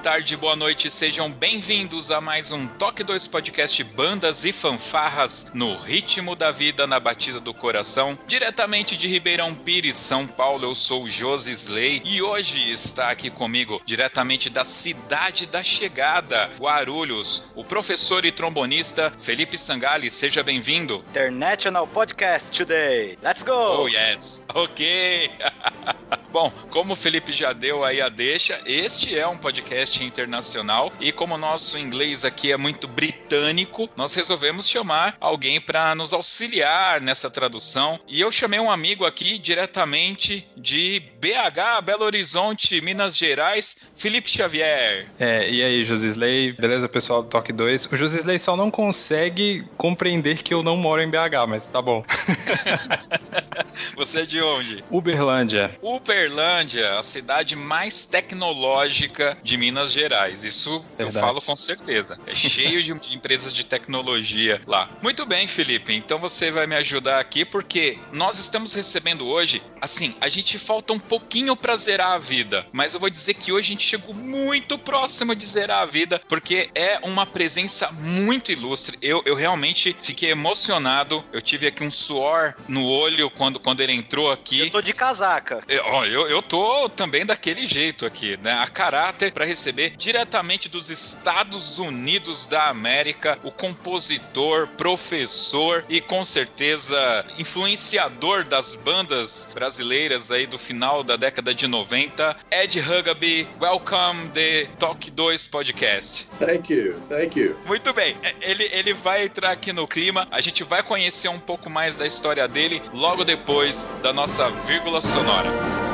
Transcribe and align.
Tarde, 0.00 0.34
boa 0.34 0.56
noite, 0.56 0.90
sejam 0.90 1.30
bem-vindos 1.30 2.10
a 2.10 2.22
mais 2.22 2.50
um 2.50 2.66
Toque 2.66 3.04
2 3.04 3.26
Podcast 3.26 3.84
Bandas 3.84 4.46
e 4.46 4.52
Fanfarras 4.52 5.50
no 5.52 5.76
ritmo 5.76 6.34
da 6.34 6.50
vida, 6.50 6.86
na 6.86 6.98
batida 6.98 7.38
do 7.38 7.52
coração. 7.52 8.18
Diretamente 8.26 8.96
de 8.96 9.06
Ribeirão 9.06 9.54
Pires, 9.54 9.98
São 9.98 10.26
Paulo, 10.26 10.64
eu 10.64 10.74
sou 10.74 11.02
o 11.02 11.08
Josi 11.08 11.52
Slay 11.52 12.00
e 12.02 12.22
hoje 12.22 12.70
está 12.70 13.10
aqui 13.10 13.28
comigo, 13.28 13.78
diretamente 13.84 14.48
da 14.48 14.64
cidade 14.64 15.46
da 15.46 15.62
chegada, 15.62 16.50
Guarulhos, 16.58 17.52
o 17.54 17.62
professor 17.62 18.24
e 18.24 18.32
trombonista 18.32 19.12
Felipe 19.18 19.58
Sangali. 19.58 20.10
Seja 20.10 20.42
bem-vindo. 20.42 21.04
International 21.10 21.86
Podcast 21.86 22.48
Today. 22.56 23.18
Let's 23.22 23.42
go! 23.42 23.82
Oh, 23.82 23.88
yes. 23.88 24.46
Ok. 24.54 25.30
Bom, 26.32 26.52
como 26.70 26.92
o 26.92 26.96
Felipe 26.96 27.32
já 27.32 27.52
deu 27.52 27.84
aí 27.84 28.00
a 28.00 28.08
deixa, 28.08 28.60
este 28.64 29.18
é 29.18 29.26
um 29.26 29.36
podcast 29.36 30.02
internacional 30.04 30.92
e 31.00 31.10
como 31.10 31.34
o 31.34 31.38
nosso 31.38 31.76
inglês 31.76 32.24
aqui 32.24 32.52
é 32.52 32.56
muito 32.56 32.86
britânico, 32.86 33.90
nós 33.96 34.14
resolvemos 34.14 34.68
chamar 34.68 35.16
alguém 35.20 35.60
para 35.60 35.92
nos 35.94 36.12
auxiliar 36.12 37.00
nessa 37.00 37.28
tradução. 37.28 37.98
E 38.06 38.20
eu 38.20 38.30
chamei 38.30 38.60
um 38.60 38.70
amigo 38.70 39.04
aqui 39.04 39.38
diretamente 39.38 40.46
de 40.56 41.02
BH, 41.20 41.82
Belo 41.84 42.04
Horizonte, 42.04 42.80
Minas 42.80 43.16
Gerais, 43.16 43.76
Felipe 43.96 44.30
Xavier. 44.30 45.08
É, 45.18 45.50
e 45.50 45.62
aí, 45.64 45.84
Josisley, 45.84 46.52
beleza, 46.52 46.88
pessoal 46.88 47.22
do 47.22 47.28
Toque 47.28 47.52
2? 47.52 47.86
O 47.86 47.96
Josisley 47.96 48.38
só 48.38 48.56
não 48.56 48.70
consegue 48.70 49.64
compreender 49.76 50.42
que 50.42 50.54
eu 50.54 50.62
não 50.62 50.76
moro 50.76 51.02
em 51.02 51.10
BH, 51.10 51.46
mas 51.48 51.66
tá 51.66 51.82
bom. 51.82 52.04
Você 53.96 54.20
é 54.20 54.26
de 54.26 54.40
onde? 54.40 54.84
Uberlândia. 54.90 55.76
Uberlândia, 56.20 56.98
a 56.98 57.02
cidade 57.02 57.56
mais 57.56 58.04
tecnológica 58.04 59.38
de 59.42 59.56
Minas 59.56 59.90
Gerais. 59.90 60.44
Isso 60.44 60.84
Verdade. 60.98 61.16
eu 61.16 61.20
falo 61.22 61.40
com 61.40 61.56
certeza. 61.56 62.18
É 62.26 62.34
cheio 62.34 62.82
de, 62.82 62.92
de 62.92 63.16
empresas 63.16 63.54
de 63.54 63.64
tecnologia 63.64 64.60
lá. 64.66 64.90
Muito 65.02 65.24
bem, 65.24 65.46
Felipe. 65.46 65.94
Então 65.94 66.18
você 66.18 66.50
vai 66.50 66.66
me 66.66 66.76
ajudar 66.76 67.20
aqui 67.20 67.42
porque 67.42 67.98
nós 68.12 68.38
estamos 68.38 68.74
recebendo 68.74 69.26
hoje, 69.26 69.62
assim, 69.80 70.14
a 70.20 70.28
gente 70.28 70.58
falta 70.58 70.92
um 70.92 70.98
pouquinho 70.98 71.56
para 71.56 71.74
zerar 71.76 72.12
a 72.12 72.18
vida, 72.18 72.66
mas 72.70 72.92
eu 72.92 73.00
vou 73.00 73.08
dizer 73.08 73.34
que 73.34 73.50
hoje 73.50 73.68
a 73.68 73.72
gente 73.72 73.86
chegou 73.86 74.14
muito 74.14 74.78
próximo 74.78 75.34
de 75.34 75.46
zerar 75.46 75.82
a 75.82 75.86
vida 75.86 76.20
porque 76.28 76.68
é 76.74 76.98
uma 77.02 77.24
presença 77.24 77.90
muito 77.92 78.52
ilustre. 78.52 78.98
Eu, 79.00 79.22
eu 79.24 79.34
realmente 79.34 79.96
fiquei 80.02 80.30
emocionado. 80.30 81.24
Eu 81.32 81.40
tive 81.40 81.66
aqui 81.66 81.82
um 81.82 81.90
suor 81.90 82.54
no 82.68 82.86
olho 82.86 83.30
quando 83.30 83.58
quando 83.58 83.80
ele 83.80 83.94
entrou 83.94 84.30
aqui. 84.30 84.60
Eu 84.60 84.70
tô 84.70 84.82
de 84.82 84.92
casaca. 84.92 85.62
Eu, 85.66 85.84
eu, 86.10 86.28
eu 86.28 86.42
tô 86.42 86.88
também 86.88 87.26
daquele 87.26 87.66
jeito 87.66 88.06
aqui, 88.06 88.38
né? 88.42 88.52
A 88.52 88.66
caráter 88.66 89.32
para 89.32 89.44
receber 89.44 89.90
diretamente 89.96 90.68
dos 90.68 90.90
Estados 90.90 91.78
Unidos 91.78 92.46
da 92.46 92.68
América 92.68 93.38
o 93.42 93.50
compositor, 93.50 94.66
professor 94.68 95.84
e 95.88 96.00
com 96.00 96.24
certeza 96.24 97.24
influenciador 97.38 98.44
das 98.44 98.74
bandas 98.74 99.50
brasileiras 99.52 100.30
aí 100.30 100.46
do 100.46 100.58
final 100.58 101.02
da 101.02 101.16
década 101.16 101.54
de 101.54 101.66
90, 101.66 102.36
Ed 102.50 102.80
Hugaby. 102.80 103.46
Welcome 103.60 104.30
the 104.34 104.66
Talk 104.78 105.10
2 105.10 105.46
Podcast. 105.46 106.28
Thank 106.38 106.72
you, 106.72 107.00
thank 107.08 107.38
you. 107.38 107.56
Muito 107.66 107.92
bem, 107.92 108.16
é, 108.22 108.34
ele, 108.40 108.68
ele 108.72 108.94
vai 108.94 109.24
entrar 109.24 109.50
aqui 109.50 109.72
no 109.72 109.86
clima, 109.86 110.26
a 110.30 110.40
gente 110.40 110.64
vai 110.64 110.82
conhecer 110.82 111.28
um 111.28 111.40
pouco 111.40 111.68
mais 111.68 111.96
da 111.96 112.06
história 112.06 112.46
dele 112.48 112.82
logo 112.92 113.24
depois 113.24 113.40
depois 113.40 113.88
da 114.02 114.12
nossa 114.12 114.48
vírgula 114.66 115.00
sonora. 115.00 115.50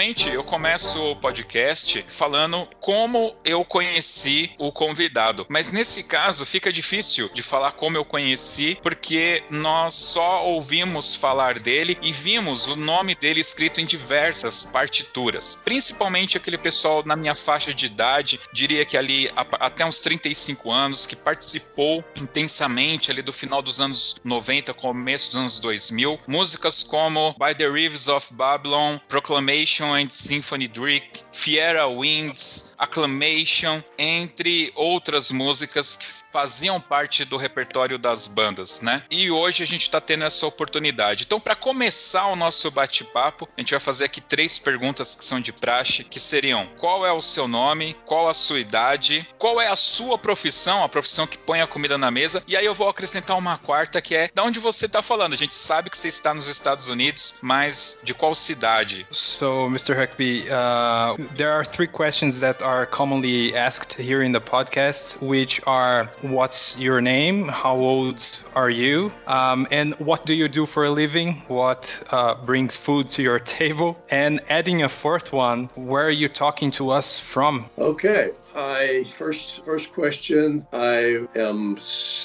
Normalmente 0.00 0.30
eu 0.30 0.42
começo 0.42 0.98
o 0.98 1.14
podcast 1.14 2.02
falando 2.08 2.66
como 2.80 3.36
eu 3.44 3.62
conheci 3.62 4.50
o 4.56 4.72
convidado, 4.72 5.46
mas 5.50 5.72
nesse 5.72 6.04
caso 6.04 6.46
fica 6.46 6.72
difícil 6.72 7.28
de 7.34 7.42
falar 7.42 7.72
como 7.72 7.98
eu 7.98 8.04
conheci, 8.04 8.78
porque 8.82 9.44
nós 9.50 9.94
só 9.94 10.46
ouvimos 10.46 11.14
falar 11.14 11.58
dele 11.58 11.98
e 12.00 12.12
vimos 12.12 12.66
o 12.66 12.76
nome 12.76 13.14
dele 13.14 13.40
escrito 13.40 13.78
em 13.78 13.84
diversas 13.84 14.70
partituras, 14.72 15.60
principalmente 15.62 16.38
aquele 16.38 16.56
pessoal 16.56 17.02
na 17.04 17.14
minha 17.14 17.34
faixa 17.34 17.74
de 17.74 17.84
idade, 17.84 18.40
diria 18.54 18.86
que 18.86 18.96
ali 18.96 19.30
até 19.36 19.84
uns 19.84 19.98
35 19.98 20.72
anos, 20.72 21.04
que 21.04 21.14
participou 21.14 22.02
intensamente 22.16 23.10
ali 23.10 23.20
do 23.20 23.34
final 23.34 23.60
dos 23.60 23.82
anos 23.82 24.16
90, 24.24 24.72
começo 24.72 25.32
dos 25.32 25.40
anos 25.40 25.58
2000, 25.58 26.18
músicas 26.26 26.82
como 26.82 27.34
By 27.38 27.54
the 27.54 27.68
Rivers 27.68 28.08
of 28.08 28.32
Babylon, 28.32 28.96
Proclamation 29.06 29.89
Symphony 30.08 30.68
Drake, 30.68 31.22
Fiera 31.32 31.86
Winds, 31.88 32.74
Acclamation, 32.78 33.82
entre 33.98 34.72
outras 34.74 35.30
músicas 35.30 36.19
faziam 36.32 36.80
parte 36.80 37.24
do 37.24 37.36
repertório 37.36 37.98
das 37.98 38.26
bandas, 38.26 38.80
né? 38.80 39.02
E 39.10 39.30
hoje 39.30 39.62
a 39.62 39.66
gente 39.66 39.82
está 39.82 40.00
tendo 40.00 40.24
essa 40.24 40.46
oportunidade. 40.46 41.24
Então, 41.24 41.40
para 41.40 41.54
começar 41.54 42.26
o 42.26 42.36
nosso 42.36 42.70
bate-papo, 42.70 43.48
a 43.56 43.60
gente 43.60 43.70
vai 43.70 43.80
fazer 43.80 44.04
aqui 44.04 44.20
três 44.20 44.58
perguntas 44.58 45.14
que 45.14 45.24
são 45.24 45.40
de 45.40 45.52
praxe, 45.52 46.04
que 46.04 46.20
seriam: 46.20 46.66
qual 46.78 47.04
é 47.04 47.12
o 47.12 47.20
seu 47.20 47.48
nome, 47.48 47.96
qual 48.06 48.28
a 48.28 48.34
sua 48.34 48.60
idade, 48.60 49.26
qual 49.38 49.60
é 49.60 49.68
a 49.68 49.76
sua 49.76 50.18
profissão, 50.18 50.82
a 50.82 50.88
profissão 50.88 51.26
que 51.26 51.38
põe 51.38 51.60
a 51.60 51.66
comida 51.66 51.98
na 51.98 52.10
mesa, 52.10 52.42
e 52.46 52.56
aí 52.56 52.64
eu 52.64 52.74
vou 52.74 52.88
acrescentar 52.88 53.36
uma 53.36 53.58
quarta 53.58 54.00
que 54.00 54.14
é 54.14 54.30
da 54.34 54.42
onde 54.42 54.58
você 54.58 54.86
está 54.86 55.02
falando. 55.02 55.32
A 55.32 55.36
gente 55.36 55.54
sabe 55.54 55.90
que 55.90 55.98
você 55.98 56.08
está 56.08 56.32
nos 56.34 56.48
Estados 56.48 56.88
Unidos, 56.88 57.36
mas 57.42 58.00
de 58.02 58.14
qual 58.14 58.34
cidade? 58.34 59.06
So, 59.10 59.66
Mr. 59.66 59.94
Huckby, 59.94 60.46
uh, 60.48 61.16
there 61.36 61.50
are 61.50 61.64
three 61.64 61.88
questions 61.88 62.40
that 62.40 62.62
are 62.62 62.86
commonly 62.86 63.54
asked 63.56 64.00
here 64.00 64.24
in 64.24 64.32
the 64.32 64.40
podcast, 64.40 65.16
which 65.20 65.60
are 65.66 66.10
what's 66.22 66.76
your 66.76 67.00
name, 67.00 67.48
how 67.48 67.76
old 67.76 68.26
are 68.54 68.70
you, 68.70 69.12
um, 69.26 69.66
and 69.70 69.94
what 69.94 70.26
do 70.26 70.34
you 70.34 70.48
do 70.48 70.66
for 70.66 70.84
a 70.84 70.90
living, 70.90 71.42
what 71.48 72.02
uh, 72.10 72.34
brings 72.34 72.76
food 72.76 73.10
to 73.10 73.22
your 73.22 73.38
table, 73.38 73.98
and 74.10 74.40
adding 74.48 74.82
a 74.82 74.88
fourth 74.88 75.32
one, 75.32 75.68
where 75.74 76.06
are 76.06 76.10
you 76.10 76.28
talking 76.28 76.70
to 76.72 76.90
us 76.90 77.18
from? 77.18 77.68
Okay, 77.78 78.30
I 78.56 79.04
first 79.12 79.64
first 79.64 79.92
question. 79.92 80.66
I 80.72 81.26
am 81.36 81.78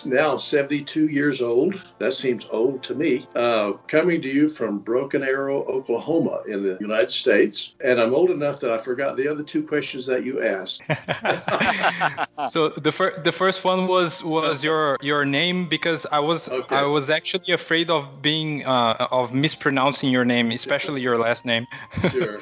now 0.06 0.38
72 0.38 1.08
years 1.08 1.42
old. 1.42 1.82
That 2.00 2.14
seems 2.14 2.48
old 2.50 2.84
to 2.84 2.96
me. 2.96 3.28
Uh, 3.36 3.74
coming 3.88 4.22
to 4.22 4.30
you 4.30 4.48
from 4.48 4.80
Broken 4.80 5.24
Arrow, 5.24 5.64
Oklahoma, 5.66 6.42
in 6.48 6.64
the 6.64 6.78
United 6.80 7.12
States, 7.12 7.76
and 7.84 8.00
I'm 8.00 8.14
old 8.14 8.32
enough 8.32 8.60
that 8.62 8.72
I 8.72 8.78
forgot 8.78 9.18
the 9.18 9.28
other 9.28 9.44
two 9.44 9.64
questions 9.64 10.06
that 10.08 10.24
you 10.24 10.44
asked. 10.44 10.82
so 12.50 12.70
the 12.70 12.92
first 12.92 13.24
the 13.24 13.32
first 13.32 13.64
one 13.64 13.88
was 13.88 14.24
was 14.24 14.64
your 14.64 14.98
your 15.02 15.26
name 15.26 15.68
because 15.68 16.06
I 16.16 16.20
was 16.20 16.48
okay. 16.48 16.78
I 16.78 16.86
was 16.86 17.10
actually 17.10 17.52
afraid 17.52 17.90
of 17.90 18.22
being 18.22 18.66
uh, 18.66 19.08
of 19.12 19.34
mispronouncing 19.34 20.10
your 20.10 20.24
name, 20.24 20.50
especially 20.52 21.02
your 21.02 21.18
last 21.18 21.44
name. 21.44 21.68
sure. 22.10 22.40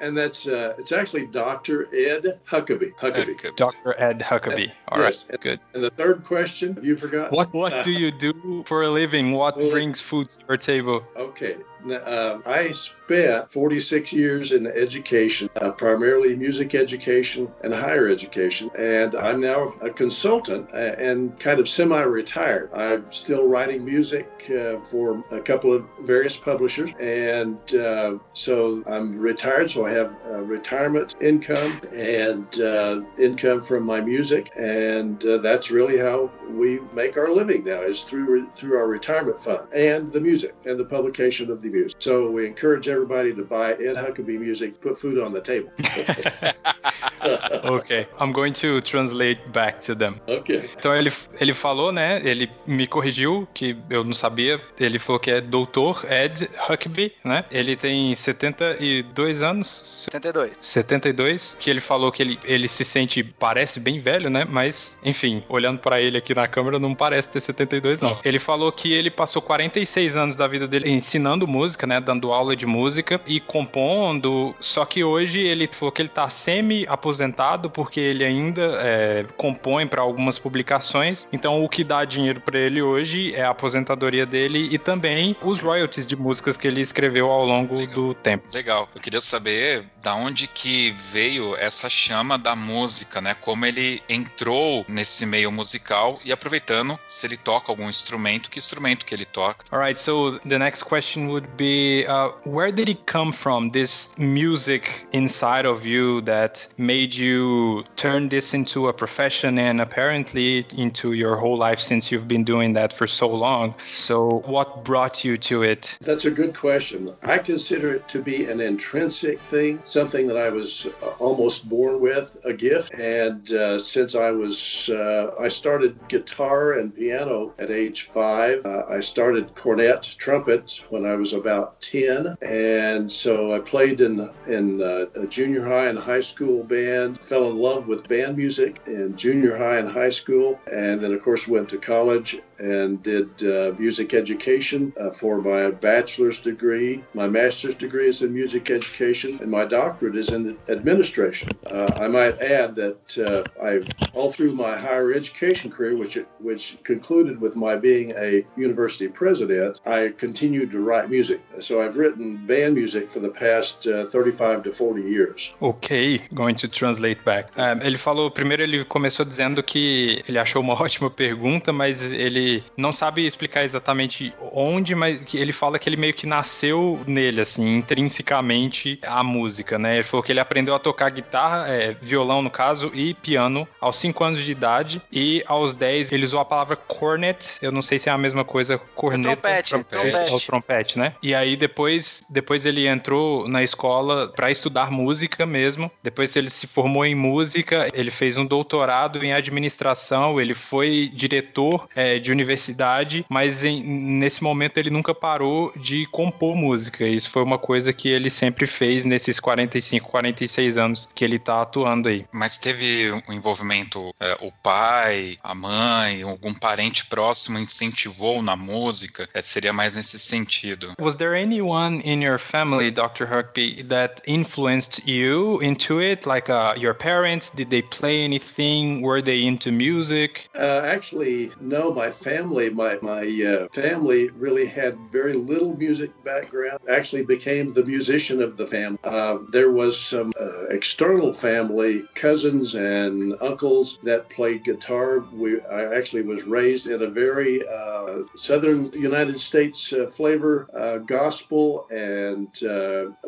And 0.00 0.18
that's 0.18 0.48
uh, 0.48 0.74
it's 0.78 0.90
actually 0.90 1.26
Dr. 1.26 1.76
Ed 1.94 2.40
Huckabee. 2.44 2.92
Huckabee. 2.94 3.54
Dr. 3.54 3.94
Ed 4.00 4.18
Huckabee. 4.18 4.72
All 4.88 4.98
yes. 4.98 5.28
right. 5.30 5.40
Good. 5.40 5.60
And 5.74 5.84
the 5.84 5.90
third 5.90 6.24
question, 6.24 6.76
you 6.82 6.96
forgot. 6.96 7.30
What 7.30 7.52
what 7.54 7.84
do 7.84 7.92
you 8.02 8.10
do 8.10 8.64
for 8.66 8.82
a 8.82 8.90
living? 8.90 9.30
What 9.30 9.56
well, 9.56 9.70
brings 9.70 10.00
food 10.00 10.30
to 10.30 10.38
your 10.48 10.56
table? 10.56 11.04
Okay. 11.16 11.56
Uh, 11.90 12.38
I 12.44 12.70
spent 12.72 13.50
46 13.50 14.12
years 14.12 14.52
in 14.52 14.66
education, 14.66 15.48
uh, 15.56 15.70
primarily 15.72 16.34
music 16.36 16.74
education 16.74 17.50
and 17.62 17.72
higher 17.72 18.08
education, 18.08 18.70
and 18.76 19.14
I'm 19.14 19.40
now 19.40 19.68
a 19.80 19.90
consultant 19.90 20.68
uh, 20.72 20.76
and 20.76 21.38
kind 21.38 21.60
of 21.60 21.68
semi-retired. 21.68 22.70
I'm 22.74 23.10
still 23.10 23.46
writing 23.46 23.84
music 23.84 24.50
uh, 24.50 24.80
for 24.80 25.22
a 25.30 25.40
couple 25.40 25.72
of 25.72 25.84
various 26.02 26.36
publishers, 26.36 26.90
and 26.98 27.58
uh, 27.74 28.18
so 28.32 28.82
I'm 28.86 29.18
retired. 29.18 29.70
So 29.70 29.86
I 29.86 29.90
have 29.92 30.16
retirement 30.24 31.16
income 31.20 31.80
and 31.94 32.60
uh, 32.60 33.02
income 33.18 33.60
from 33.60 33.84
my 33.84 34.00
music, 34.00 34.50
and 34.56 35.20
that's 35.20 35.70
really 35.70 35.98
how 35.98 36.30
we 36.50 36.80
make 36.92 37.16
our 37.16 37.32
living 37.32 37.64
now 37.64 37.82
is 37.82 38.04
through 38.04 38.48
through 38.56 38.76
our 38.76 38.86
retirement 38.86 39.38
fund 39.38 39.68
and 39.72 40.12
the 40.12 40.20
music 40.20 40.54
and 40.64 40.78
the 40.78 40.84
publication 40.84 41.50
of 41.50 41.62
the 41.62 41.67
music. 41.70 41.96
So 41.98 42.30
we 42.30 42.46
encourage 42.46 42.88
everybody 42.88 43.34
to 43.34 43.44
buy 43.44 43.72
Ed 43.72 43.96
Huckabee 43.96 44.38
music, 44.38 44.80
put 44.80 44.98
food 44.98 45.18
on 45.18 45.32
the 45.32 45.40
table. 45.40 45.70
ok, 47.64 48.06
I'm 48.20 48.32
going 48.32 48.52
to 48.54 48.80
translate 48.80 49.40
back 49.52 49.80
to 49.82 49.94
them. 49.94 50.16
Ok. 50.28 50.68
Então 50.78 50.94
ele, 50.94 51.12
ele 51.40 51.52
falou, 51.52 51.92
né? 51.92 52.20
Ele 52.24 52.48
me 52.66 52.86
corrigiu 52.86 53.46
que 53.54 53.76
eu 53.90 54.04
não 54.04 54.12
sabia. 54.12 54.60
Ele 54.78 54.98
falou 54.98 55.18
que 55.18 55.30
é 55.30 55.40
doutor 55.40 56.04
Ed 56.10 56.48
Huckabee, 56.68 57.12
né? 57.24 57.44
Ele 57.50 57.76
tem 57.76 58.14
72 58.14 59.42
anos. 59.42 60.08
72. 60.10 60.52
72. 60.60 61.56
Que 61.58 61.70
ele 61.70 61.80
falou 61.80 62.12
que 62.12 62.22
ele, 62.22 62.38
ele 62.44 62.68
se 62.68 62.84
sente, 62.84 63.22
parece 63.22 63.80
bem 63.80 64.00
velho, 64.00 64.30
né? 64.30 64.46
Mas, 64.48 64.98
enfim, 65.04 65.42
olhando 65.48 65.78
para 65.78 66.00
ele 66.00 66.18
aqui 66.18 66.34
na 66.34 66.46
câmera, 66.46 66.78
não 66.78 66.94
parece 66.94 67.28
ter 67.28 67.40
72, 67.40 68.00
não. 68.00 68.18
Ele 68.24 68.38
falou 68.38 68.70
que 68.70 68.92
ele 68.92 69.10
passou 69.10 69.42
46 69.42 70.16
anos 70.16 70.36
da 70.36 70.46
vida 70.46 70.66
dele 70.66 70.90
ensinando 70.90 71.46
música, 71.46 71.57
né? 71.86 72.00
Dando 72.00 72.32
aula 72.32 72.54
de 72.54 72.66
música 72.66 73.20
e 73.26 73.40
compondo. 73.40 74.54
Só 74.60 74.84
que 74.84 75.02
hoje 75.02 75.40
ele 75.40 75.68
falou 75.70 75.92
que 75.92 76.02
ele 76.02 76.08
tá 76.08 76.28
semi-aposentado 76.28 77.70
porque 77.70 78.00
ele 78.00 78.24
ainda 78.24 78.62
é, 78.80 79.24
compõe 79.36 79.86
para 79.86 80.02
algumas 80.02 80.38
publicações. 80.38 81.26
Então, 81.32 81.64
o 81.64 81.68
que 81.68 81.82
dá 81.82 82.04
dinheiro 82.04 82.40
para 82.40 82.58
ele 82.58 82.82
hoje 82.82 83.34
é 83.34 83.42
a 83.42 83.50
aposentadoria 83.50 84.26
dele 84.26 84.68
e 84.70 84.78
também 84.78 85.36
os 85.42 85.60
royalties 85.60 86.06
de 86.06 86.16
músicas 86.16 86.56
que 86.56 86.66
ele 86.66 86.80
escreveu 86.80 87.30
ao 87.30 87.44
longo 87.44 87.76
Legal. 87.76 87.94
do 87.94 88.14
tempo. 88.14 88.48
Legal. 88.52 88.88
Eu 88.94 89.00
queria 89.00 89.20
saber 89.20 89.84
da 90.08 90.14
onde 90.14 90.46
que 90.46 90.90
veio 91.12 91.54
essa 91.54 91.90
chama 91.90 92.38
da 92.38 92.56
música, 92.56 93.20
né? 93.20 93.34
Como 93.34 93.66
ele 93.66 94.02
entrou 94.08 94.86
nesse 94.88 95.26
meio 95.26 95.52
musical 95.52 96.12
e 96.24 96.32
aproveitando 96.32 96.98
se 97.06 97.26
ele 97.26 97.36
toca 97.36 97.70
algum 97.70 97.90
instrumento, 97.90 98.48
que 98.48 98.58
instrumento 98.58 99.04
que 99.04 99.14
ele 99.14 99.26
toca. 99.26 99.66
Alright, 99.70 100.00
so 100.00 100.38
the 100.48 100.58
next 100.58 100.84
question 100.84 101.28
would 101.28 101.46
be 101.58 102.06
uh, 102.08 102.30
where 102.48 102.72
did 102.72 102.88
it 102.88 103.02
come 103.04 103.34
from 103.34 103.68
this 103.70 104.10
music 104.16 105.06
inside 105.12 105.66
of 105.66 105.84
you 105.84 106.22
that 106.22 106.66
made 106.78 107.14
you 107.14 107.84
turn 107.94 108.30
this 108.30 108.54
into 108.54 108.88
a 108.88 108.94
profession 108.94 109.58
and 109.58 109.78
apparently 109.82 110.64
into 110.74 111.12
your 111.12 111.36
whole 111.36 111.58
life 111.58 111.80
since 111.80 112.10
you've 112.10 112.28
been 112.28 112.44
doing 112.44 112.72
that 112.72 112.94
for 112.94 113.06
so 113.06 113.28
long. 113.28 113.74
So 113.82 114.42
what 114.46 114.86
brought 114.86 115.22
you 115.22 115.36
to 115.36 115.64
it? 115.64 115.98
That's 116.00 116.24
a 116.24 116.30
good 116.30 116.56
question. 116.56 117.12
I 117.24 117.36
consider 117.36 117.92
it 117.92 118.08
to 118.08 118.22
be 118.22 118.46
an 118.46 118.62
intrinsic 118.62 119.38
thing, 119.50 119.80
something 119.98 120.28
that 120.28 120.36
I 120.36 120.48
was 120.48 120.86
almost 121.18 121.68
born 121.68 121.98
with, 121.98 122.36
a 122.44 122.52
gift. 122.52 122.94
And 122.94 123.50
uh, 123.50 123.80
since 123.80 124.14
I 124.14 124.30
was, 124.30 124.88
uh, 124.90 125.32
I 125.40 125.48
started 125.48 125.98
guitar 126.06 126.74
and 126.74 126.94
piano 126.94 127.52
at 127.58 127.72
age 127.72 128.02
five. 128.02 128.64
Uh, 128.64 128.84
I 128.88 129.00
started 129.00 129.56
cornet, 129.56 130.14
trumpet 130.16 130.84
when 130.90 131.04
I 131.04 131.16
was 131.16 131.32
about 131.32 131.80
10. 131.80 132.36
And 132.42 133.10
so 133.10 133.52
I 133.52 133.58
played 133.58 134.00
in, 134.00 134.30
in 134.46 134.80
uh, 134.80 135.06
a 135.20 135.26
junior 135.26 135.64
high 135.64 135.88
and 135.88 135.98
high 135.98 136.20
school 136.20 136.62
band, 136.62 137.18
fell 137.24 137.50
in 137.50 137.56
love 137.56 137.88
with 137.88 138.08
band 138.08 138.36
music 138.36 138.80
in 138.86 139.16
junior 139.16 139.58
high 139.58 139.78
and 139.78 139.90
high 139.90 140.10
school. 140.10 140.60
And 140.70 141.02
then, 141.02 141.12
of 141.12 141.22
course, 141.22 141.48
went 141.48 141.68
to 141.70 141.76
college 141.76 142.40
and 142.58 143.02
did 143.02 143.30
uh, 143.42 143.74
music 143.78 144.14
education 144.14 144.92
uh, 145.00 145.10
for 145.10 145.40
my 145.40 145.70
bachelor's 145.70 146.40
degree. 146.40 147.02
My 147.14 147.28
master's 147.28 147.76
degree 147.76 148.06
is 148.06 148.22
in 148.22 148.32
music 148.34 148.70
education, 148.70 149.38
and 149.40 149.50
my 149.50 149.64
doctorate 149.64 150.16
is 150.16 150.32
in 150.32 150.58
administration. 150.68 151.56
Uh, 151.70 151.94
I 151.96 152.08
might 152.08 152.40
add 152.40 152.74
that 152.76 153.18
uh, 153.18 153.62
I, 153.62 153.82
all 154.12 154.30
through 154.32 154.54
my 154.54 154.76
higher 154.76 155.12
education 155.12 155.70
career, 155.70 155.96
which 155.96 156.18
which 156.40 156.78
concluded 156.82 157.40
with 157.40 157.54
my 157.56 157.76
being 157.76 158.12
a 158.16 158.44
university 158.56 159.08
president, 159.08 159.80
I 159.86 160.12
continued 160.16 160.70
to 160.72 160.80
write 160.80 161.10
music. 161.10 161.40
So 161.60 161.82
I've 161.82 161.96
written 161.96 162.46
band 162.46 162.74
music 162.74 163.10
for 163.10 163.20
the 163.20 163.30
past 163.30 163.86
uh, 163.86 164.06
35 164.06 164.62
to 164.64 164.72
40 164.72 165.02
years. 165.02 165.54
Ok, 165.60 166.20
going 166.34 166.56
to 166.56 166.68
translate 166.68 167.24
back. 167.24 167.50
Um, 167.56 167.80
ele 167.82 167.98
falou, 167.98 168.30
primeiro 168.30 168.62
ele 168.62 168.84
começou 168.84 169.24
dizendo 169.24 169.62
que 169.62 170.22
ele 170.28 170.38
achou 170.38 170.62
uma 170.62 170.74
ótima 170.82 171.10
pergunta, 171.10 171.72
mas 171.72 172.00
ele 172.02 172.47
não 172.76 172.92
sabe 172.92 173.26
explicar 173.26 173.64
exatamente 173.64 174.32
onde, 174.52 174.94
mas 174.94 175.22
ele 175.34 175.52
fala 175.52 175.78
que 175.78 175.88
ele 175.88 175.96
meio 175.96 176.14
que 176.14 176.26
nasceu 176.26 177.00
nele, 177.06 177.40
assim, 177.40 177.76
intrinsecamente 177.76 178.98
a 179.02 179.22
música, 179.22 179.78
né? 179.78 179.96
Ele 179.96 180.04
falou 180.04 180.22
que 180.22 180.32
ele 180.32 180.40
aprendeu 180.40 180.74
a 180.74 180.78
tocar 180.78 181.10
guitarra, 181.10 181.68
é, 181.68 181.96
violão 182.00 182.42
no 182.42 182.50
caso, 182.50 182.90
e 182.94 183.14
piano 183.14 183.66
aos 183.80 183.96
5 183.96 184.24
anos 184.24 184.44
de 184.44 184.52
idade, 184.52 185.02
e 185.10 185.42
aos 185.46 185.74
10 185.74 186.12
ele 186.12 186.24
usou 186.24 186.40
a 186.40 186.44
palavra 186.44 186.76
cornet, 186.76 187.58
eu 187.60 187.72
não 187.72 187.82
sei 187.82 187.98
se 187.98 188.08
é 188.08 188.12
a 188.12 188.18
mesma 188.18 188.44
coisa, 188.44 188.78
corneta. 188.94 189.36
trompete, 189.36 189.70
trompete. 189.70 190.10
trompete. 190.10 190.34
o 190.34 190.40
trompete, 190.40 190.98
né? 190.98 191.14
E 191.22 191.34
aí 191.34 191.56
depois, 191.56 192.24
depois 192.30 192.64
ele 192.64 192.86
entrou 192.86 193.48
na 193.48 193.62
escola 193.62 194.28
para 194.28 194.50
estudar 194.50 194.90
música 194.90 195.44
mesmo, 195.46 195.90
depois 196.02 196.34
ele 196.36 196.50
se 196.50 196.66
formou 196.66 197.04
em 197.04 197.14
música, 197.14 197.88
ele 197.92 198.10
fez 198.10 198.36
um 198.36 198.46
doutorado 198.46 199.24
em 199.24 199.32
administração, 199.32 200.40
ele 200.40 200.54
foi 200.54 201.10
diretor 201.12 201.88
é, 201.94 202.18
de 202.18 202.32
universidade, 202.38 203.26
mas 203.28 203.64
em, 203.64 203.82
nesse 203.82 204.42
momento 204.42 204.78
ele 204.78 204.90
nunca 204.90 205.14
parou 205.14 205.72
de 205.76 206.06
compor 206.06 206.54
música. 206.54 207.06
Isso 207.06 207.30
foi 207.30 207.42
uma 207.42 207.58
coisa 207.58 207.92
que 207.92 208.08
ele 208.08 208.30
sempre 208.30 208.66
fez 208.66 209.04
nesses 209.04 209.40
45, 209.40 210.08
46 210.08 210.76
anos 210.76 211.08
que 211.14 211.24
ele 211.24 211.38
tá 211.38 211.62
atuando 211.62 212.08
aí. 212.08 212.24
Mas 212.32 212.58
teve 212.58 213.10
um 213.28 213.32
envolvimento, 213.32 214.12
é, 214.20 214.36
o 214.40 214.52
pai, 214.62 215.36
a 215.42 215.54
mãe, 215.54 216.22
algum 216.22 216.54
parente 216.54 217.06
próximo 217.06 217.58
incentivou 217.58 218.42
na 218.42 218.56
música? 218.56 219.28
É, 219.34 219.40
seria 219.40 219.72
mais 219.72 219.96
nesse 219.96 220.18
sentido. 220.18 220.92
Was 221.00 221.16
there 221.16 221.34
anyone 221.40 222.00
in 222.04 222.22
your 222.22 222.38
family, 222.38 222.90
Dr. 222.90 223.26
Huckabee, 223.26 223.82
that 223.88 224.22
influenced 224.26 225.02
you 225.06 225.60
into 225.62 226.00
it? 226.00 226.26
Like 226.26 226.50
uh, 226.50 226.74
your 226.76 226.94
parents, 226.94 227.50
did 227.50 227.70
they 227.70 227.82
play 227.82 228.24
anything? 228.24 229.02
Were 229.02 229.22
they 229.22 229.44
into 229.44 229.70
music? 229.70 230.48
Uh, 230.54 230.82
actually, 230.84 231.50
no. 231.60 231.92
My 231.92 232.10
family, 232.28 232.70
my 232.70 232.98
my 233.02 233.24
uh, 233.42 233.68
family 233.72 234.28
really 234.30 234.66
had 234.66 234.98
very 235.18 235.34
little 235.34 235.76
music 235.76 236.10
background. 236.24 236.78
Actually, 236.88 237.24
became 237.24 237.68
the 237.68 237.84
musician 237.84 238.42
of 238.42 238.56
the 238.56 238.66
family. 238.66 238.98
Uh, 239.04 239.38
there 239.48 239.70
was 239.70 239.98
some 240.00 240.32
uh, 240.40 240.66
external 240.66 241.32
family, 241.32 242.04
cousins 242.14 242.74
and 242.74 243.34
uncles 243.40 243.98
that 244.02 244.28
played 244.28 244.64
guitar. 244.64 245.20
We 245.32 245.60
I 245.62 245.96
actually 245.96 246.22
was 246.22 246.44
raised 246.44 246.86
in 246.90 247.02
a 247.02 247.10
very 247.24 247.66
uh, 247.66 248.18
southern 248.36 248.90
United 248.92 249.40
States 249.40 249.92
uh, 249.92 250.06
flavor, 250.06 250.66
uh, 250.74 250.98
gospel 250.98 251.86
and 251.90 252.48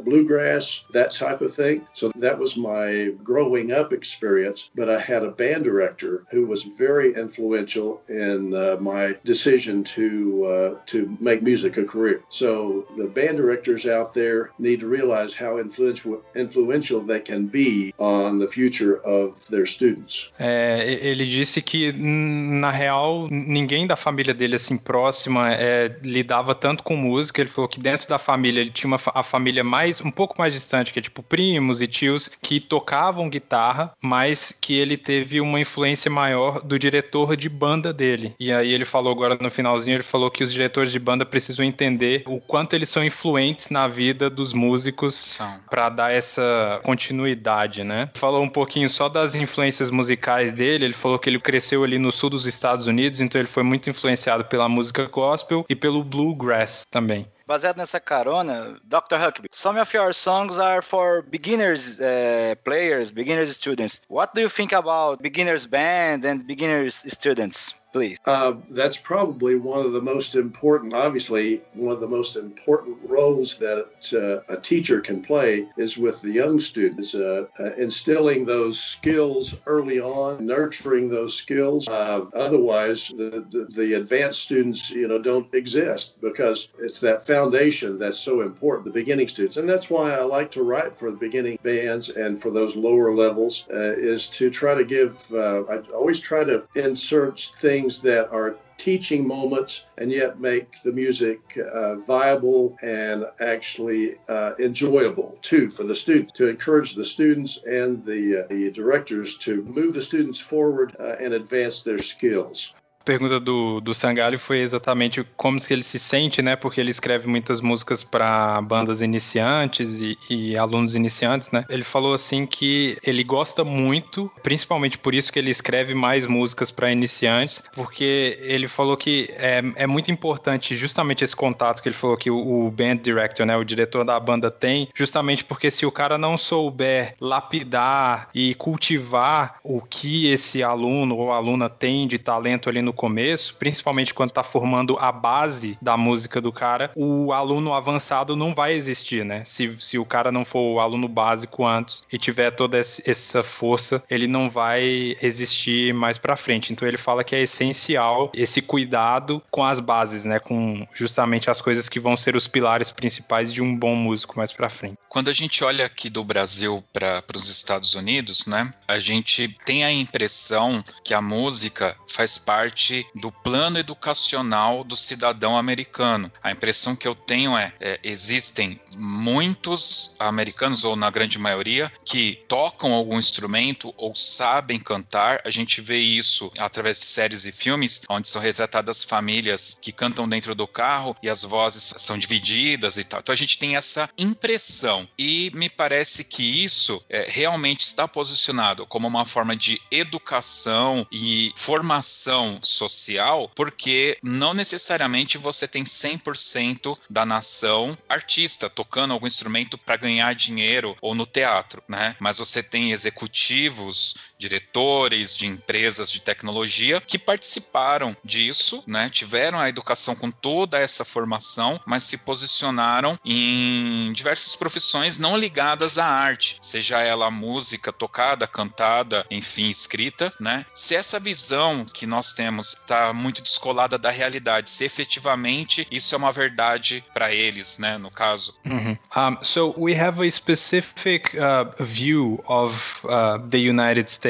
bluegrass, 0.05 0.85
that 0.93 1.11
type 1.11 1.41
of 1.41 1.53
thing. 1.53 1.87
So 1.95 2.13
that 2.17 2.39
was 2.39 2.57
my 2.57 3.13
growing 3.23 3.73
up 3.73 3.93
experience. 3.93 4.71
But 4.75 4.91
I 4.91 5.01
had 5.01 5.23
a 5.23 5.31
band 5.31 5.65
director 5.65 6.25
who 6.31 6.47
was 6.47 6.65
very 6.65 7.15
influential 7.15 8.03
in 8.09 8.51
my 8.81 8.90
decision 9.25 9.83
to 9.83 10.45
uh, 10.45 10.75
to 10.87 11.17
make 11.21 11.43
music 11.43 11.79
a 11.79 11.85
career. 11.85 12.23
So 12.29 12.87
the 12.97 13.07
band 13.07 13.37
directors 13.37 13.87
out 13.87 14.13
there 14.15 14.51
need 14.59 14.81
to 14.81 14.89
realize 14.89 15.35
how 15.35 15.59
influential 15.59 16.23
influ 16.35 16.61
influential 16.61 17.01
they 17.01 17.21
can 17.21 17.47
be 17.47 17.95
on 17.99 18.39
the 18.39 18.47
future 18.47 19.01
of 19.05 19.47
their 19.51 19.67
students. 19.67 20.33
É, 20.39 20.99
ele 21.03 21.27
disse 21.27 21.63
que 21.63 21.93
na 21.93 22.71
real 22.71 23.29
ninguém 23.31 23.87
da 23.87 23.97
família 23.97 24.35
dele 24.35 24.57
assim 24.57 24.77
próxima 24.77 25.53
é, 25.53 25.95
lidava 26.03 26.55
tanto 26.55 26.83
com 26.83 26.97
música. 26.97 27.41
Ele 27.41 27.51
falou 27.51 27.69
que 27.69 27.81
dentro 27.81 28.09
da 28.09 28.19
família 28.19 28.61
ele 28.61 28.71
tinha 28.71 28.89
uma, 28.89 29.01
a 29.15 29.23
família 29.23 29.65
mais 29.65 30.01
um 30.01 30.11
pouco 30.11 30.35
mais 30.39 30.55
distante, 30.55 30.93
que 30.93 30.99
é 30.99 31.03
tipo 31.03 31.23
primos 31.23 31.81
e 31.81 31.87
tios 31.87 32.31
que 32.43 32.61
tocavam 32.61 33.29
guitarra, 33.29 33.93
mas 34.03 34.57
que 34.61 34.75
ele 34.79 34.97
teve 34.97 35.41
uma 35.41 35.61
influência 35.61 36.11
maior 36.11 36.63
do 36.63 36.79
diretor 36.79 37.37
de 37.37 37.49
banda 37.49 37.93
dele. 37.93 38.35
E 38.39 38.53
aí 38.53 38.70
ele 38.73 38.85
falou 38.85 39.13
agora 39.13 39.37
no 39.41 39.51
finalzinho, 39.51 39.97
ele 39.97 40.03
falou 40.03 40.31
que 40.31 40.43
os 40.43 40.53
diretores 40.53 40.93
de 40.93 40.99
banda 40.99 41.25
precisam 41.25 41.65
entender 41.65 42.23
o 42.27 42.41
quanto 42.41 42.75
eles 42.75 42.89
são 42.89 43.05
influentes 43.05 43.69
na 43.71 43.89
vida 43.89 44.29
dos 44.29 44.53
músicos 44.53 45.39
para 45.69 45.89
dar 45.89 46.13
essa 46.13 46.81
continuidade, 46.83 47.85
né? 47.85 48.11
Falou 48.15 48.43
um 48.43 48.49
pouquinho 48.49 48.89
só 48.89 49.09
das 49.09 49.35
influências 49.35 49.91
musicais 49.91 50.53
dele, 50.53 50.85
ele 50.85 50.95
falou 50.95 51.19
que 51.19 51.29
ele 51.29 51.39
cresceu 51.39 51.85
ali 51.85 51.99
no 51.99 52.13
sul 52.13 52.31
dos 52.31 52.47
Estados 52.47 52.87
Unidos, 52.87 53.21
então 53.21 53.41
ele 53.41 53.49
foi 53.49 53.63
muito 53.63 53.91
influenciado 53.91 54.45
pela 54.45 54.69
música 54.69 55.07
gospel 55.07 55.65
e 55.69 55.75
pelo 55.75 56.03
bluegrass 56.05 56.85
também. 56.91 57.27
Baseado 57.51 57.79
nessa 57.79 57.99
carona, 57.99 58.79
Dr. 58.85 59.17
Huckabee, 59.17 59.49
some 59.51 59.77
of 59.81 59.93
your 59.93 60.15
songs 60.15 60.57
are 60.57 60.81
for 60.81 61.21
beginners 61.21 61.99
uh, 61.99 62.55
players, 62.63 63.11
beginners 63.11 63.51
students. 63.57 64.03
What 64.09 64.35
do 64.37 64.41
you 64.41 64.49
think 64.49 64.73
about 64.73 65.21
beginners 65.21 65.67
band 65.67 66.25
and 66.25 66.47
beginners 66.47 67.05
students? 67.09 67.75
Please? 67.93 68.19
Uh, 68.25 68.55
that's 68.71 68.97
probably 68.97 69.57
one 69.57 69.85
of 69.85 69.93
the 69.93 70.01
most 70.01 70.35
important, 70.35 70.95
obviously, 70.95 71.61
one 71.75 71.93
of 71.93 72.01
the 72.01 72.09
most 72.09 72.37
important 72.37 72.97
roles 73.05 73.59
that 73.59 73.87
uh, 74.13 74.53
a 74.53 74.61
teacher 74.61 75.01
can 75.01 75.23
play 75.23 75.67
is 75.77 75.99
with 75.99 76.21
the 76.23 76.31
young 76.31 76.61
students, 76.61 77.15
uh, 77.15 77.47
uh 77.59 77.73
instilling 77.73 78.45
those 78.45 78.79
skills 78.79 79.57
early 79.67 80.01
on, 80.01 80.45
nurturing 80.45 81.09
those 81.09 81.37
skills. 81.37 81.89
Uh, 81.89 82.27
otherwise, 82.35 83.09
the, 83.09 83.45
the, 83.51 83.67
the, 83.71 83.95
advanced 83.95 84.43
students, 84.43 84.91
you 84.91 85.09
know, 85.09 85.19
don't 85.19 85.53
exist 85.55 86.21
because 86.21 86.73
it's 86.79 87.01
that 87.01 87.27
foundation 87.27 87.99
that's 87.99 88.19
so 88.19 88.43
important, 88.43 88.85
the 88.85 88.93
beginning 88.93 89.29
students. 89.29 89.57
And 89.57 89.69
that's 89.69 89.91
why 89.91 90.13
I 90.13 90.23
like 90.23 90.51
to 90.53 90.63
write 90.63 90.95
for 90.95 91.11
the 91.11 91.17
beginning 91.17 91.59
bands 91.63 92.11
and 92.11 92.41
for 92.41 92.51
those 92.51 92.77
lower 92.77 93.15
levels 93.15 93.67
uh, 93.71 93.95
is 93.97 94.29
to 94.31 94.51
try 94.51 94.75
to 94.75 94.85
give, 94.85 95.33
I 95.35 95.79
always 95.93 96.21
try 96.21 96.45
to 96.45 96.67
insert 96.75 97.41
things 97.61 97.80
things 97.81 98.03
that 98.03 98.31
are 98.31 98.57
teaching 98.77 99.27
moments 99.27 99.87
and 99.99 100.11
yet 100.11 100.39
make 100.41 100.81
the 100.83 100.93
music 100.93 101.41
uh, 101.73 101.95
viable 101.97 102.77
and 102.83 103.25
actually 103.41 104.17
uh, 104.29 104.53
enjoyable 104.59 105.39
too 105.43 105.71
for 105.71 105.85
the 105.85 105.95
students 105.95 106.33
to 106.33 106.49
encourage 106.49 106.95
the 106.95 107.05
students 107.05 107.63
and 107.65 108.05
the, 108.05 108.45
uh, 108.45 108.47
the 108.49 108.71
directors 108.71 109.39
to 109.39 109.63
move 109.63 109.95
the 109.95 110.03
students 110.03 110.41
forward 110.41 110.95
uh, 111.01 111.17
and 111.21 111.33
advance 111.33 111.83
their 111.83 111.99
skills. 111.99 112.75
Pergunta 113.05 113.41
do, 113.41 113.81
do 113.81 113.95
Sangalho 113.95 114.39
foi 114.39 114.59
exatamente 114.59 115.25
como 115.37 115.59
ele 115.71 115.83
se 115.83 115.99
sente, 115.99 116.43
né? 116.43 116.57
Porque 116.57 116.81
ele 116.81 116.91
escreve 116.91 117.27
muitas 117.27 117.61
músicas 117.61 118.03
para 118.05 118.61
bandas 118.63 119.03
iniciantes 119.03 120.01
e, 120.01 120.19
e, 120.29 120.57
alunos 120.57 120.95
iniciantes, 120.95 121.51
né? 121.51 121.65
Ele 121.69 121.85
falou 121.85 122.15
assim 122.15 122.47
que 122.47 122.97
ele 123.05 123.25
gosta 123.25 123.65
muito, 123.65 124.31
principalmente 124.43 124.99
por 124.99 125.15
isso 125.15 125.33
que 125.33 125.39
ele 125.39 125.51
escreve 125.51 125.95
mais 125.95 126.27
músicas 126.27 126.71
para 126.71 126.91
iniciantes, 126.91 127.63
porque 127.73 128.39
ele 128.43 128.69
falou 128.69 128.97
que 128.97 129.29
é, 129.33 129.63
é 129.77 129.87
muito 129.87 130.11
importante 130.11 130.75
justamente 130.75 131.25
esse 131.25 131.35
contato 131.35 131.83
que 131.83 131.89
ele 131.89 131.97
falou 131.97 132.17
que 132.17 132.31
o, 132.31 132.67
o 132.67 132.71
band 132.71 132.97
director, 132.97 133.47
né? 133.47 133.57
O 133.57 133.65
diretor 133.65 134.05
da 134.05 134.19
banda 134.21 134.51
tem, 134.51 134.89
justamente 134.95 135.45
porque 135.45 135.71
se 135.71 135.87
o 135.87 135.93
cara 135.93 136.19
não 136.19 136.37
souber 136.37 137.15
lapidar 137.21 138.29
e 138.35 138.55
cultivar 138.55 139.57
o 139.65 139.81
que 139.81 140.31
esse 140.31 140.63
aluno 140.63 141.17
ou 141.17 141.33
aluna 141.33 141.69
tem 141.69 142.07
de 142.07 142.19
talento 142.19 142.69
ali 142.69 142.83
no 142.83 142.90
no 142.91 142.93
começo, 142.93 143.55
principalmente 143.55 144.13
quando 144.13 144.31
está 144.31 144.43
formando 144.43 144.97
a 144.99 145.13
base 145.13 145.79
da 145.81 145.97
música 145.97 146.41
do 146.41 146.53
cara, 146.53 146.91
o 146.97 147.33
aluno 147.33 147.73
avançado 147.73 148.35
não 148.35 148.53
vai 148.53 148.73
existir, 148.75 149.25
né? 149.25 149.45
Se, 149.45 149.73
se 149.79 149.97
o 149.97 150.05
cara 150.05 150.33
não 150.33 150.45
for 150.45 150.75
o 150.75 150.81
aluno 150.81 151.07
básico 151.07 151.65
antes 151.65 152.03
e 152.13 152.19
tiver 152.19 152.51
toda 152.51 152.79
essa 152.79 153.45
força, 153.45 154.03
ele 154.11 154.27
não 154.27 154.51
vai 154.51 155.17
existir 155.23 155.95
mais 155.95 156.19
para 156.19 156.37
frente. 156.37 156.73
Então 156.73 156.87
ele 156.87 156.99
fala 156.99 157.23
que 157.23 157.37
é 157.37 157.43
essencial 157.43 158.31
esse 158.35 158.61
cuidado 158.61 159.41
com 159.51 159.65
as 159.65 159.79
bases, 159.79 160.25
né? 160.25 160.41
Com 160.41 160.85
justamente 160.93 161.49
as 161.49 161.61
coisas 161.61 161.89
que 161.89 162.01
vão 162.01 162.17
ser 162.17 162.35
os 162.35 162.49
pilares 162.49 162.91
principais 162.91 163.53
de 163.53 163.63
um 163.63 163.77
bom 163.77 163.95
músico 163.95 164.37
mais 164.37 164.51
para 164.53 164.69
frente. 164.69 164.99
Quando 165.09 165.29
a 165.29 165.33
gente 165.33 165.63
olha 165.63 165.87
aqui 165.87 166.11
do 166.11 166.25
Brasil 166.25 166.83
para 166.93 167.23
os 167.37 167.49
Estados 167.49 167.95
Unidos, 167.95 168.47
né? 168.47 168.73
A 168.89 168.99
gente 168.99 169.57
tem 169.65 169.85
a 169.85 169.93
impressão 169.93 170.83
que 171.05 171.15
a 171.15 171.23
música 171.23 171.97
faz 172.09 172.37
parte 172.37 172.80
parte 172.81 173.07
do 173.15 173.31
plano 173.31 173.79
educacional 173.79 174.83
do 174.83 174.97
cidadão 174.97 175.57
americano. 175.59 176.33
A 176.43 176.51
impressão 176.51 176.97
que 176.97 177.07
eu 177.07 177.15
tenho 177.15 177.57
é, 177.57 177.73
é 177.79 178.01
existem 178.03 178.81
muitos 178.99 180.17
americanos, 180.19 180.83
ou 180.83 180.97
na 180.97 181.11
grande 181.11 181.39
maioria, 181.39 181.93
que 182.05 182.43
tocam 182.49 182.95
algum 182.95 183.19
instrumento 183.19 183.93
ou 183.99 184.15
sabem 184.15 184.79
cantar. 184.79 185.43
A 185.45 185.51
gente 185.51 185.83
vê 185.83 185.99
isso 185.99 186.51
através 186.59 186.99
de 186.99 187.05
séries 187.05 187.45
e 187.45 187.53
filmes, 187.53 188.03
onde 188.09 188.29
são 188.29 188.41
retratadas 188.41 189.05
famílias 189.05 189.79
que 189.81 189.93
cantam 189.93 190.27
dentro 190.27 190.55
do 190.55 190.67
carro 190.67 191.15
e 191.23 191.29
as 191.29 191.43
vozes 191.43 191.95
são 191.99 192.17
divididas 192.17 192.97
e 192.97 193.05
tal. 193.05 193.21
Então 193.21 193.33
a 193.33 193.37
gente 193.37 193.59
tem 193.59 193.77
essa 193.77 194.09
impressão. 194.17 195.07
E 195.19 195.53
me 195.55 195.69
parece 195.69 196.25
que 196.25 196.65
isso 196.65 197.03
é, 197.11 197.27
realmente 197.29 197.81
está 197.81 198.09
posicionado 198.09 198.87
como 198.87 199.07
uma 199.07 199.27
forma 199.27 199.55
de 199.55 199.81
educação 199.91 201.07
e 201.13 201.53
formação 201.57 202.59
social, 202.71 203.51
porque 203.55 204.19
não 204.23 204.55
necessariamente 204.55 205.39
você 205.39 205.67
tem 205.67 205.85
100% 205.85 206.99
da 207.09 207.27
nação 207.27 207.97
artista 208.09 208.71
tocando 208.71 209.13
algum 209.13 209.27
instrumento 209.27 209.77
para 209.79 209.97
ganhar 209.97 210.35
dinheiro 210.35 210.97
ou 211.01 211.15
no 211.15 211.27
teatro, 211.27 211.83
né? 211.89 212.17
Mas 212.19 212.39
você 212.39 212.63
tem 212.63 212.93
executivos, 212.93 214.15
diretores 214.41 215.37
de 215.37 215.47
empresas 215.47 216.11
de 216.11 216.21
tecnologia 216.23 217.01
que 217.01 217.19
participaram 217.19 218.17
disso, 218.25 218.83
né? 218.87 219.11
Tiveram 219.11 219.61
a 219.61 219.69
educação 219.69 220.17
com 220.17 220.31
toda 220.31 220.79
essa 220.79 221.05
formação, 221.05 221.79
mas 221.85 222.05
se 222.05 222.17
posicionaram 222.19 223.19
em 223.23 224.11
diversas 224.15 224.57
profissões 224.57 225.19
não 225.19 225.37
ligadas 225.37 225.99
à 225.99 226.07
arte, 226.07 226.57
seja 226.63 227.03
ela 227.03 227.31
música 227.31 227.93
tocada, 227.93 228.47
cantada, 228.47 229.27
enfim, 229.31 229.69
escrita, 229.69 230.31
né? 230.41 230.65
Se 230.73 230.95
essa 230.97 231.21
visão 231.21 231.85
que 231.85 232.07
nós 232.07 232.33
temos 232.33 232.73
está 232.73 233.13
muito 233.13 233.43
descolada 233.43 233.99
da 233.99 234.11
realidade, 234.11 234.71
se 234.71 234.85
efetivamente 234.85 235.87
isso 235.91 236.15
é 236.15 236.19
uma 236.19 236.33
verdade 236.33 237.05
para 237.13 237.33
eles, 237.33 237.79
né, 237.79 237.99
no 237.99 238.11
caso. 238.11 238.59
Um, 238.65 239.37
so 239.43 239.75
we 239.77 239.95
have 239.95 240.21
a 240.27 240.31
specific 240.31 241.37
uh, 241.37 241.85
view 241.85 242.43
of 242.47 243.01
uh, 243.05 243.39
the 243.51 243.59
United 243.59 244.11
States, 244.11 244.30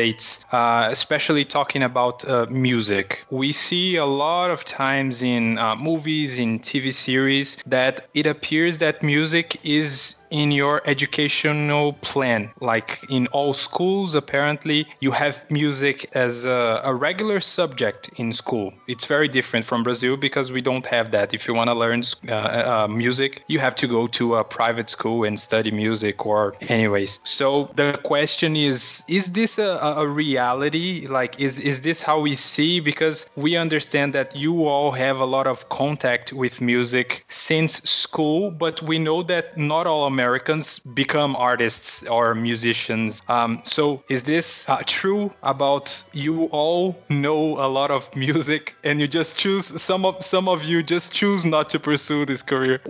uh, 0.53 0.87
especially 0.91 1.45
talking 1.45 1.83
about 1.83 2.25
uh, 2.29 2.47
music. 2.51 3.25
We 3.31 3.53
see 3.53 3.97
a 3.97 4.07
lot 4.07 4.51
of 4.51 4.65
times 4.65 5.23
in 5.23 5.59
uh, 5.59 5.77
movies, 5.77 6.39
in 6.39 6.59
TV 6.61 6.93
series, 6.93 7.57
that 7.67 8.09
it 8.15 8.27
appears 8.27 8.79
that 8.79 9.03
music 9.03 9.59
is 9.65 10.17
in 10.31 10.51
your 10.51 10.81
educational 10.87 11.95
plan. 11.95 12.51
Like 12.61 13.05
in 13.11 13.27
all 13.29 13.53
schools, 13.53 14.15
apparently, 14.15 14.87
you 15.01 15.11
have 15.11 15.45
music 15.51 16.09
as 16.15 16.45
a, 16.45 16.81
a, 16.85 16.95
regular 16.95 17.41
subject 17.41 18.11
in 18.17 18.33
school. 18.33 18.73
It's 18.87 19.05
very 19.05 19.29
different 19.29 19.65
from 19.67 19.83
Brazil 19.83 20.17
because 20.17 20.53
we 20.53 20.61
don't 20.61 20.87
have 20.87 21.11
that. 21.13 21.35
If 21.35 21.49
you 21.49 21.55
want 21.55 21.69
to 21.69 21.75
learn 21.75 22.03
uh, 22.29 22.33
uh, 22.33 22.89
music, 22.89 23.43
you 23.49 23.59
have 23.59 23.75
to 23.77 23.87
go 23.87 24.07
to 24.09 24.37
a 24.37 24.45
private 24.45 24.91
school 24.91 25.25
and 25.25 25.39
study 25.39 25.71
music, 25.71 26.27
or, 26.27 26.55
anyways. 26.69 27.21
So 27.25 27.71
the 27.75 27.99
question 28.05 28.57
is 28.57 29.03
is 29.09 29.33
this 29.33 29.59
a, 29.59 29.79
a 29.97 30.07
reality? 30.07 31.07
Like, 31.07 31.41
is, 31.41 31.59
is 31.59 31.81
this 31.81 32.03
how 32.03 32.21
we 32.21 32.37
see? 32.37 32.81
Because 32.81 33.29
we 33.37 33.57
understand 33.57 34.13
that 34.15 34.37
you 34.37 34.67
all 34.67 34.91
have 34.93 35.19
a 35.19 35.25
lot 35.25 35.47
of 35.47 35.69
contact 35.69 36.33
with 36.33 36.61
music 36.61 37.25
since 37.29 37.83
school, 37.83 38.51
but 38.51 38.83
we 38.83 38.99
know 38.99 39.23
that 39.25 39.57
not 39.57 39.87
all 39.87 40.07
Americans 40.07 40.20
Americans 40.21 40.81
become 40.81 41.35
artists 41.35 42.03
or 42.07 42.35
musicians. 42.35 43.23
Um, 43.29 43.63
so 43.65 44.05
is 44.11 44.25
this 44.25 44.69
uh, 44.69 44.83
true 44.85 45.33
about 45.43 45.87
you 46.13 46.45
all 46.61 46.83
know 47.09 47.41
a 47.67 47.69
lot 47.79 47.91
of 47.91 48.03
music 48.15 48.75
and 48.85 49.01
you 49.01 49.09
just 49.09 49.39
choose 49.43 49.65
some 49.81 50.05
of 50.05 50.23
some 50.23 50.47
of 50.47 50.59
you 50.71 50.83
just 50.83 51.15
choose 51.15 51.43
not 51.47 51.71
to 51.71 51.79
pursue 51.79 52.27
this 52.27 52.43
career? 52.43 52.81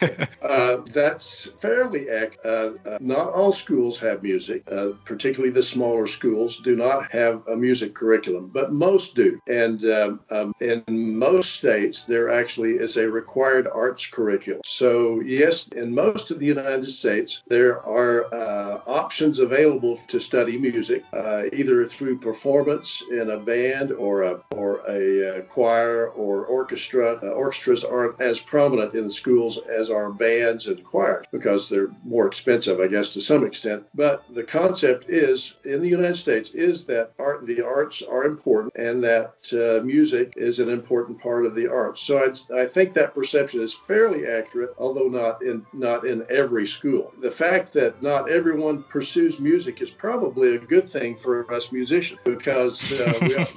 uh, 0.42 0.78
that's 0.98 1.46
fairly 1.62 2.10
uh, 2.10 2.26
uh, 2.44 2.98
not 3.00 3.26
all 3.38 3.52
schools 3.52 4.00
have 4.00 4.22
music, 4.22 4.62
uh, 4.70 4.90
particularly 5.04 5.52
the 5.52 5.62
smaller 5.62 6.08
schools 6.08 6.60
do 6.64 6.74
not 6.74 7.10
have 7.12 7.46
a 7.46 7.56
music 7.56 7.94
curriculum, 7.94 8.50
but 8.52 8.72
most 8.72 9.14
do. 9.14 9.38
And 9.46 9.78
um, 9.84 10.20
um, 10.30 10.52
in 10.60 10.82
most 10.88 11.48
states, 11.60 12.04
there 12.04 12.30
actually 12.30 12.72
is 12.72 12.96
a 12.96 13.08
required 13.08 13.68
arts 13.72 14.06
curriculum. 14.06 14.62
So 14.64 15.20
yes, 15.20 15.68
in 15.68 15.94
most 15.94 16.32
of 16.32 16.40
the 16.40 16.46
United 16.46 16.79
United 16.80 16.96
States, 16.96 17.42
there 17.46 17.82
are 17.86 18.32
uh, 18.32 18.80
options 18.86 19.38
available 19.38 19.96
to 20.08 20.18
study 20.18 20.56
music, 20.56 21.04
uh, 21.12 21.44
either 21.52 21.86
through 21.86 22.18
performance 22.18 23.02
in 23.10 23.30
a 23.30 23.36
band 23.36 23.92
or 23.92 24.22
a 24.22 24.40
or 24.50 24.80
a 24.88 25.02
uh, 25.28 25.40
choir 25.42 26.08
or 26.08 26.46
orchestra. 26.46 27.18
Uh, 27.22 27.28
orchestras 27.32 27.84
aren't 27.84 28.18
as 28.20 28.40
prominent 28.40 28.94
in 28.94 29.10
schools 29.10 29.58
as 29.68 29.90
are 29.90 30.10
bands 30.10 30.68
and 30.68 30.82
choirs 30.82 31.26
because 31.30 31.68
they're 31.68 31.90
more 32.04 32.26
expensive, 32.26 32.80
I 32.80 32.86
guess, 32.86 33.12
to 33.14 33.20
some 33.20 33.44
extent. 33.44 33.84
But 33.94 34.24
the 34.34 34.44
concept 34.44 35.10
is 35.10 35.56
in 35.64 35.82
the 35.82 35.88
United 35.88 36.16
States 36.16 36.54
is 36.54 36.86
that 36.86 37.12
art, 37.18 37.46
the 37.46 37.62
arts 37.62 38.02
are 38.02 38.24
important, 38.24 38.72
and 38.76 39.02
that 39.04 39.34
uh, 39.52 39.84
music 39.84 40.32
is 40.36 40.60
an 40.60 40.70
important 40.70 41.20
part 41.20 41.44
of 41.44 41.54
the 41.54 41.68
arts. 41.68 42.00
So 42.00 42.24
I'd, 42.24 42.38
I 42.54 42.66
think 42.66 42.94
that 42.94 43.14
perception 43.14 43.60
is 43.60 43.74
fairly 43.74 44.26
accurate, 44.26 44.74
although 44.78 45.08
not 45.08 45.42
in 45.42 45.66
not 45.72 46.06
in 46.06 46.24
every 46.30 46.66
school. 46.72 47.12
The 47.20 47.30
fact 47.30 47.72
that 47.74 48.02
not 48.02 48.30
everyone 48.30 48.82
pursues 48.84 49.40
music 49.40 49.80
is 49.80 49.90
probably 49.90 50.56
a 50.56 50.58
good 50.58 50.88
thing 50.88 51.16
for 51.16 51.52
us 51.52 51.72
musicians 51.72 52.20
because 52.24 52.92
uh, 53.00 53.12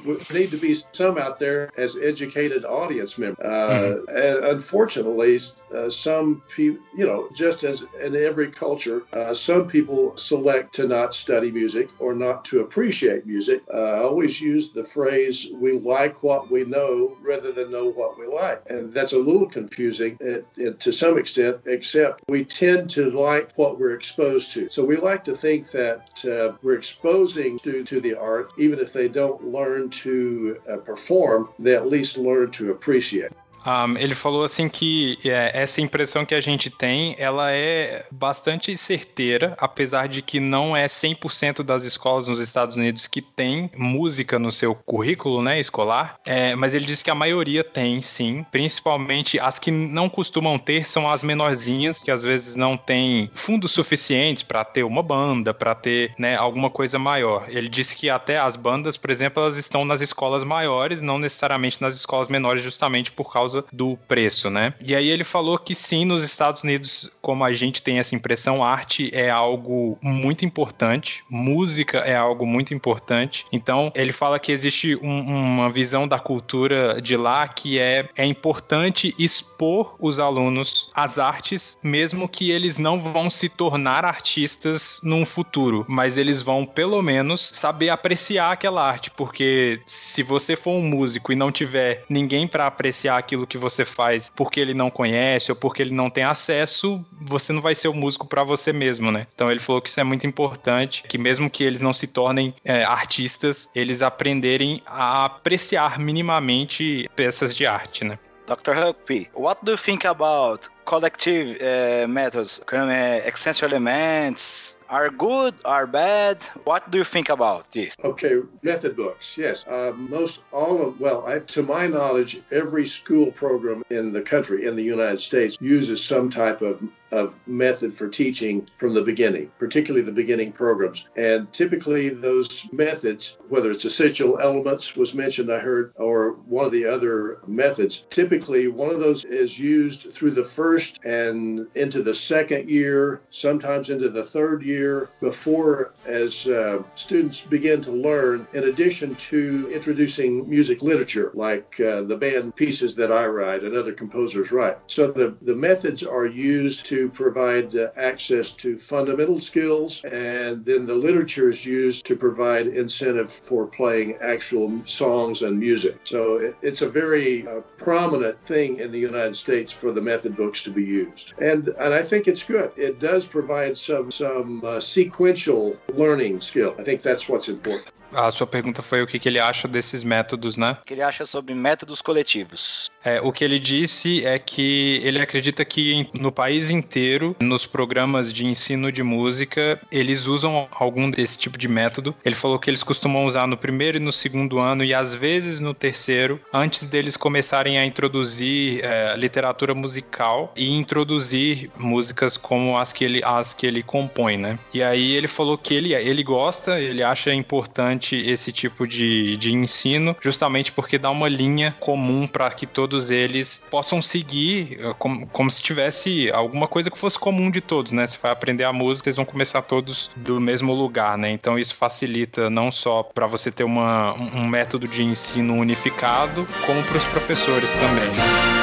we, 0.05 0.13
we, 0.13 0.39
need 0.39 0.51
to 0.51 0.57
be 0.57 0.73
some 0.91 1.17
out 1.17 1.39
there 1.39 1.71
as 1.77 1.97
educated 1.97 2.65
audience 2.65 3.17
members. 3.17 3.45
Uh, 3.45 4.01
mm-hmm. 4.09 4.17
And 4.17 4.45
unfortunately, 4.45 5.39
uh, 5.73 5.89
some 5.89 6.41
people, 6.47 6.83
you 6.95 7.05
know, 7.05 7.29
just 7.33 7.63
as 7.63 7.85
in 8.01 8.15
every 8.15 8.49
culture, 8.51 9.03
uh, 9.13 9.33
some 9.33 9.67
people 9.67 10.15
select 10.15 10.73
to 10.75 10.87
not 10.87 11.13
study 11.13 11.51
music 11.51 11.89
or 11.99 12.13
not 12.13 12.45
to 12.45 12.61
appreciate 12.61 13.25
music. 13.25 13.63
Uh, 13.73 13.77
I 13.77 13.99
always 13.99 14.39
use 14.39 14.71
the 14.71 14.83
phrase, 14.83 15.49
we 15.55 15.79
like 15.79 16.21
what 16.23 16.51
we 16.51 16.63
know 16.63 17.17
rather 17.21 17.51
than 17.51 17.71
know 17.71 17.87
what 17.87 18.19
we 18.19 18.27
like. 18.27 18.61
And 18.69 18.91
that's 18.91 19.13
a 19.13 19.17
little 19.17 19.47
confusing 19.47 20.17
it, 20.19 20.45
it, 20.57 20.79
to 20.81 20.91
some 20.91 21.17
extent, 21.17 21.57
except 21.65 22.23
we 22.27 22.45
tend 22.45 22.89
to 22.91 23.09
like 23.11 23.51
what 23.55 23.79
we're 23.79 23.95
exposed 23.95 24.53
to. 24.53 24.69
So 24.69 24.83
we 24.83 24.97
like 24.97 25.23
to 25.25 25.35
think 25.35 25.71
that 25.71 26.23
uh, 26.25 26.57
we're 26.61 26.77
exposing 26.77 27.57
to, 27.59 27.83
to 27.83 27.99
the 27.99 28.15
art, 28.15 28.53
even 28.57 28.79
if 28.79 28.93
they 28.93 29.07
don't 29.07 29.43
learn 29.51 29.89
to 29.89 30.59
uh, 30.71 30.77
perform, 30.77 31.49
they 31.59 31.75
at 31.75 31.87
least 31.87 32.17
learn 32.17 32.51
to 32.51 32.71
appreciate. 32.71 33.31
Um, 33.65 33.97
ele 33.97 34.15
falou 34.15 34.43
assim 34.43 34.67
que 34.67 35.17
é, 35.23 35.51
essa 35.53 35.81
impressão 35.81 36.25
que 36.25 36.35
a 36.35 36.41
gente 36.41 36.69
tem, 36.69 37.15
ela 37.17 37.51
é 37.51 38.05
bastante 38.11 38.75
certeira, 38.77 39.55
apesar 39.59 40.07
de 40.07 40.21
que 40.21 40.39
não 40.39 40.75
é 40.75 40.85
100% 40.85 41.63
das 41.63 41.83
escolas 41.83 42.27
nos 42.27 42.39
Estados 42.39 42.75
Unidos 42.75 43.07
que 43.07 43.21
tem 43.21 43.71
música 43.75 44.37
no 44.37 44.51
seu 44.51 44.75
currículo, 44.75 45.41
né, 45.41 45.59
escolar. 45.59 46.19
É, 46.25 46.55
mas 46.55 46.73
ele 46.73 46.85
disse 46.85 47.03
que 47.03 47.11
a 47.11 47.15
maioria 47.15 47.63
tem, 47.63 48.01
sim. 48.01 48.45
Principalmente 48.51 49.39
as 49.39 49.59
que 49.59 49.71
não 49.71 50.09
costumam 50.09 50.59
ter 50.59 50.85
são 50.85 51.09
as 51.09 51.23
menorzinhas, 51.23 52.01
que 52.01 52.11
às 52.11 52.23
vezes 52.23 52.55
não 52.55 52.75
têm 52.75 53.29
fundos 53.33 53.71
suficientes 53.71 54.43
para 54.43 54.63
ter 54.63 54.83
uma 54.83 55.01
banda, 55.01 55.53
para 55.53 55.73
ter, 55.73 56.13
né, 56.17 56.35
alguma 56.35 56.69
coisa 56.69 56.99
maior. 56.99 57.45
Ele 57.47 57.69
disse 57.69 57.95
que 57.95 58.09
até 58.09 58.37
as 58.37 58.55
bandas, 58.55 58.97
por 58.97 59.09
exemplo, 59.09 59.41
elas 59.41 59.57
estão 59.57 59.85
nas 59.85 60.01
escolas 60.01 60.43
maiores, 60.43 61.01
não 61.01 61.17
necessariamente 61.17 61.81
nas 61.81 61.95
escolas 61.95 62.27
menores, 62.27 62.63
justamente 62.63 63.11
por 63.11 63.31
causa 63.31 63.52
causa 63.53 63.65
do 63.71 63.97
preço, 64.07 64.49
né? 64.49 64.73
E 64.81 64.95
aí 64.95 65.09
ele 65.09 65.23
falou 65.23 65.57
que 65.57 65.75
sim, 65.75 66.05
nos 66.05 66.23
Estados 66.23 66.63
Unidos, 66.63 67.09
como 67.21 67.43
a 67.43 67.53
gente 67.53 67.81
tem 67.81 67.99
essa 67.99 68.15
impressão, 68.15 68.63
arte 68.63 69.11
é 69.13 69.29
algo 69.29 69.97
muito 70.01 70.45
importante, 70.45 71.23
música 71.29 71.99
é 71.99 72.15
algo 72.15 72.45
muito 72.45 72.73
importante. 72.73 73.45
Então 73.51 73.91
ele 73.95 74.11
fala 74.11 74.39
que 74.39 74.51
existe 74.51 74.95
um, 74.95 75.19
uma 75.19 75.69
visão 75.69 76.07
da 76.07 76.19
cultura 76.19 77.01
de 77.01 77.15
lá 77.15 77.47
que 77.47 77.77
é, 77.77 78.09
é 78.15 78.25
importante 78.25 79.13
expor 79.19 79.95
os 79.99 80.19
alunos 80.19 80.91
às 80.95 81.19
artes, 81.19 81.77
mesmo 81.83 82.27
que 82.27 82.51
eles 82.51 82.77
não 82.77 83.01
vão 83.01 83.29
se 83.29 83.49
tornar 83.49 84.05
artistas 84.05 84.99
num 85.03 85.25
futuro, 85.25 85.85
mas 85.87 86.17
eles 86.17 86.41
vão 86.41 86.65
pelo 86.65 87.01
menos 87.01 87.53
saber 87.55 87.89
apreciar 87.89 88.51
aquela 88.51 88.87
arte, 88.87 89.11
porque 89.11 89.81
se 89.85 90.23
você 90.23 90.55
for 90.55 90.71
um 90.71 90.81
músico 90.81 91.31
e 91.31 91.35
não 91.35 91.51
tiver 91.51 92.05
ninguém 92.09 92.47
para 92.47 92.67
apreciar 92.67 93.17
aquilo 93.17 93.42
aquilo 93.43 93.47
que 93.47 93.57
você 93.57 93.85
faz 93.85 94.31
porque 94.35 94.59
ele 94.59 94.73
não 94.73 94.89
conhece 94.89 95.51
ou 95.51 95.55
porque 95.55 95.81
ele 95.81 95.93
não 95.93 96.09
tem 96.09 96.23
acesso, 96.23 97.03
você 97.21 97.53
não 97.53 97.61
vai 97.61 97.75
ser 97.75 97.87
o 97.87 97.93
músico 97.93 98.27
para 98.27 98.43
você 98.43 98.73
mesmo, 98.73 99.11
né? 99.11 99.27
Então 99.33 99.51
ele 99.51 99.59
falou 99.59 99.81
que 99.81 99.89
isso 99.89 99.99
é 99.99 100.03
muito 100.03 100.25
importante, 100.25 101.03
que 101.07 101.17
mesmo 101.17 101.49
que 101.49 101.63
eles 101.63 101.81
não 101.81 101.93
se 101.93 102.07
tornem 102.07 102.53
é, 102.63 102.83
artistas, 102.83 103.69
eles 103.75 104.01
aprenderem 104.01 104.81
a 104.85 105.25
apreciar 105.25 105.99
minimamente 105.99 107.09
peças 107.15 107.55
de 107.55 107.65
arte, 107.65 108.03
né? 108.03 108.17
Dr. 108.45 108.77
Huckby, 108.77 109.29
what 109.33 109.63
do 109.63 109.71
you 109.71 109.77
think 109.77 110.05
about 110.05 110.67
collective 110.83 111.57
uh, 111.61 112.07
methods, 112.09 112.59
uh, 112.59 113.25
extension 113.25 113.69
elements, 113.69 114.77
are 114.93 115.09
good, 115.09 115.55
are 115.65 115.87
bad? 115.87 116.43
What 116.65 116.91
do 116.91 116.99
you 116.99 117.03
think 117.03 117.29
about 117.29 117.71
this? 117.71 117.95
Okay, 118.03 118.41
method 118.61 118.95
books. 118.95 119.35
Yes, 119.37 119.65
uh, 119.67 119.91
most 119.97 120.43
all 120.51 120.85
of 120.85 120.99
well, 120.99 121.25
I've, 121.25 121.47
to 121.47 121.63
my 121.63 121.87
knowledge, 121.87 122.41
every 122.51 122.85
school 122.85 123.31
program 123.31 123.83
in 123.89 124.13
the 124.13 124.21
country 124.21 124.65
in 124.67 124.75
the 124.75 124.83
United 124.83 125.19
States 125.19 125.57
uses 125.59 126.03
some 126.03 126.29
type 126.29 126.61
of 126.61 126.83
of 127.13 127.35
method 127.47 127.93
for 127.93 128.09
teaching 128.09 128.67
from 128.77 128.93
the 128.93 129.01
beginning, 129.01 129.51
particularly 129.59 130.03
the 130.03 130.11
beginning 130.11 130.51
programs. 130.51 131.09
And 131.15 131.51
typically, 131.53 132.09
those 132.09 132.71
methods, 132.73 133.37
whether 133.49 133.69
it's 133.71 133.85
essential 133.85 134.39
elements 134.39 134.95
was 134.95 135.13
mentioned, 135.13 135.51
I 135.51 135.59
heard, 135.59 135.93
or 135.97 136.31
one 136.47 136.65
of 136.65 136.71
the 136.71 136.85
other 136.85 137.39
methods, 137.47 138.07
typically 138.09 138.67
one 138.67 138.89
of 138.89 138.99
those 138.99 139.25
is 139.25 139.59
used 139.59 140.13
through 140.13 140.31
the 140.31 140.43
first 140.43 141.03
and 141.05 141.67
into 141.75 142.01
the 142.01 142.13
second 142.13 142.69
year, 142.69 143.21
sometimes 143.29 143.89
into 143.91 144.09
the 144.09 144.23
third 144.23 144.63
year 144.63 145.09
before 145.21 145.93
as 146.05 146.47
uh, 146.47 146.81
students 146.95 147.45
begin 147.45 147.79
to 147.81 147.91
learn, 147.91 148.47
in 148.53 148.65
addition 148.65 149.13
to 149.15 149.69
introducing 149.71 150.49
music 150.49 150.81
literature, 150.81 151.31
like 151.35 151.79
uh, 151.79 152.01
the 152.01 152.17
band 152.17 152.55
pieces 152.55 152.95
that 152.95 153.11
I 153.11 153.25
write 153.27 153.63
and 153.63 153.75
other 153.75 153.93
composers 153.93 154.51
write. 154.51 154.77
So 154.87 155.11
the, 155.11 155.35
the 155.43 155.55
methods 155.55 156.03
are 156.03 156.25
used 156.25 156.85
to 156.87 157.02
provide 157.09 157.75
uh, 157.75 157.89
access 157.95 158.51
to 158.53 158.77
fundamental 158.77 159.39
skills, 159.39 160.03
and 160.05 160.65
then 160.65 160.85
the 160.85 160.95
literature 160.95 161.49
is 161.49 161.65
used 161.65 162.05
to 162.05 162.15
provide 162.15 162.67
incentive 162.67 163.31
for 163.31 163.65
playing 163.65 164.15
actual 164.21 164.81
songs 164.85 165.41
and 165.41 165.59
music. 165.59 165.99
So 166.03 166.37
it, 166.37 166.55
it's 166.61 166.81
a 166.81 166.89
very 166.89 167.47
uh, 167.47 167.61
prominent 167.77 168.37
thing 168.45 168.79
in 168.79 168.91
the 168.91 168.99
United 168.99 169.35
States 169.35 169.71
for 169.71 169.91
the 169.91 170.01
method 170.01 170.35
books 170.35 170.63
to 170.63 170.71
be 170.71 170.83
used. 170.83 171.33
And, 171.39 171.67
and 171.79 171.93
I 171.93 172.03
think 172.03 172.27
it's 172.27 172.43
good. 172.43 172.71
It 172.77 172.99
does 172.99 173.25
provide 173.25 173.77
some, 173.77 174.11
some 174.11 174.63
uh, 174.63 174.79
sequential 174.79 175.77
learning 175.93 176.41
skill. 176.41 176.75
I 176.77 176.83
think 176.83 177.01
that's 177.01 177.27
what's 177.29 177.49
important. 177.49 177.91
A 178.15 178.31
sua 178.31 178.47
pergunta 178.47 178.81
foi 178.81 179.01
o 179.01 179.07
que, 179.07 179.19
que 179.19 179.27
ele 179.27 179.39
acha 179.39 179.67
desses 179.67 180.03
métodos, 180.03 180.57
né? 180.57 180.77
O 180.81 180.85
que 180.85 180.93
ele 180.93 181.01
acha 181.01 181.25
sobre 181.25 181.53
métodos 181.53 182.01
coletivos. 182.01 182.91
É, 183.03 183.19
o 183.21 183.31
que 183.31 183.43
ele 183.43 183.59
disse 183.59 184.25
é 184.25 184.39
que 184.39 185.01
ele 185.03 185.19
acredita 185.19 185.65
que 185.65 186.09
no 186.13 186.31
país 186.31 186.69
inteiro, 186.69 187.35
nos 187.41 187.65
programas 187.65 188.31
de 188.31 188.45
ensino 188.45 188.91
de 188.91 189.03
música, 189.03 189.79
eles 189.91 190.25
usam 190.25 190.67
algum 190.71 191.09
desse 191.09 191.37
tipo 191.37 191.57
de 191.57 191.67
método. 191.67 192.15
Ele 192.23 192.35
falou 192.35 192.57
que 192.57 192.69
eles 192.69 192.83
costumam 192.83 193.25
usar 193.25 193.47
no 193.47 193.57
primeiro 193.57 193.97
e 193.97 193.99
no 193.99 194.11
segundo 194.11 194.59
ano, 194.59 194.83
e 194.83 194.93
às 194.93 195.13
vezes 195.13 195.59
no 195.59 195.73
terceiro, 195.73 196.39
antes 196.53 196.87
deles 196.87 197.17
começarem 197.17 197.77
a 197.77 197.85
introduzir 197.85 198.83
é, 198.83 199.15
literatura 199.17 199.73
musical 199.73 200.53
e 200.55 200.71
introduzir 200.73 201.69
músicas 201.77 202.37
como 202.37 202.77
as 202.77 202.93
que 202.93 203.03
ele, 203.03 203.21
as 203.23 203.53
que 203.53 203.65
ele 203.65 203.83
compõe, 203.83 204.37
né? 204.37 204.59
E 204.73 204.81
aí 204.81 205.13
ele 205.13 205.27
falou 205.27 205.57
que 205.57 205.73
ele, 205.73 205.93
ele 205.93 206.23
gosta, 206.23 206.79
ele 206.79 207.03
acha 207.03 207.33
importante 207.33 208.02
esse 208.11 208.51
tipo 208.51 208.87
de, 208.87 209.37
de 209.37 209.53
ensino, 209.53 210.15
justamente 210.21 210.71
porque 210.71 210.97
dá 210.97 211.09
uma 211.09 211.27
linha 211.27 211.75
comum 211.79 212.27
para 212.27 212.49
que 212.51 212.65
todos 212.65 213.09
eles 213.09 213.63
possam 213.69 214.01
seguir 214.01 214.77
eh, 214.79 214.93
como, 214.97 215.27
como 215.27 215.49
se 215.49 215.61
tivesse 215.61 216.29
alguma 216.31 216.67
coisa 216.67 216.89
que 216.89 216.97
fosse 216.97 217.17
comum 217.17 217.49
de 217.49 217.61
todos, 217.61 217.91
né? 217.91 218.05
Você 218.07 218.17
vai 218.21 218.31
aprender 218.31 218.63
a 218.63 218.73
música, 218.73 219.09
eles 219.09 219.15
vão 219.15 219.25
começar 219.25 219.61
todos 219.61 220.11
do 220.15 220.39
mesmo 220.39 220.73
lugar, 220.73 221.17
né? 221.17 221.31
Então 221.31 221.57
isso 221.57 221.75
facilita 221.75 222.49
não 222.49 222.71
só 222.71 223.03
para 223.03 223.27
você 223.27 223.51
ter 223.51 223.63
uma, 223.63 224.13
um 224.13 224.47
método 224.47 224.87
de 224.87 225.03
ensino 225.03 225.55
unificado, 225.55 226.47
como 226.65 226.83
para 226.83 226.97
os 226.97 227.05
professores 227.05 227.69
também. 227.73 228.62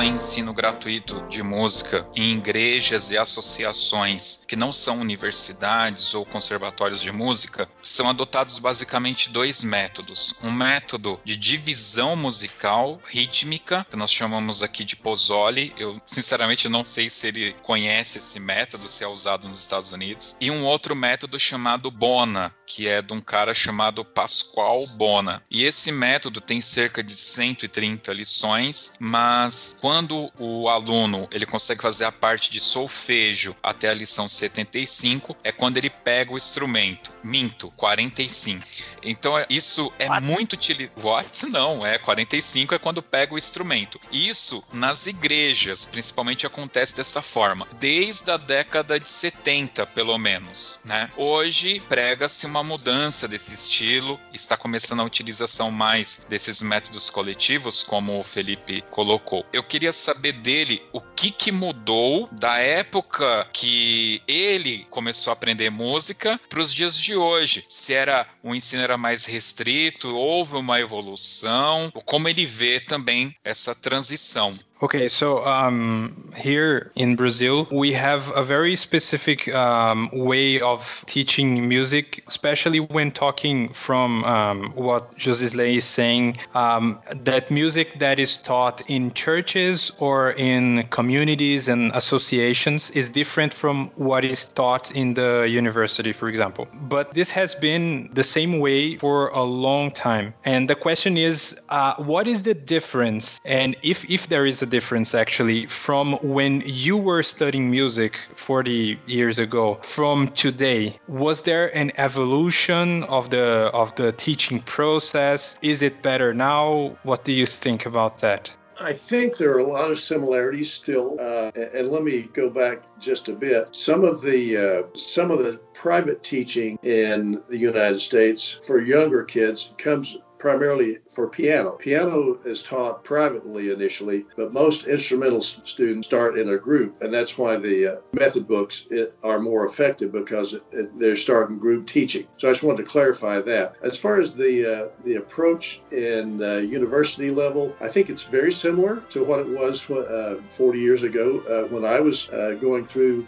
Fala 0.00 0.06
em 0.06 0.14
ensino 0.14 0.54
gratuito 0.54 1.20
de 1.28 1.42
música 1.42 2.08
em 2.16 2.38
igrejas 2.38 3.10
e 3.10 3.18
associações 3.18 4.44
que 4.48 4.56
não 4.56 4.72
são 4.72 4.98
universidades 4.98 6.14
ou 6.14 6.24
conservatórios 6.24 7.02
de 7.02 7.12
música, 7.12 7.68
são 7.82 8.08
adotados 8.08 8.58
basicamente 8.58 9.28
dois 9.28 9.62
métodos. 9.62 10.34
Um 10.42 10.50
método 10.50 11.20
de 11.22 11.36
divisão 11.36 12.16
musical 12.16 12.98
rítmica, 13.04 13.86
que 13.90 13.96
nós 13.96 14.10
chamamos 14.10 14.62
aqui 14.62 14.84
de 14.84 14.96
Pozzoli. 14.96 15.74
Eu, 15.76 16.00
sinceramente, 16.06 16.68
não 16.68 16.82
sei 16.82 17.10
se 17.10 17.26
ele 17.26 17.52
conhece 17.62 18.18
esse 18.18 18.40
método, 18.40 18.88
se 18.88 19.04
é 19.04 19.06
usado 19.06 19.48
nos 19.48 19.60
Estados 19.60 19.92
Unidos. 19.92 20.34
E 20.40 20.50
um 20.50 20.64
outro 20.64 20.96
método 20.96 21.38
chamado 21.38 21.90
Bona, 21.90 22.54
que 22.66 22.88
é 22.88 23.02
de 23.02 23.12
um 23.12 23.20
cara 23.20 23.52
chamado 23.52 24.02
Pascoal 24.02 24.80
Bona. 24.96 25.42
E 25.50 25.64
esse 25.64 25.92
método 25.92 26.40
tem 26.40 26.62
cerca 26.62 27.02
de 27.02 27.12
130 27.12 28.12
lições, 28.14 28.94
mas 28.98 29.76
quando 29.78 29.89
o 30.38 30.68
aluno 30.68 31.28
ele 31.32 31.46
consegue 31.46 31.82
fazer 31.82 32.04
a 32.04 32.12
parte 32.12 32.50
de 32.50 32.60
solfejo 32.60 33.56
até 33.62 33.88
a 33.88 33.94
lição 33.94 34.28
75, 34.28 35.36
é 35.42 35.52
quando 35.52 35.76
ele 35.76 35.90
pega 35.90 36.32
o 36.32 36.36
instrumento. 36.36 37.12
Minto, 37.22 37.72
45. 37.76 38.64
Então 39.02 39.38
é, 39.38 39.46
isso 39.48 39.92
é 39.98 40.08
What? 40.08 40.26
muito 40.26 40.52
utilizado. 40.54 40.92
What? 41.02 41.46
Não, 41.46 41.84
é 41.84 41.98
45 41.98 42.74
é 42.74 42.78
quando 42.78 43.02
pega 43.02 43.34
o 43.34 43.38
instrumento. 43.38 44.00
Isso 44.12 44.62
nas 44.72 45.06
igrejas, 45.06 45.84
principalmente 45.84 46.46
acontece 46.46 46.96
dessa 46.96 47.22
forma, 47.22 47.66
desde 47.78 48.30
a 48.30 48.36
década 48.36 48.98
de 48.98 49.08
70, 49.08 49.86
pelo 49.86 50.16
menos, 50.18 50.80
né? 50.84 51.10
Hoje 51.16 51.80
prega-se 51.88 52.46
uma 52.46 52.62
mudança 52.62 53.26
desse 53.26 53.52
estilo, 53.52 54.20
está 54.32 54.56
começando 54.56 55.00
a 55.00 55.04
utilização 55.04 55.70
mais 55.70 56.26
desses 56.28 56.62
métodos 56.62 57.10
coletivos, 57.10 57.82
como 57.82 58.18
o 58.18 58.22
Felipe 58.22 58.82
colocou. 58.90 59.44
Eu 59.52 59.62
queria 59.62 59.79
saber 59.92 60.32
dele 60.32 60.82
o 60.92 61.00
que 61.00 61.30
que 61.30 61.50
mudou 61.52 62.28
da 62.32 62.58
época 62.58 63.48
que 63.52 64.22
ele 64.26 64.86
começou 64.90 65.30
a 65.30 65.34
aprender 65.34 65.70
música 65.70 66.40
para 66.48 66.60
os 66.60 66.72
dias 66.72 66.96
de 66.96 67.16
hoje. 67.16 67.64
Se 67.68 67.94
era 67.94 68.26
o 68.42 68.54
ensino 68.54 68.82
era 68.82 68.96
mais 68.96 69.24
restrito, 69.24 70.14
houve 70.14 70.56
uma 70.56 70.80
evolução, 70.80 71.90
como 72.04 72.28
ele 72.28 72.46
vê 72.46 72.80
também 72.80 73.34
essa 73.44 73.74
transição. 73.74 74.50
Okay, 74.82 75.08
so 75.08 75.44
um, 75.44 76.32
here 76.34 76.90
in 76.94 77.14
Brazil, 77.14 77.68
we 77.70 77.92
have 77.92 78.34
a 78.34 78.42
very 78.42 78.74
specific 78.74 79.46
um, 79.54 80.08
way 80.10 80.58
of 80.62 81.04
teaching 81.06 81.68
music, 81.68 82.24
especially 82.28 82.78
when 82.78 83.12
talking 83.12 83.74
from 83.74 84.24
um, 84.24 84.72
what 84.74 85.14
Josisley 85.18 85.76
is 85.76 85.84
saying, 85.84 86.38
um, 86.54 86.98
that 87.14 87.50
music 87.50 87.98
that 87.98 88.18
is 88.18 88.38
taught 88.38 88.88
in 88.88 89.12
churches 89.12 89.92
or 89.98 90.32
in 90.32 90.86
communities 90.88 91.68
and 91.68 91.92
associations 91.92 92.90
is 92.92 93.10
different 93.10 93.52
from 93.52 93.90
what 93.96 94.24
is 94.24 94.44
taught 94.48 94.90
in 94.92 95.12
the 95.12 95.46
university, 95.46 96.12
for 96.12 96.30
example. 96.30 96.66
But 96.88 97.12
this 97.12 97.30
has 97.32 97.54
been 97.54 98.08
the 98.14 98.24
same 98.24 98.60
way 98.60 98.96
for 98.96 99.28
a 99.28 99.42
long 99.42 99.90
time. 99.90 100.32
And 100.46 100.70
the 100.70 100.74
question 100.74 101.18
is, 101.18 101.60
uh, 101.68 101.96
what 101.96 102.26
is 102.26 102.44
the 102.44 102.54
difference? 102.54 103.38
And 103.44 103.76
if, 103.82 104.08
if 104.08 104.30
there 104.30 104.46
is 104.46 104.62
a 104.62 104.69
difference 104.70 105.14
actually 105.14 105.66
from 105.66 106.14
when 106.22 106.62
you 106.64 106.96
were 106.96 107.22
studying 107.22 107.70
music 107.70 108.18
40 108.36 108.98
years 109.06 109.38
ago 109.38 109.74
from 109.82 110.28
today. 110.28 110.98
Was 111.08 111.42
there 111.42 111.74
an 111.76 111.92
evolution 111.96 113.04
of 113.04 113.30
the 113.30 113.70
of 113.74 113.94
the 113.96 114.12
teaching 114.12 114.60
process? 114.62 115.58
Is 115.62 115.82
it 115.82 116.02
better 116.02 116.32
now? 116.32 116.96
What 117.02 117.24
do 117.24 117.32
you 117.32 117.46
think 117.46 117.86
about 117.86 118.20
that? 118.20 118.52
I 118.82 118.94
think 118.94 119.36
there 119.36 119.54
are 119.54 119.58
a 119.58 119.66
lot 119.66 119.90
of 119.90 119.98
similarities 119.98 120.72
still, 120.72 121.18
uh, 121.20 121.50
and 121.74 121.90
let 121.90 122.02
me 122.02 122.30
go 122.32 122.50
back 122.50 122.82
just 122.98 123.28
a 123.28 123.34
bit. 123.34 123.74
Some 123.74 124.04
of 124.04 124.22
the 124.22 124.56
uh, 124.56 124.82
some 124.94 125.30
of 125.30 125.40
the 125.40 125.60
private 125.74 126.22
teaching 126.22 126.78
in 126.82 127.42
the 127.50 127.58
United 127.58 128.00
States 128.00 128.50
for 128.66 128.80
younger 128.80 129.22
kids 129.22 129.74
comes 129.76 130.16
primarily 130.40 130.98
for 131.08 131.28
piano. 131.28 131.72
Piano 131.72 132.38
is 132.44 132.62
taught 132.62 133.04
privately 133.04 133.70
initially, 133.70 134.24
but 134.36 134.52
most 134.52 134.86
instrumental 134.86 135.42
students 135.42 136.08
start 136.08 136.38
in 136.38 136.48
a 136.48 136.56
group, 136.56 137.00
and 137.02 137.12
that's 137.12 137.38
why 137.38 137.56
the 137.56 137.86
uh, 137.86 137.96
method 138.12 138.48
books 138.48 138.86
it, 138.90 139.14
are 139.22 139.38
more 139.38 139.66
effective 139.66 140.10
because 140.10 140.54
it, 140.54 140.62
it, 140.72 140.98
they're 140.98 141.14
starting 141.14 141.58
group 141.58 141.86
teaching. 141.86 142.26
So 142.38 142.48
I 142.48 142.52
just 142.52 142.64
wanted 142.64 142.84
to 142.84 142.88
clarify 142.88 143.40
that. 143.42 143.76
As 143.82 143.98
far 143.98 144.18
as 144.18 144.34
the 144.34 144.84
uh, 144.84 144.88
the 145.04 145.16
approach 145.16 145.82
in 145.92 146.42
uh, 146.42 146.56
university 146.56 147.30
level, 147.30 147.76
I 147.80 147.88
think 147.88 148.08
it's 148.08 148.24
very 148.24 148.50
similar 148.50 148.96
to 149.10 149.22
what 149.22 149.40
it 149.40 149.48
was 149.48 149.88
uh, 149.90 150.40
40 150.54 150.78
years 150.78 151.02
ago 151.02 151.40
uh, 151.40 151.68
when 151.68 151.84
I 151.84 152.00
was 152.00 152.30
uh, 152.30 152.56
going 152.60 152.86
through 152.86 153.22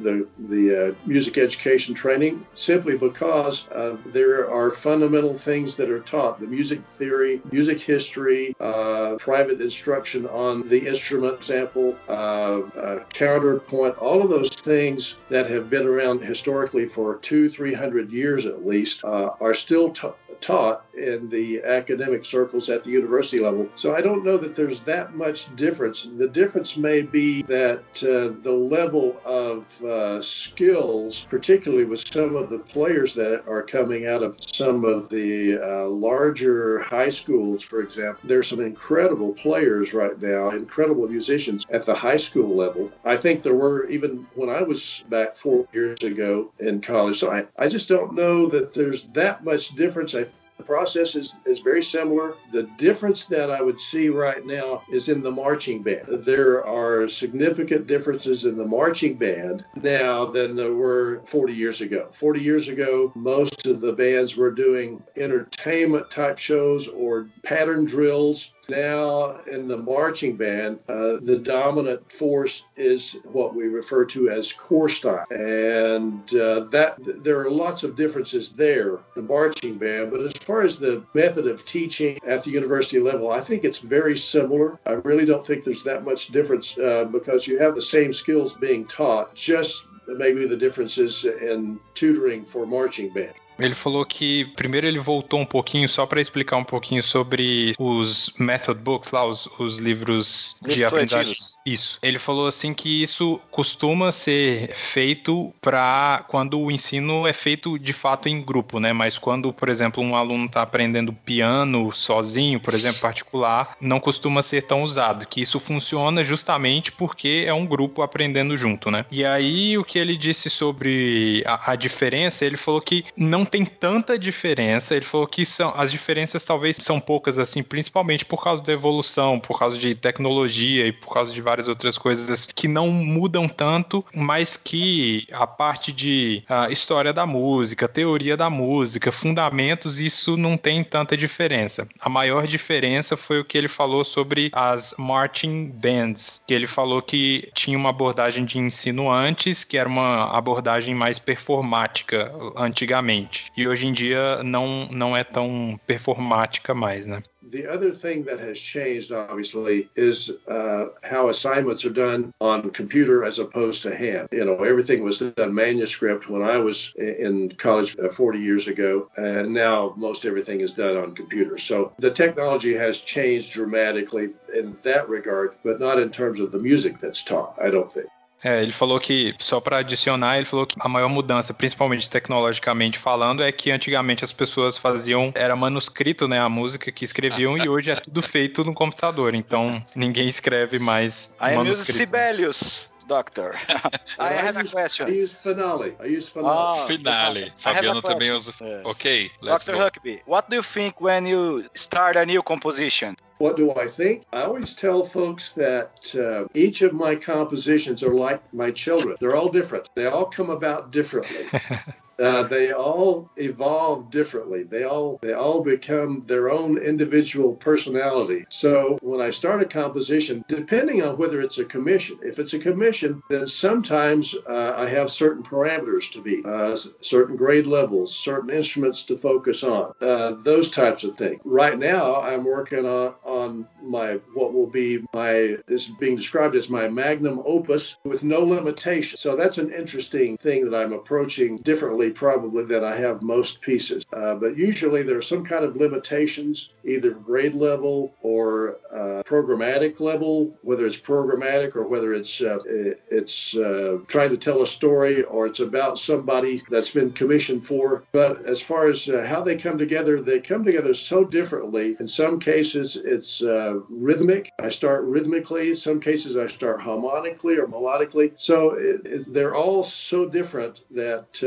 the 0.00 0.26
the 0.48 0.96
music 1.06 1.38
education 1.38 1.94
training. 1.94 2.44
Simply 2.54 2.98
because 2.98 3.68
there 4.06 4.50
are 4.50 4.70
fundamental 4.70 5.34
things 5.34 5.76
that 5.76 5.88
are 5.88 6.00
taught 6.00 6.40
music 6.50 6.80
theory, 6.96 7.40
music 7.50 7.80
history, 7.80 8.54
uh, 8.60 9.16
private 9.18 9.60
instruction 9.60 10.26
on 10.28 10.68
the 10.68 10.86
instrument 10.86 11.34
example, 11.34 11.96
uh, 12.08 12.12
uh, 12.60 13.04
counterpoint, 13.10 13.96
all 13.98 14.22
of 14.22 14.30
those 14.30 14.50
things 14.50 15.18
that 15.28 15.48
have 15.48 15.70
been 15.70 15.86
around 15.86 16.20
historically 16.20 16.86
for 16.86 17.16
two, 17.16 17.48
three 17.48 17.74
hundred 17.74 18.10
years 18.10 18.46
at 18.46 18.66
least 18.66 19.04
uh, 19.04 19.30
are 19.40 19.54
still 19.54 19.90
taught 19.90 20.18
taught 20.40 20.84
in 20.94 21.28
the 21.28 21.62
academic 21.62 22.24
circles 22.24 22.68
at 22.68 22.84
the 22.84 22.90
university 22.90 23.40
level. 23.40 23.68
So 23.74 23.94
I 23.94 24.00
don't 24.00 24.24
know 24.24 24.36
that 24.36 24.56
there's 24.56 24.80
that 24.82 25.14
much 25.14 25.54
difference. 25.56 26.10
The 26.16 26.28
difference 26.28 26.76
may 26.76 27.02
be 27.02 27.42
that 27.42 27.80
uh, 28.02 28.40
the 28.42 28.52
level 28.52 29.20
of 29.24 29.82
uh, 29.84 30.20
skills, 30.20 31.26
particularly 31.28 31.84
with 31.84 32.06
some 32.06 32.36
of 32.36 32.50
the 32.50 32.58
players 32.58 33.14
that 33.14 33.44
are 33.48 33.62
coming 33.62 34.06
out 34.06 34.22
of 34.22 34.36
some 34.40 34.84
of 34.84 35.08
the 35.08 35.58
uh, 35.58 35.88
larger 35.88 36.80
high 36.80 37.08
schools, 37.08 37.62
for 37.62 37.80
example, 37.80 38.20
there's 38.24 38.48
some 38.48 38.60
incredible 38.60 39.32
players 39.34 39.94
right 39.94 40.20
now, 40.20 40.50
incredible 40.50 41.08
musicians 41.08 41.64
at 41.70 41.84
the 41.84 41.94
high 41.94 42.16
school 42.16 42.56
level. 42.56 42.90
I 43.04 43.16
think 43.16 43.42
there 43.42 43.54
were 43.54 43.88
even 43.88 44.26
when 44.34 44.48
I 44.48 44.62
was 44.62 45.04
back 45.08 45.36
four 45.36 45.66
years 45.72 46.02
ago 46.02 46.50
in 46.58 46.80
college. 46.80 47.16
So 47.18 47.30
I, 47.30 47.46
I 47.58 47.68
just 47.68 47.88
don't 47.88 48.14
know 48.14 48.46
that 48.48 48.72
there's 48.72 49.04
that 49.08 49.44
much 49.44 49.70
difference. 49.70 50.14
I 50.14 50.24
the 50.58 50.64
process 50.64 51.14
is, 51.14 51.38
is 51.46 51.60
very 51.60 51.82
similar. 51.82 52.34
The 52.52 52.64
difference 52.76 53.26
that 53.26 53.50
I 53.50 53.62
would 53.62 53.78
see 53.78 54.08
right 54.08 54.44
now 54.44 54.82
is 54.90 55.08
in 55.08 55.22
the 55.22 55.30
marching 55.30 55.82
band. 55.82 56.04
There 56.08 56.66
are 56.66 57.06
significant 57.06 57.86
differences 57.86 58.44
in 58.44 58.58
the 58.58 58.66
marching 58.66 59.14
band 59.14 59.64
now 59.76 60.26
than 60.26 60.56
there 60.56 60.74
were 60.74 61.22
40 61.24 61.54
years 61.54 61.80
ago. 61.80 62.08
40 62.12 62.40
years 62.40 62.68
ago, 62.68 63.12
most 63.14 63.66
of 63.66 63.80
the 63.80 63.92
bands 63.92 64.36
were 64.36 64.50
doing 64.50 65.02
entertainment 65.16 66.10
type 66.10 66.38
shows 66.38 66.88
or 66.88 67.28
pattern 67.44 67.84
drills 67.84 68.52
now, 68.68 69.38
in 69.50 69.66
the 69.66 69.76
marching 69.76 70.36
band, 70.36 70.78
uh, 70.88 71.16
the 71.22 71.40
dominant 71.42 72.10
force 72.12 72.64
is 72.76 73.16
what 73.24 73.54
we 73.54 73.64
refer 73.64 74.04
to 74.06 74.28
as 74.28 74.52
core 74.52 74.90
style, 74.90 75.24
and 75.30 76.34
uh, 76.34 76.60
that 76.70 76.96
there 77.22 77.40
are 77.40 77.50
lots 77.50 77.82
of 77.82 77.96
differences 77.96 78.52
there. 78.52 78.98
The 79.14 79.22
marching 79.22 79.78
band, 79.78 80.10
but 80.10 80.20
as 80.20 80.32
far 80.34 80.62
as 80.62 80.78
the 80.78 81.02
method 81.14 81.46
of 81.46 81.64
teaching 81.64 82.18
at 82.26 82.44
the 82.44 82.50
university 82.50 83.00
level, 83.00 83.30
I 83.30 83.40
think 83.40 83.64
it's 83.64 83.78
very 83.78 84.16
similar. 84.16 84.78
I 84.84 84.92
really 84.92 85.24
don't 85.24 85.46
think 85.46 85.64
there's 85.64 85.84
that 85.84 86.04
much 86.04 86.28
difference 86.28 86.78
uh, 86.78 87.04
because 87.04 87.46
you 87.46 87.58
have 87.58 87.74
the 87.74 87.82
same 87.82 88.12
skills 88.12 88.54
being 88.56 88.86
taught, 88.86 89.34
just 89.34 89.86
maybe 90.06 90.46
the 90.46 90.56
differences 90.56 91.24
in 91.24 91.80
tutoring 91.94 92.44
for 92.44 92.66
marching 92.66 93.12
band. 93.12 93.34
Ele 93.58 93.74
falou 93.74 94.04
que 94.04 94.44
primeiro 94.56 94.86
ele 94.86 94.98
voltou 94.98 95.40
um 95.40 95.46
pouquinho 95.46 95.88
só 95.88 96.06
para 96.06 96.20
explicar 96.20 96.56
um 96.56 96.64
pouquinho 96.64 97.02
sobre 97.02 97.74
os 97.78 98.32
method 98.38 98.80
books 98.80 99.10
lá, 99.10 99.24
os, 99.24 99.48
os 99.58 99.78
livros 99.78 100.56
de 100.62 100.84
aprendizagem. 100.84 101.34
Isso. 101.66 101.98
Ele 102.02 102.18
falou 102.18 102.46
assim 102.46 102.72
que 102.72 103.02
isso 103.02 103.40
costuma 103.50 104.12
ser 104.12 104.74
feito 104.74 105.52
para 105.60 106.24
quando 106.28 106.60
o 106.60 106.70
ensino 106.70 107.26
é 107.26 107.32
feito 107.32 107.78
de 107.78 107.92
fato 107.92 108.28
em 108.28 108.40
grupo, 108.40 108.78
né? 108.78 108.92
Mas 108.92 109.18
quando, 109.18 109.52
por 109.52 109.68
exemplo, 109.68 110.02
um 110.02 110.16
aluno 110.16 110.46
está 110.46 110.62
aprendendo 110.62 111.12
piano 111.12 111.90
sozinho, 111.92 112.60
por 112.60 112.74
exemplo, 112.74 113.00
particular, 113.00 113.76
não 113.80 114.00
costuma 114.00 114.42
ser 114.42 114.62
tão 114.62 114.82
usado. 114.82 115.26
Que 115.26 115.40
isso 115.40 115.58
funciona 115.58 116.22
justamente 116.22 116.92
porque 116.92 117.44
é 117.46 117.52
um 117.52 117.66
grupo 117.66 118.02
aprendendo 118.02 118.56
junto, 118.56 118.90
né? 118.90 119.04
E 119.10 119.24
aí 119.24 119.76
o 119.76 119.84
que 119.84 119.98
ele 119.98 120.16
disse 120.16 120.48
sobre 120.48 121.42
a, 121.46 121.72
a 121.72 121.76
diferença, 121.76 122.44
ele 122.44 122.56
falou 122.56 122.80
que 122.80 123.04
não 123.16 123.44
tem 123.48 123.64
tanta 123.64 124.18
diferença. 124.18 124.94
Ele 124.94 125.04
falou 125.04 125.26
que 125.26 125.44
são 125.44 125.72
as 125.76 125.90
diferenças 125.90 126.44
talvez 126.44 126.76
são 126.80 127.00
poucas 127.00 127.38
assim, 127.38 127.62
principalmente 127.62 128.24
por 128.24 128.42
causa 128.42 128.62
da 128.62 128.72
evolução, 128.72 129.38
por 129.38 129.58
causa 129.58 129.78
de 129.78 129.94
tecnologia 129.94 130.86
e 130.86 130.92
por 130.92 131.12
causa 131.12 131.32
de 131.32 131.40
várias 131.40 131.68
outras 131.68 131.98
coisas 131.98 132.46
que 132.46 132.68
não 132.68 132.88
mudam 132.88 133.48
tanto, 133.48 134.04
mas 134.14 134.56
que 134.56 135.26
a 135.32 135.46
parte 135.46 135.92
de 135.92 136.42
uh, 136.48 136.70
história 136.72 137.12
da 137.12 137.26
música, 137.26 137.88
teoria 137.88 138.36
da 138.36 138.50
música, 138.50 139.10
fundamentos, 139.12 139.98
isso 139.98 140.36
não 140.36 140.56
tem 140.56 140.84
tanta 140.84 141.16
diferença. 141.16 141.88
A 142.00 142.08
maior 142.08 142.46
diferença 142.46 143.16
foi 143.16 143.40
o 143.40 143.44
que 143.44 143.56
ele 143.56 143.68
falou 143.68 144.04
sobre 144.04 144.50
as 144.52 144.94
marching 144.98 145.66
bands, 145.66 146.42
que 146.46 146.54
ele 146.54 146.66
falou 146.66 147.02
que 147.02 147.48
tinha 147.54 147.76
uma 147.76 147.90
abordagem 147.90 148.44
de 148.44 148.58
ensino 148.58 149.10
antes, 149.10 149.64
que 149.64 149.76
era 149.76 149.88
uma 149.88 150.36
abordagem 150.36 150.94
mais 150.94 151.18
performática 151.18 152.32
antigamente. 152.56 153.37
E 153.56 153.66
hoje 153.66 153.86
em 153.86 153.92
dia 153.92 154.42
não, 154.42 154.88
não 154.90 155.16
é 155.16 155.24
tão 155.24 155.78
performática 155.86 156.74
mais, 156.74 157.06
né? 157.06 157.22
The 157.50 157.66
other 157.66 157.92
thing 157.92 158.24
that 158.24 158.40
has 158.40 158.58
changed, 158.58 159.10
obviously, 159.10 159.88
is 159.96 160.30
uh, 160.48 160.88
how 161.02 161.28
assignments 161.28 161.84
are 161.86 161.92
done 161.92 162.34
on 162.40 162.70
computer 162.70 163.24
as 163.24 163.38
opposed 163.38 163.82
to 163.84 163.96
hand. 163.96 164.28
You 164.32 164.44
know, 164.44 164.62
everything 164.64 165.02
was 165.02 165.18
done 165.18 165.54
manuscript 165.54 166.28
when 166.28 166.42
I 166.42 166.58
was 166.58 166.92
in 166.96 167.48
college 167.56 167.96
uh, 167.98 168.10
40 168.10 168.38
years 168.38 168.68
ago, 168.68 169.08
and 169.16 169.54
now 169.54 169.94
most 169.96 170.26
everything 170.26 170.60
is 170.60 170.74
done 170.74 170.98
on 170.98 171.14
computer. 171.14 171.56
So 171.56 171.92
the 171.98 172.10
technology 172.10 172.74
has 172.74 173.00
changed 173.00 173.52
dramatically 173.52 174.30
in 174.54 174.76
that 174.82 175.08
regard, 175.08 175.54
but 175.64 175.80
not 175.80 175.98
in 175.98 176.10
terms 176.10 176.40
of 176.40 176.52
the 176.52 176.58
music 176.58 177.00
that's 177.00 177.24
taught, 177.24 177.54
I 177.58 177.70
don't 177.70 177.90
think. 177.90 178.08
É, 178.42 178.62
ele 178.62 178.72
falou 178.72 179.00
que, 179.00 179.34
só 179.38 179.60
para 179.60 179.78
adicionar, 179.78 180.36
ele 180.36 180.46
falou 180.46 180.66
que 180.66 180.76
a 180.78 180.88
maior 180.88 181.08
mudança, 181.08 181.52
principalmente 181.52 182.08
tecnologicamente 182.08 182.98
falando, 182.98 183.42
é 183.42 183.50
que 183.50 183.70
antigamente 183.70 184.24
as 184.24 184.32
pessoas 184.32 184.78
faziam, 184.78 185.32
era 185.34 185.56
manuscrito, 185.56 186.28
né, 186.28 186.38
a 186.38 186.48
música 186.48 186.92
que 186.92 187.04
escreviam, 187.04 187.58
e 187.58 187.68
hoje 187.68 187.90
é 187.90 187.96
tudo 187.96 188.22
feito 188.22 188.64
no 188.64 188.72
computador, 188.72 189.34
então 189.34 189.84
ninguém 189.94 190.28
escreve 190.28 190.78
mais 190.78 191.36
I 191.40 191.56
manuscrito. 191.56 191.98
Sibelius. 191.98 192.92
Doctor. 193.08 193.54
I 194.20 194.34
have 194.34 194.58
a 194.58 194.64
question. 194.64 195.08
I 195.08 195.22
use 195.22 195.34
finale. 195.34 195.96
I 195.98 196.14
use 196.14 196.28
finale. 196.28 196.78
Oh, 196.78 196.86
finale. 196.86 197.50
Fabiano 197.56 198.02
também 198.02 198.30
usa. 198.30 198.52
Yeah. 198.60 198.82
Ok, 198.86 199.30
let's 199.40 199.64
Dr. 199.64 199.76
go. 199.76 199.84
Huckabee, 199.86 200.20
what 200.26 200.50
do 200.50 200.56
you 200.56 200.62
think 200.62 201.00
when 201.00 201.26
you 201.26 201.64
start 201.74 202.18
a 202.18 202.26
new 202.26 202.42
composition? 202.42 203.16
What 203.38 203.56
do 203.56 203.72
I 203.74 203.86
think? 203.86 204.24
I 204.32 204.42
always 204.42 204.74
tell 204.74 205.04
folks 205.04 205.52
that 205.52 206.14
uh, 206.16 206.46
each 206.54 206.82
of 206.82 206.92
my 206.92 207.14
compositions 207.14 208.02
are 208.02 208.14
like 208.14 208.42
my 208.52 208.70
children. 208.72 209.16
They're 209.20 209.36
all 209.36 209.48
different. 209.48 209.88
They 209.94 210.06
all 210.06 210.26
come 210.26 210.50
about 210.50 210.90
differently. 210.90 211.48
Uh, 212.18 212.42
they 212.42 212.72
all 212.72 213.30
evolve 213.36 214.10
differently. 214.10 214.64
They 214.64 214.84
all 214.84 215.18
they 215.22 215.32
all 215.32 215.62
become 215.62 216.24
their 216.26 216.50
own 216.50 216.78
individual 216.78 217.54
personality. 217.54 218.44
So 218.48 218.98
when 219.02 219.20
I 219.20 219.30
start 219.30 219.62
a 219.62 219.66
composition, 219.66 220.44
depending 220.48 221.02
on 221.02 221.16
whether 221.16 221.40
it's 221.40 221.58
a 221.58 221.64
commission, 221.64 222.18
if 222.22 222.38
it's 222.38 222.54
a 222.54 222.58
commission, 222.58 223.22
then 223.30 223.46
sometimes 223.46 224.34
uh, 224.48 224.74
I 224.76 224.88
have 224.88 225.10
certain 225.10 225.42
parameters 225.42 226.10
to 226.12 226.22
meet, 226.22 226.44
uh, 226.44 226.76
certain 227.00 227.36
grade 227.36 227.66
levels, 227.66 228.16
certain 228.16 228.50
instruments 228.50 229.04
to 229.04 229.16
focus 229.16 229.62
on, 229.62 229.92
uh, 230.00 230.32
those 230.42 230.70
types 230.70 231.04
of 231.04 231.16
things. 231.16 231.40
Right 231.44 231.78
now, 231.78 232.20
I'm 232.20 232.44
working 232.44 232.84
on 232.84 233.14
on 233.24 233.66
my 233.82 234.14
what 234.34 234.52
will 234.52 234.66
be 234.66 235.04
my 235.14 235.56
this 235.66 235.88
is 235.88 235.94
being 235.96 236.16
described 236.16 236.56
as 236.56 236.68
my 236.68 236.88
magnum 236.88 237.40
opus 237.44 237.96
with 238.04 238.24
no 238.24 238.40
limitation. 238.40 239.18
So 239.18 239.36
that's 239.36 239.58
an 239.58 239.72
interesting 239.72 240.36
thing 240.38 240.68
that 240.68 240.76
I'm 240.76 240.92
approaching 240.92 241.58
differently 241.58 242.07
probably 242.10 242.64
that 242.64 242.84
I 242.84 242.96
have 242.96 243.22
most 243.22 243.60
pieces. 243.60 244.04
Uh, 244.12 244.34
but 244.34 244.56
usually 244.56 245.02
there 245.02 245.18
are 245.18 245.22
some 245.22 245.44
kind 245.44 245.64
of 245.64 245.76
limitations, 245.76 246.74
either 246.84 247.10
grade 247.10 247.54
level 247.54 248.14
or 248.22 248.78
uh, 248.92 249.22
programmatic 249.24 250.00
level, 250.00 250.56
whether 250.62 250.86
it's 250.86 250.96
programmatic 250.96 251.76
or 251.76 251.86
whether 251.86 252.12
it's 252.12 252.40
uh, 252.40 252.58
it's 252.66 253.56
uh, 253.56 253.98
trying 254.06 254.30
to 254.30 254.36
tell 254.36 254.62
a 254.62 254.66
story 254.66 255.22
or 255.24 255.46
it's 255.46 255.60
about 255.60 255.98
somebody 255.98 256.62
that's 256.70 256.90
been 256.90 257.12
commissioned 257.12 257.64
for. 257.64 258.04
But 258.12 258.44
as 258.46 258.60
far 258.60 258.88
as 258.88 259.08
uh, 259.08 259.26
how 259.26 259.42
they 259.42 259.56
come 259.56 259.78
together, 259.78 260.20
they 260.20 260.40
come 260.40 260.64
together 260.64 260.94
so 260.94 261.24
differently. 261.24 261.96
In 262.00 262.08
some 262.08 262.38
cases, 262.38 262.96
it's 262.96 263.42
uh, 263.42 263.80
rhythmic. 263.88 264.50
I 264.58 264.68
start 264.68 265.04
rhythmically. 265.04 265.68
In 265.68 265.74
some 265.74 266.00
cases, 266.00 266.36
I 266.36 266.46
start 266.46 266.80
harmonically 266.80 267.56
or 267.56 267.66
melodically. 267.66 268.32
So 268.36 268.70
it, 268.70 269.04
it, 269.04 269.32
they're 269.32 269.54
all 269.54 269.84
so 269.84 270.28
different 270.28 270.80
that 270.90 271.42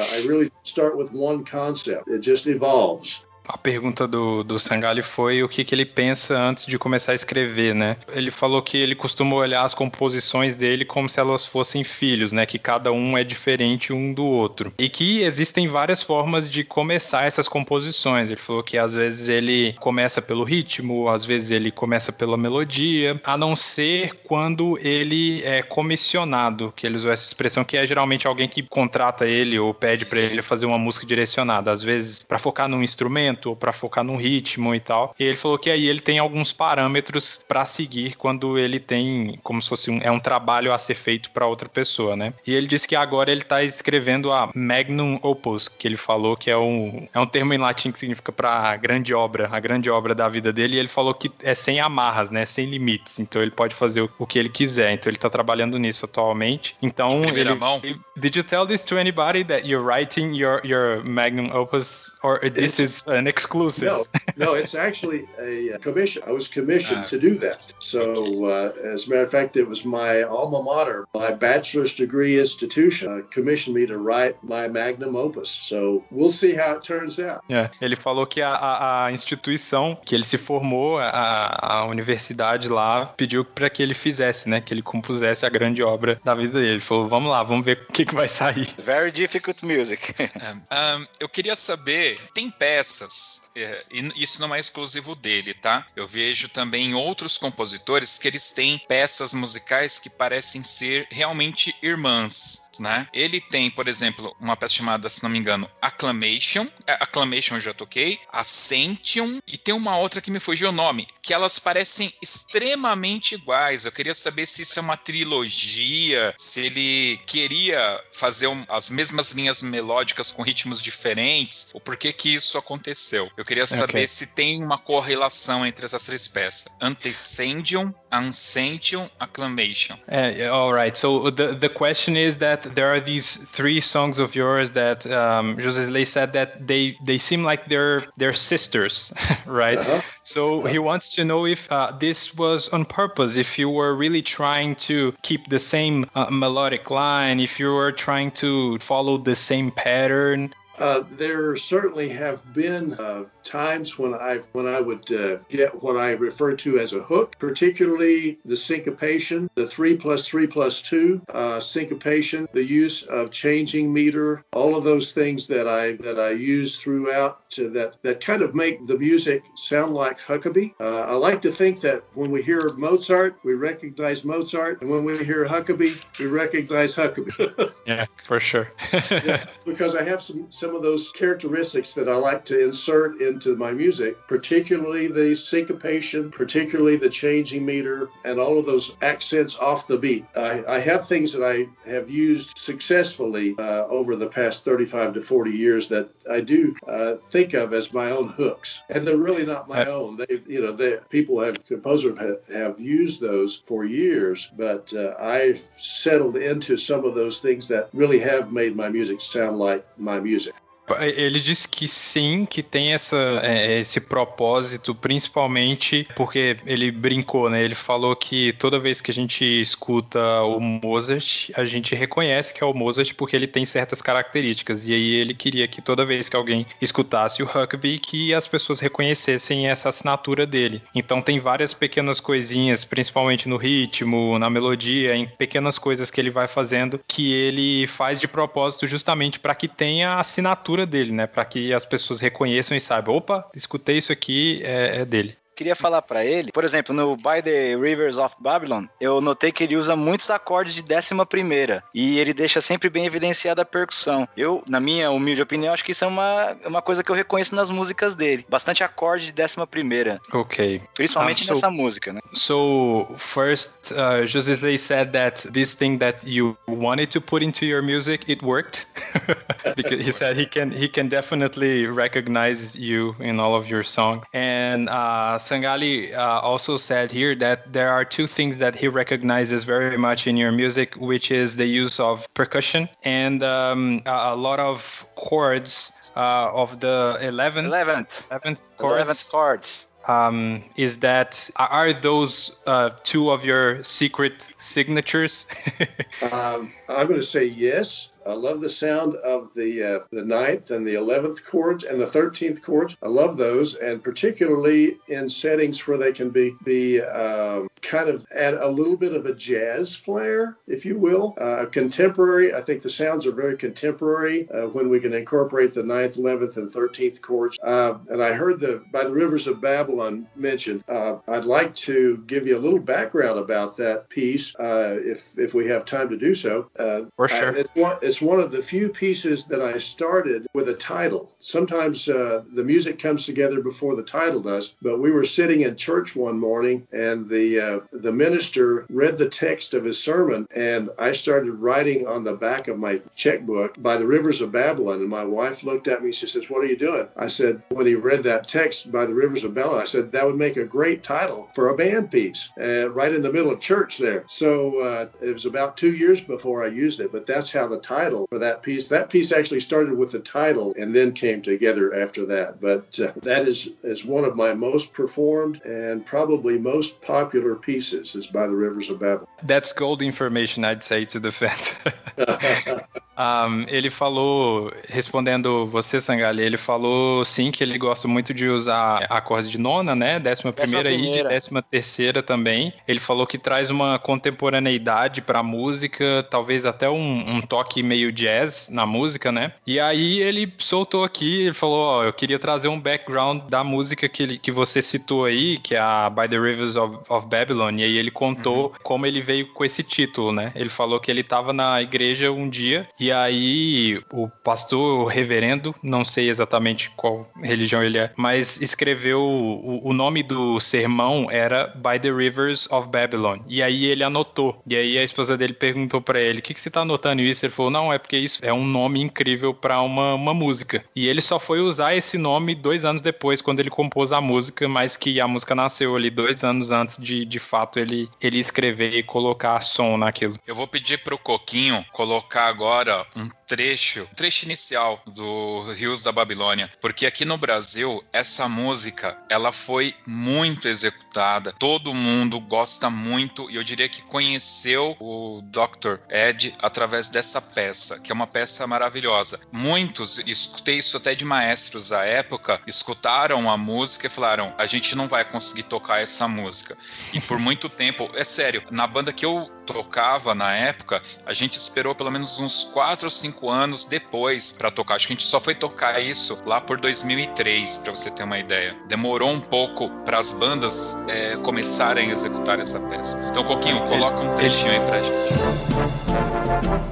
I 0.00 0.26
really 0.26 0.50
start 0.62 0.96
with 0.96 1.12
one 1.12 1.44
concept. 1.44 2.08
It 2.08 2.20
just 2.20 2.46
evolves. 2.46 3.24
A 3.52 3.58
pergunta 3.58 4.06
do, 4.06 4.44
do 4.44 4.60
Sangali 4.60 5.02
foi 5.02 5.42
o 5.42 5.48
que, 5.48 5.64
que 5.64 5.74
ele 5.74 5.84
pensa 5.84 6.38
antes 6.38 6.66
de 6.66 6.78
começar 6.78 7.12
a 7.12 7.14
escrever, 7.16 7.74
né? 7.74 7.96
Ele 8.12 8.30
falou 8.30 8.62
que 8.62 8.76
ele 8.76 8.94
costuma 8.94 9.34
olhar 9.34 9.64
as 9.64 9.74
composições 9.74 10.54
dele 10.54 10.84
como 10.84 11.08
se 11.08 11.18
elas 11.18 11.44
fossem 11.44 11.82
filhos, 11.82 12.32
né? 12.32 12.46
Que 12.46 12.60
cada 12.60 12.92
um 12.92 13.18
é 13.18 13.24
diferente 13.24 13.92
um 13.92 14.14
do 14.14 14.24
outro. 14.24 14.72
E 14.78 14.88
que 14.88 15.22
existem 15.22 15.66
várias 15.66 16.00
formas 16.00 16.48
de 16.48 16.62
começar 16.62 17.24
essas 17.24 17.48
composições. 17.48 18.30
Ele 18.30 18.38
falou 18.38 18.62
que 18.62 18.78
às 18.78 18.94
vezes 18.94 19.28
ele 19.28 19.74
começa 19.80 20.22
pelo 20.22 20.44
ritmo, 20.44 21.08
às 21.08 21.24
vezes 21.24 21.50
ele 21.50 21.72
começa 21.72 22.12
pela 22.12 22.36
melodia, 22.36 23.20
a 23.24 23.36
não 23.36 23.56
ser 23.56 24.14
quando 24.22 24.78
ele 24.80 25.42
é 25.42 25.60
comissionado, 25.60 26.72
que 26.76 26.86
ele 26.86 26.96
usou 26.96 27.10
essa 27.10 27.26
expressão, 27.26 27.64
que 27.64 27.76
é 27.76 27.84
geralmente 27.84 28.28
alguém 28.28 28.48
que 28.48 28.62
contrata 28.62 29.26
ele 29.26 29.58
ou 29.58 29.74
pede 29.74 30.06
para 30.06 30.20
ele 30.20 30.40
fazer 30.40 30.66
uma 30.66 30.78
música 30.78 31.04
direcionada, 31.04 31.72
às 31.72 31.82
vezes 31.82 32.22
para 32.22 32.38
focar 32.38 32.68
num 32.68 32.80
instrumento 32.80 33.39
ou 33.48 33.56
para 33.56 33.72
focar 33.72 34.04
no 34.04 34.16
ritmo 34.16 34.74
e 34.74 34.80
tal. 34.80 35.14
E 35.18 35.24
ele 35.24 35.36
falou 35.36 35.58
que 35.58 35.70
aí 35.70 35.88
ele 35.88 36.00
tem 36.00 36.18
alguns 36.18 36.52
parâmetros 36.52 37.44
para 37.46 37.64
seguir 37.64 38.16
quando 38.16 38.58
ele 38.58 38.78
tem 38.78 39.38
como 39.42 39.60
se 39.60 39.68
fosse 39.68 39.90
um, 39.90 39.98
é 40.02 40.10
um 40.10 40.20
trabalho 40.20 40.72
a 40.72 40.78
ser 40.78 40.94
feito 40.94 41.30
para 41.30 41.46
outra 41.46 41.68
pessoa, 41.68 42.16
né? 42.16 42.32
E 42.46 42.54
ele 42.54 42.66
disse 42.66 42.86
que 42.86 42.96
agora 42.96 43.30
ele 43.30 43.42
tá 43.42 43.62
escrevendo 43.62 44.32
a 44.32 44.50
Magnum 44.54 45.18
Opus, 45.22 45.68
que 45.68 45.86
ele 45.86 45.96
falou 45.96 46.36
que 46.36 46.50
é 46.50 46.56
um, 46.56 47.08
é 47.12 47.20
um 47.20 47.26
termo 47.26 47.52
em 47.54 47.58
latim 47.58 47.90
que 47.90 47.98
significa 47.98 48.32
para 48.32 48.76
grande 48.76 49.14
obra, 49.14 49.48
a 49.50 49.60
grande 49.60 49.90
obra 49.90 50.14
da 50.14 50.28
vida 50.28 50.52
dele. 50.52 50.76
E 50.76 50.78
ele 50.78 50.88
falou 50.88 51.14
que 51.14 51.30
é 51.42 51.54
sem 51.54 51.80
amarras, 51.80 52.30
né? 52.30 52.44
Sem 52.44 52.66
limites. 52.66 53.18
Então 53.18 53.40
ele 53.42 53.50
pode 53.50 53.74
fazer 53.74 54.02
o, 54.02 54.10
o 54.18 54.26
que 54.26 54.38
ele 54.38 54.48
quiser. 54.48 54.92
Então 54.92 55.10
ele 55.10 55.18
tá 55.18 55.30
trabalhando 55.30 55.78
nisso 55.78 56.04
atualmente. 56.04 56.76
Então 56.82 57.22
ele, 57.24 57.54
mão. 57.54 57.80
Did 58.16 58.36
you 58.36 58.42
tell 58.42 58.66
this 58.66 58.82
to 58.82 58.98
anybody 58.98 59.44
that 59.44 59.66
you're 59.66 59.84
writing 59.84 60.34
your 60.34 60.60
your 60.64 61.02
Magnum 61.04 61.50
Opus 61.52 62.12
or 62.22 62.40
this 62.40 62.78
is 62.78 63.04
an 63.06 63.26
exclusive. 63.30 63.86
No, 63.86 64.06
no, 64.36 64.54
it's 64.54 64.74
actually 64.74 65.26
a 65.38 65.78
commission. 65.78 66.22
I 66.26 66.32
was 66.32 66.48
commissioned 66.48 67.04
uh, 67.04 67.06
to 67.06 67.18
do 67.18 67.34
that. 67.38 67.72
So, 67.78 68.46
uh, 68.46 68.72
as 68.92 69.06
a 69.06 69.10
matter 69.10 69.22
of 69.22 69.30
fact, 69.30 69.56
it 69.56 69.68
was 69.68 69.84
my 69.84 70.22
alma 70.22 70.62
mater, 70.62 71.06
my 71.14 71.32
bachelor's 71.32 71.94
degree 71.94 72.38
institution, 72.38 73.08
uh, 73.08 73.22
commissioned 73.30 73.76
me 73.76 73.86
to 73.86 73.98
write 73.98 74.36
my 74.42 74.68
magnum 74.68 75.14
opus. 75.14 75.48
So, 75.48 76.04
we'll 76.10 76.32
see 76.42 76.54
how 76.54 76.76
it 76.76 76.82
turns 76.82 77.18
out. 77.18 77.42
É, 77.48 77.70
ele 77.80 77.96
falou 77.96 78.26
que 78.26 78.42
a, 78.42 79.04
a, 79.06 79.12
instituição 79.12 79.96
que 80.04 80.14
ele 80.14 80.24
se 80.24 80.38
formou, 80.38 80.98
a, 80.98 81.58
a 81.60 81.86
universidade 81.86 82.68
lá, 82.68 83.06
pediu 83.06 83.44
para 83.44 83.70
que 83.70 83.82
ele 83.82 83.94
fizesse, 83.94 84.48
né? 84.48 84.60
Que 84.60 84.74
ele 84.74 84.82
compusesse 84.82 85.44
a 85.44 85.48
grande 85.48 85.82
obra 85.82 86.20
da 86.24 86.34
vida 86.34 86.60
dele. 86.60 86.72
Ele 86.72 86.80
falou, 86.80 87.08
vamos 87.08 87.30
lá, 87.30 87.42
vamos 87.42 87.64
ver 87.64 87.86
o 87.88 87.92
que, 87.92 88.04
que 88.04 88.14
vai 88.14 88.28
sair. 88.28 88.68
Very 88.84 89.10
difficult 89.10 89.62
music. 89.64 90.14
É, 90.18 90.96
um, 90.96 91.04
eu 91.18 91.28
queria 91.28 91.56
saber, 91.56 92.16
tem 92.34 92.50
peças 92.50 93.09
é, 93.56 93.78
e 93.92 94.22
isso 94.22 94.40
não 94.40 94.54
é 94.54 94.60
exclusivo 94.60 95.14
dele, 95.14 95.54
tá? 95.54 95.86
Eu 95.96 96.06
vejo 96.06 96.48
também 96.48 96.94
outros 96.94 97.36
compositores 97.36 98.18
que 98.18 98.28
eles 98.28 98.50
têm 98.50 98.78
peças 98.88 99.34
musicais 99.34 99.98
que 99.98 100.10
parecem 100.10 100.62
ser 100.62 101.06
realmente 101.10 101.74
irmãs, 101.82 102.69
né? 102.80 103.08
Ele 103.12 103.40
tem, 103.40 103.70
por 103.70 103.88
exemplo, 103.88 104.34
uma 104.40 104.56
peça 104.56 104.74
chamada, 104.74 105.08
se 105.08 105.22
não 105.22 105.30
me 105.30 105.38
engano, 105.38 105.70
Acclamation. 105.80 106.66
É, 106.86 106.94
Acclamation 106.94 107.56
eu 107.56 107.60
já 107.60 107.74
toquei, 107.74 108.18
Ascension, 108.32 109.38
e 109.46 109.56
tem 109.56 109.74
uma 109.74 109.96
outra 109.96 110.20
que 110.20 110.30
me 110.30 110.40
fugiu 110.40 110.70
o 110.70 110.72
nome, 110.72 111.06
que 111.22 111.32
elas 111.32 111.58
parecem 111.58 112.12
extremamente 112.22 113.34
iguais. 113.34 113.84
Eu 113.84 113.92
queria 113.92 114.14
saber 114.14 114.46
se 114.46 114.62
isso 114.62 114.78
é 114.78 114.82
uma 114.82 114.96
trilogia, 114.96 116.34
se 116.36 116.60
ele 116.60 117.20
queria 117.26 118.02
fazer 118.12 118.48
as 118.68 118.90
mesmas 118.90 119.32
linhas 119.32 119.62
melódicas 119.62 120.32
com 120.32 120.42
ritmos 120.42 120.82
diferentes, 120.82 121.68
ou 121.72 121.80
por 121.80 121.96
que 121.96 122.12
que 122.12 122.34
isso 122.34 122.58
aconteceu 122.58 122.80
aconteceu. 122.80 123.30
Eu 123.36 123.44
queria 123.44 123.66
saber 123.66 123.84
okay. 123.84 124.08
se 124.08 124.26
tem 124.26 124.62
uma 124.62 124.78
correlação 124.78 125.66
entre 125.66 125.84
essas 125.84 126.04
três 126.04 126.26
peças. 126.26 126.72
Antecedium, 126.80 127.92
Ancentium, 128.12 129.08
Acclamation. 129.20 129.96
Uh, 130.10 130.48
all 130.50 130.72
right. 130.72 130.96
So 130.96 131.30
the 131.30 131.48
the 131.54 131.68
question 131.68 132.16
is 132.16 132.36
that 132.38 132.74
there 132.74 132.88
are 132.88 133.00
these 133.00 133.36
three 133.36 133.80
songs 133.80 134.18
of 134.18 134.34
yours 134.34 134.72
that 134.72 135.06
um, 135.06 135.56
José 135.56 135.90
Lei 135.90 136.04
said 136.04 136.32
that 136.32 136.66
they 136.66 136.96
they 137.04 137.18
seem 137.18 137.44
like 137.44 137.68
they're 137.68 138.04
they're 138.16 138.32
sisters, 138.32 139.12
right? 139.46 139.78
Uh 139.78 139.84
-huh. 139.84 140.02
So 140.22 140.62
he 140.62 140.78
wants 140.78 141.14
to 141.16 141.22
know 141.22 141.46
if 141.46 141.70
uh, 141.70 141.98
this 141.98 142.34
was 142.34 142.68
on 142.72 142.84
purpose, 142.84 143.40
if 143.40 143.58
you 143.58 143.70
were 143.70 143.94
really 143.94 144.22
trying 144.22 144.76
to 144.88 145.12
keep 145.22 145.48
the 145.48 145.58
same 145.58 146.06
uh, 146.14 146.30
melodic 146.30 146.90
line, 146.90 147.42
if 147.42 147.60
you 147.60 147.74
were 147.74 147.92
trying 147.92 148.30
to 148.32 148.78
follow 148.78 149.18
the 149.22 149.34
same 149.34 149.70
pattern 149.70 150.52
Uh, 150.80 151.04
there 151.10 151.56
certainly 151.56 152.08
have 152.08 152.40
been 152.54 152.94
uh, 152.94 153.24
times 153.44 153.98
when 153.98 154.14
I 154.14 154.38
when 154.52 154.66
I 154.66 154.80
would 154.80 155.10
uh, 155.12 155.38
get 155.48 155.82
what 155.82 155.96
I 155.96 156.10
refer 156.12 156.54
to 156.56 156.78
as 156.78 156.92
a 156.92 157.02
hook, 157.02 157.36
particularly 157.38 158.38
the 158.44 158.56
syncopation, 158.56 159.50
the 159.54 159.66
three 159.66 159.96
plus 159.96 160.26
three 160.26 160.46
plus 160.46 160.80
two 160.82 161.22
uh, 161.32 161.60
syncopation, 161.60 162.48
the 162.52 162.64
use 162.64 163.04
of 163.04 163.30
changing 163.30 163.92
meter, 163.92 164.44
all 164.52 164.76
of 164.76 164.84
those 164.84 165.12
things 165.12 165.46
that 165.48 165.68
I 165.68 165.92
that 165.92 166.18
I 166.18 166.30
use 166.30 166.80
throughout 166.80 167.48
to 167.50 167.68
that 167.70 168.02
that 168.02 168.20
kind 168.20 168.42
of 168.42 168.54
make 168.54 168.86
the 168.86 168.98
music 168.98 169.42
sound 169.56 169.94
like 169.94 170.20
Huckabee. 170.20 170.72
Uh, 170.80 171.04
I 171.08 171.14
like 171.14 171.42
to 171.42 171.50
think 171.50 171.80
that 171.82 172.04
when 172.14 172.30
we 172.30 172.42
hear 172.42 172.60
Mozart, 172.76 173.36
we 173.44 173.54
recognize 173.54 174.24
Mozart, 174.24 174.80
and 174.80 174.90
when 174.90 175.04
we 175.04 175.22
hear 175.24 175.44
Huckabee, 175.44 176.02
we 176.18 176.26
recognize 176.26 176.94
Huckabee. 176.94 177.72
yeah, 177.86 178.06
for 178.16 178.40
sure. 178.40 178.70
yeah, 179.10 179.44
because 179.64 179.94
I 179.94 180.02
have 180.02 180.22
some 180.22 180.50
some 180.50 180.74
of 180.74 180.82
those 180.82 181.10
characteristics 181.12 181.94
that 181.94 182.08
I 182.08 182.14
like 182.14 182.44
to 182.46 182.60
insert 182.60 183.20
into 183.30 183.56
my 183.56 183.72
music, 183.72 184.16
particularly 184.26 185.06
the 185.06 185.34
syncopation, 185.34 186.30
particularly 186.30 186.96
the 186.96 187.08
changing 187.08 187.64
meter, 187.64 188.10
and 188.24 188.38
all 188.38 188.58
of 188.58 188.66
those 188.66 188.96
accents 189.02 189.58
off 189.58 189.86
the 189.86 189.96
beat. 189.96 190.24
I, 190.36 190.64
I 190.66 190.78
have 190.80 191.06
things 191.08 191.32
that 191.32 191.44
I 191.44 191.68
have 191.88 192.10
used 192.10 192.58
successfully 192.58 193.54
uh, 193.58 193.86
over 193.86 194.16
the 194.16 194.28
past 194.28 194.64
35 194.64 195.14
to 195.14 195.20
40 195.22 195.50
years 195.50 195.88
that 195.88 196.10
I 196.30 196.40
do 196.40 196.74
uh, 196.86 197.16
think 197.30 197.54
of 197.54 197.72
as 197.72 197.92
my 197.92 198.10
own 198.10 198.28
hooks, 198.30 198.82
and 198.90 199.06
they're 199.06 199.16
really 199.16 199.46
not 199.46 199.68
my 199.68 199.86
own. 199.86 200.16
They, 200.16 200.42
you 200.46 200.60
know, 200.60 200.72
they 200.72 200.98
people 201.08 201.40
have 201.40 201.64
composers 201.66 202.18
have, 202.18 202.46
have 202.48 202.80
used 202.80 203.20
those 203.20 203.56
for 203.56 203.84
years, 203.84 204.50
but 204.56 204.92
uh, 204.94 205.14
I've 205.18 205.60
settled 205.60 206.36
into 206.36 206.76
some 206.76 207.04
of 207.04 207.14
those 207.14 207.40
things 207.40 207.68
that 207.68 207.88
really 207.92 208.18
have 208.18 208.52
made 208.52 208.76
my 208.76 208.88
music 208.88 209.20
sound 209.20 209.58
like 209.58 209.86
my 209.98 210.20
music. 210.20 210.54
Ele 211.00 211.40
disse 211.40 211.68
que 211.68 211.86
sim, 211.88 212.46
que 212.46 212.62
tem 212.62 212.92
essa, 212.92 213.40
é, 213.42 213.78
esse 213.80 214.00
propósito, 214.00 214.94
principalmente 214.94 216.06
porque 216.16 216.56
ele 216.66 216.90
brincou, 216.90 217.48
né? 217.50 217.62
Ele 217.62 217.74
falou 217.74 218.14
que 218.16 218.52
toda 218.54 218.78
vez 218.78 219.00
que 219.00 219.10
a 219.10 219.14
gente 219.14 219.44
escuta 219.44 220.42
o 220.42 220.60
Mozart, 220.60 221.50
a 221.54 221.64
gente 221.64 221.94
reconhece 221.94 222.52
que 222.54 222.62
é 222.62 222.66
o 222.66 222.74
Mozart 222.74 223.14
porque 223.14 223.36
ele 223.36 223.46
tem 223.46 223.64
certas 223.64 224.02
características. 224.02 224.86
E 224.86 224.94
aí 224.94 225.14
ele 225.14 225.34
queria 225.34 225.66
que 225.68 225.82
toda 225.82 226.04
vez 226.04 226.28
que 226.28 226.36
alguém 226.36 226.66
escutasse 226.80 227.42
o 227.42 227.46
Huckabee, 227.46 227.98
que 227.98 228.34
as 228.34 228.46
pessoas 228.46 228.80
reconhecessem 228.80 229.68
essa 229.68 229.88
assinatura 229.88 230.46
dele. 230.46 230.82
Então 230.94 231.22
tem 231.22 231.38
várias 231.38 231.72
pequenas 231.72 232.20
coisinhas, 232.20 232.84
principalmente 232.84 233.48
no 233.48 233.56
ritmo, 233.56 234.38
na 234.38 234.50
melodia, 234.50 235.14
em 235.16 235.26
pequenas 235.26 235.78
coisas 235.78 236.10
que 236.10 236.20
ele 236.20 236.30
vai 236.30 236.46
fazendo, 236.46 237.00
que 237.06 237.32
ele 237.32 237.86
faz 237.86 238.20
de 238.20 238.28
propósito 238.28 238.86
justamente 238.86 239.38
para 239.38 239.54
que 239.54 239.68
tenha 239.68 240.10
a 240.10 240.20
assinatura 240.20 240.79
dele, 240.86 241.12
né? 241.12 241.26
Para 241.26 241.44
que 241.44 241.72
as 241.72 241.84
pessoas 241.84 242.20
reconheçam 242.20 242.76
e 242.76 242.80
saibam, 242.80 243.16
opa, 243.16 243.48
escutei 243.54 243.98
isso 243.98 244.12
aqui, 244.12 244.60
é, 244.64 245.00
é 245.00 245.04
dele 245.04 245.39
queria 245.60 245.76
falar 245.76 246.00
para 246.00 246.24
ele, 246.24 246.50
por 246.52 246.64
exemplo, 246.64 246.94
no 246.94 247.14
By 247.16 247.42
the 247.44 247.76
Rivers 247.76 248.16
of 248.16 248.34
Babylon, 248.40 248.86
eu 248.98 249.20
notei 249.20 249.52
que 249.52 249.62
ele 249.62 249.76
usa 249.76 249.94
muitos 249.94 250.30
acordes 250.30 250.74
de 250.74 250.82
décima 250.82 251.26
primeira 251.26 251.84
e 251.94 252.18
ele 252.18 252.32
deixa 252.32 252.62
sempre 252.62 252.88
bem 252.88 253.04
evidenciada 253.04 253.60
a 253.60 253.64
percussão. 253.66 254.26
Eu, 254.34 254.64
na 254.66 254.80
minha 254.80 255.10
humilde 255.10 255.42
opinião, 255.42 255.74
acho 255.74 255.84
que 255.84 255.92
isso 255.92 256.02
é 256.02 256.08
uma, 256.08 256.56
uma 256.64 256.80
coisa 256.80 257.04
que 257.04 257.10
eu 257.10 257.14
reconheço 257.14 257.54
nas 257.54 257.68
músicas 257.68 258.14
dele. 258.14 258.46
Bastante 258.48 258.82
acorde 258.82 259.26
de 259.26 259.32
décima 259.32 259.66
primeira. 259.66 260.18
Ok. 260.32 260.80
Principalmente 260.94 261.42
um, 261.42 261.46
so, 261.46 261.52
nessa 261.52 261.70
música, 261.70 262.14
né? 262.14 262.20
So, 262.32 263.14
first, 263.18 263.92
uh, 263.92 264.24
José 264.26 264.78
said 264.78 265.12
that 265.12 265.46
this 265.52 265.74
thing 265.74 265.98
that 265.98 266.26
you 266.26 266.56
wanted 266.66 267.10
to 267.10 267.20
put 267.20 267.42
into 267.42 267.66
your 267.66 267.82
music, 267.82 268.24
it 268.32 268.42
worked. 268.42 268.86
because 269.76 270.04
he 270.04 270.10
said 270.12 270.38
he 270.38 270.46
can 270.46 270.70
he 270.70 270.88
can 270.88 271.08
definitely 271.08 271.86
recognize 271.86 272.74
you 272.76 273.14
in 273.20 273.38
all 273.38 273.54
of 273.54 273.68
your 273.68 273.84
songs. 273.84 274.24
And 274.32 274.88
uh, 274.88 275.38
Sangali 275.50 276.14
uh, 276.14 276.38
also 276.40 276.76
said 276.76 277.10
here 277.10 277.34
that 277.34 277.72
there 277.72 277.90
are 277.90 278.04
two 278.04 278.28
things 278.28 278.58
that 278.58 278.76
he 278.76 278.86
recognizes 278.86 279.64
very 279.64 279.98
much 279.98 280.28
in 280.28 280.36
your 280.36 280.52
music, 280.52 280.94
which 280.94 281.32
is 281.32 281.56
the 281.56 281.66
use 281.66 281.98
of 281.98 282.32
percussion 282.34 282.88
and 283.02 283.42
um, 283.42 284.00
a, 284.06 284.36
lot 284.36 284.60
of 284.60 285.04
chords 285.16 285.92
uh, 286.16 286.50
of 286.54 286.78
the 286.78 287.18
11th, 287.20 287.68
11th, 287.68 288.28
11th 288.28 288.58
chords. 288.78 289.02
11th 289.02 289.30
chords. 289.30 289.86
Um, 290.06 290.64
is 290.76 290.98
that 291.00 291.50
are 291.56 291.92
those 291.92 292.56
uh, 292.66 292.90
two 293.04 293.30
of 293.30 293.44
your 293.44 293.82
secret 293.82 294.46
signatures? 294.58 295.46
um, 296.32 296.72
I'm 296.88 297.06
going 297.08 297.20
to 297.20 297.26
say 297.26 297.44
yes. 297.44 298.09
I 298.26 298.34
love 298.34 298.60
the 298.60 298.68
sound 298.68 299.14
of 299.16 299.50
the 299.54 299.82
uh, 299.82 299.98
the 300.10 300.24
ninth 300.24 300.70
and 300.70 300.86
the 300.86 300.94
eleventh 300.94 301.44
chords 301.44 301.84
and 301.84 302.00
the 302.00 302.06
thirteenth 302.06 302.62
chords. 302.62 302.96
I 303.02 303.08
love 303.08 303.36
those, 303.36 303.76
and 303.76 304.02
particularly 304.02 304.98
in 305.08 305.28
settings 305.28 305.86
where 305.86 305.96
they 305.96 306.12
can 306.12 306.30
be 306.30 306.54
be 306.64 307.00
um, 307.00 307.69
kind 307.82 308.08
of 308.08 308.26
add 308.34 308.54
a 308.54 308.68
little 308.68 308.96
bit 308.96 309.14
of 309.14 309.26
a 309.26 309.34
jazz 309.34 309.94
flair, 309.94 310.56
if 310.66 310.84
you 310.84 310.98
will. 310.98 311.34
Uh, 311.38 311.66
contemporary. 311.66 312.54
I 312.54 312.60
think 312.60 312.82
the 312.82 312.90
sounds 312.90 313.26
are 313.26 313.32
very 313.32 313.56
contemporary 313.56 314.48
uh, 314.50 314.68
when 314.68 314.88
we 314.88 315.00
can 315.00 315.14
incorporate 315.14 315.74
the 315.74 315.82
ninth, 315.82 316.16
eleventh, 316.16 316.56
and 316.56 316.70
thirteenth 316.70 317.22
chords. 317.22 317.58
Uh, 317.62 317.94
and 318.08 318.22
I 318.22 318.32
heard 318.32 318.60
the 318.60 318.82
by 318.92 319.04
the 319.04 319.12
rivers 319.12 319.46
of 319.46 319.60
Babylon 319.60 320.26
mentioned. 320.36 320.84
Uh, 320.88 321.16
I'd 321.28 321.44
like 321.44 321.74
to 321.76 322.18
give 322.26 322.46
you 322.46 322.56
a 322.56 322.60
little 322.60 322.78
background 322.78 323.38
about 323.38 323.76
that 323.78 324.08
piece, 324.08 324.54
uh, 324.56 324.98
if 325.00 325.38
if 325.38 325.54
we 325.54 325.66
have 325.68 325.84
time 325.84 326.08
to 326.08 326.16
do 326.16 326.34
so. 326.34 326.68
For 327.16 327.28
sure. 327.28 327.56
I, 327.56 327.60
it's, 327.60 327.70
one, 327.74 327.96
it's 328.02 328.22
one 328.22 328.40
of 328.40 328.50
the 328.50 328.62
few 328.62 328.88
pieces 328.88 329.46
that 329.46 329.60
I 329.60 329.78
started 329.78 330.46
with 330.54 330.68
a 330.68 330.74
title. 330.74 331.32
Sometimes 331.38 332.08
uh, 332.08 332.44
the 332.52 332.64
music 332.64 332.98
comes 332.98 333.26
together 333.26 333.60
before 333.60 333.96
the 333.96 334.02
title 334.02 334.40
does, 334.40 334.76
but 334.82 335.00
we 335.00 335.10
were 335.10 335.24
sitting 335.24 335.62
in 335.62 335.76
church 335.76 336.16
one 336.16 336.38
morning 336.38 336.86
and 336.92 337.28
the 337.28 337.60
uh, 337.76 337.80
the 337.92 338.12
minister 338.12 338.86
read 338.90 339.18
the 339.18 339.28
text 339.28 339.74
of 339.74 339.84
his 339.84 340.02
sermon 340.02 340.46
and 340.54 340.90
I 340.98 341.12
started 341.12 341.52
writing 341.52 342.06
on 342.06 342.24
the 342.24 342.34
back 342.34 342.68
of 342.68 342.78
my 342.78 343.00
checkbook 343.14 343.80
by 343.82 343.96
the 343.96 344.06
rivers 344.06 344.40
of 344.40 344.52
Babylon 344.52 345.00
and 345.00 345.08
my 345.08 345.24
wife 345.24 345.62
looked 345.64 345.88
at 345.88 346.02
me 346.02 346.12
she 346.12 346.26
says 346.26 346.50
what 346.50 346.62
are 346.62 346.66
you 346.66 346.76
doing? 346.76 347.08
I 347.16 347.28
said 347.28 347.62
when 347.70 347.86
he 347.86 347.94
read 347.94 348.24
that 348.24 348.48
text 348.48 348.92
by 348.92 349.06
the 349.06 349.14
rivers 349.14 349.44
of 349.44 349.54
Babylon 349.54 349.82
I 349.82 349.84
said 349.84 350.12
that 350.12 350.26
would 350.26 350.36
make 350.36 350.56
a 350.56 350.64
great 350.64 351.02
title 351.02 351.48
for 351.54 351.68
a 351.68 351.76
band 351.76 352.10
piece 352.10 352.52
uh, 352.60 352.90
right 352.90 353.14
in 353.14 353.22
the 353.22 353.32
middle 353.32 353.50
of 353.50 353.60
church 353.60 353.98
there. 353.98 354.24
So 354.26 354.80
uh, 354.80 355.06
it 355.20 355.32
was 355.32 355.46
about 355.46 355.76
2 355.76 355.94
years 355.94 356.20
before 356.20 356.64
I 356.64 356.68
used 356.68 357.00
it 357.00 357.12
but 357.12 357.26
that's 357.26 357.52
how 357.52 357.68
the 357.68 357.78
title 357.78 358.00
title 358.00 358.26
for 358.28 358.38
that 358.38 358.62
piece. 358.62 358.88
That 358.88 359.10
piece 359.10 359.32
actually 359.32 359.60
started 359.60 359.96
with 359.96 360.12
the 360.12 360.20
title 360.20 360.74
and 360.78 360.94
then 360.94 361.12
came 361.12 361.42
together 361.42 361.94
after 361.94 362.24
that. 362.26 362.60
But 362.60 362.98
uh, 363.00 363.12
that 363.22 363.46
is 363.48 363.70
is 363.82 364.04
one 364.04 364.24
of 364.24 364.36
my 364.36 364.54
most 364.54 364.92
performed 364.92 365.60
and 365.64 366.04
probably 366.04 366.58
most 366.58 367.00
popular 367.02 367.56
pieces 367.60 368.14
is 368.14 368.26
by 368.26 368.46
the 368.46 368.54
Rivers 368.54 368.90
of 368.90 369.00
Babylon. 369.00 369.26
That's 369.44 369.72
gold 369.72 370.02
information, 370.02 370.64
I'd 370.64 370.82
say, 370.82 371.04
to 371.06 371.20
defend. 371.20 371.74
Um, 373.20 373.66
ele 373.68 373.90
falou, 373.90 374.72
respondendo 374.88 375.66
você, 375.66 376.00
Sangali, 376.00 376.42
ele 376.42 376.56
falou 376.56 377.22
sim 377.22 377.50
que 377.50 377.62
ele 377.62 377.76
gosta 377.76 378.08
muito 378.08 378.32
de 378.32 378.48
usar 378.48 379.04
acordes 379.10 379.50
de 379.50 379.58
nona, 379.58 379.94
né? 379.94 380.18
Décima 380.18 380.52
primeira, 380.52 380.84
décima 380.84 381.02
primeira. 381.02 381.20
e 381.20 381.22
de 381.22 381.34
décima 381.34 381.62
terceira 381.62 382.22
também. 382.22 382.72
Ele 382.88 382.98
falou 382.98 383.26
que 383.26 383.36
traz 383.36 383.68
uma 383.70 383.98
contemporaneidade 383.98 385.20
para 385.20 385.40
a 385.40 385.42
música, 385.42 386.26
talvez 386.30 386.64
até 386.64 386.88
um, 386.88 387.36
um, 387.36 387.40
toque 387.42 387.82
meio 387.82 388.10
jazz 388.10 388.70
na 388.70 388.86
música, 388.86 389.30
né? 389.30 389.52
E 389.66 389.78
aí 389.78 390.22
ele 390.22 390.50
soltou 390.58 391.04
aqui, 391.04 391.42
ele 391.42 391.52
falou, 391.52 391.80
ó, 391.80 392.04
eu 392.04 392.12
queria 392.12 392.38
trazer 392.38 392.68
um 392.68 392.80
background 392.80 393.42
da 393.48 393.62
música 393.62 394.08
que, 394.08 394.22
ele, 394.22 394.38
que 394.38 394.50
você 394.50 394.80
citou 394.80 395.26
aí, 395.26 395.58
que 395.58 395.74
é 395.74 395.78
a 395.78 396.08
By 396.08 396.26
the 396.28 396.38
Rivers 396.38 396.76
of, 396.76 396.98
of 397.08 397.26
Babylon, 397.26 397.76
e 397.76 397.84
aí 397.84 397.98
ele 397.98 398.10
contou 398.10 398.68
uhum. 398.68 398.72
como 398.82 399.06
ele 399.06 399.20
veio 399.20 399.46
com 399.48 399.64
esse 399.64 399.82
título, 399.82 400.32
né? 400.32 400.52
Ele 400.54 400.70
falou 400.70 400.98
que 400.98 401.10
ele 401.10 401.20
estava 401.20 401.52
na 401.52 401.82
igreja 401.82 402.32
um 402.32 402.48
dia 402.48 402.88
e 402.98 403.09
e 403.10 403.12
aí 403.12 404.00
o 404.12 404.28
pastor, 404.28 405.00
o 405.00 405.04
reverendo, 405.04 405.74
não 405.82 406.04
sei 406.04 406.30
exatamente 406.30 406.90
qual 406.90 407.28
religião 407.42 407.82
ele 407.82 407.98
é, 407.98 408.12
mas 408.16 408.60
escreveu 408.62 409.20
o, 409.20 409.88
o 409.88 409.92
nome 409.92 410.22
do 410.22 410.60
sermão 410.60 411.26
era 411.28 411.66
By 411.74 411.98
the 412.00 412.12
Rivers 412.12 412.70
of 412.70 412.88
Babylon. 412.88 413.40
E 413.48 413.64
aí 413.64 413.86
ele 413.86 414.04
anotou. 414.04 414.62
E 414.64 414.76
aí 414.76 414.96
a 414.96 415.02
esposa 415.02 415.36
dele 415.36 415.54
perguntou 415.54 416.00
para 416.00 416.20
ele: 416.20 416.38
"O 416.38 416.42
que 416.42 416.54
que 416.54 416.60
você 416.60 416.70
tá 416.70 416.82
anotando 416.82 417.20
isso?" 417.20 417.44
Ele 417.44 417.52
falou: 417.52 417.70
"Não, 417.70 417.92
é 417.92 417.98
porque 417.98 418.16
isso 418.16 418.38
é 418.42 418.52
um 418.52 418.64
nome 418.64 419.00
incrível 419.00 419.52
para 419.52 419.80
uma, 419.82 420.14
uma 420.14 420.32
música". 420.32 420.84
E 420.94 421.08
ele 421.08 421.20
só 421.20 421.40
foi 421.40 421.58
usar 421.58 421.96
esse 421.96 422.16
nome 422.16 422.54
dois 422.54 422.84
anos 422.84 423.02
depois, 423.02 423.42
quando 423.42 423.58
ele 423.58 423.70
compôs 423.70 424.12
a 424.12 424.20
música, 424.20 424.68
mas 424.68 424.96
que 424.96 425.20
a 425.20 425.26
música 425.26 425.52
nasceu 425.52 425.96
ali 425.96 426.10
dois 426.10 426.44
anos 426.44 426.70
antes 426.70 426.96
de, 426.96 427.24
de 427.24 427.38
fato, 427.40 427.80
ele, 427.80 428.08
ele 428.20 428.38
escrever 428.38 428.94
e 428.94 429.02
colocar 429.02 429.60
som 429.62 429.96
naquilo. 429.96 430.38
Eu 430.46 430.54
vou 430.54 430.68
pedir 430.68 430.98
pro 430.98 431.18
Coquinho 431.18 431.84
colocar 431.90 432.46
agora 432.46 432.89
era 432.90 433.06
um 433.16 433.30
trecho, 433.50 434.08
trecho 434.14 434.44
inicial 434.44 435.02
do 435.04 435.72
Rios 435.72 436.04
da 436.04 436.12
Babilônia, 436.12 436.70
porque 436.80 437.04
aqui 437.04 437.24
no 437.24 437.36
Brasil 437.36 438.04
essa 438.12 438.48
música 438.48 439.18
ela 439.28 439.50
foi 439.50 439.92
muito 440.06 440.68
executada, 440.68 441.52
todo 441.58 441.92
mundo 441.92 442.38
gosta 442.38 442.88
muito 442.88 443.50
e 443.50 443.56
eu 443.56 443.64
diria 443.64 443.88
que 443.88 444.02
conheceu 444.02 444.96
o 445.00 445.42
Dr. 445.42 445.98
Ed 446.08 446.54
através 446.60 447.08
dessa 447.08 447.42
peça, 447.42 447.98
que 447.98 448.12
é 448.12 448.14
uma 448.14 448.28
peça 448.28 448.64
maravilhosa. 448.68 449.40
Muitos, 449.52 450.20
escutei 450.20 450.78
isso 450.78 450.96
até 450.96 451.16
de 451.16 451.24
maestros 451.24 451.90
à 451.90 452.04
época, 452.04 452.60
escutaram 452.68 453.50
a 453.50 453.56
música 453.56 454.06
e 454.06 454.10
falaram: 454.10 454.54
a 454.58 454.66
gente 454.66 454.94
não 454.94 455.08
vai 455.08 455.24
conseguir 455.24 455.64
tocar 455.64 456.00
essa 456.00 456.28
música. 456.28 456.78
E 457.12 457.20
por 457.20 457.36
muito 457.40 457.68
tempo, 457.68 458.08
é 458.14 458.22
sério, 458.22 458.62
na 458.70 458.86
banda 458.86 459.12
que 459.12 459.26
eu 459.26 459.50
tocava 459.66 460.34
na 460.34 460.52
época, 460.52 461.02
a 461.24 461.32
gente 461.32 461.54
esperou 461.54 461.94
pelo 461.94 462.10
menos 462.10 462.38
uns 462.38 462.64
4 462.64 463.06
ou 463.06 463.10
5 463.10 463.39
anos 463.48 463.84
depois 463.84 464.52
para 464.52 464.70
tocar. 464.70 464.96
Acho 464.96 465.06
que 465.06 465.12
a 465.12 465.16
gente 465.16 465.26
só 465.26 465.40
foi 465.40 465.54
tocar 465.54 466.00
isso 466.00 466.38
lá 466.44 466.60
por 466.60 466.80
2003, 466.80 467.78
para 467.78 467.94
você 467.94 468.10
ter 468.10 468.24
uma 468.24 468.38
ideia. 468.38 468.76
Demorou 468.88 469.30
um 469.30 469.40
pouco 469.40 469.88
para 470.04 470.18
as 470.18 470.32
bandas 470.32 470.96
é, 471.08 471.36
começarem 471.42 472.10
a 472.10 472.12
executar 472.12 472.58
essa 472.58 472.80
peça. 472.88 473.28
Então, 473.30 473.44
Coquinho, 473.44 473.80
coloca 473.88 474.20
um 474.20 474.34
trechinho 474.34 474.72
aí 474.72 474.80
pra 474.80 475.02
gente. 475.02 476.89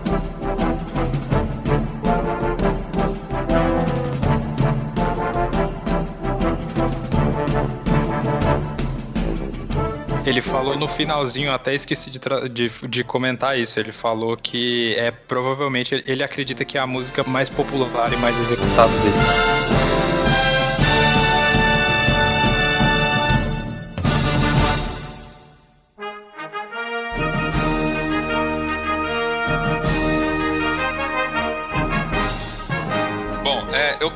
Ele 10.28 10.42
falou 10.42 10.76
no 10.76 10.86
finalzinho, 10.86 11.50
até 11.50 11.74
esqueci 11.74 12.10
de, 12.10 12.20
de, 12.50 12.70
de, 12.86 13.02
comentar 13.02 13.58
isso. 13.58 13.80
Ele 13.80 13.92
falou 13.92 14.36
que 14.36 14.94
é 14.98 15.10
provavelmente 15.10 16.04
ele 16.06 16.22
acredita 16.22 16.66
que 16.66 16.76
é 16.76 16.80
a 16.82 16.86
música 16.86 17.24
mais 17.24 17.48
popular 17.48 18.12
e 18.12 18.16
mais 18.18 18.38
executada 18.38 18.92
dele. 18.98 19.77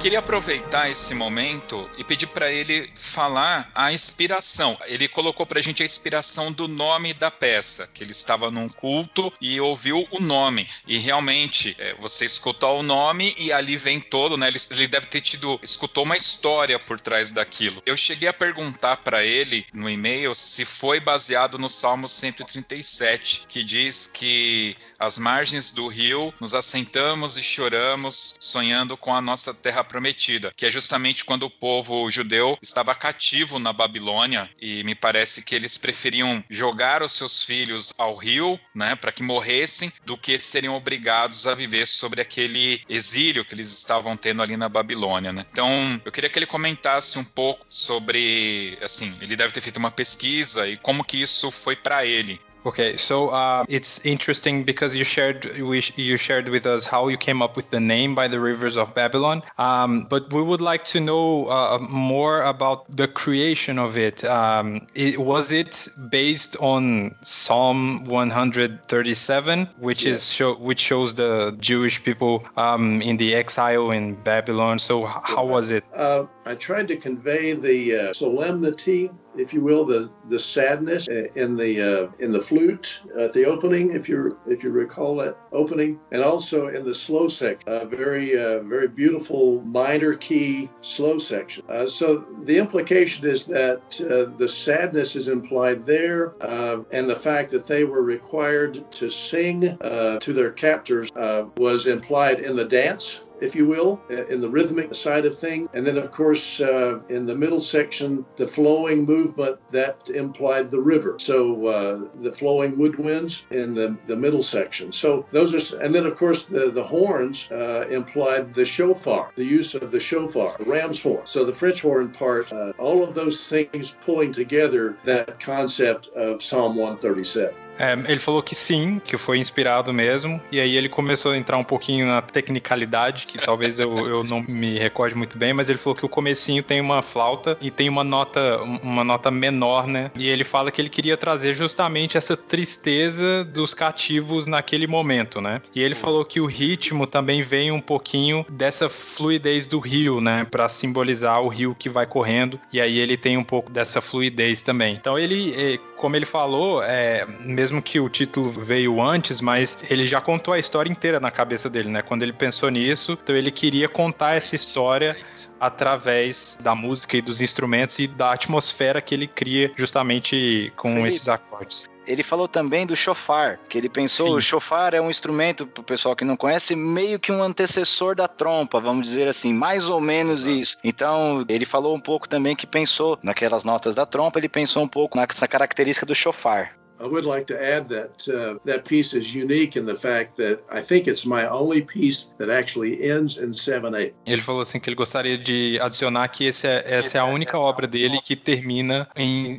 Queria 0.03 0.19
aproveitar 0.19 0.91
esse 0.91 1.15
momento 1.15 1.89
e 1.97 2.03
pedir 2.03 2.27
para 2.27 2.51
ele 2.51 2.93
falar 2.97 3.71
a 3.73 3.93
inspiração. 3.93 4.77
Ele 4.87 5.07
colocou 5.07 5.47
para 5.47 5.61
a 5.61 5.63
gente 5.63 5.81
a 5.81 5.87
inspiração 5.87 6.51
do 6.51 6.67
nome 6.67 7.15
da 7.15 7.31
peça, 7.31 7.89
que 7.95 8.03
ele 8.03 8.11
estava 8.11 8.51
num 8.51 8.67
culto 8.67 9.33
e 9.41 9.61
ouviu 9.61 10.05
o 10.11 10.21
nome. 10.21 10.67
E 10.89 10.99
realmente, 10.99 11.77
é, 11.79 11.95
você 12.01 12.25
escutou 12.25 12.81
o 12.81 12.83
nome 12.83 13.33
e 13.39 13.53
ali 13.53 13.77
vem 13.77 14.01
todo, 14.01 14.37
né? 14.37 14.49
Ele, 14.49 14.59
ele 14.73 14.89
deve 14.89 15.07
ter 15.07 15.21
tido, 15.21 15.61
escutou 15.63 16.03
uma 16.03 16.17
história 16.17 16.81
por 16.81 16.99
trás 16.99 17.31
daquilo. 17.31 17.81
Eu 17.87 17.97
cheguei 17.97 18.29
a 18.29 18.33
perguntar 18.33 18.97
para 18.97 19.25
ele 19.25 19.65
no 19.73 19.89
e-mail 19.89 20.35
se 20.35 20.65
foi 20.65 20.99
baseado 20.99 21.61
no 21.61 21.71
Salmo 21.71 22.09
137, 22.09 23.45
que 23.47 23.63
diz 23.63 24.09
que 24.13 24.77
às 24.99 25.17
margens 25.17 25.71
do 25.71 25.87
rio 25.87 26.35
nos 26.41 26.55
assentamos 26.55 27.37
e 27.37 27.43
choramos, 27.43 28.35
sonhando 28.41 28.97
com 28.97 29.15
a 29.15 29.21
nossa 29.21 29.55
terra 29.55 29.85
prometida, 29.93 30.51
que 30.57 30.65
é 30.65 30.71
justamente 30.71 31.23
quando 31.23 31.43
o 31.43 31.51
povo 31.51 32.11
judeu 32.11 32.59
estava 32.63 32.95
cativo 32.95 33.59
na 33.59 33.75
Babilônia 33.75 34.49
e 34.59 34.83
me 34.85 34.95
parece 34.95 35.43
que 35.43 35.55
eles 35.55 35.77
preferiam 35.77 36.43
jogar 36.49 37.03
os 37.03 37.13
seus 37.13 37.45
filhos 37.45 37.93
ao 37.99 38.17
rio, 38.17 38.59
né, 38.75 38.97
para 38.97 39.13
que 39.13 39.23
morressem, 39.23 39.93
do 40.07 40.17
que 40.17 40.41
seriam 40.41 40.75
obrigados 40.75 41.47
a 41.47 41.55
viver 41.55 41.87
sobre 41.87 42.23
aquele 42.23 42.81
exílio 42.89 43.45
que 43.45 43.55
eles 43.55 43.71
estavam 43.71 44.17
tendo 44.17 44.41
ali 44.41 44.57
na 44.57 44.69
Babilônia, 44.69 45.31
né? 45.31 45.45
Então, 45.53 46.01
eu 46.03 46.11
queria 46.11 46.31
que 46.31 46.39
ele 46.39 46.47
comentasse 46.47 47.19
um 47.19 47.25
pouco 47.25 47.67
sobre, 47.69 48.79
assim, 48.81 49.15
ele 49.21 49.37
deve 49.37 49.53
ter 49.53 49.61
feito 49.61 49.77
uma 49.77 49.91
pesquisa 49.91 50.67
e 50.67 50.79
como 50.79 51.05
que 51.05 51.21
isso 51.21 51.51
foi 51.51 51.77
para 51.77 52.07
ele. 52.07 52.41
Okay, 52.65 52.97
so 52.97 53.31
uh, 53.31 53.65
it's 53.69 54.05
interesting 54.07 54.63
because 54.63 54.95
you 54.95 55.03
shared 55.03 55.51
you 55.57 56.17
shared 56.17 56.49
with 56.49 56.65
us 56.65 56.87
how 56.87 57.09
you 57.09 57.17
came 57.17 57.43
up 57.43 57.57
with 57.57 57.71
the 57.71 57.81
name 57.81 58.15
by 58.15 58.29
the 58.29 58.39
rivers 58.39 58.77
of 58.77 58.95
Babylon. 58.95 59.43
Um, 59.59 60.07
but 60.09 60.33
we 60.33 60.43
would 60.43 60.61
like 60.61 60.85
to 60.87 61.01
know 61.01 61.47
uh, 61.47 61.79
more 61.81 62.43
about 62.43 62.97
the 62.97 63.09
creation 63.09 63.81
of 63.81 63.99
it. 63.99 64.25
Um, 64.25 64.87
it. 64.95 65.19
Was 65.19 65.51
it 65.51 65.89
based 66.09 66.57
on 66.61 67.17
Psalm 67.23 68.05
137, 68.05 69.69
which 69.79 70.05
yes. 70.05 70.19
is 70.19 70.29
show, 70.31 70.55
which 70.55 70.81
shows 70.81 71.15
the 71.15 71.57
Jewish 71.59 72.05
people 72.05 72.47
um, 72.57 73.03
in 73.03 73.17
the 73.17 73.35
exile 73.35 73.91
in 73.91 74.15
Babylon? 74.23 74.79
So 74.79 75.07
how 75.07 75.45
was 75.45 75.73
it? 75.73 75.85
Uh, 75.95 76.27
I 76.47 76.55
tried 76.55 76.87
to 76.89 76.97
convey 76.97 77.55
the 77.55 77.97
uh, 77.97 78.13
solemnity 78.13 79.11
if 79.37 79.53
you 79.55 79.61
will, 79.61 79.85
the 79.85 80.11
the 80.29 80.39
sadness 80.39 81.09
in 81.09 81.57
the 81.57 81.81
uh, 81.81 82.13
in 82.19 82.33
the 82.33 82.41
flute 82.41 83.01
at 83.19 83.33
the 83.33 83.45
opening, 83.45 83.93
if 83.93 84.09
you 84.09 84.39
if 84.47 84.63
you 84.63 84.71
recall 84.71 85.17
that 85.17 85.37
opening, 85.53 85.99
and 86.11 86.23
also 86.23 86.69
in 86.69 86.85
the 86.85 86.95
slow 86.95 87.29
section, 87.29 87.73
a 87.73 87.85
very 87.85 88.39
uh, 88.39 88.61
very 88.61 88.89
beautiful 88.89 89.63
minor 89.63 90.15
key 90.15 90.69
slow 90.81 91.19
section. 91.19 91.65
Uh, 91.69 91.87
so 91.87 92.25
the 92.45 92.57
implication 92.57 93.29
is 93.29 93.47
that 93.47 93.83
uh, 94.03 94.37
the 94.39 94.49
sadness 94.49 95.17
is 95.17 95.29
implied 95.29 95.87
there, 95.87 96.35
uh, 96.43 96.81
and 96.93 97.09
the 97.09 97.17
fact 97.17 97.51
that 97.51 97.67
they 97.67 97.85
were 97.85 98.03
required 98.03 98.91
to 98.93 99.09
sing 99.09 99.69
uh, 99.81 100.19
to 100.19 100.33
their 100.33 100.51
captors 100.51 101.11
was 101.57 101.87
implied 101.87 102.41
in 102.41 102.57
the 102.57 102.65
dance 102.65 103.25
if 103.43 103.57
you 103.57 103.67
will, 103.67 104.01
in 104.09 104.41
the 104.41 104.49
rhythmic 104.49 104.95
side 104.95 105.27
of 105.27 105.37
things. 105.37 105.69
And 105.75 105.87
then, 105.87 105.99
of 105.99 106.11
course, 106.13 106.61
uh, 106.61 107.01
in 107.09 107.27
the 107.27 107.35
middle 107.35 107.61
section, 107.61 108.25
the 108.37 108.47
flowing 108.47 109.05
movement 109.05 109.59
that 109.73 110.11
implied 110.11 110.71
the 110.71 110.81
river. 110.81 111.17
So 111.19 111.67
uh, 111.67 112.01
the 112.23 112.33
flowing 112.33 112.77
woodwinds 112.77 113.51
in 113.51 113.75
the, 113.75 113.97
the 114.07 114.17
middle 114.17 114.43
section. 114.43 114.93
So 114.93 115.27
those 115.33 115.51
are, 115.55 115.83
and 115.83 115.95
then, 115.95 116.07
of 116.07 116.17
course, 116.17 116.45
the, 116.45 116.71
the 116.71 116.83
horns 116.83 117.51
uh, 117.51 117.87
implied 117.91 118.55
the 118.55 118.65
shofar, 118.65 119.33
the 119.37 119.45
use 119.45 119.75
of 119.75 119.91
the 119.91 120.01
shofar, 120.01 120.55
the 120.59 120.71
ram's 120.71 121.03
horn. 121.03 121.27
So 121.27 121.45
the 121.45 121.53
French 121.53 121.83
horn 121.83 122.11
part, 122.11 122.53
uh, 122.53 122.73
all 122.79 123.03
of 123.03 123.15
those 123.15 123.49
things 123.49 123.97
pulling 124.05 124.33
together 124.33 124.97
that 125.05 125.41
concept 125.41 126.09
of 126.09 126.43
Psalm 126.43 126.77
137. 126.77 127.55
É, 127.83 127.95
ele 128.11 128.21
falou 128.21 128.41
que 128.41 128.55
sim, 128.55 129.01
que 129.05 129.19
foi 129.19 129.39
inspirado 129.39 129.93
mesmo, 129.93 130.41
e 130.53 130.61
aí 130.61 130.77
ele 130.77 130.89
começou 130.89 131.33
a 131.33 131.37
entrar 131.37 131.59
um 131.59 131.65
pouquinho 131.65 132.07
na 132.07 132.23
tecnicalidade, 132.23 133.27
que 133.27 133.37
talvez 133.37 133.81
eu, 133.81 133.93
eu 134.07 134.23
não 134.23 134.41
me 134.41 134.79
recorde 134.79 135.17
muito 135.17 135.37
bem, 135.37 135.53
mas 135.53 135.69
ele 135.69 135.79
falou 135.79 135.97
que 135.97 136.07
o 136.07 136.09
comecinho 136.09 136.63
tem 136.63 136.81
uma 136.81 137.03
flauta 137.03 137.59
e 137.61 137.73
tem 137.73 137.89
uma 137.89 138.05
nota, 138.05 138.63
uma 138.63 139.03
nota 139.03 139.33
menor, 139.33 139.89
né? 139.89 140.13
E 140.17 140.29
ele 140.29 140.45
fala 140.45 140.71
que 140.71 140.81
ele 140.81 140.89
queria 140.89 141.17
trazer 141.17 141.55
justamente 141.55 142.17
essa 142.17 142.37
tristeza 142.37 143.43
dos 143.43 143.75
cativos 143.75 144.47
naquele 144.47 144.87
momento, 144.87 145.41
né? 145.41 145.61
E 145.75 145.83
ele 145.83 145.97
falou 145.97 146.25
que 146.25 146.41
o 146.41 146.47
ritmo 146.47 147.05
também 147.05 147.43
vem 147.43 147.73
um 147.73 147.81
pouquinho 147.81 148.47
dessa 148.49 148.89
fluidez 148.89 149.67
do 149.67 149.81
rio, 149.81 150.21
né? 150.21 150.47
Para 150.49 150.69
simbolizar 150.69 151.43
o 151.43 151.49
rio 151.49 151.75
que 151.77 151.89
vai 151.89 152.07
correndo, 152.07 152.61
e 152.73 152.81
aí 152.81 152.99
ele 152.99 153.17
tem 153.17 153.37
um 153.37 153.45
pouco 153.45 153.73
dessa 153.73 154.01
fluidez 154.01 154.63
também. 154.63 154.95
Então 154.95 155.19
ele, 155.19 155.53
eh, 155.57 155.79
como 155.97 156.17
ele 156.17 156.27
falou, 156.27 156.83
é, 156.83 157.27
mesmo 157.41 157.72
que 157.81 158.01
o 158.01 158.09
título 158.09 158.51
veio 158.51 159.01
antes, 159.01 159.41
mas 159.41 159.79
ele 159.89 160.07
já 160.07 160.21
contou 160.21 160.53
a 160.53 160.59
história 160.59 160.91
inteira 160.91 161.21
na 161.21 161.31
cabeça 161.31 161.71
dele, 161.71 161.89
né? 161.89 162.03
Quando 162.03 162.23
ele 162.23 162.33
pensou 162.33 162.69
nisso, 162.69 163.19
então 163.23 163.37
ele 163.37 163.51
queria 163.51 163.89
contar 163.89 164.35
essa 164.35 164.55
história 164.57 165.17
através 165.61 166.59
da 166.61 166.75
música 166.75 167.17
e 167.17 167.23
dos 167.23 167.41
instrumentos 167.41 167.99
e 167.99 168.07
da 168.07 168.33
atmosfera 168.33 169.01
que 169.01 169.15
ele 169.15 169.27
cria 169.27 169.73
justamente 169.77 170.73
com 170.77 170.95
Felipe, 170.95 171.09
esses 171.09 171.29
acordes. 171.29 171.93
Ele 172.07 172.23
falou 172.23 172.49
também 172.49 172.85
do 172.85 172.97
chofar, 172.97 173.59
que 173.69 173.79
ele 173.79 173.89
pensou, 173.89 174.29
Sim. 174.29 174.35
o 174.35 174.41
chofar 174.41 174.93
é 174.95 175.01
um 175.01 175.11
instrumento, 175.11 175.67
para 175.67 175.81
o 175.81 175.85
pessoal 175.85 176.17
que 176.17 176.25
não 176.25 176.37
conhece, 176.37 176.75
meio 176.75 177.19
que 177.19 177.31
um 177.31 177.43
antecessor 177.43 178.17
da 178.17 178.27
trompa, 178.27 178.81
vamos 178.81 179.07
dizer 179.07 179.29
assim, 179.29 179.53
mais 179.53 179.89
ou 179.89 180.01
menos 180.01 180.47
isso. 180.47 180.77
Então, 180.83 181.45
ele 181.49 181.65
falou 181.65 181.95
um 181.95 182.01
pouco 182.01 182.29
também 182.29 182.57
que 182.57 182.67
pensou 182.67 183.19
naquelas 183.23 183.63
notas 183.63 183.95
da 183.95 184.05
trompa, 184.05 184.39
ele 184.39 184.49
pensou 184.49 184.83
um 184.83 184.89
pouco 184.89 185.17
nessa 185.17 185.47
característica 185.47 186.05
do 186.05 186.15
chofar. 186.15 186.73
I 187.03 187.07
would 187.07 187.27
like 187.27 187.47
to 187.47 187.61
add 187.61 187.89
that 187.89 188.29
uh, 188.29 188.59
that 188.65 188.85
piece 188.85 189.13
is 189.13 189.35
unique 189.35 189.77
in 189.77 189.85
the 189.87 189.97
fact 189.97 190.37
that 190.37 190.61
I 190.71 190.81
think 190.81 191.09
it's 191.09 191.27
my 191.27 191.49
only 191.49 191.83
piece 191.83 192.31
that 192.39 192.49
actually 192.49 193.03
ends 193.03 193.39
in 193.39 193.51
7-8. 193.51 194.13
Ele 194.25 194.41
falou 194.41 194.61
assim 194.61 194.79
que 194.79 194.89
ele 194.89 194.95
gostaria 194.95 195.37
de 195.37 195.81
adicionar 195.81 196.29
que 196.29 196.45
esse 196.45 196.67
é, 196.67 196.85
essa 196.87 197.19
é 197.19 197.21
a 197.21 197.25
única 197.25 197.59
obra 197.59 197.89
dele 197.89 198.21
que 198.25 198.37
termina 198.37 199.09
em 199.17 199.57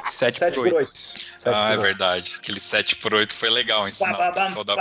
7 1.43 1.51
por 1.51 1.53
8. 1.53 1.57
ah, 1.57 1.73
é 1.73 1.77
verdade. 1.77 2.33
Aquele 2.37 2.59
7 2.59 2.95
por 2.97 3.13
8 3.13 3.35
foi 3.35 3.49
legal 3.49 3.87
ensinar 3.87 4.29
o 4.29 4.33
pessoal 4.33 4.63
da. 4.63 4.75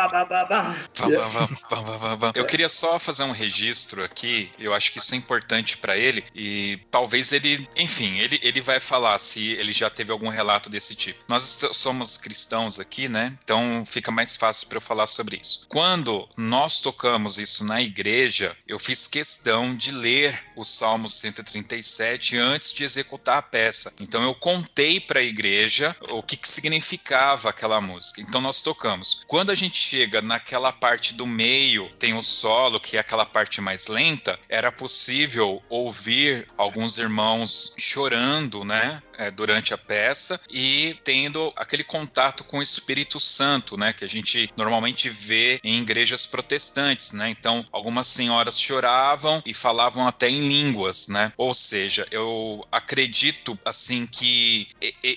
Eu 2.35 2.47
queria 2.47 2.69
só 2.69 2.99
fazer 2.99 3.25
um 3.25 3.33
registro 3.33 4.05
aqui. 4.05 4.51
Eu 4.59 4.75
acho 4.75 4.93
que 4.93 4.99
isso 4.99 5.15
é 5.15 5.19
importante 5.19 5.77
para 5.79 5.97
ele 5.97 6.25
e 6.35 6.81
talvez 6.91 7.33
ele, 7.33 7.69
enfim, 7.77 8.19
ele, 8.19 8.39
ele 8.43 8.61
vai 8.61 8.81
falar 8.81 9.19
se 9.19 9.53
ele 9.53 9.73
já 9.73 9.91
teve 9.91 10.13
algum 10.13 10.29
relato 10.29 10.71
desse 10.71 10.95
tipo. 10.95 11.25
Nós 11.29 11.59
somos 11.73 12.17
cristãos 12.17 12.79
aqui, 12.79 13.09
né? 13.09 13.37
Então 13.43 13.85
fica 13.87 14.11
mais 14.11 14.37
fácil 14.37 14.69
para 14.69 14.77
eu 14.77 14.81
falar 14.81 15.07
sobre 15.07 15.39
isso. 15.41 15.67
Quando 15.69 16.29
nós 16.37 16.81
tocamos 16.81 17.39
isso 17.39 17.65
na 17.65 17.83
igreja, 17.83 18.57
eu 18.67 18.79
fiz 18.79 19.07
questão 19.07 19.75
de 19.75 19.91
ler 19.91 20.43
o 20.57 20.65
Salmo 20.65 21.09
137 21.09 22.37
antes 22.37 22.73
de 22.73 22.85
executar 22.85 23.39
a 23.39 23.43
peça. 23.43 23.93
Então 24.01 24.23
eu 24.23 24.35
contei 24.35 25.01
para 25.01 25.21
a 25.21 25.23
igreja 25.23 25.95
o 26.09 26.23
que, 26.23 26.37
que 26.37 26.49
significava 26.53 27.51
aquela 27.51 27.81
música. 27.81 28.21
Então 28.21 28.41
nós 28.41 28.61
tocamos. 28.61 29.23
Quando 29.27 29.51
a 29.51 29.55
gente 29.55 29.77
chega 29.77 30.21
naquela 30.21 30.73
parte 30.73 31.15
do 31.15 31.27
meio, 31.27 31.89
tem 31.99 32.15
o 32.15 32.23
solo, 32.23 32.81
que 32.81 32.97
é 32.97 33.01
aquela 33.01 33.25
parte 33.25 33.61
mais 33.61 33.87
lenta, 33.87 34.39
era 34.49 34.71
possível 34.71 35.63
ouvir 35.69 36.47
alguns 36.57 36.99
irmãos 36.99 37.75
chorando, 37.79 38.65
né? 38.65 39.03
é, 39.23 39.31
durante 39.31 39.73
a 39.73 39.79
peça 39.79 40.41
e 40.51 40.97
tendo 41.05 41.53
aquele 41.57 41.85
contato 41.85 42.45
com 42.45 42.59
o 42.59 42.63
Espírito 42.63 43.21
Santo, 43.21 43.77
né, 43.77 43.93
que 43.93 44.05
a 44.05 44.09
gente 44.09 44.51
normalmente 44.57 45.09
vê 45.09 45.61
em 45.63 45.81
igrejas 45.81 46.27
protestantes, 46.27 47.13
né? 47.13 47.29
Então, 47.29 47.65
algumas 47.71 48.09
senhoras 48.09 48.59
choravam 48.59 49.43
e 49.47 49.55
falavam 49.55 50.07
até 50.07 50.29
em 50.29 50.49
línguas, 50.49 51.09
né? 51.09 51.33
Ou 51.37 51.55
seja, 51.55 52.07
eu 52.11 52.67
acredito 52.71 53.59
assim 53.65 54.07
que 54.07 54.69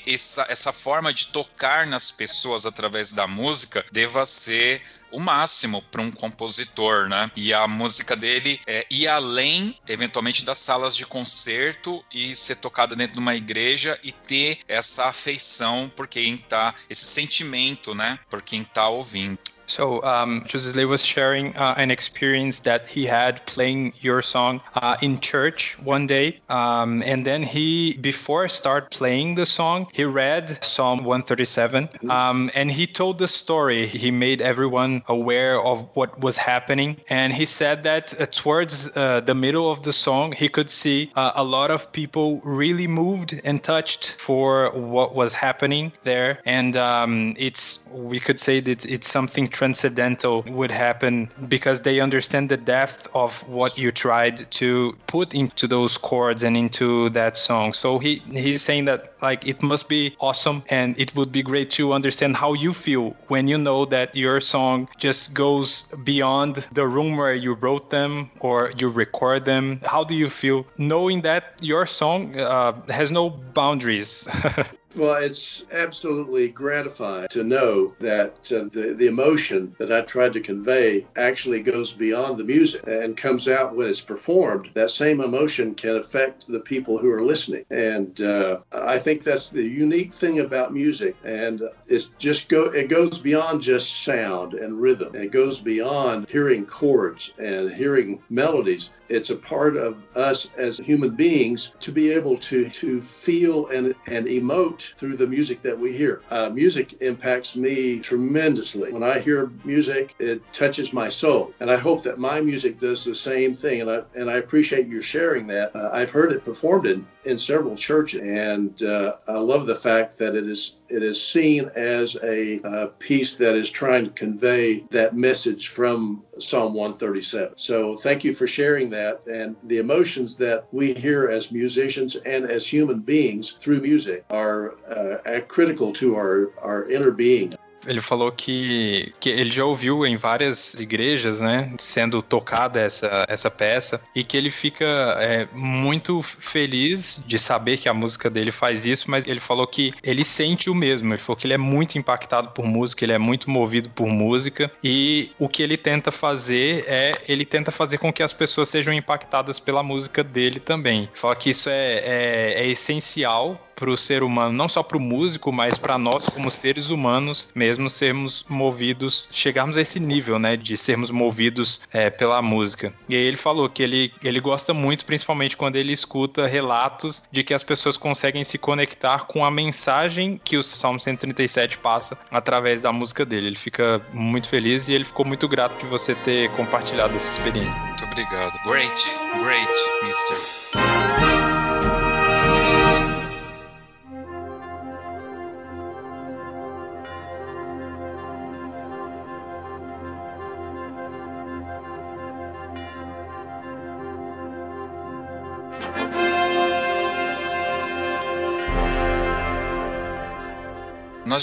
essa, 0.05 0.45
essa 0.49 0.71
forma 0.71 1.13
de 1.13 1.24
tocar 1.25 1.87
nas 1.87 2.11
pessoas 2.11 2.65
através 2.65 3.13
da 3.13 3.27
música 3.27 3.85
deva 3.91 4.25
ser 4.25 4.83
o 5.11 5.19
máximo 5.19 5.81
para 5.81 6.01
um 6.01 6.11
compositor, 6.11 7.07
né? 7.09 7.31
E 7.35 7.53
a 7.53 7.67
música 7.67 8.15
dele 8.15 8.59
é 8.65 8.85
ir 8.89 9.07
além, 9.07 9.77
eventualmente, 9.87 10.45
das 10.45 10.59
salas 10.59 10.95
de 10.95 11.05
concerto 11.05 12.03
e 12.13 12.35
ser 12.35 12.55
tocada 12.57 12.95
dentro 12.95 13.13
de 13.13 13.19
uma 13.19 13.35
igreja 13.35 13.99
e 14.03 14.11
ter 14.11 14.59
essa 14.67 15.05
afeição 15.05 15.91
por 15.95 16.07
quem 16.07 16.37
tá, 16.37 16.73
esse 16.89 17.05
sentimento, 17.05 17.93
né, 17.93 18.19
por 18.29 18.41
quem 18.41 18.63
tá 18.63 18.87
ouvindo. 18.87 19.39
So 19.67 20.03
um, 20.03 20.41
José 20.47 20.87
was 20.87 21.03
sharing 21.03 21.55
uh, 21.55 21.73
an 21.77 21.91
experience 21.91 22.59
that 22.59 22.87
he 22.87 23.05
had 23.05 23.45
playing 23.45 23.93
your 24.01 24.21
song 24.21 24.61
uh, 24.75 24.97
in 25.01 25.19
church 25.19 25.77
one 25.79 26.07
day, 26.07 26.39
um, 26.49 27.01
and 27.03 27.25
then 27.25 27.43
he, 27.43 27.97
before 27.97 28.47
start 28.47 28.91
playing 28.91 29.35
the 29.35 29.45
song, 29.45 29.87
he 29.93 30.03
read 30.03 30.63
Psalm 30.63 30.99
137, 30.99 31.89
um, 32.09 32.51
and 32.53 32.71
he 32.71 32.85
told 32.85 33.17
the 33.17 33.27
story. 33.27 33.87
He 33.87 34.11
made 34.11 34.41
everyone 34.41 35.03
aware 35.07 35.59
of 35.61 35.87
what 35.93 36.19
was 36.21 36.37
happening, 36.37 36.97
and 37.09 37.33
he 37.33 37.45
said 37.45 37.83
that 37.83 38.19
uh, 38.19 38.25
towards 38.27 38.95
uh, 38.95 39.21
the 39.21 39.35
middle 39.35 39.71
of 39.71 39.83
the 39.83 39.93
song, 39.93 40.31
he 40.31 40.49
could 40.49 40.69
see 40.69 41.11
uh, 41.15 41.31
a 41.35 41.43
lot 41.43 41.71
of 41.71 41.91
people 41.91 42.39
really 42.43 42.87
moved 42.87 43.39
and 43.43 43.63
touched 43.63 44.11
for 44.17 44.69
what 44.71 45.15
was 45.15 45.33
happening 45.33 45.91
there, 46.03 46.39
and 46.45 46.77
um, 46.77 47.35
it's 47.37 47.87
we 47.91 48.19
could 48.19 48.39
say 48.39 48.59
that 48.59 48.85
it's 48.85 49.09
something 49.09 49.47
transcendental 49.55 50.43
would 50.59 50.69
happen 50.69 51.29
because 51.47 51.81
they 51.81 51.99
understand 52.01 52.49
the 52.49 52.57
depth 52.57 53.07
of 53.13 53.31
what 53.47 53.77
you 53.77 53.89
tried 53.91 54.37
to 54.51 54.95
put 55.07 55.33
into 55.33 55.65
those 55.65 55.97
chords 55.97 56.43
and 56.43 56.57
into 56.57 57.09
that 57.11 57.37
song. 57.37 57.73
So 57.73 57.97
he 58.05 58.21
he's 58.45 58.61
saying 58.61 58.85
that 58.85 58.99
like 59.21 59.41
it 59.47 59.63
must 59.63 59.87
be 59.87 60.03
awesome 60.19 60.57
and 60.69 60.89
it 60.99 61.15
would 61.15 61.31
be 61.31 61.41
great 61.41 61.69
to 61.79 61.93
understand 61.93 62.35
how 62.35 62.51
you 62.53 62.73
feel 62.73 63.05
when 63.33 63.47
you 63.47 63.57
know 63.57 63.85
that 63.85 64.15
your 64.15 64.41
song 64.41 64.87
just 64.97 65.33
goes 65.33 65.69
beyond 66.03 66.67
the 66.79 66.85
room 66.95 67.15
where 67.15 67.33
you 67.45 67.53
wrote 67.53 67.89
them 67.89 68.11
or 68.41 68.71
you 68.77 68.89
record 68.89 69.45
them. 69.45 69.79
How 69.85 70.03
do 70.03 70.13
you 70.13 70.29
feel 70.29 70.65
knowing 70.77 71.21
that 71.21 71.43
your 71.61 71.85
song 71.85 72.37
uh, 72.39 72.73
has 72.89 73.09
no 73.09 73.29
boundaries? 73.29 74.27
Well, 74.95 75.15
it's 75.15 75.65
absolutely 75.73 76.47
gratifying 76.47 77.27
to 77.29 77.43
know 77.43 77.93
that 77.99 78.49
uh, 78.49 78.69
the, 78.71 78.95
the 78.97 79.07
emotion 79.07 79.75
that 79.77 79.91
I 79.91 80.01
tried 80.01 80.31
to 80.33 80.39
convey 80.39 81.05
actually 81.17 81.61
goes 81.61 81.91
beyond 81.91 82.37
the 82.37 82.45
music 82.45 82.81
and 82.87 83.17
comes 83.17 83.49
out 83.49 83.75
when 83.75 83.87
it's 83.87 83.99
performed. 83.99 84.69
That 84.73 84.91
same 84.91 85.19
emotion 85.19 85.75
can 85.75 85.97
affect 85.97 86.47
the 86.47 86.61
people 86.61 86.97
who 86.97 87.11
are 87.11 87.23
listening. 87.23 87.65
And 87.69 88.21
uh, 88.21 88.59
I 88.71 88.97
think 88.97 89.23
that's 89.23 89.49
the 89.49 89.63
unique 89.63 90.13
thing 90.13 90.39
about 90.39 90.73
music. 90.73 91.17
And 91.25 91.61
it's 91.87 92.11
just 92.17 92.47
go, 92.47 92.63
it 92.63 92.87
goes 92.87 93.19
beyond 93.19 93.61
just 93.61 94.03
sound 94.03 94.53
and 94.53 94.79
rhythm. 94.79 95.13
It 95.13 95.31
goes 95.31 95.59
beyond 95.59 96.29
hearing 96.29 96.65
chords 96.65 97.33
and 97.37 97.69
hearing 97.69 98.23
melodies 98.29 98.91
it's 99.09 99.29
a 99.29 99.35
part 99.35 99.77
of 99.77 99.97
us 100.15 100.51
as 100.57 100.77
human 100.77 101.11
beings 101.11 101.73
to 101.79 101.91
be 101.91 102.11
able 102.11 102.37
to 102.37 102.69
to 102.69 103.01
feel 103.01 103.67
and 103.67 103.93
and 104.07 104.27
emote 104.27 104.93
through 104.95 105.17
the 105.17 105.27
music 105.27 105.61
that 105.61 105.77
we 105.77 105.91
hear. 105.95 106.21
Uh, 106.29 106.49
music 106.49 106.95
impacts 107.01 107.55
me 107.55 107.99
tremendously. 107.99 108.91
When 108.91 109.03
I 109.03 109.19
hear 109.19 109.51
music, 109.63 110.15
it 110.19 110.41
touches 110.53 110.93
my 110.93 111.09
soul, 111.09 111.53
and 111.59 111.69
I 111.71 111.77
hope 111.77 112.03
that 112.03 112.17
my 112.19 112.41
music 112.41 112.79
does 112.79 113.05
the 113.05 113.15
same 113.15 113.53
thing. 113.53 113.81
And 113.81 113.91
I 113.91 114.01
and 114.15 114.29
I 114.29 114.35
appreciate 114.35 114.87
you 114.87 115.01
sharing 115.01 115.47
that. 115.47 115.75
Uh, 115.75 115.89
I've 115.93 116.11
heard 116.11 116.31
it 116.31 116.43
performed 116.43 116.85
in 116.87 117.05
in 117.25 117.37
several 117.39 117.75
churches, 117.75 118.21
and 118.21 118.81
uh, 118.83 119.17
I 119.27 119.37
love 119.37 119.65
the 119.65 119.75
fact 119.75 120.17
that 120.17 120.35
it 120.35 120.47
is 120.47 120.77
it 120.89 121.03
is 121.03 121.21
seen 121.21 121.69
as 121.75 122.15
a, 122.23 122.59
a 122.63 122.87
piece 122.87 123.35
that 123.37 123.55
is 123.55 123.69
trying 123.71 124.05
to 124.05 124.11
convey 124.11 124.81
that 124.91 125.15
message 125.15 125.69
from 125.69 126.23
Psalm 126.39 126.73
137. 126.73 127.53
So 127.57 127.95
thank 127.97 128.23
you 128.23 128.33
for 128.33 128.45
sharing 128.45 128.89
that 128.91 128.94
and 129.31 129.55
the 129.63 129.77
emotions 129.77 130.35
that 130.37 130.67
we 130.71 130.93
hear 130.93 131.29
as 131.29 131.51
musicians 131.51 132.15
and 132.17 132.45
as 132.49 132.67
human 132.67 132.99
beings 132.99 133.51
through 133.51 133.81
music 133.81 134.25
are 134.29 134.75
uh, 134.87 135.39
critical 135.47 135.93
to 135.93 136.15
our, 136.15 136.51
our 136.61 136.89
inner 136.89 137.11
being. 137.11 137.55
Ele 137.85 138.01
falou 138.01 138.31
que, 138.31 139.13
que 139.19 139.29
ele 139.29 139.51
já 139.51 139.65
ouviu 139.65 140.05
em 140.05 140.17
várias 140.17 140.73
igrejas, 140.75 141.41
né, 141.41 141.73
sendo 141.77 142.21
tocada 142.21 142.79
essa, 142.79 143.25
essa 143.27 143.51
peça, 143.51 144.01
e 144.15 144.23
que 144.23 144.37
ele 144.37 144.51
fica 144.51 144.85
é, 145.19 145.47
muito 145.53 146.21
feliz 146.21 147.21
de 147.25 147.37
saber 147.37 147.77
que 147.77 147.89
a 147.89 147.93
música 147.93 148.29
dele 148.29 148.51
faz 148.51 148.85
isso, 148.85 149.09
mas 149.09 149.25
ele 149.27 149.39
falou 149.39 149.67
que 149.67 149.93
ele 150.03 150.23
sente 150.23 150.69
o 150.69 150.75
mesmo. 150.75 151.13
Ele 151.13 151.21
falou 151.21 151.37
que 151.37 151.47
ele 151.47 151.53
é 151.53 151.57
muito 151.57 151.97
impactado 151.97 152.49
por 152.49 152.65
música, 152.65 153.03
ele 153.03 153.13
é 153.13 153.17
muito 153.17 153.49
movido 153.49 153.89
por 153.89 154.07
música, 154.07 154.71
e 154.83 155.31
o 155.39 155.47
que 155.47 155.61
ele 155.61 155.77
tenta 155.77 156.11
fazer 156.11 156.85
é 156.87 157.17
ele 157.27 157.45
tenta 157.45 157.71
fazer 157.71 157.97
com 157.97 158.11
que 158.11 158.23
as 158.23 158.33
pessoas 158.33 158.69
sejam 158.69 158.93
impactadas 158.93 159.59
pela 159.59 159.83
música 159.83 160.23
dele 160.23 160.59
também. 160.59 161.09
Fala 161.13 161.35
que 161.35 161.49
isso 161.49 161.69
é, 161.69 161.93
é, 161.99 162.53
é 162.57 162.67
essencial 162.67 163.64
para 163.75 163.89
o 163.89 163.97
ser 163.97 164.23
humano, 164.23 164.53
não 164.53 164.69
só 164.69 164.81
para 164.81 164.97
o 164.97 164.99
músico, 164.99 165.51
mas 165.51 165.77
para 165.77 165.97
nós 165.97 166.27
como 166.29 166.49
seres 166.49 166.89
humanos 166.89 167.49
mesmo 167.53 167.89
sermos 167.89 168.45
movidos, 168.47 169.27
chegarmos 169.31 169.77
a 169.77 169.81
esse 169.81 169.99
nível, 169.99 170.39
né, 170.39 170.55
de 170.55 170.77
sermos 170.77 171.11
movidos 171.11 171.81
é, 171.91 172.09
pela 172.09 172.41
música. 172.41 172.93
E 173.07 173.15
aí 173.15 173.21
ele 173.21 173.37
falou 173.37 173.69
que 173.69 173.83
ele, 173.83 174.13
ele 174.23 174.39
gosta 174.39 174.73
muito, 174.73 175.05
principalmente 175.05 175.57
quando 175.57 175.75
ele 175.75 175.93
escuta 175.93 176.47
relatos 176.47 177.23
de 177.31 177.43
que 177.43 177.53
as 177.53 177.63
pessoas 177.63 177.97
conseguem 177.97 178.43
se 178.43 178.57
conectar 178.57 179.25
com 179.25 179.45
a 179.45 179.51
mensagem 179.51 180.39
que 180.43 180.57
o 180.57 180.63
Salmo 180.63 180.99
137 180.99 181.77
passa 181.77 182.17
através 182.31 182.81
da 182.81 182.91
música 182.91 183.25
dele. 183.25 183.47
Ele 183.47 183.55
fica 183.55 184.01
muito 184.13 184.47
feliz 184.47 184.87
e 184.87 184.93
ele 184.93 185.05
ficou 185.05 185.25
muito 185.25 185.47
grato 185.47 185.77
de 185.77 185.85
você 185.85 186.15
ter 186.15 186.49
compartilhado 186.51 187.15
essa 187.15 187.39
experiência. 187.39 187.79
Muito 187.79 188.03
obrigado. 188.05 188.57
Great, 188.65 189.03
great, 189.41 189.71
Mister. 190.03 191.14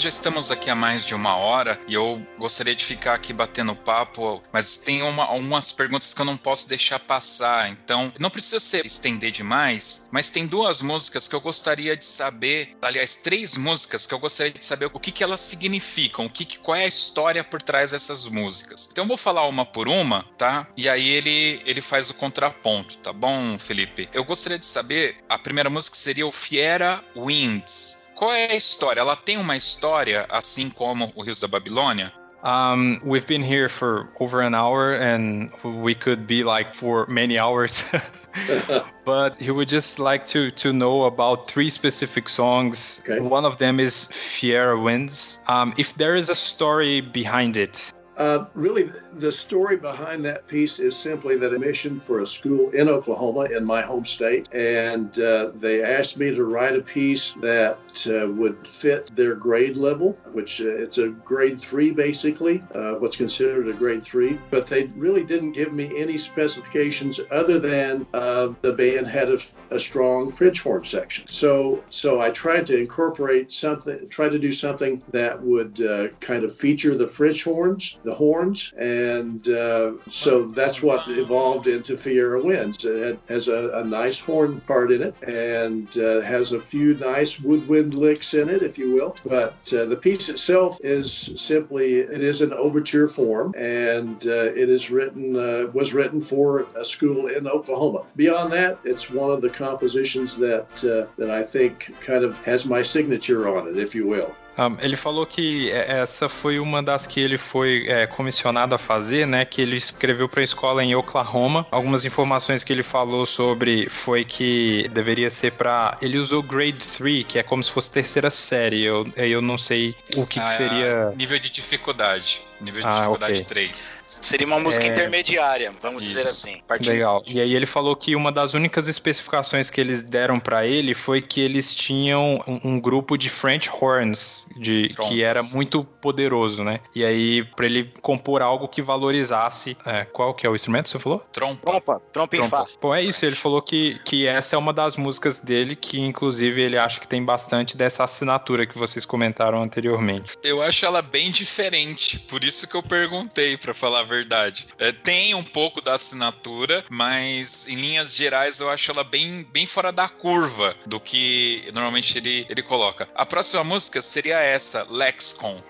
Já 0.03 0.09
estamos 0.09 0.51
aqui 0.51 0.69
há 0.69 0.75
mais 0.75 1.05
de 1.05 1.15
uma 1.15 1.37
hora 1.37 1.79
e 1.87 1.93
eu 1.93 2.21
gostaria 2.37 2.75
de 2.75 2.83
ficar 2.83 3.13
aqui 3.13 3.31
batendo 3.31 3.73
papo, 3.73 4.43
mas 4.51 4.75
tem 4.75 5.01
uma, 5.01 5.23
algumas 5.23 5.71
perguntas 5.71 6.13
que 6.13 6.19
eu 6.19 6.25
não 6.25 6.35
posso 6.35 6.67
deixar 6.67 6.99
passar. 6.99 7.69
Então, 7.69 8.11
não 8.19 8.29
precisa 8.29 8.59
ser 8.59 8.85
estender 8.85 9.31
demais, 9.31 10.09
mas 10.11 10.29
tem 10.29 10.45
duas 10.45 10.81
músicas 10.81 11.29
que 11.29 11.33
eu 11.33 11.39
gostaria 11.39 11.95
de 11.95 12.03
saber, 12.03 12.71
aliás, 12.81 13.15
três 13.15 13.55
músicas 13.55 14.05
que 14.05 14.13
eu 14.13 14.19
gostaria 14.19 14.51
de 14.51 14.65
saber 14.65 14.91
o 14.93 14.99
que, 14.99 15.09
que 15.09 15.23
elas 15.23 15.39
significam, 15.39 16.25
o 16.25 16.29
que, 16.29 16.59
qual 16.59 16.75
é 16.75 16.83
a 16.83 16.87
história 16.87 17.41
por 17.41 17.61
trás 17.61 17.91
dessas 17.91 18.25
músicas. 18.25 18.89
Então, 18.91 19.05
eu 19.05 19.07
vou 19.07 19.17
falar 19.17 19.47
uma 19.47 19.65
por 19.65 19.87
uma, 19.87 20.23
tá? 20.37 20.67
E 20.75 20.89
aí 20.89 21.07
ele, 21.07 21.61
ele 21.65 21.81
faz 21.81 22.09
o 22.09 22.13
contraponto, 22.13 22.97
tá 22.97 23.13
bom, 23.13 23.57
Felipe? 23.57 24.09
Eu 24.13 24.25
gostaria 24.25 24.59
de 24.59 24.65
saber, 24.65 25.23
a 25.29 25.39
primeira 25.39 25.69
música 25.69 25.95
seria 25.95 26.27
o 26.27 26.31
Fiera 26.31 27.01
Winds 27.15 28.02
Qual 28.15 28.31
é 28.31 28.51
a 28.51 28.55
história? 28.55 28.99
Ela 28.99 29.15
tem 29.15 29.37
uma 29.37 29.55
história, 29.55 30.25
assim 30.29 30.69
como 30.69 31.11
o 31.15 31.23
Rios 31.23 31.39
da 31.39 31.47
Babilônia? 31.47 32.11
Um, 32.43 32.99
we've 33.05 33.25
been 33.25 33.41
here 33.41 33.69
for 33.69 34.09
over 34.19 34.41
an 34.41 34.53
hour 34.53 34.95
and 34.95 35.49
we 35.63 35.95
could 35.95 36.27
be 36.27 36.43
like 36.43 36.75
for 36.75 37.07
many 37.07 37.39
hours. 37.39 37.85
but 39.05 39.37
he 39.37 39.49
would 39.49 39.69
just 39.69 39.97
like 39.97 40.25
to 40.25 40.51
to 40.51 40.73
know 40.73 41.05
about 41.05 41.47
three 41.49 41.69
specific 41.69 42.27
songs. 42.27 43.01
Okay. 43.05 43.19
One 43.21 43.45
of 43.45 43.59
them 43.59 43.79
is 43.79 44.07
Fiera 44.07 44.77
Winds. 44.77 45.41
Um, 45.47 45.73
if 45.77 45.95
there 45.95 46.15
is 46.15 46.29
a 46.29 46.35
story 46.35 46.99
behind 46.99 47.55
it, 47.55 47.93
uh, 48.17 48.45
really, 48.53 48.91
the 49.13 49.31
story 49.31 49.77
behind 49.77 50.23
that 50.25 50.47
piece 50.47 50.79
is 50.79 50.95
simply 50.95 51.35
that 51.37 51.53
a 51.53 51.59
mission 51.59 51.99
for 51.99 52.19
a 52.19 52.25
school 52.25 52.69
in 52.71 52.87
Oklahoma, 52.87 53.45
in 53.45 53.65
my 53.65 53.81
home 53.81 54.05
state, 54.05 54.47
and 54.53 55.17
uh, 55.19 55.51
they 55.55 55.83
asked 55.83 56.17
me 56.17 56.33
to 56.33 56.43
write 56.43 56.75
a 56.75 56.81
piece 56.81 57.33
that 57.33 57.79
uh, 58.07 58.27
would 58.27 58.67
fit 58.67 59.13
their 59.15 59.33
grade 59.33 59.77
level, 59.77 60.17
which 60.31 60.61
uh, 60.61 60.69
it's 60.69 60.99
a 60.99 61.09
grade 61.09 61.59
three 61.59 61.91
basically, 61.91 62.63
uh, 62.75 62.93
what's 62.93 63.17
considered 63.17 63.67
a 63.67 63.73
grade 63.73 64.03
three. 64.03 64.39
But 64.51 64.67
they 64.67 64.85
really 64.95 65.23
didn't 65.23 65.53
give 65.53 65.73
me 65.73 65.91
any 65.97 66.17
specifications 66.17 67.19
other 67.31 67.57
than 67.57 68.05
uh, 68.13 68.53
the 68.61 68.73
band 68.73 69.07
had 69.07 69.29
a, 69.29 69.39
a, 69.71 69.79
strong 69.79 70.31
French 70.31 70.61
horn 70.61 70.83
section. 70.83 71.27
So, 71.27 71.83
so 71.89 72.21
I 72.21 72.29
tried 72.29 72.67
to 72.67 72.77
incorporate 72.77 73.51
something, 73.51 74.07
try 74.09 74.29
to 74.29 74.39
do 74.39 74.51
something 74.51 75.01
that 75.11 75.41
would 75.41 75.77
kind 76.19 76.43
of 76.43 76.55
feature 76.55 76.95
the 76.95 77.07
French 77.07 77.43
horns 77.43 77.99
the 78.03 78.13
horns, 78.13 78.73
and 78.77 79.47
uh, 79.49 79.93
so 80.09 80.45
that's 80.45 80.81
what 80.81 81.07
evolved 81.07 81.67
into 81.67 81.97
Fiera 81.97 82.41
Winds. 82.41 82.85
It 82.85 83.19
has 83.29 83.47
a, 83.47 83.69
a, 83.69 83.83
nice 83.83 84.19
horn 84.19 84.61
part 84.61 84.91
in 84.91 85.01
it, 85.01 85.15
and 85.23 85.87
uh, 85.97 86.21
has 86.21 86.51
a 86.51 86.59
few 86.59 86.95
nice 86.95 87.39
woodwind 87.39 87.93
licks 87.93 88.33
in 88.33 88.49
it, 88.49 88.61
if 88.61 88.77
you 88.77 88.93
will. 88.93 89.15
But 89.25 89.73
uh, 89.73 89.85
the 89.85 89.95
piece 89.95 90.29
itself 90.29 90.79
is 90.83 91.33
simply 91.37 91.99
it 91.99 92.21
is 92.21 92.41
an 92.41 92.53
overture 92.53 93.07
form, 93.07 93.53
and 93.57 94.25
uh, 94.27 94.51
it 94.55 94.69
is 94.69 94.91
written 94.91 95.35
uh, 95.35 95.67
was 95.73 95.93
written 95.93 96.21
for 96.21 96.67
a 96.75 96.85
school 96.85 97.27
in 97.27 97.47
Oklahoma. 97.47 98.03
Beyond 98.15 98.51
that, 98.53 98.79
it's 98.83 99.09
one 99.09 99.31
of 99.31 99.41
the 99.41 99.49
compositions 99.49 100.35
that 100.37 100.69
uh, 100.83 101.07
that 101.17 101.31
I 101.31 101.43
think 101.43 101.93
kind 102.01 102.23
of 102.23 102.39
has 102.39 102.67
my 102.67 102.81
signature 102.81 103.47
on 103.47 103.67
it, 103.67 103.77
if 103.77 103.95
you 103.95 104.07
will. 104.07 104.33
Um, 104.57 104.77
ele 104.79 104.95
falou 104.95 105.25
que 105.25 105.71
é, 105.71 106.01
essa 106.01 106.29
foi 106.29 106.59
uma 106.59 106.81
das 106.81 107.07
que 107.07 107.19
ele 107.19 107.37
foi 107.37 107.85
é, 107.87 108.05
comissionado 108.05 108.75
a 108.75 108.77
fazer, 108.77 109.25
né? 109.25 109.45
Que 109.45 109.61
ele 109.61 109.77
escreveu 109.77 110.29
para 110.29 110.41
a 110.41 110.43
escola 110.43 110.83
em 110.83 110.95
Oklahoma. 110.95 111.65
Algumas 111.71 112.05
informações 112.05 112.63
que 112.63 112.71
ele 112.71 112.83
falou 112.83 113.25
sobre 113.25 113.89
foi 113.89 114.23
que 114.23 114.87
deveria 114.91 115.29
ser 115.29 115.51
para. 115.53 115.97
Ele 116.01 116.17
usou 116.17 116.43
grade 116.43 116.85
3, 116.97 117.25
que 117.25 117.39
é 117.39 117.43
como 117.43 117.63
se 117.63 117.71
fosse 117.71 117.89
terceira 117.89 118.29
série. 118.29 118.83
Eu, 118.83 119.07
eu 119.15 119.41
não 119.41 119.57
sei 119.57 119.95
o 120.15 120.25
que, 120.25 120.39
ah, 120.39 120.47
que 120.47 120.53
seria. 120.53 121.13
Nível 121.15 121.39
de 121.39 121.49
dificuldade. 121.49 122.43
Nível 122.61 122.81
de 122.81 122.87
ah, 122.87 122.93
dificuldade 122.93 123.41
okay. 123.41 123.45
3. 123.45 123.93
Seria 124.07 124.47
uma 124.47 124.59
música 124.59 124.85
é... 124.85 124.89
intermediária, 124.89 125.73
vamos 125.81 126.03
Isso. 126.03 126.15
dizer 126.15 126.29
assim. 126.29 126.61
Legal. 126.79 127.23
E 127.25 127.41
aí 127.41 127.53
ele 127.53 127.65
falou 127.65 127.95
que 127.95 128.15
uma 128.15 128.31
das 128.31 128.53
únicas 128.53 128.87
especificações 128.87 129.69
que 129.69 129.81
eles 129.81 130.03
deram 130.03 130.39
para 130.39 130.65
ele 130.65 130.93
foi 130.93 131.21
que 131.21 131.41
eles 131.41 131.73
tinham 131.73 132.43
um, 132.47 132.75
um 132.75 132.79
grupo 132.79 133.17
de 133.17 133.29
French 133.29 133.69
horns, 133.69 134.42
de, 134.55 134.89
que 134.89 135.23
era 135.23 135.41
muito 135.43 135.83
poderoso, 135.83 136.63
né? 136.63 136.79
E 136.93 137.03
aí, 137.03 137.43
para 137.43 137.65
ele 137.65 137.93
compor 138.01 138.41
algo 138.41 138.67
que 138.67 138.81
valorizasse. 138.81 139.77
É, 139.85 140.05
qual 140.05 140.33
que 140.33 140.45
é 140.45 140.49
o 140.49 140.55
instrumento 140.55 140.85
que 140.85 140.91
você 140.91 140.99
falou? 140.99 141.25
Trompa. 141.31 141.61
Trompa, 141.63 142.01
trompa, 142.11 142.37
trompa. 142.37 142.57
Fá. 142.57 142.67
Bom, 142.81 142.93
é 142.93 143.01
isso. 143.01 143.25
Ele 143.25 143.35
falou 143.35 143.61
que, 143.61 143.99
que 144.05 144.27
essa 144.27 144.55
é 144.55 144.59
uma 144.59 144.73
das 144.73 144.95
músicas 144.95 145.39
dele, 145.39 145.75
que 145.75 145.99
inclusive 145.99 146.61
ele 146.61 146.77
acha 146.77 146.99
que 146.99 147.07
tem 147.07 147.23
bastante 147.23 147.75
dessa 147.77 148.03
assinatura 148.03 148.65
que 148.65 148.77
vocês 148.77 149.05
comentaram 149.05 149.61
anteriormente. 149.61 150.35
Eu 150.43 150.61
acho 150.61 150.85
ela 150.85 151.01
bem 151.01 151.31
diferente, 151.31 152.19
por 152.19 152.43
isso 152.43 152.67
que 152.67 152.75
eu 152.75 152.83
perguntei, 152.83 153.57
para 153.57 153.73
falar 153.73 154.01
a 154.01 154.03
verdade. 154.03 154.67
É, 154.77 154.91
tem 154.91 155.33
um 155.33 155.43
pouco 155.43 155.81
da 155.81 155.93
assinatura, 155.93 156.83
mas 156.89 157.67
em 157.67 157.75
linhas 157.75 158.15
gerais 158.15 158.59
eu 158.59 158.69
acho 158.69 158.91
ela 158.91 159.03
bem, 159.03 159.45
bem 159.51 159.65
fora 159.65 159.91
da 159.91 160.07
curva 160.07 160.75
do 160.85 160.99
que 160.99 161.69
normalmente 161.73 162.17
ele, 162.17 162.45
ele 162.49 162.61
coloca. 162.61 163.07
A 163.15 163.25
próxima 163.25 163.63
música 163.63 164.01
seria 164.01 164.42
essa, 164.43 164.85
Lexcon. 164.89 165.61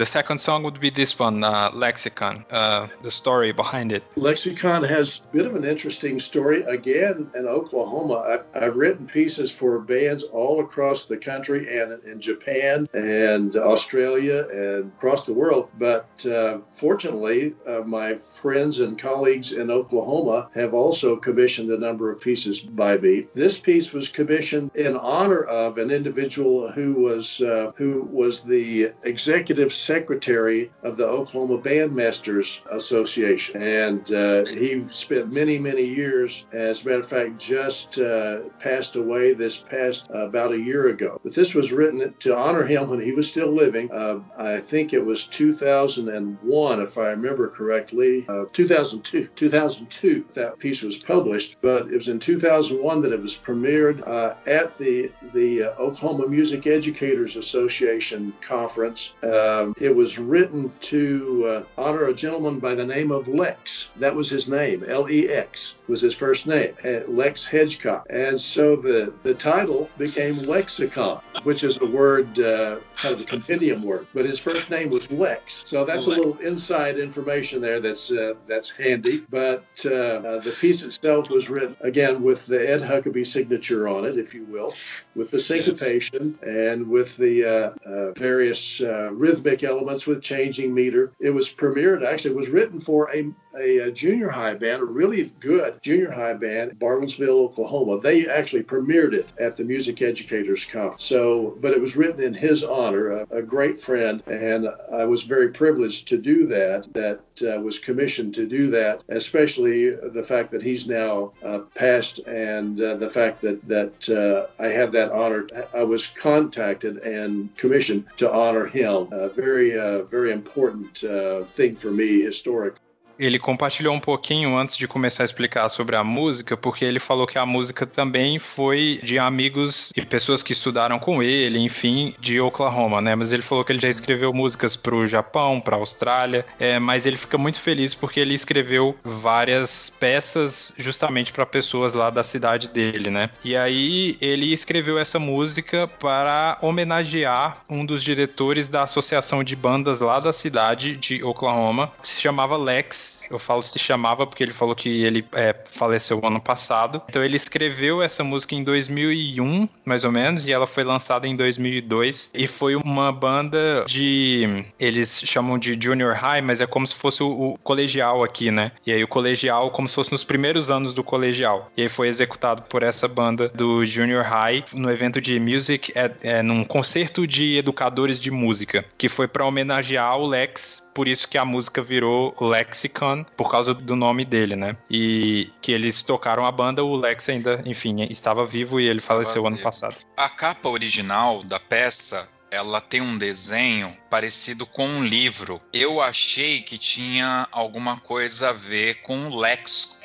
The 0.00 0.06
second 0.06 0.40
song 0.40 0.62
would 0.62 0.80
be 0.80 0.88
this 0.88 1.18
one, 1.18 1.44
uh, 1.44 1.70
Lexicon, 1.74 2.46
uh, 2.50 2.88
the 3.02 3.10
story 3.10 3.52
behind 3.52 3.92
it. 3.92 4.02
Lexicon 4.16 4.82
has 4.82 5.20
a 5.28 5.36
bit 5.36 5.44
of 5.44 5.54
an 5.54 5.66
interesting 5.66 6.18
story. 6.18 6.62
Again, 6.62 7.30
in 7.34 7.46
Oklahoma, 7.46 8.14
I've, 8.14 8.44
I've 8.54 8.76
written 8.76 9.06
pieces 9.06 9.50
for 9.52 9.78
bands 9.78 10.22
all 10.22 10.60
across 10.60 11.04
the 11.04 11.18
country 11.18 11.78
and 11.78 12.02
in 12.04 12.18
Japan 12.18 12.88
and 12.94 13.54
Australia 13.56 14.46
and 14.50 14.90
across 14.96 15.26
the 15.26 15.34
world. 15.34 15.68
But 15.78 16.24
uh, 16.24 16.60
fortunately, 16.72 17.52
uh, 17.66 17.80
my 17.80 18.14
friends 18.16 18.80
and 18.80 18.98
colleagues 18.98 19.52
in 19.52 19.70
Oklahoma 19.70 20.48
have 20.54 20.72
also 20.72 21.14
commissioned 21.14 21.68
a 21.72 21.78
number 21.78 22.10
of 22.10 22.22
pieces 22.22 22.60
by 22.60 22.96
me. 22.96 23.26
This 23.34 23.60
piece 23.60 23.92
was 23.92 24.08
commissioned 24.08 24.74
in 24.76 24.96
honor 24.96 25.42
of 25.42 25.76
an 25.76 25.90
individual 25.90 26.72
who 26.72 26.94
was 26.94 27.42
uh, 27.42 27.72
who 27.76 28.08
was 28.10 28.40
the 28.40 28.92
executive 29.02 29.70
secretary 29.90 30.70
of 30.84 30.96
the 30.96 31.04
Oklahoma 31.04 31.58
Bandmasters 31.58 32.64
Association. 32.70 33.60
And 33.60 34.12
uh, 34.12 34.44
he 34.46 34.86
spent 34.88 35.34
many, 35.34 35.58
many 35.58 35.84
years, 35.84 36.46
as 36.52 36.84
a 36.84 36.88
matter 36.88 37.00
of 37.00 37.08
fact, 37.08 37.40
just 37.40 37.98
uh, 37.98 38.50
passed 38.60 38.94
away 38.94 39.32
this 39.32 39.56
past 39.56 40.08
uh, 40.14 40.28
about 40.28 40.52
a 40.52 40.58
year 40.58 40.90
ago. 40.90 41.20
But 41.24 41.34
this 41.34 41.56
was 41.56 41.72
written 41.72 42.14
to 42.20 42.36
honor 42.36 42.64
him 42.64 42.88
when 42.88 43.00
he 43.00 43.10
was 43.10 43.28
still 43.28 43.52
living. 43.52 43.90
Uh, 43.90 44.20
I 44.38 44.60
think 44.60 44.92
it 44.92 45.04
was 45.04 45.26
2001, 45.26 46.80
if 46.80 46.96
I 46.96 47.08
remember 47.08 47.48
correctly. 47.48 48.24
Uh, 48.28 48.44
2002, 48.52 49.26
2002, 49.34 50.24
that 50.34 50.60
piece 50.60 50.82
was 50.84 50.98
published, 50.98 51.56
but 51.60 51.88
it 51.88 51.94
was 51.94 52.06
in 52.06 52.20
2001 52.20 53.02
that 53.02 53.12
it 53.12 53.20
was 53.20 53.36
premiered 53.36 54.06
uh, 54.06 54.34
at 54.46 54.78
the, 54.78 55.10
the 55.34 55.64
Oklahoma 55.80 56.28
Music 56.28 56.68
Educators 56.68 57.34
Association 57.34 58.32
conference. 58.40 59.16
Um, 59.24 59.74
it 59.80 59.94
was 59.94 60.18
written 60.18 60.72
to 60.80 61.46
uh, 61.46 61.64
honor 61.78 62.06
a 62.06 62.14
gentleman 62.14 62.58
by 62.58 62.74
the 62.74 62.84
name 62.84 63.10
of 63.10 63.28
Lex. 63.28 63.90
That 63.96 64.14
was 64.14 64.28
his 64.28 64.48
name. 64.48 64.84
L 64.86 65.10
E 65.10 65.28
X 65.28 65.78
was 65.88 66.00
his 66.00 66.14
first 66.14 66.46
name. 66.46 66.74
Uh, 66.84 67.00
Lex 67.06 67.48
Hedgecock. 67.48 68.04
And 68.10 68.40
so 68.40 68.76
the, 68.76 69.14
the 69.22 69.34
title 69.34 69.88
became 69.98 70.36
Lexicon, 70.36 71.20
which 71.44 71.64
is 71.64 71.80
a 71.80 71.86
word, 71.86 72.38
uh, 72.38 72.78
kind 72.96 73.14
of 73.14 73.20
a 73.20 73.24
compendium 73.24 73.82
word. 73.82 74.06
But 74.14 74.24
his 74.24 74.38
first 74.38 74.70
name 74.70 74.90
was 74.90 75.10
Lex. 75.12 75.62
So 75.66 75.84
that's 75.84 76.06
a 76.06 76.10
little 76.10 76.36
inside 76.38 76.98
information 76.98 77.60
there 77.60 77.80
that's 77.80 78.10
uh, 78.10 78.34
that's 78.46 78.70
handy. 78.70 79.20
But 79.30 79.64
uh, 79.86 79.90
uh, 79.90 80.40
the 80.40 80.56
piece 80.60 80.84
itself 80.84 81.30
was 81.30 81.48
written 81.48 81.76
again 81.80 82.22
with 82.22 82.46
the 82.46 82.68
Ed 82.68 82.82
Huckabee 82.82 83.26
signature 83.26 83.88
on 83.88 84.04
it, 84.04 84.18
if 84.18 84.34
you 84.34 84.44
will, 84.44 84.74
with 85.14 85.30
the 85.30 85.38
syncopation 85.38 86.22
yes. 86.22 86.40
and 86.40 86.88
with 86.88 87.16
the 87.16 87.72
various 88.16 88.80
rhythmic 88.80 89.59
elements 89.64 90.06
with 90.06 90.22
changing 90.22 90.72
meter. 90.74 91.12
It 91.18 91.30
was 91.30 91.52
premiered, 91.52 92.04
actually, 92.04 92.32
it 92.32 92.36
was 92.36 92.50
written 92.50 92.80
for 92.80 93.10
a, 93.14 93.30
a, 93.58 93.78
a, 93.78 93.90
junior 93.90 94.28
high 94.28 94.54
band, 94.54 94.82
a 94.82 94.84
really 94.84 95.32
good 95.40 95.82
junior 95.82 96.10
high 96.10 96.34
band, 96.34 96.78
Bartlesville, 96.78 97.28
Oklahoma. 97.28 98.00
They 98.00 98.28
actually 98.28 98.62
premiered 98.62 99.12
it 99.12 99.32
at 99.38 99.56
the 99.56 99.64
Music 99.64 100.00
Educators 100.02 100.64
Conference. 100.66 101.04
So, 101.04 101.56
but 101.60 101.72
it 101.72 101.80
was 101.80 101.96
written 101.96 102.22
in 102.22 102.34
his 102.34 102.62
honor, 102.64 103.10
a, 103.10 103.26
a 103.30 103.42
great 103.42 103.78
friend, 103.78 104.22
and 104.26 104.68
I 104.92 105.04
was 105.04 105.22
very 105.22 105.48
privileged 105.48 106.08
to 106.08 106.18
do 106.18 106.46
that, 106.48 106.92
that 106.94 107.20
uh, 107.42 107.60
was 107.60 107.78
commissioned 107.78 108.34
to 108.34 108.46
do 108.46 108.70
that, 108.70 109.02
especially 109.08 109.90
the 109.90 110.22
fact 110.22 110.50
that 110.52 110.62
he's 110.62 110.88
now 110.88 111.32
uh, 111.44 111.60
passed 111.74 112.18
and 112.26 112.80
uh, 112.80 112.96
the 112.96 113.10
fact 113.10 113.40
that, 113.42 113.66
that 113.66 114.08
uh, 114.10 114.62
I 114.62 114.68
had 114.68 114.92
that 114.92 115.12
honor. 115.12 115.46
I 115.74 115.82
was 115.82 116.08
contacted 116.08 116.98
and 116.98 117.54
commissioned 117.56 118.06
to 118.18 118.30
honor 118.30 118.66
him. 118.66 119.08
A 119.12 119.28
very, 119.28 119.78
uh, 119.78 120.02
very 120.04 120.32
important 120.32 121.02
uh, 121.04 121.44
thing 121.44 121.76
for 121.76 121.90
me 121.90 122.22
historically. 122.22 122.79
Ele 123.20 123.38
compartilhou 123.38 123.94
um 123.94 124.00
pouquinho 124.00 124.56
antes 124.56 124.76
de 124.76 124.88
começar 124.88 125.22
a 125.22 125.26
explicar 125.26 125.68
sobre 125.68 125.94
a 125.94 126.02
música, 126.02 126.56
porque 126.56 126.84
ele 126.84 126.98
falou 126.98 127.26
que 127.26 127.38
a 127.38 127.44
música 127.44 127.86
também 127.86 128.38
foi 128.38 128.98
de 129.02 129.18
amigos 129.18 129.92
e 129.94 130.02
pessoas 130.02 130.42
que 130.42 130.52
estudaram 130.52 130.98
com 130.98 131.22
ele, 131.22 131.58
enfim, 131.58 132.14
de 132.18 132.40
Oklahoma, 132.40 133.00
né? 133.00 133.14
Mas 133.14 133.30
ele 133.30 133.42
falou 133.42 133.62
que 133.62 133.72
ele 133.72 133.80
já 133.80 133.88
escreveu 133.88 134.32
músicas 134.32 134.74
para 134.74 134.94
o 134.94 135.06
Japão, 135.06 135.60
para 135.60 135.76
a 135.76 135.78
Austrália, 135.78 136.46
é, 136.58 136.78
mas 136.78 137.04
ele 137.04 137.18
fica 137.18 137.36
muito 137.36 137.60
feliz 137.60 137.94
porque 137.94 138.20
ele 138.20 138.34
escreveu 138.34 138.96
várias 139.04 139.90
peças 139.90 140.72
justamente 140.78 141.30
para 141.30 141.44
pessoas 141.44 141.92
lá 141.92 142.08
da 142.08 142.24
cidade 142.24 142.68
dele, 142.68 143.10
né? 143.10 143.28
E 143.44 143.54
aí 143.54 144.16
ele 144.20 144.52
escreveu 144.52 144.98
essa 144.98 145.18
música 145.18 145.86
para 145.86 146.56
homenagear 146.62 147.64
um 147.68 147.84
dos 147.84 148.02
diretores 148.02 148.66
da 148.66 148.84
associação 148.84 149.44
de 149.44 149.54
bandas 149.54 150.00
lá 150.00 150.18
da 150.18 150.32
cidade 150.32 150.96
de 150.96 151.22
Oklahoma, 151.22 151.92
que 152.00 152.08
se 152.08 152.20
chamava 152.20 152.56
Lex 152.56 153.09
Eu 153.30 153.38
falo 153.38 153.62
se 153.62 153.78
chamava 153.78 154.26
porque 154.26 154.42
ele 154.42 154.52
falou 154.52 154.74
que 154.74 155.04
ele 155.04 155.24
é, 155.32 155.54
faleceu 155.70 156.20
ano 156.24 156.40
passado. 156.40 157.00
Então 157.08 157.22
ele 157.22 157.36
escreveu 157.36 158.02
essa 158.02 158.24
música 158.24 158.54
em 158.54 158.64
2001, 158.64 159.68
mais 159.84 160.04
ou 160.04 160.12
menos, 160.12 160.46
e 160.46 160.52
ela 160.52 160.66
foi 160.66 160.84
lançada 160.84 161.26
em 161.26 161.36
2002. 161.36 162.30
E 162.34 162.46
foi 162.46 162.74
uma 162.76 163.12
banda 163.12 163.84
de. 163.86 164.66
Eles 164.78 165.22
chamam 165.24 165.58
de 165.58 165.78
Junior 165.80 166.14
High, 166.14 166.42
mas 166.42 166.60
é 166.60 166.66
como 166.66 166.86
se 166.86 166.94
fosse 166.94 167.22
o, 167.22 167.52
o 167.52 167.58
colegial 167.58 168.24
aqui, 168.24 168.50
né? 168.50 168.72
E 168.86 168.92
aí 168.92 169.02
o 169.02 169.08
colegial, 169.08 169.70
como 169.70 169.88
se 169.88 169.94
fosse 169.94 170.12
nos 170.12 170.24
primeiros 170.24 170.70
anos 170.70 170.92
do 170.92 171.04
colegial. 171.04 171.70
E 171.76 171.82
aí 171.82 171.88
foi 171.88 172.08
executado 172.08 172.62
por 172.62 172.82
essa 172.82 173.06
banda 173.06 173.48
do 173.48 173.84
Junior 173.84 174.24
High 174.24 174.64
no 174.72 174.90
evento 174.90 175.20
de 175.20 175.38
Music, 175.38 175.92
é, 175.94 176.10
é 176.22 176.42
num 176.42 176.64
concerto 176.64 177.26
de 177.26 177.56
educadores 177.56 178.18
de 178.18 178.30
música, 178.30 178.84
que 178.98 179.08
foi 179.08 179.28
para 179.28 179.44
homenagear 179.44 180.18
o 180.18 180.26
Lex 180.26 180.89
por 180.94 181.08
isso 181.08 181.28
que 181.28 181.38
a 181.38 181.44
música 181.44 181.82
virou 181.82 182.34
Lexicon, 182.40 183.24
por 183.36 183.50
causa 183.50 183.74
do 183.74 183.96
nome 183.96 184.24
dele, 184.24 184.56
né? 184.56 184.76
E 184.90 185.50
que 185.60 185.72
eles 185.72 186.02
tocaram 186.02 186.44
a 186.44 186.52
banda, 186.52 186.84
o 186.84 186.96
Lex 186.96 187.28
ainda, 187.28 187.62
enfim, 187.64 188.02
estava 188.10 188.44
vivo 188.44 188.80
e 188.80 188.86
ele 188.86 188.98
estava 188.98 189.22
faleceu 189.22 189.42
vivo. 189.42 189.54
ano 189.54 189.58
passado. 189.58 189.96
A 190.16 190.28
capa 190.28 190.68
original 190.68 191.42
da 191.42 191.58
peça 191.58 192.28
ela 192.50 192.80
tem 192.80 193.00
um 193.00 193.16
desenho 193.16 193.96
parecido 194.10 194.66
com 194.66 194.86
um 194.86 195.04
livro. 195.04 195.60
Eu 195.72 196.00
achei 196.00 196.60
que 196.60 196.76
tinha 196.76 197.46
alguma 197.52 197.98
coisa 198.00 198.50
a 198.50 198.52
ver 198.52 199.02
com 199.02 199.28
o 199.28 199.38
léxico, 199.38 200.00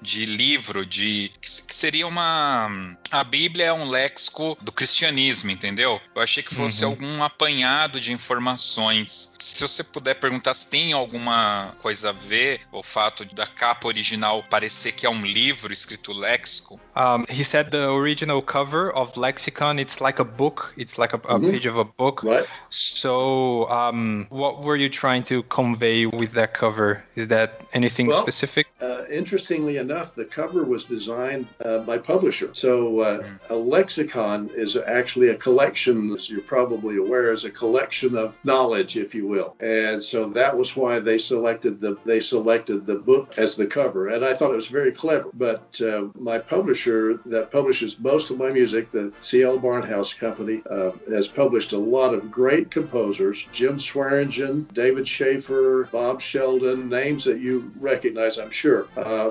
de 0.00 0.24
livro, 0.24 0.86
de 0.86 1.30
que 1.40 1.48
seria 1.50 2.06
uma 2.06 2.96
a 3.10 3.24
Bíblia 3.24 3.66
é 3.66 3.72
um 3.72 3.88
léxico 3.88 4.56
do 4.60 4.72
cristianismo, 4.72 5.50
entendeu? 5.50 6.00
Eu 6.14 6.22
achei 6.22 6.42
que 6.42 6.54
fosse 6.54 6.84
uhum. 6.84 6.90
algum 6.90 7.22
apanhado 7.22 8.00
de 8.00 8.12
informações. 8.12 9.34
Se 9.38 9.62
você 9.62 9.84
puder 9.84 10.14
perguntar 10.14 10.54
se 10.54 10.70
tem 10.70 10.92
alguma 10.92 11.74
coisa 11.80 12.10
a 12.10 12.12
ver 12.12 12.60
o 12.72 12.82
fato 12.82 13.24
da 13.34 13.46
capa 13.46 13.88
original 13.88 14.42
parecer 14.50 14.92
que 14.92 15.06
é 15.06 15.10
um 15.10 15.24
livro 15.24 15.72
escrito 15.72 16.12
léxico. 16.12 16.80
Um, 16.96 17.24
he 17.28 17.44
said 17.44 17.70
the 17.70 17.88
original 17.88 18.40
cover 18.40 18.90
of 18.94 19.18
Lexicon 19.18 19.78
it's 19.78 20.00
like 20.00 20.20
a 20.20 20.24
book, 20.24 20.72
it's 20.76 20.96
like 20.96 21.14
a, 21.14 21.20
a 21.28 21.38
uhum. 21.38 21.50
page 21.50 21.66
of 21.66 21.78
a 21.78 21.84
book. 21.84 22.22
Right. 22.22 22.46
So, 22.70 23.68
um, 23.70 24.26
what 24.30 24.62
were 24.62 24.76
you 24.76 24.88
trying 24.88 25.22
to 25.24 25.42
convey 25.44 26.06
with 26.06 26.32
that 26.32 26.54
cover? 26.54 27.04
Is 27.14 27.28
that 27.28 27.60
anything 27.72 28.06
well, 28.06 28.22
specific? 28.22 28.66
Uh, 28.80 29.04
interestingly 29.10 29.76
enough, 29.76 30.14
the 30.14 30.24
cover 30.24 30.64
was 30.64 30.84
designed 30.84 31.46
uh, 31.64 31.78
by 31.78 31.98
publisher. 31.98 32.48
So 32.52 32.95
uh, 33.00 33.24
a 33.50 33.56
lexicon 33.56 34.50
is 34.54 34.76
actually 34.76 35.28
a 35.28 35.36
collection, 35.36 36.12
as 36.12 36.30
you're 36.30 36.40
probably 36.40 36.96
aware, 36.96 37.32
is 37.32 37.44
a 37.44 37.50
collection 37.50 38.16
of 38.16 38.38
knowledge, 38.44 38.96
if 38.96 39.14
you 39.14 39.26
will. 39.26 39.56
And 39.60 40.02
so 40.02 40.28
that 40.30 40.56
was 40.56 40.76
why 40.76 40.98
they 40.98 41.18
selected 41.18 41.80
the 41.80 41.96
they 42.04 42.20
selected 42.20 42.86
the 42.86 42.96
book 42.96 43.34
as 43.38 43.56
the 43.56 43.66
cover. 43.66 44.08
And 44.08 44.24
I 44.24 44.34
thought 44.34 44.52
it 44.52 44.56
was 44.56 44.68
very 44.68 44.92
clever. 44.92 45.30
But 45.34 45.80
uh, 45.80 46.06
my 46.14 46.38
publisher 46.38 47.20
that 47.26 47.50
publishes 47.50 47.98
most 48.00 48.30
of 48.30 48.38
my 48.38 48.50
music, 48.50 48.90
the 48.90 49.12
CL 49.20 49.58
Barnhouse 49.58 50.18
Company, 50.18 50.62
uh, 50.70 50.92
has 51.08 51.28
published 51.28 51.72
a 51.72 51.78
lot 51.78 52.14
of 52.14 52.30
great 52.30 52.70
composers: 52.70 53.48
Jim 53.52 53.78
Swearingen, 53.78 54.68
David 54.72 55.06
Schaefer, 55.06 55.88
Bob 55.92 56.20
Sheldon, 56.20 56.88
names 56.88 57.24
that 57.24 57.40
you 57.40 57.70
recognize, 57.78 58.38
I'm 58.38 58.50
sure. 58.50 58.86
Uh, 58.96 59.30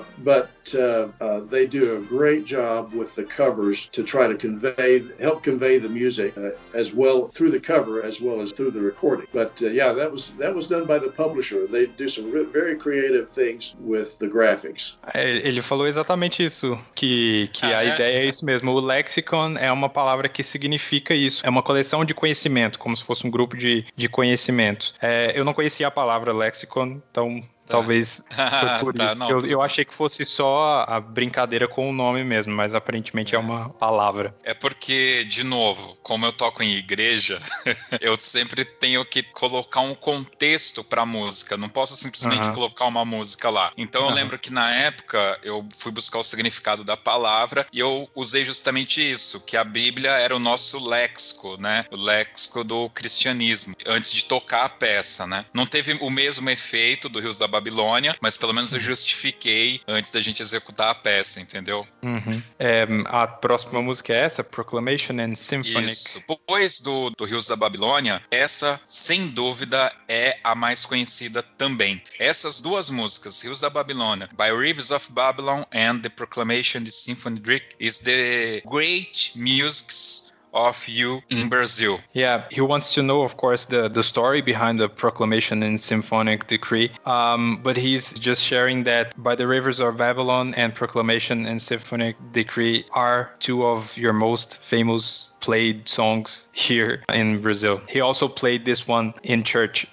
but 0.65 0.79
uh, 0.79 1.07
uh, 1.21 1.39
they 1.41 1.65
do 1.65 1.97
a 1.97 1.99
great 1.99 2.45
job 2.45 2.93
with 2.93 3.15
the 3.15 3.23
covers 3.23 3.87
to 3.89 4.03
try 4.03 4.27
to 4.27 4.35
convey, 4.35 5.03
help 5.19 5.43
convey 5.43 5.77
the 5.77 5.89
music 5.89 6.37
uh, 6.37 6.51
as 6.73 6.93
well 6.93 7.27
through 7.27 7.51
the 7.51 7.59
cover 7.59 8.03
as 8.03 8.21
well 8.21 8.41
as 8.41 8.51
through 8.51 8.71
the 8.71 8.79
recording. 8.79 9.27
But 9.33 9.61
uh, 9.61 9.69
yeah, 9.69 9.93
that 9.93 10.11
was 10.11 10.31
that 10.39 10.53
was 10.53 10.67
done 10.67 10.85
by 10.85 10.99
the 10.99 11.09
publisher. 11.09 11.67
They 11.67 11.87
do 11.87 12.07
some 12.07 12.31
very 12.51 12.75
creative 12.75 13.29
things 13.29 13.75
with 13.79 14.17
the 14.19 14.27
graphics. 14.27 14.97
Ele 15.13 15.61
falou 15.61 15.87
exatamente 15.87 16.43
isso, 16.43 16.77
que 16.93 17.49
que 17.53 17.65
a 17.65 17.83
é? 17.83 17.93
ideia 17.93 18.19
é 18.19 18.25
isso 18.25 18.45
mesmo. 18.45 18.71
O 18.71 18.79
lexicon 18.79 19.57
é 19.57 19.71
uma 19.71 19.89
palavra 19.89 20.27
que 20.27 20.43
significa 20.43 21.13
isso. 21.13 21.45
É 21.45 21.49
uma 21.49 21.61
coleção 21.61 22.03
de 22.03 22.13
conhecimento, 22.13 22.79
como 22.79 22.95
se 22.95 23.03
fosse 23.03 23.25
um 23.25 23.29
grupo 23.29 23.55
de, 23.55 23.85
de 23.95 24.09
conhecimentos. 24.09 24.93
É, 25.01 25.33
eu 25.35 25.45
não 25.45 25.53
conhecia 25.53 25.87
a 25.87 25.91
palavra 25.91 26.33
lexicon, 26.33 27.01
então 27.11 27.43
Tá. 27.65 27.73
Talvez 27.73 28.21
foi 28.29 28.79
por 28.79 28.93
tá, 28.93 29.11
isso. 29.11 29.19
Não, 29.19 29.29
eu, 29.29 29.39
eu, 29.39 29.61
achei 29.61 29.83
que 29.83 29.93
fosse 29.93 30.23
só 30.23 30.85
a 30.87 30.99
brincadeira 30.99 31.67
com 31.67 31.89
o 31.89 31.93
nome 31.93 32.23
mesmo, 32.23 32.53
mas 32.53 32.75
aparentemente 32.75 33.33
é. 33.33 33.37
é 33.37 33.39
uma 33.39 33.69
palavra. 33.69 34.35
É 34.43 34.53
porque, 34.53 35.23
de 35.25 35.43
novo, 35.43 35.97
como 36.03 36.25
eu 36.25 36.31
toco 36.31 36.61
em 36.61 36.75
igreja, 36.75 37.41
eu 37.99 38.15
sempre 38.17 38.63
tenho 38.63 39.03
que 39.03 39.23
colocar 39.23 39.81
um 39.81 39.95
contexto 39.95 40.83
pra 40.83 41.05
música. 41.05 41.57
Não 41.57 41.67
posso 41.67 41.97
simplesmente 41.97 42.51
colocar 42.51 42.85
uma 42.85 43.03
música 43.03 43.49
lá. 43.49 43.71
Então 43.75 44.07
eu 44.07 44.13
lembro 44.13 44.37
que 44.37 44.51
na 44.51 44.71
época 44.71 45.39
eu 45.41 45.67
fui 45.77 45.91
buscar 45.91 46.19
o 46.19 46.23
significado 46.23 46.83
da 46.83 46.95
palavra 46.95 47.65
e 47.73 47.79
eu 47.79 48.07
usei 48.13 48.45
justamente 48.45 49.01
isso, 49.01 49.39
que 49.39 49.57
a 49.57 49.63
Bíblia 49.63 50.11
era 50.11 50.35
o 50.35 50.39
nosso 50.39 50.83
léxico, 50.83 51.59
né? 51.59 51.85
O 51.91 51.95
léxico 51.95 52.63
do 52.63 52.89
cristianismo, 52.89 53.75
antes 53.87 54.11
de 54.11 54.23
tocar 54.23 54.65
a 54.65 54.69
peça, 54.69 55.25
né? 55.25 55.45
Não 55.53 55.65
teve 55.65 55.97
o 55.99 56.09
mesmo 56.09 56.49
efeito 56.49 57.09
do 57.09 57.19
Rios 57.19 57.37
da 57.37 57.47
Babilônia, 57.55 58.13
mas 58.21 58.37
pelo 58.37 58.53
menos 58.53 58.71
eu 58.71 58.79
uhum. 58.79 58.85
justifiquei 58.85 59.81
antes 59.87 60.11
da 60.11 60.21
gente 60.21 60.41
executar 60.41 60.89
a 60.89 60.95
peça, 60.95 61.39
entendeu? 61.39 61.81
Uhum. 62.03 62.41
É, 62.59 62.85
a 63.05 63.27
próxima 63.27 63.81
música 63.81 64.13
é 64.13 64.17
essa, 64.17 64.43
Proclamation 64.43 65.19
and 65.19 65.35
Symphonic. 65.35 65.91
Isso. 65.91 66.23
Depois 66.27 66.79
do, 66.79 67.09
do 67.11 67.23
Rios 67.23 67.47
da 67.47 67.55
Babilônia, 67.55 68.21
essa, 68.29 68.79
sem 68.85 69.27
dúvida, 69.27 69.91
é 70.07 70.37
a 70.43 70.53
mais 70.53 70.85
conhecida 70.85 71.41
também. 71.41 72.01
Essas 72.19 72.59
duas 72.59 72.89
músicas, 72.89 73.41
Rios 73.41 73.61
da 73.61 73.69
Babilônia, 73.69 74.29
By 74.37 74.51
Rivers 74.55 74.91
of 74.91 75.11
Babylon 75.11 75.63
and 75.73 75.99
The 75.99 76.09
Proclamation 76.09 76.83
the 76.83 76.91
Symphony 76.91 77.39
Drake, 77.39 77.75
is 77.79 77.99
the 77.99 78.61
great 78.65 79.31
musics 79.35 80.34
of 80.55 80.87
you 80.87 81.21
in 81.29 81.49
Brazil. 81.49 81.99
Yeah, 82.13 82.45
he 82.49 82.61
wants 82.61 82.93
to 82.93 83.03
know, 83.03 83.23
of 83.23 83.37
course, 83.37 83.65
the, 83.65 83.89
the 83.89 84.03
story 84.03 84.41
behind 84.41 84.79
the 84.79 84.89
proclamation 84.89 85.61
and 85.61 85.79
symphonic 85.79 86.47
decree. 86.47 86.91
Um, 87.05 87.59
but 87.61 87.77
he's 87.77 88.13
just 88.13 88.41
sharing 88.41 88.83
that 88.85 89.13
by 89.21 89.35
the 89.35 89.47
rivers 89.47 89.79
of 89.79 89.97
Babylon 89.97 90.53
and 90.55 90.73
proclamation 90.73 91.45
and 91.45 91.61
symphonic 91.61 92.15
decree 92.31 92.85
are 92.93 93.31
two 93.39 93.65
of 93.65 93.97
your 93.97 94.13
most 94.13 94.57
famous 94.59 95.33
played 95.45 95.87
songs 95.87 96.49
here 96.53 97.03
in 97.13 97.39
Brazil. 97.39 97.79
He 97.87 98.01
also 98.01 98.27
played 98.27 98.65
this 98.65 98.87
one 98.87 99.13
in 99.23 99.43
church. 99.43 99.85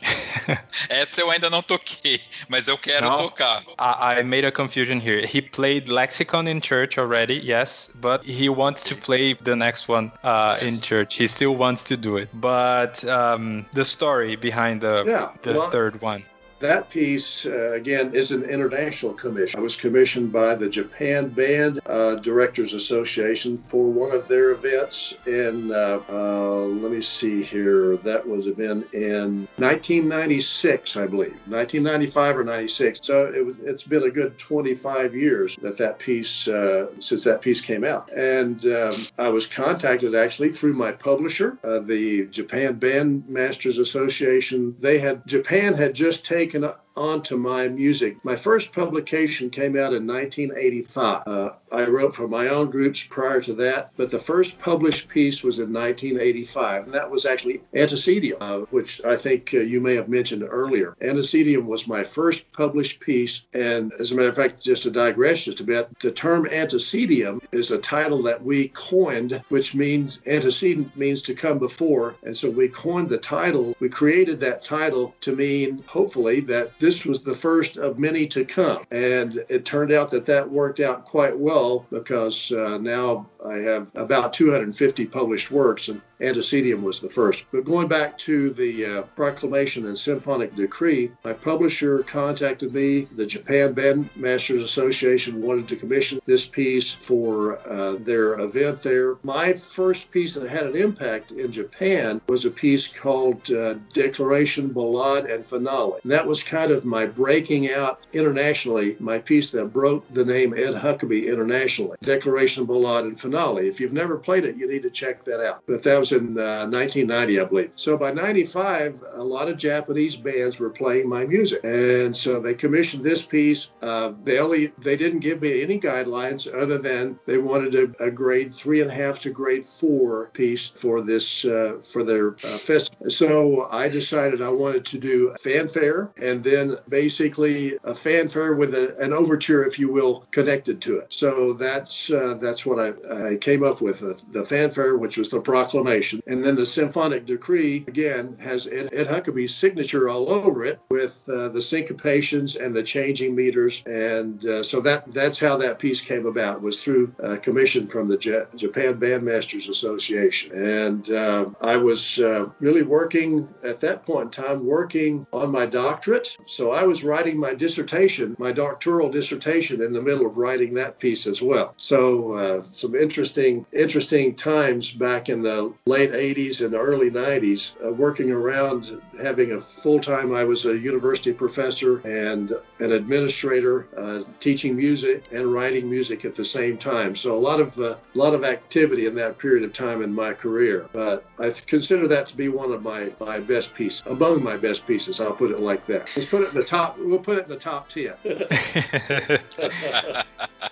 Essa 0.89 1.21
eu 1.21 1.31
ainda 1.31 1.51
não 1.51 1.63
toquei, 1.63 2.21
mas 2.49 2.69
eu 2.69 2.79
quero 2.79 3.11
no, 3.11 3.17
tocar. 3.19 3.63
I, 3.79 4.21
I, 4.21 4.23
made 4.23 4.47
a 4.47 4.51
confusion 4.51 4.99
here. 4.99 5.27
He 5.27 5.43
played 5.43 5.89
Lexicon 5.89 6.49
in 6.49 6.61
church 6.61 6.97
already, 6.97 7.35
yes, 7.35 7.91
but 8.01 8.25
he 8.25 8.49
wants 8.49 8.83
to 8.85 8.97
play 8.97 9.35
the 9.35 9.55
next 9.55 9.89
one 9.89 10.11
uh, 10.53 10.59
yes. 10.63 10.75
in 10.75 10.83
church. 10.83 11.15
He 11.15 11.27
still 11.27 11.57
wants 11.57 11.85
to 11.85 11.97
do 11.97 12.17
it. 12.17 12.29
But 12.35 13.05
um, 13.05 13.67
the 13.73 13.85
story 13.85 14.37
behind 14.37 14.81
the, 14.81 15.05
yeah, 15.07 15.33
the 15.43 15.55
well, 15.55 15.71
third 15.71 16.01
one. 16.01 16.25
That 16.63 16.91
piece, 16.91 17.45
uh, 17.45 17.73
again, 17.73 18.15
is 18.15 18.31
an 18.31 18.45
international 18.45 19.15
commission. 19.15 19.59
I 19.59 19.63
was 19.65 19.75
commissioned 19.75 20.31
by 20.31 20.55
the 20.55 20.69
Japan 20.69 21.29
Band 21.29 21.81
uh, 21.87 22.15
Directors 22.15 22.73
Association 22.73 23.59
for 23.59 23.91
one 23.91 24.13
of 24.13 24.29
their 24.29 24.53
events 24.53 25.17
in, 25.27 25.73
uh, 25.73 26.01
uh 26.09 26.63
let 26.63 26.93
me 26.93 27.01
see 27.01 27.43
here, 27.43 27.97
that 28.05 28.25
was 28.25 28.47
been 28.47 28.85
in 28.93 29.49
1996, 29.57 30.97
I 30.97 31.07
believe, 31.09 31.35
1995 31.47 32.39
or 32.39 32.45
96. 32.45 33.01
So 33.03 33.27
it, 33.35 33.67
has 33.67 33.83
been 33.83 34.05
a 34.05 34.11
good 34.11 34.39
25 34.39 35.17
years 35.17 35.57
that 35.63 35.77
that 35.79 35.99
piece, 35.99 36.47
uh, 36.47 36.87
since 37.01 37.25
that 37.25 37.41
piece 37.41 37.61
came 37.61 37.83
out. 37.83 38.09
And 38.13 38.65
um, 38.67 39.07
I 39.19 39.31
was 39.31 39.49
contacted 39.49 40.15
actually 40.15 40.53
through 40.53 40.75
my 40.75 40.93
publisher, 40.93 41.59
uh, 41.65 41.81
the 41.81 42.27
Japan 42.27 42.75
Band 42.75 43.29
Masters 43.29 43.79
Association. 43.79 44.77
They 44.79 45.01
had, 45.01 45.27
Japan 45.27 45.75
had 45.75 45.93
just 45.93 46.25
taken 46.25 46.52
taken 46.53 46.65
up 46.65 46.92
onto 46.97 47.37
my 47.37 47.69
music. 47.69 48.17
My 48.25 48.37
first 48.37 48.73
publication 48.73 49.51
came 49.51 49.77
out 49.77 49.95
in 49.95 50.07
1985. 50.07 51.23
Uh, 51.27 51.51
I 51.71 51.85
wrote 51.85 52.15
for 52.15 52.29
my 52.29 52.49
own 52.49 52.71
groups 52.71 53.07
prior 53.07 53.41
to 53.43 53.55
that, 53.55 53.91
but 53.97 54.11
the 54.11 54.19
first 54.19 54.61
published 54.61 55.09
piece 55.09 55.43
was 55.43 55.59
in 55.59 55.73
1985, 55.73 56.85
and 56.85 56.95
that 56.95 57.11
was 57.11 57.25
actually 57.25 57.63
Antecedium, 57.75 58.37
uh, 58.41 58.61
which 58.71 59.03
I 59.05 59.17
think 59.17 59.55
uh, 59.55 59.59
you 59.59 59.81
may 59.81 59.95
have 59.95 60.09
mentioned 60.09 60.47
earlier. 60.49 60.97
Antecedium 61.01 61.65
was 61.65 61.89
my 61.89 62.05
first 62.05 62.51
published 62.53 63.01
piece, 63.01 63.47
and 63.55 63.93
as 63.99 64.13
a 64.13 64.17
matter 64.17 64.29
of 64.29 64.37
fact, 64.37 64.63
just 64.63 64.83
to 64.83 64.91
digress 64.91 65.45
just 65.45 65.61
a 65.61 65.65
bit, 65.65 65.89
the 66.01 66.13
term 66.13 66.47
antecedium 66.47 67.43
is 67.53 67.71
a 67.71 67.79
title 67.79 68.23
that 68.23 68.43
we 68.43 68.69
coined, 68.69 69.43
which 69.49 69.75
means 69.75 70.21
antecedent 70.27 70.95
means 70.97 71.23
to 71.23 71.35
come 71.35 71.59
before, 71.59 72.17
and 72.23 72.37
so 72.37 72.51
we 72.51 72.69
coined 72.69 73.09
the 73.09 73.19
title. 73.19 73.75
We 73.81 73.89
created 73.89 74.41
that 74.41 74.65
title 74.65 75.15
to 75.23 75.35
mean, 75.35 75.83
hopefully, 75.87 76.41
that 76.41 76.79
this 76.83 77.07
was 77.07 77.23
the 77.23 77.33
first 77.33 77.77
of 77.77 78.01
many 78.01 78.27
to 78.27 78.45
come. 78.45 78.83
And 78.91 79.45
it 79.49 79.65
turned 79.65 79.93
out 79.93 80.11
that 80.11 80.27
that 80.27 80.51
worked 80.51 80.81
out 80.81 81.05
quite 81.05 81.39
well 81.39 81.87
because 81.91 82.51
uh, 82.51 82.77
now 82.79 83.31
I 83.43 83.59
have 83.59 83.87
about 83.95 84.33
250 84.33 85.07
published 85.07 85.53
works, 85.53 85.89
and 85.89 86.03
Antecedium 86.23 86.83
was 86.83 87.01
the 87.01 87.09
first. 87.09 87.47
But 87.51 87.65
going 87.65 87.89
back 87.89 88.17
to 88.19 88.51
the 88.51 88.87
uh, 88.87 89.03
proclamation 89.03 89.87
and 89.87 89.99
symphonic 89.99 90.55
decree, 90.55 91.11
my 91.25 91.33
publisher 91.33 92.03
contacted 92.05 92.73
me. 92.73 93.09
The 93.13 93.27
Japan 93.27 93.75
Bandmasters 93.75 94.63
Association 94.63 95.43
wanted 95.43 95.69
to 95.69 95.77
commission 95.77 96.21
this 96.27 96.47
piece 96.47 96.93
for 96.93 97.59
uh, 97.69 97.97
their 97.97 98.39
event 98.39 98.83
there. 98.83 99.17
My 99.23 99.53
first 99.53 100.11
piece 100.11 100.35
that 100.35 100.49
had 100.49 100.67
an 100.67 100.77
impact 100.77 101.33
in 101.33 101.51
Japan 101.51 102.21
was 102.29 102.45
a 102.45 102.51
piece 102.51 102.93
called 102.97 103.51
uh, 103.51 103.75
Declaration, 103.93 104.71
Ballade, 104.71 105.33
and 105.33 105.45
Finale. 105.45 105.99
And 106.03 106.13
that 106.13 106.27
was 106.27 106.43
kind 106.43 106.71
of 106.71 106.85
my 106.85 107.07
breaking 107.07 107.71
out 107.71 108.01
internationally, 108.13 108.97
my 109.01 109.19
piece 109.19 109.51
that 109.53 109.73
broke 109.73 110.07
the 110.13 110.25
name 110.25 110.55
Ed 110.55 110.75
Huckabee 110.75 111.27
internationally. 111.27 111.97
Declaration, 112.03 112.67
Ballade, 112.67 113.05
and 113.05 113.19
Finale. 113.19 113.69
If 113.69 113.81
you've 113.81 113.93
never 113.93 114.17
played 114.17 114.45
it, 114.45 114.57
you 114.57 114.69
need 114.69 114.83
to 114.83 114.91
check 114.91 115.25
that 115.25 115.45
out. 115.45 115.63
But 115.67 115.83
that 115.83 115.99
was 115.99 116.12
in 116.13 116.39
uh, 116.39 116.67
1990, 116.69 117.41
I 117.41 117.45
believe. 117.45 117.71
So 117.75 117.97
by 117.97 118.13
95, 118.13 119.03
a 119.15 119.23
lot 119.23 119.49
of 119.49 119.57
Japanese 119.57 120.17
bands 120.17 120.59
were 120.59 120.71
playing 120.71 121.09
my 121.09 121.25
music, 121.25 121.61
and 121.65 122.17
so 122.17 122.41
they 122.41 122.55
commissioned 122.55 123.05
this 123.05 123.25
piece. 123.25 123.73
Uh, 123.83 124.13
they 124.23 124.39
only 124.39 124.67
they 124.79 124.97
didn't 124.97 125.21
give 125.21 125.43
me 125.43 125.63
any 125.63 125.79
guidelines 125.79 126.53
other 126.53 126.79
than 126.79 127.19
they 127.27 127.39
wanted 127.39 127.75
a, 127.75 128.05
a 128.05 128.11
grade 128.11 128.55
three 128.55 128.81
and 128.81 128.91
a 128.91 128.95
half 128.95 129.21
to 129.21 129.31
grade 129.31 129.65
four 129.65 130.31
piece 130.33 130.71
for 130.71 131.01
this 131.01 131.45
uh, 131.45 131.79
for 131.83 132.03
their 132.05 132.35
uh, 132.35 132.59
festival. 132.59 133.11
So 133.11 133.69
I 133.71 133.89
decided 133.89 134.43
I 134.43 134.51
wanted 134.51 134.85
to 134.87 134.99
do 134.99 135.29
a 135.29 135.39
fanfare 135.39 136.11
and 136.21 136.43
then 136.43 136.77
basically 136.89 137.79
a 137.85 137.95
fanfare 137.95 138.55
with 138.55 138.75
a, 138.75 138.97
an 138.99 139.13
overture, 139.13 139.65
if 139.65 139.79
you 139.79 139.91
will, 139.91 140.27
connected 140.31 140.81
to 140.83 140.99
it. 140.99 141.13
So 141.13 141.53
that's 141.53 142.11
uh, 142.11 142.39
that's 142.41 142.67
what 142.67 142.79
I, 142.79 143.31
I 143.31 143.37
came 143.37 143.65
up 143.65 143.81
with 143.81 144.01
the, 144.01 144.21
the 144.33 144.45
fanfare, 144.45 144.97
which 144.97 145.17
was 145.17 145.29
the 145.29 145.41
proclamation. 145.41 146.02
And 146.27 146.45
then 146.45 146.57
the 146.57 146.67
symphonic 146.67 147.27
decree, 147.27 147.85
again, 147.87 148.37
has 148.41 148.67
Ed, 148.67 148.91
Ed 148.93 149.07
Huckabee's 149.07 149.55
signature 149.55 150.09
all 150.09 150.31
over 150.31 150.65
it 150.65 150.81
with 150.91 151.29
uh, 151.29 151.49
the 151.49 151.61
syncopations 151.61 152.61
and 152.61 152.75
the 152.75 152.83
changing 152.83 153.35
meters. 153.35 153.83
And 153.87 154.45
uh, 154.47 154.63
so 154.63 154.81
that 154.81 155.13
that's 155.13 155.41
how 155.41 155.57
that 155.59 155.79
piece 155.79 156.01
came 156.01 156.27
about, 156.27 156.63
was 156.63 156.83
through 156.83 157.15
a 157.19 157.37
commission 157.37 157.87
from 157.87 158.09
the 158.09 158.17
Japan 158.17 158.95
Bandmasters 158.95 159.69
Association. 159.69 160.57
And 160.57 161.11
uh, 161.11 161.47
I 161.61 161.77
was 161.77 162.19
uh, 162.19 162.47
really 162.61 162.83
working 162.83 163.49
at 163.65 163.81
that 163.81 164.03
point 164.03 164.37
in 164.37 164.45
time, 164.45 164.67
working 164.67 165.27
on 165.33 165.51
my 165.51 165.67
doctorate. 165.67 166.37
So 166.47 166.73
I 166.73 166.85
was 166.85 167.05
writing 167.05 167.39
my 167.39 167.55
dissertation, 167.55 168.37
my 168.39 168.53
doctoral 168.53 169.11
dissertation, 169.11 169.83
in 169.83 169.93
the 169.93 170.03
middle 170.03 170.27
of 170.27 170.39
writing 170.39 170.75
that 170.75 170.99
piece 170.99 171.27
as 171.27 171.43
well. 171.43 171.75
So 171.77 172.33
uh, 172.35 172.63
some 172.63 172.95
interesting, 172.95 173.67
interesting 173.73 174.35
times 174.35 174.93
back 174.93 175.29
in 175.29 175.43
the 175.43 175.73
late 175.93 176.13
80s 176.13 176.65
and 176.65 176.75
early 176.75 177.11
90s, 177.11 177.77
uh, 177.85 177.93
working 177.93 178.31
around 178.31 178.99
having 179.21 179.53
a 179.53 179.61
full 179.61 180.01
time, 180.01 180.33
I 180.35 180.43
was 180.43 180.65
a 180.65 180.77
university 180.77 181.35
professor 181.35 181.99
and 182.07 182.53
an 182.81 182.93
administrator, 182.93 183.89
uh, 183.97 184.23
teaching 184.41 184.75
music 184.75 185.25
and 185.33 185.53
writing 185.53 185.91
music 185.91 186.25
at 186.25 186.35
the 186.35 186.45
same 186.45 186.79
time. 186.79 187.15
So 187.15 187.37
a 187.37 187.43
lot 187.49 187.61
of 187.61 187.79
a 187.79 187.93
uh, 187.93 187.99
lot 188.15 188.33
of 188.33 188.43
activity 188.43 189.05
in 189.05 189.15
that 189.17 189.37
period 189.37 189.65
of 189.65 189.75
time 189.75 190.03
in 190.03 190.15
my 190.15 190.33
career. 190.33 190.89
But 190.93 191.27
I 191.39 191.51
consider 191.51 192.09
that 192.09 192.27
to 192.29 192.37
be 192.37 192.49
one 192.49 192.73
of 192.73 192.83
my 192.83 193.13
my 193.21 193.39
best 193.39 193.75
pieces, 193.75 194.03
among 194.07 194.43
my 194.43 194.57
best 194.57 194.87
pieces. 194.87 195.21
I'll 195.21 195.33
put 195.43 195.51
it 195.51 195.61
like 195.61 195.87
that. 195.87 196.09
Let's 196.17 196.29
put 196.29 196.41
it 196.43 196.49
in 196.49 196.55
the 196.55 196.65
top. 196.65 196.99
We'll 196.99 197.19
put 197.19 197.37
it 197.39 197.45
in 197.45 197.51
the 197.51 197.57
top 197.57 197.89
ten. 197.89 198.15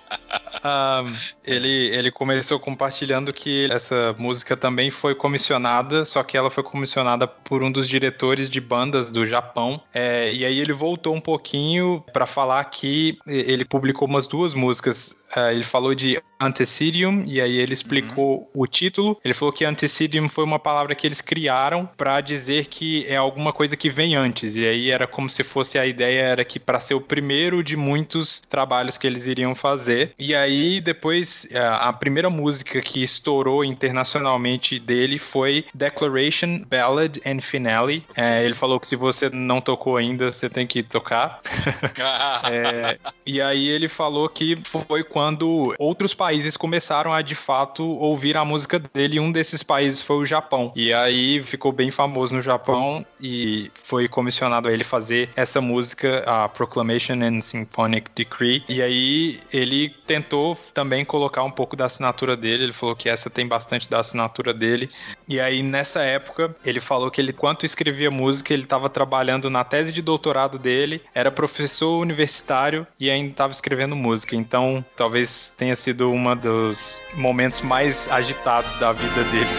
Ele, 1.44 1.68
ele 1.68 2.10
começou 2.10 2.58
compartilhando 2.58 3.32
que 3.32 3.70
essa 3.70 4.14
música 4.18 4.56
também 4.56 4.90
foi 4.90 5.14
comissionada, 5.14 6.04
só 6.04 6.22
que 6.22 6.36
ela 6.36 6.50
foi 6.50 6.62
comissionada 6.62 7.26
por 7.26 7.62
um 7.62 7.70
dos 7.70 7.88
diretores 7.88 8.48
de 8.50 8.60
bandas 8.60 9.10
do 9.10 9.26
Japão. 9.26 9.80
É, 9.92 10.32
e 10.32 10.44
aí 10.44 10.58
ele 10.58 10.72
voltou 10.72 11.14
um 11.14 11.20
pouquinho 11.20 12.04
para 12.12 12.26
falar 12.26 12.64
que 12.64 13.18
ele 13.26 13.64
publicou 13.64 14.06
umas 14.06 14.26
duas 14.26 14.54
músicas 14.54 15.19
Uh, 15.36 15.50
ele 15.52 15.64
falou 15.64 15.94
de 15.94 16.20
Antecidium 16.40 17.22
e 17.26 17.40
aí 17.40 17.56
ele 17.58 17.72
explicou 17.72 18.38
uhum. 18.38 18.62
o 18.62 18.66
título. 18.66 19.16
Ele 19.24 19.34
falou 19.34 19.52
que 19.52 19.64
Antecidium 19.64 20.28
foi 20.28 20.42
uma 20.42 20.58
palavra 20.58 20.94
que 20.94 21.06
eles 21.06 21.20
criaram 21.20 21.88
para 21.96 22.20
dizer 22.20 22.66
que 22.66 23.06
é 23.06 23.16
alguma 23.16 23.52
coisa 23.52 23.76
que 23.76 23.90
vem 23.90 24.16
antes. 24.16 24.56
E 24.56 24.66
aí 24.66 24.90
era 24.90 25.06
como 25.06 25.28
se 25.28 25.44
fosse 25.44 25.78
a 25.78 25.86
ideia 25.86 26.20
era 26.20 26.44
que 26.44 26.58
para 26.58 26.80
ser 26.80 26.94
o 26.94 27.00
primeiro 27.00 27.62
de 27.62 27.76
muitos 27.76 28.40
trabalhos 28.48 28.98
que 28.98 29.06
eles 29.06 29.26
iriam 29.26 29.54
fazer. 29.54 30.14
E 30.18 30.34
aí 30.34 30.80
depois 30.80 31.48
a 31.54 31.92
primeira 31.92 32.30
música 32.30 32.80
que 32.80 33.02
estourou 33.02 33.64
internacionalmente 33.64 34.78
dele 34.78 35.18
foi 35.18 35.66
Declaration, 35.74 36.64
Ballad 36.66 37.20
and 37.26 37.40
Finale. 37.40 38.04
É, 38.16 38.44
ele 38.44 38.54
falou 38.54 38.80
que 38.80 38.88
se 38.88 38.96
você 38.96 39.28
não 39.28 39.60
tocou 39.60 39.96
ainda, 39.96 40.32
você 40.32 40.48
tem 40.48 40.66
que 40.66 40.82
tocar. 40.82 41.40
é, 42.50 42.98
e 43.26 43.40
aí 43.40 43.68
ele 43.68 43.88
falou 43.88 44.28
que 44.28 44.58
foi 44.88 45.04
quando 45.04 45.19
quando 45.20 45.74
outros 45.78 46.14
países 46.14 46.56
começaram 46.56 47.12
a 47.12 47.20
de 47.20 47.34
fato 47.34 47.84
ouvir 47.84 48.38
a 48.38 48.44
música 48.44 48.78
dele. 48.78 49.20
Um 49.20 49.30
desses 49.30 49.62
países 49.62 50.00
foi 50.00 50.16
o 50.16 50.24
Japão. 50.24 50.72
E 50.74 50.94
aí 50.94 51.42
ficou 51.42 51.72
bem 51.72 51.90
famoso 51.90 52.34
no 52.34 52.40
Japão 52.40 53.04
e 53.20 53.70
foi 53.74 54.08
comissionado 54.08 54.66
a 54.66 54.72
ele 54.72 54.82
fazer 54.82 55.28
essa 55.36 55.60
música, 55.60 56.24
a 56.26 56.48
Proclamation 56.48 57.20
and 57.22 57.42
Symphonic 57.42 58.10
Decree. 58.16 58.64
E 58.66 58.80
aí 58.80 59.40
ele 59.52 59.90
tentou 60.06 60.56
também 60.72 61.04
colocar 61.04 61.42
um 61.42 61.50
pouco 61.50 61.76
da 61.76 61.84
assinatura 61.84 62.34
dele. 62.34 62.64
Ele 62.64 62.72
falou 62.72 62.96
que 62.96 63.06
essa 63.06 63.28
tem 63.28 63.46
bastante 63.46 63.90
da 63.90 64.00
assinatura 64.00 64.54
dele. 64.54 64.86
E 65.28 65.38
aí 65.38 65.62
nessa 65.62 66.00
época 66.00 66.56
ele 66.64 66.80
falou 66.80 67.10
que 67.10 67.20
ele, 67.20 67.32
enquanto 67.32 67.66
escrevia 67.66 68.10
música, 68.10 68.54
ele 68.54 68.62
estava 68.62 68.88
trabalhando 68.88 69.50
na 69.50 69.64
tese 69.64 69.92
de 69.92 70.00
doutorado 70.00 70.58
dele, 70.58 71.02
era 71.14 71.30
professor 71.30 72.00
universitário 72.00 72.86
e 72.98 73.10
ainda 73.10 73.32
estava 73.32 73.52
escrevendo 73.52 73.94
música. 73.94 74.34
Então, 74.34 74.82
talvez 74.96 75.09
talvez 75.10 75.52
tenha 75.56 75.74
sido 75.74 76.08
um 76.12 76.36
dos 76.36 77.02
momentos 77.16 77.60
mais 77.62 78.08
agitados 78.12 78.72
da 78.78 78.92
vida 78.92 79.24
dele. 79.24 79.50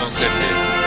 Com 0.00 0.06
certeza. 0.06 0.85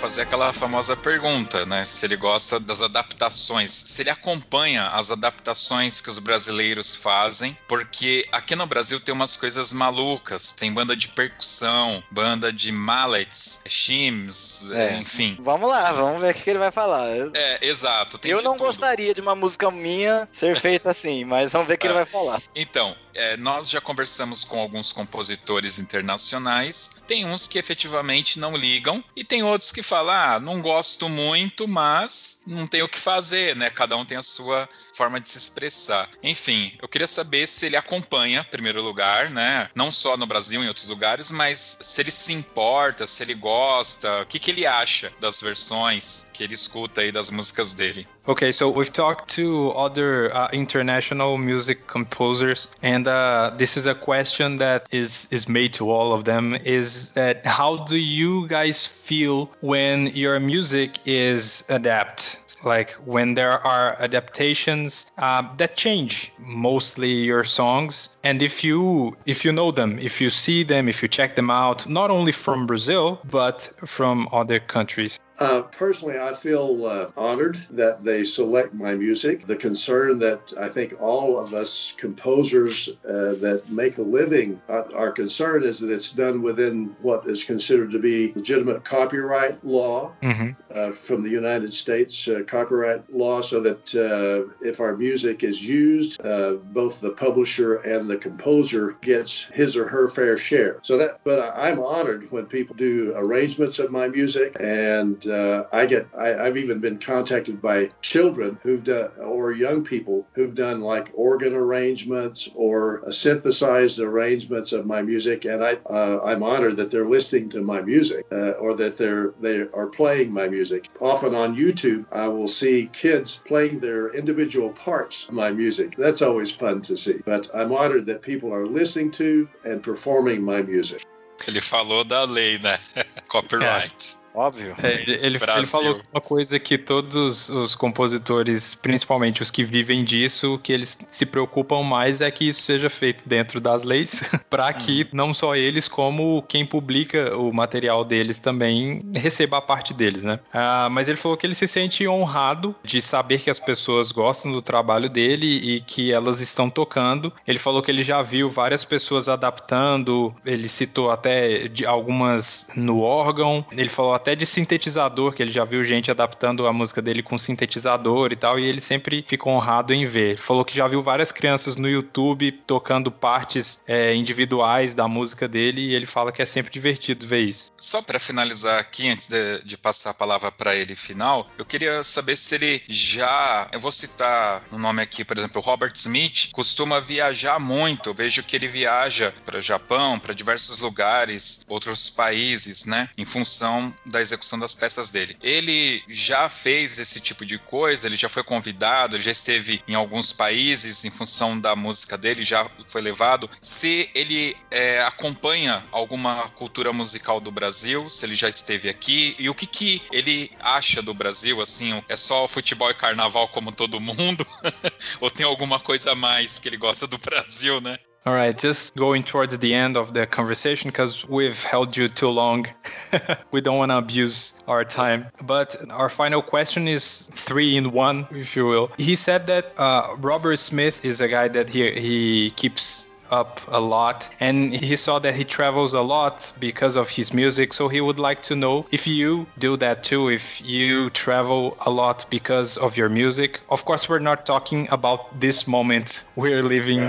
Fazer 0.00 0.22
aquela 0.22 0.52
famosa 0.52 0.96
pergunta, 0.96 1.64
né? 1.64 1.84
Se 1.84 2.04
ele 2.04 2.16
gosta 2.16 2.58
das 2.58 2.80
adaptações, 2.80 3.70
se 3.70 4.02
ele 4.02 4.10
acompanha 4.10 4.88
as 4.88 5.12
adaptações 5.12 6.00
que 6.00 6.10
os 6.10 6.18
brasileiros 6.18 6.92
fazem, 6.94 7.56
porque 7.68 8.26
aqui 8.32 8.56
no 8.56 8.66
Brasil 8.66 8.98
tem 8.98 9.14
umas 9.14 9.36
coisas 9.36 9.72
malucas, 9.72 10.50
tem 10.50 10.72
banda 10.72 10.96
de 10.96 11.06
percussão, 11.06 12.02
banda 12.10 12.52
de 12.52 12.72
mallets, 12.72 13.60
shims, 13.64 14.68
é. 14.72 14.96
enfim. 14.96 15.38
Vamos 15.40 15.70
lá, 15.70 15.92
vamos 15.92 16.20
ver 16.20 16.34
o 16.34 16.34
que 16.34 16.50
ele 16.50 16.58
vai 16.58 16.72
falar. 16.72 17.08
É, 17.32 17.64
exato. 17.64 18.18
Eu 18.24 18.42
não 18.42 18.56
tudo. 18.56 18.66
gostaria 18.66 19.14
de 19.14 19.20
uma 19.20 19.36
música 19.36 19.70
minha 19.70 20.28
ser 20.32 20.56
feita 20.58 20.90
assim, 20.90 21.24
mas 21.24 21.52
vamos 21.52 21.68
ver 21.68 21.74
o 21.74 21.78
que 21.78 21.86
é. 21.86 21.90
ele 21.90 21.98
vai 21.98 22.06
falar. 22.06 22.42
Então, 22.56 22.96
é, 23.14 23.36
nós 23.36 23.70
já 23.70 23.80
conversamos 23.80 24.44
com 24.44 24.58
alguns 24.58 24.92
compositores 24.92 25.78
internacionais. 25.78 27.02
Tem 27.06 27.24
uns 27.24 27.46
que 27.46 27.58
efetivamente 27.58 28.38
não 28.38 28.56
ligam 28.56 29.02
e 29.14 29.24
tem 29.24 29.42
outros 29.42 29.72
que 29.72 29.82
falam: 29.82 30.14
ah, 30.14 30.40
não 30.40 30.60
gosto 30.60 31.08
muito, 31.08 31.66
mas 31.66 32.40
não 32.46 32.66
tem 32.66 32.82
o 32.82 32.88
que 32.88 32.98
fazer, 32.98 33.56
né? 33.56 33.70
Cada 33.70 33.96
um 33.96 34.04
tem 34.04 34.16
a 34.16 34.22
sua 34.22 34.68
forma 34.94 35.20
de 35.20 35.28
se 35.28 35.38
expressar. 35.38 36.08
Enfim, 36.22 36.72
eu 36.80 36.88
queria 36.88 37.06
saber 37.06 37.46
se 37.46 37.66
ele 37.66 37.76
acompanha, 37.76 38.40
em 38.40 38.50
primeiro 38.50 38.82
lugar, 38.82 39.30
né? 39.30 39.68
Não 39.74 39.90
só 39.92 40.16
no 40.16 40.26
Brasil, 40.26 40.62
em 40.62 40.68
outros 40.68 40.88
lugares, 40.88 41.30
mas 41.30 41.78
se 41.80 42.00
ele 42.00 42.10
se 42.10 42.32
importa, 42.32 43.06
se 43.06 43.22
ele 43.22 43.34
gosta, 43.34 44.22
o 44.22 44.26
que, 44.26 44.38
que 44.38 44.50
ele 44.50 44.66
acha 44.66 45.12
das 45.20 45.40
versões 45.40 46.26
que 46.32 46.44
ele 46.44 46.54
escuta 46.54 47.00
aí 47.00 47.12
das 47.12 47.30
músicas 47.30 47.72
dele. 47.72 48.06
Okay, 48.26 48.52
so 48.52 48.70
we've 48.70 48.90
talked 48.90 49.28
to 49.32 49.72
other 49.72 50.34
uh, 50.34 50.48
international 50.50 51.36
music 51.36 51.86
composers, 51.88 52.68
and 52.80 53.06
uh, 53.06 53.52
this 53.58 53.76
is 53.76 53.84
a 53.84 53.94
question 53.94 54.56
that 54.56 54.86
is 54.90 55.28
is 55.30 55.46
made 55.46 55.74
to 55.74 55.90
all 55.90 56.14
of 56.14 56.24
them: 56.24 56.54
is 56.64 57.10
that 57.10 57.44
how 57.44 57.84
do 57.84 57.98
you 57.98 58.48
guys 58.48 58.86
feel 58.86 59.50
when 59.60 60.06
your 60.06 60.40
music 60.40 61.00
is 61.04 61.64
adapted? 61.68 62.40
Like 62.64 62.92
when 63.04 63.34
there 63.34 63.60
are 63.66 63.94
adaptations 64.00 65.04
uh, 65.18 65.42
that 65.58 65.76
change 65.76 66.32
mostly 66.38 67.12
your 67.12 67.44
songs, 67.44 68.16
and 68.22 68.40
if 68.40 68.64
you 68.64 69.14
if 69.26 69.44
you 69.44 69.52
know 69.52 69.70
them, 69.70 69.98
if 69.98 70.18
you 70.18 70.30
see 70.30 70.62
them, 70.64 70.88
if 70.88 71.02
you 71.02 71.08
check 71.08 71.36
them 71.36 71.50
out, 71.50 71.86
not 71.86 72.10
only 72.10 72.32
from 72.32 72.66
Brazil 72.66 73.20
but 73.30 73.70
from 73.84 74.30
other 74.32 74.60
countries. 74.60 75.20
Uh, 75.38 75.62
personally, 75.62 76.18
I 76.18 76.32
feel 76.34 76.86
uh, 76.86 77.10
honored 77.16 77.58
that 77.70 78.04
they 78.04 78.24
select 78.24 78.72
my 78.72 78.94
music. 78.94 79.46
The 79.46 79.56
concern 79.56 80.18
that 80.20 80.52
I 80.58 80.68
think 80.68 81.00
all 81.00 81.38
of 81.38 81.54
us 81.54 81.92
composers 81.96 82.90
uh, 83.04 83.34
that 83.40 83.64
make 83.70 83.98
a 83.98 84.02
living 84.02 84.60
are, 84.68 84.94
are 84.94 85.10
concerned 85.10 85.64
is 85.64 85.80
that 85.80 85.90
it's 85.90 86.12
done 86.12 86.40
within 86.42 86.94
what 87.02 87.28
is 87.28 87.42
considered 87.44 87.90
to 87.90 87.98
be 87.98 88.32
legitimate 88.34 88.84
copyright 88.84 89.64
law 89.64 90.14
Mm-hmm. 90.22 90.50
uh, 90.72 90.90
from 90.90 91.22
the 91.22 91.30
United 91.30 91.72
States 91.72 92.28
uh, 92.28 92.42
copyright 92.46 93.12
law, 93.12 93.40
so 93.40 93.60
that 93.60 93.94
uh, 93.94 94.52
if 94.66 94.80
our 94.80 94.96
music 94.96 95.42
is 95.42 95.66
used, 95.66 96.24
uh, 96.24 96.52
both 96.72 97.00
the 97.00 97.10
publisher 97.10 97.76
and 97.76 98.08
the 98.08 98.16
composer 98.16 98.96
gets 99.00 99.44
his 99.44 99.76
or 99.76 99.88
her 99.88 100.08
fair 100.08 100.36
share. 100.36 100.78
So 100.82 100.96
that, 100.98 101.20
but 101.24 101.40
I'm 101.56 101.78
honored 101.80 102.30
when 102.30 102.46
people 102.46 102.74
do 102.76 103.12
arrangements 103.16 103.78
of 103.78 103.90
my 103.90 104.08
music, 104.08 104.56
and 104.60 105.23
uh, 105.26 105.66
I 105.72 105.86
get, 105.86 106.06
I, 106.16 106.34
I've 106.34 106.56
even 106.56 106.80
been 106.80 106.98
contacted 106.98 107.60
by 107.60 107.90
children 108.02 108.58
who've 108.62 108.84
done, 108.84 109.10
or 109.18 109.52
young 109.52 109.84
people 109.84 110.26
who've 110.34 110.54
done 110.54 110.80
like 110.80 111.10
organ 111.14 111.54
arrangements 111.54 112.50
or 112.54 113.06
uh, 113.06 113.12
synthesized 113.12 114.00
arrangements 114.00 114.72
of 114.72 114.86
my 114.86 115.02
music, 115.02 115.44
and 115.44 115.64
I, 115.64 115.78
uh, 115.90 116.20
I'm 116.24 116.42
honored 116.42 116.76
that 116.76 116.90
they're 116.90 117.08
listening 117.08 117.48
to 117.50 117.62
my 117.62 117.80
music 117.82 118.26
uh, 118.32 118.52
or 118.52 118.74
that 118.74 118.96
they're 118.96 119.32
they 119.40 119.60
are 119.74 119.86
playing 119.86 120.32
my 120.32 120.48
music. 120.48 120.88
Often 121.00 121.34
on 121.34 121.56
YouTube, 121.56 122.04
I 122.12 122.28
will 122.28 122.48
see 122.48 122.90
kids 122.92 123.40
playing 123.46 123.80
their 123.80 124.12
individual 124.14 124.70
parts 124.70 125.28
of 125.28 125.34
my 125.34 125.50
music. 125.50 125.96
That's 125.96 126.22
always 126.22 126.50
fun 126.50 126.80
to 126.82 126.96
see. 126.96 127.20
But 127.24 127.48
I'm 127.54 127.72
honored 127.72 128.06
that 128.06 128.22
people 128.22 128.52
are 128.52 128.66
listening 128.66 129.10
to 129.12 129.48
and 129.64 129.82
performing 129.82 130.42
my 130.42 130.62
music. 130.62 131.04
Ele 131.46 131.60
falou 131.60 132.04
da 132.04 132.24
lei, 132.24 132.58
né? 132.58 132.78
Copyright. 133.28 134.16
Óbvio. 134.34 134.74
É, 134.82 134.94
ele, 134.94 135.12
ele- 135.12 135.38
ele 135.56 135.66
falou 135.66 136.00
uma 136.12 136.20
coisa 136.20 136.58
que 136.58 136.76
todos 136.76 137.48
os 137.48 137.74
compositores, 137.74 138.74
principalmente 138.74 139.42
os 139.42 139.50
que 139.50 139.62
vivem 139.62 140.04
disso, 140.04 140.58
que 140.62 140.72
eles 140.72 140.98
se 141.08 141.24
preocupam 141.24 141.82
mais 141.82 142.20
é 142.20 142.30
que 142.30 142.48
isso 142.48 142.62
seja 142.62 142.90
feito 142.90 143.22
dentro 143.26 143.60
das 143.60 143.82
leis, 143.84 144.22
para 144.50 144.72
que 144.72 145.06
não 145.12 145.32
só 145.32 145.54
eles, 145.54 145.86
como 145.86 146.42
quem 146.48 146.66
publica 146.66 147.36
o 147.36 147.52
material 147.52 148.04
deles 148.04 148.38
também 148.38 149.02
receba 149.14 149.58
a 149.58 149.62
parte 149.62 149.94
deles, 149.94 150.24
né? 150.24 150.40
Ah, 150.52 150.88
mas 150.90 151.06
ele 151.06 151.16
falou 151.16 151.36
que 151.36 151.46
ele 151.46 151.54
se 151.54 151.68
sente 151.68 152.06
honrado 152.08 152.74
de 152.82 153.00
saber 153.00 153.40
que 153.40 153.50
as 153.50 153.58
pessoas 153.60 154.10
gostam 154.10 154.50
do 154.50 154.60
trabalho 154.60 155.08
dele 155.08 155.46
e 155.46 155.80
que 155.80 156.12
elas 156.12 156.40
estão 156.40 156.68
tocando. 156.68 157.32
Ele 157.46 157.58
falou 157.58 157.80
que 157.82 157.90
ele 157.90 158.02
já 158.02 158.20
viu 158.20 158.50
várias 158.50 158.84
pessoas 158.84 159.28
adaptando, 159.28 160.34
ele 160.44 160.68
citou 160.68 161.10
até 161.10 161.68
de 161.68 161.86
algumas 161.86 162.68
no 162.74 163.00
órgão, 163.00 163.64
ele 163.70 163.88
falou 163.88 164.14
até 164.24 164.34
de 164.34 164.46
sintetizador, 164.46 165.34
que 165.34 165.42
ele 165.42 165.50
já 165.50 165.66
viu 165.66 165.84
gente 165.84 166.10
adaptando 166.10 166.66
a 166.66 166.72
música 166.72 167.02
dele 167.02 167.22
com 167.22 167.36
sintetizador 167.36 168.32
e 168.32 168.36
tal, 168.36 168.58
e 168.58 168.64
ele 168.64 168.80
sempre 168.80 169.22
fica 169.28 169.46
honrado 169.50 169.92
em 169.92 170.06
ver. 170.06 170.38
Falou 170.38 170.64
que 170.64 170.74
já 170.74 170.88
viu 170.88 171.02
várias 171.02 171.30
crianças 171.30 171.76
no 171.76 171.86
YouTube 171.86 172.50
tocando 172.66 173.10
partes 173.10 173.82
é, 173.86 174.14
individuais 174.14 174.94
da 174.94 175.06
música 175.06 175.46
dele, 175.46 175.82
e 175.82 175.94
ele 175.94 176.06
fala 176.06 176.32
que 176.32 176.40
é 176.40 176.46
sempre 176.46 176.72
divertido 176.72 177.26
ver 177.26 177.42
isso. 177.42 177.70
Só 177.76 178.00
para 178.00 178.18
finalizar 178.18 178.80
aqui, 178.80 179.10
antes 179.10 179.26
de, 179.26 179.62
de 179.62 179.76
passar 179.76 180.10
a 180.10 180.14
palavra 180.14 180.50
para 180.50 180.74
ele 180.74 180.94
final, 180.94 181.46
eu 181.58 181.66
queria 181.66 182.02
saber 182.02 182.36
se 182.36 182.54
ele 182.54 182.82
já. 182.88 183.68
Eu 183.72 183.80
vou 183.80 183.92
citar 183.92 184.64
o 184.72 184.76
um 184.76 184.78
nome 184.78 185.02
aqui, 185.02 185.22
por 185.22 185.36
exemplo, 185.36 185.60
Robert 185.60 185.92
Smith 185.96 186.48
costuma 186.50 186.98
viajar 186.98 187.60
muito. 187.60 188.08
Eu 188.08 188.14
vejo 188.14 188.42
que 188.42 188.56
ele 188.56 188.68
viaja 188.68 189.34
para 189.44 189.60
Japão, 189.60 190.18
para 190.18 190.32
diversos 190.32 190.78
lugares, 190.78 191.62
outros 191.68 192.08
países, 192.08 192.86
né? 192.86 193.10
Em 193.18 193.26
função 193.26 193.92
da 194.14 194.22
execução 194.22 194.58
das 194.58 194.74
peças 194.74 195.10
dele. 195.10 195.36
Ele 195.42 196.02
já 196.08 196.48
fez 196.48 196.98
esse 196.98 197.20
tipo 197.20 197.44
de 197.44 197.58
coisa, 197.58 198.06
ele 198.06 198.16
já 198.16 198.28
foi 198.28 198.44
convidado, 198.44 199.16
ele 199.16 199.22
já 199.22 199.32
esteve 199.32 199.82
em 199.88 199.94
alguns 199.94 200.32
países 200.32 201.04
em 201.04 201.10
função 201.10 201.58
da 201.58 201.74
música 201.74 202.16
dele, 202.16 202.44
já 202.44 202.70
foi 202.86 203.02
levado. 203.02 203.50
Se 203.60 204.08
ele 204.14 204.56
é, 204.70 205.02
acompanha 205.02 205.84
alguma 205.90 206.48
cultura 206.50 206.92
musical 206.92 207.40
do 207.40 207.50
Brasil, 207.50 208.08
se 208.08 208.24
ele 208.24 208.36
já 208.36 208.48
esteve 208.48 208.88
aqui 208.88 209.34
e 209.38 209.50
o 209.50 209.54
que, 209.54 209.66
que 209.66 210.02
ele 210.12 210.50
acha 210.60 211.02
do 211.02 211.12
Brasil, 211.12 211.60
assim, 211.60 212.02
é 212.08 212.16
só 212.16 212.46
futebol 212.46 212.90
e 212.90 212.94
carnaval 212.94 213.48
como 213.48 213.72
todo 213.72 214.00
mundo? 214.00 214.46
Ou 215.20 215.30
tem 215.30 215.44
alguma 215.44 215.80
coisa 215.80 216.12
a 216.12 216.14
mais 216.14 216.58
que 216.60 216.68
ele 216.68 216.76
gosta 216.76 217.06
do 217.06 217.18
Brasil, 217.18 217.80
né? 217.80 217.98
All 218.26 218.32
right, 218.32 218.56
just 218.56 218.96
going 218.96 219.22
towards 219.22 219.58
the 219.58 219.74
end 219.74 219.98
of 219.98 220.14
the 220.14 220.26
conversation 220.26 220.88
because 220.88 221.28
we've 221.28 221.62
held 221.62 221.94
you 221.94 222.08
too 222.08 222.30
long. 222.30 222.66
we 223.50 223.60
don't 223.60 223.76
want 223.76 223.90
to 223.90 223.98
abuse 223.98 224.54
our 224.66 224.82
time. 224.82 225.26
But 225.42 225.76
our 225.90 226.08
final 226.08 226.40
question 226.40 226.88
is 226.88 227.30
three 227.34 227.76
in 227.76 227.92
one, 227.92 228.26
if 228.30 228.56
you 228.56 228.64
will. 228.64 228.90
He 228.96 229.14
said 229.14 229.46
that 229.48 229.78
uh, 229.78 230.16
Robert 230.16 230.56
Smith 230.56 231.04
is 231.04 231.20
a 231.20 231.28
guy 231.28 231.48
that 231.48 231.68
he, 231.68 231.90
he 232.00 232.50
keeps 232.52 233.10
up 233.40 233.60
a 233.68 233.80
lot 233.96 234.18
and 234.46 234.56
he 234.90 234.96
saw 235.06 235.16
that 235.24 235.34
he 235.40 235.44
travels 235.58 235.92
a 236.02 236.04
lot 236.16 236.36
because 236.68 236.94
of 237.02 237.06
his 237.18 237.28
music 237.42 237.68
so 237.78 237.82
he 237.96 238.00
would 238.08 238.20
like 238.28 238.40
to 238.50 238.54
know 238.64 238.76
if 238.98 239.02
you 239.06 239.30
do 239.58 239.72
that 239.84 239.96
too 240.10 240.22
if 240.40 240.44
you 240.76 241.10
travel 241.26 241.60
a 241.90 241.90
lot 242.02 242.18
because 242.36 242.70
of 242.86 242.90
your 243.00 243.10
music. 243.22 243.50
Of 243.76 243.80
course 243.88 244.02
we're 244.10 244.26
not 244.30 244.40
talking 244.54 244.82
about 244.98 245.20
this 245.46 245.58
moment 245.76 246.08
we're 246.42 246.62
living 246.76 247.02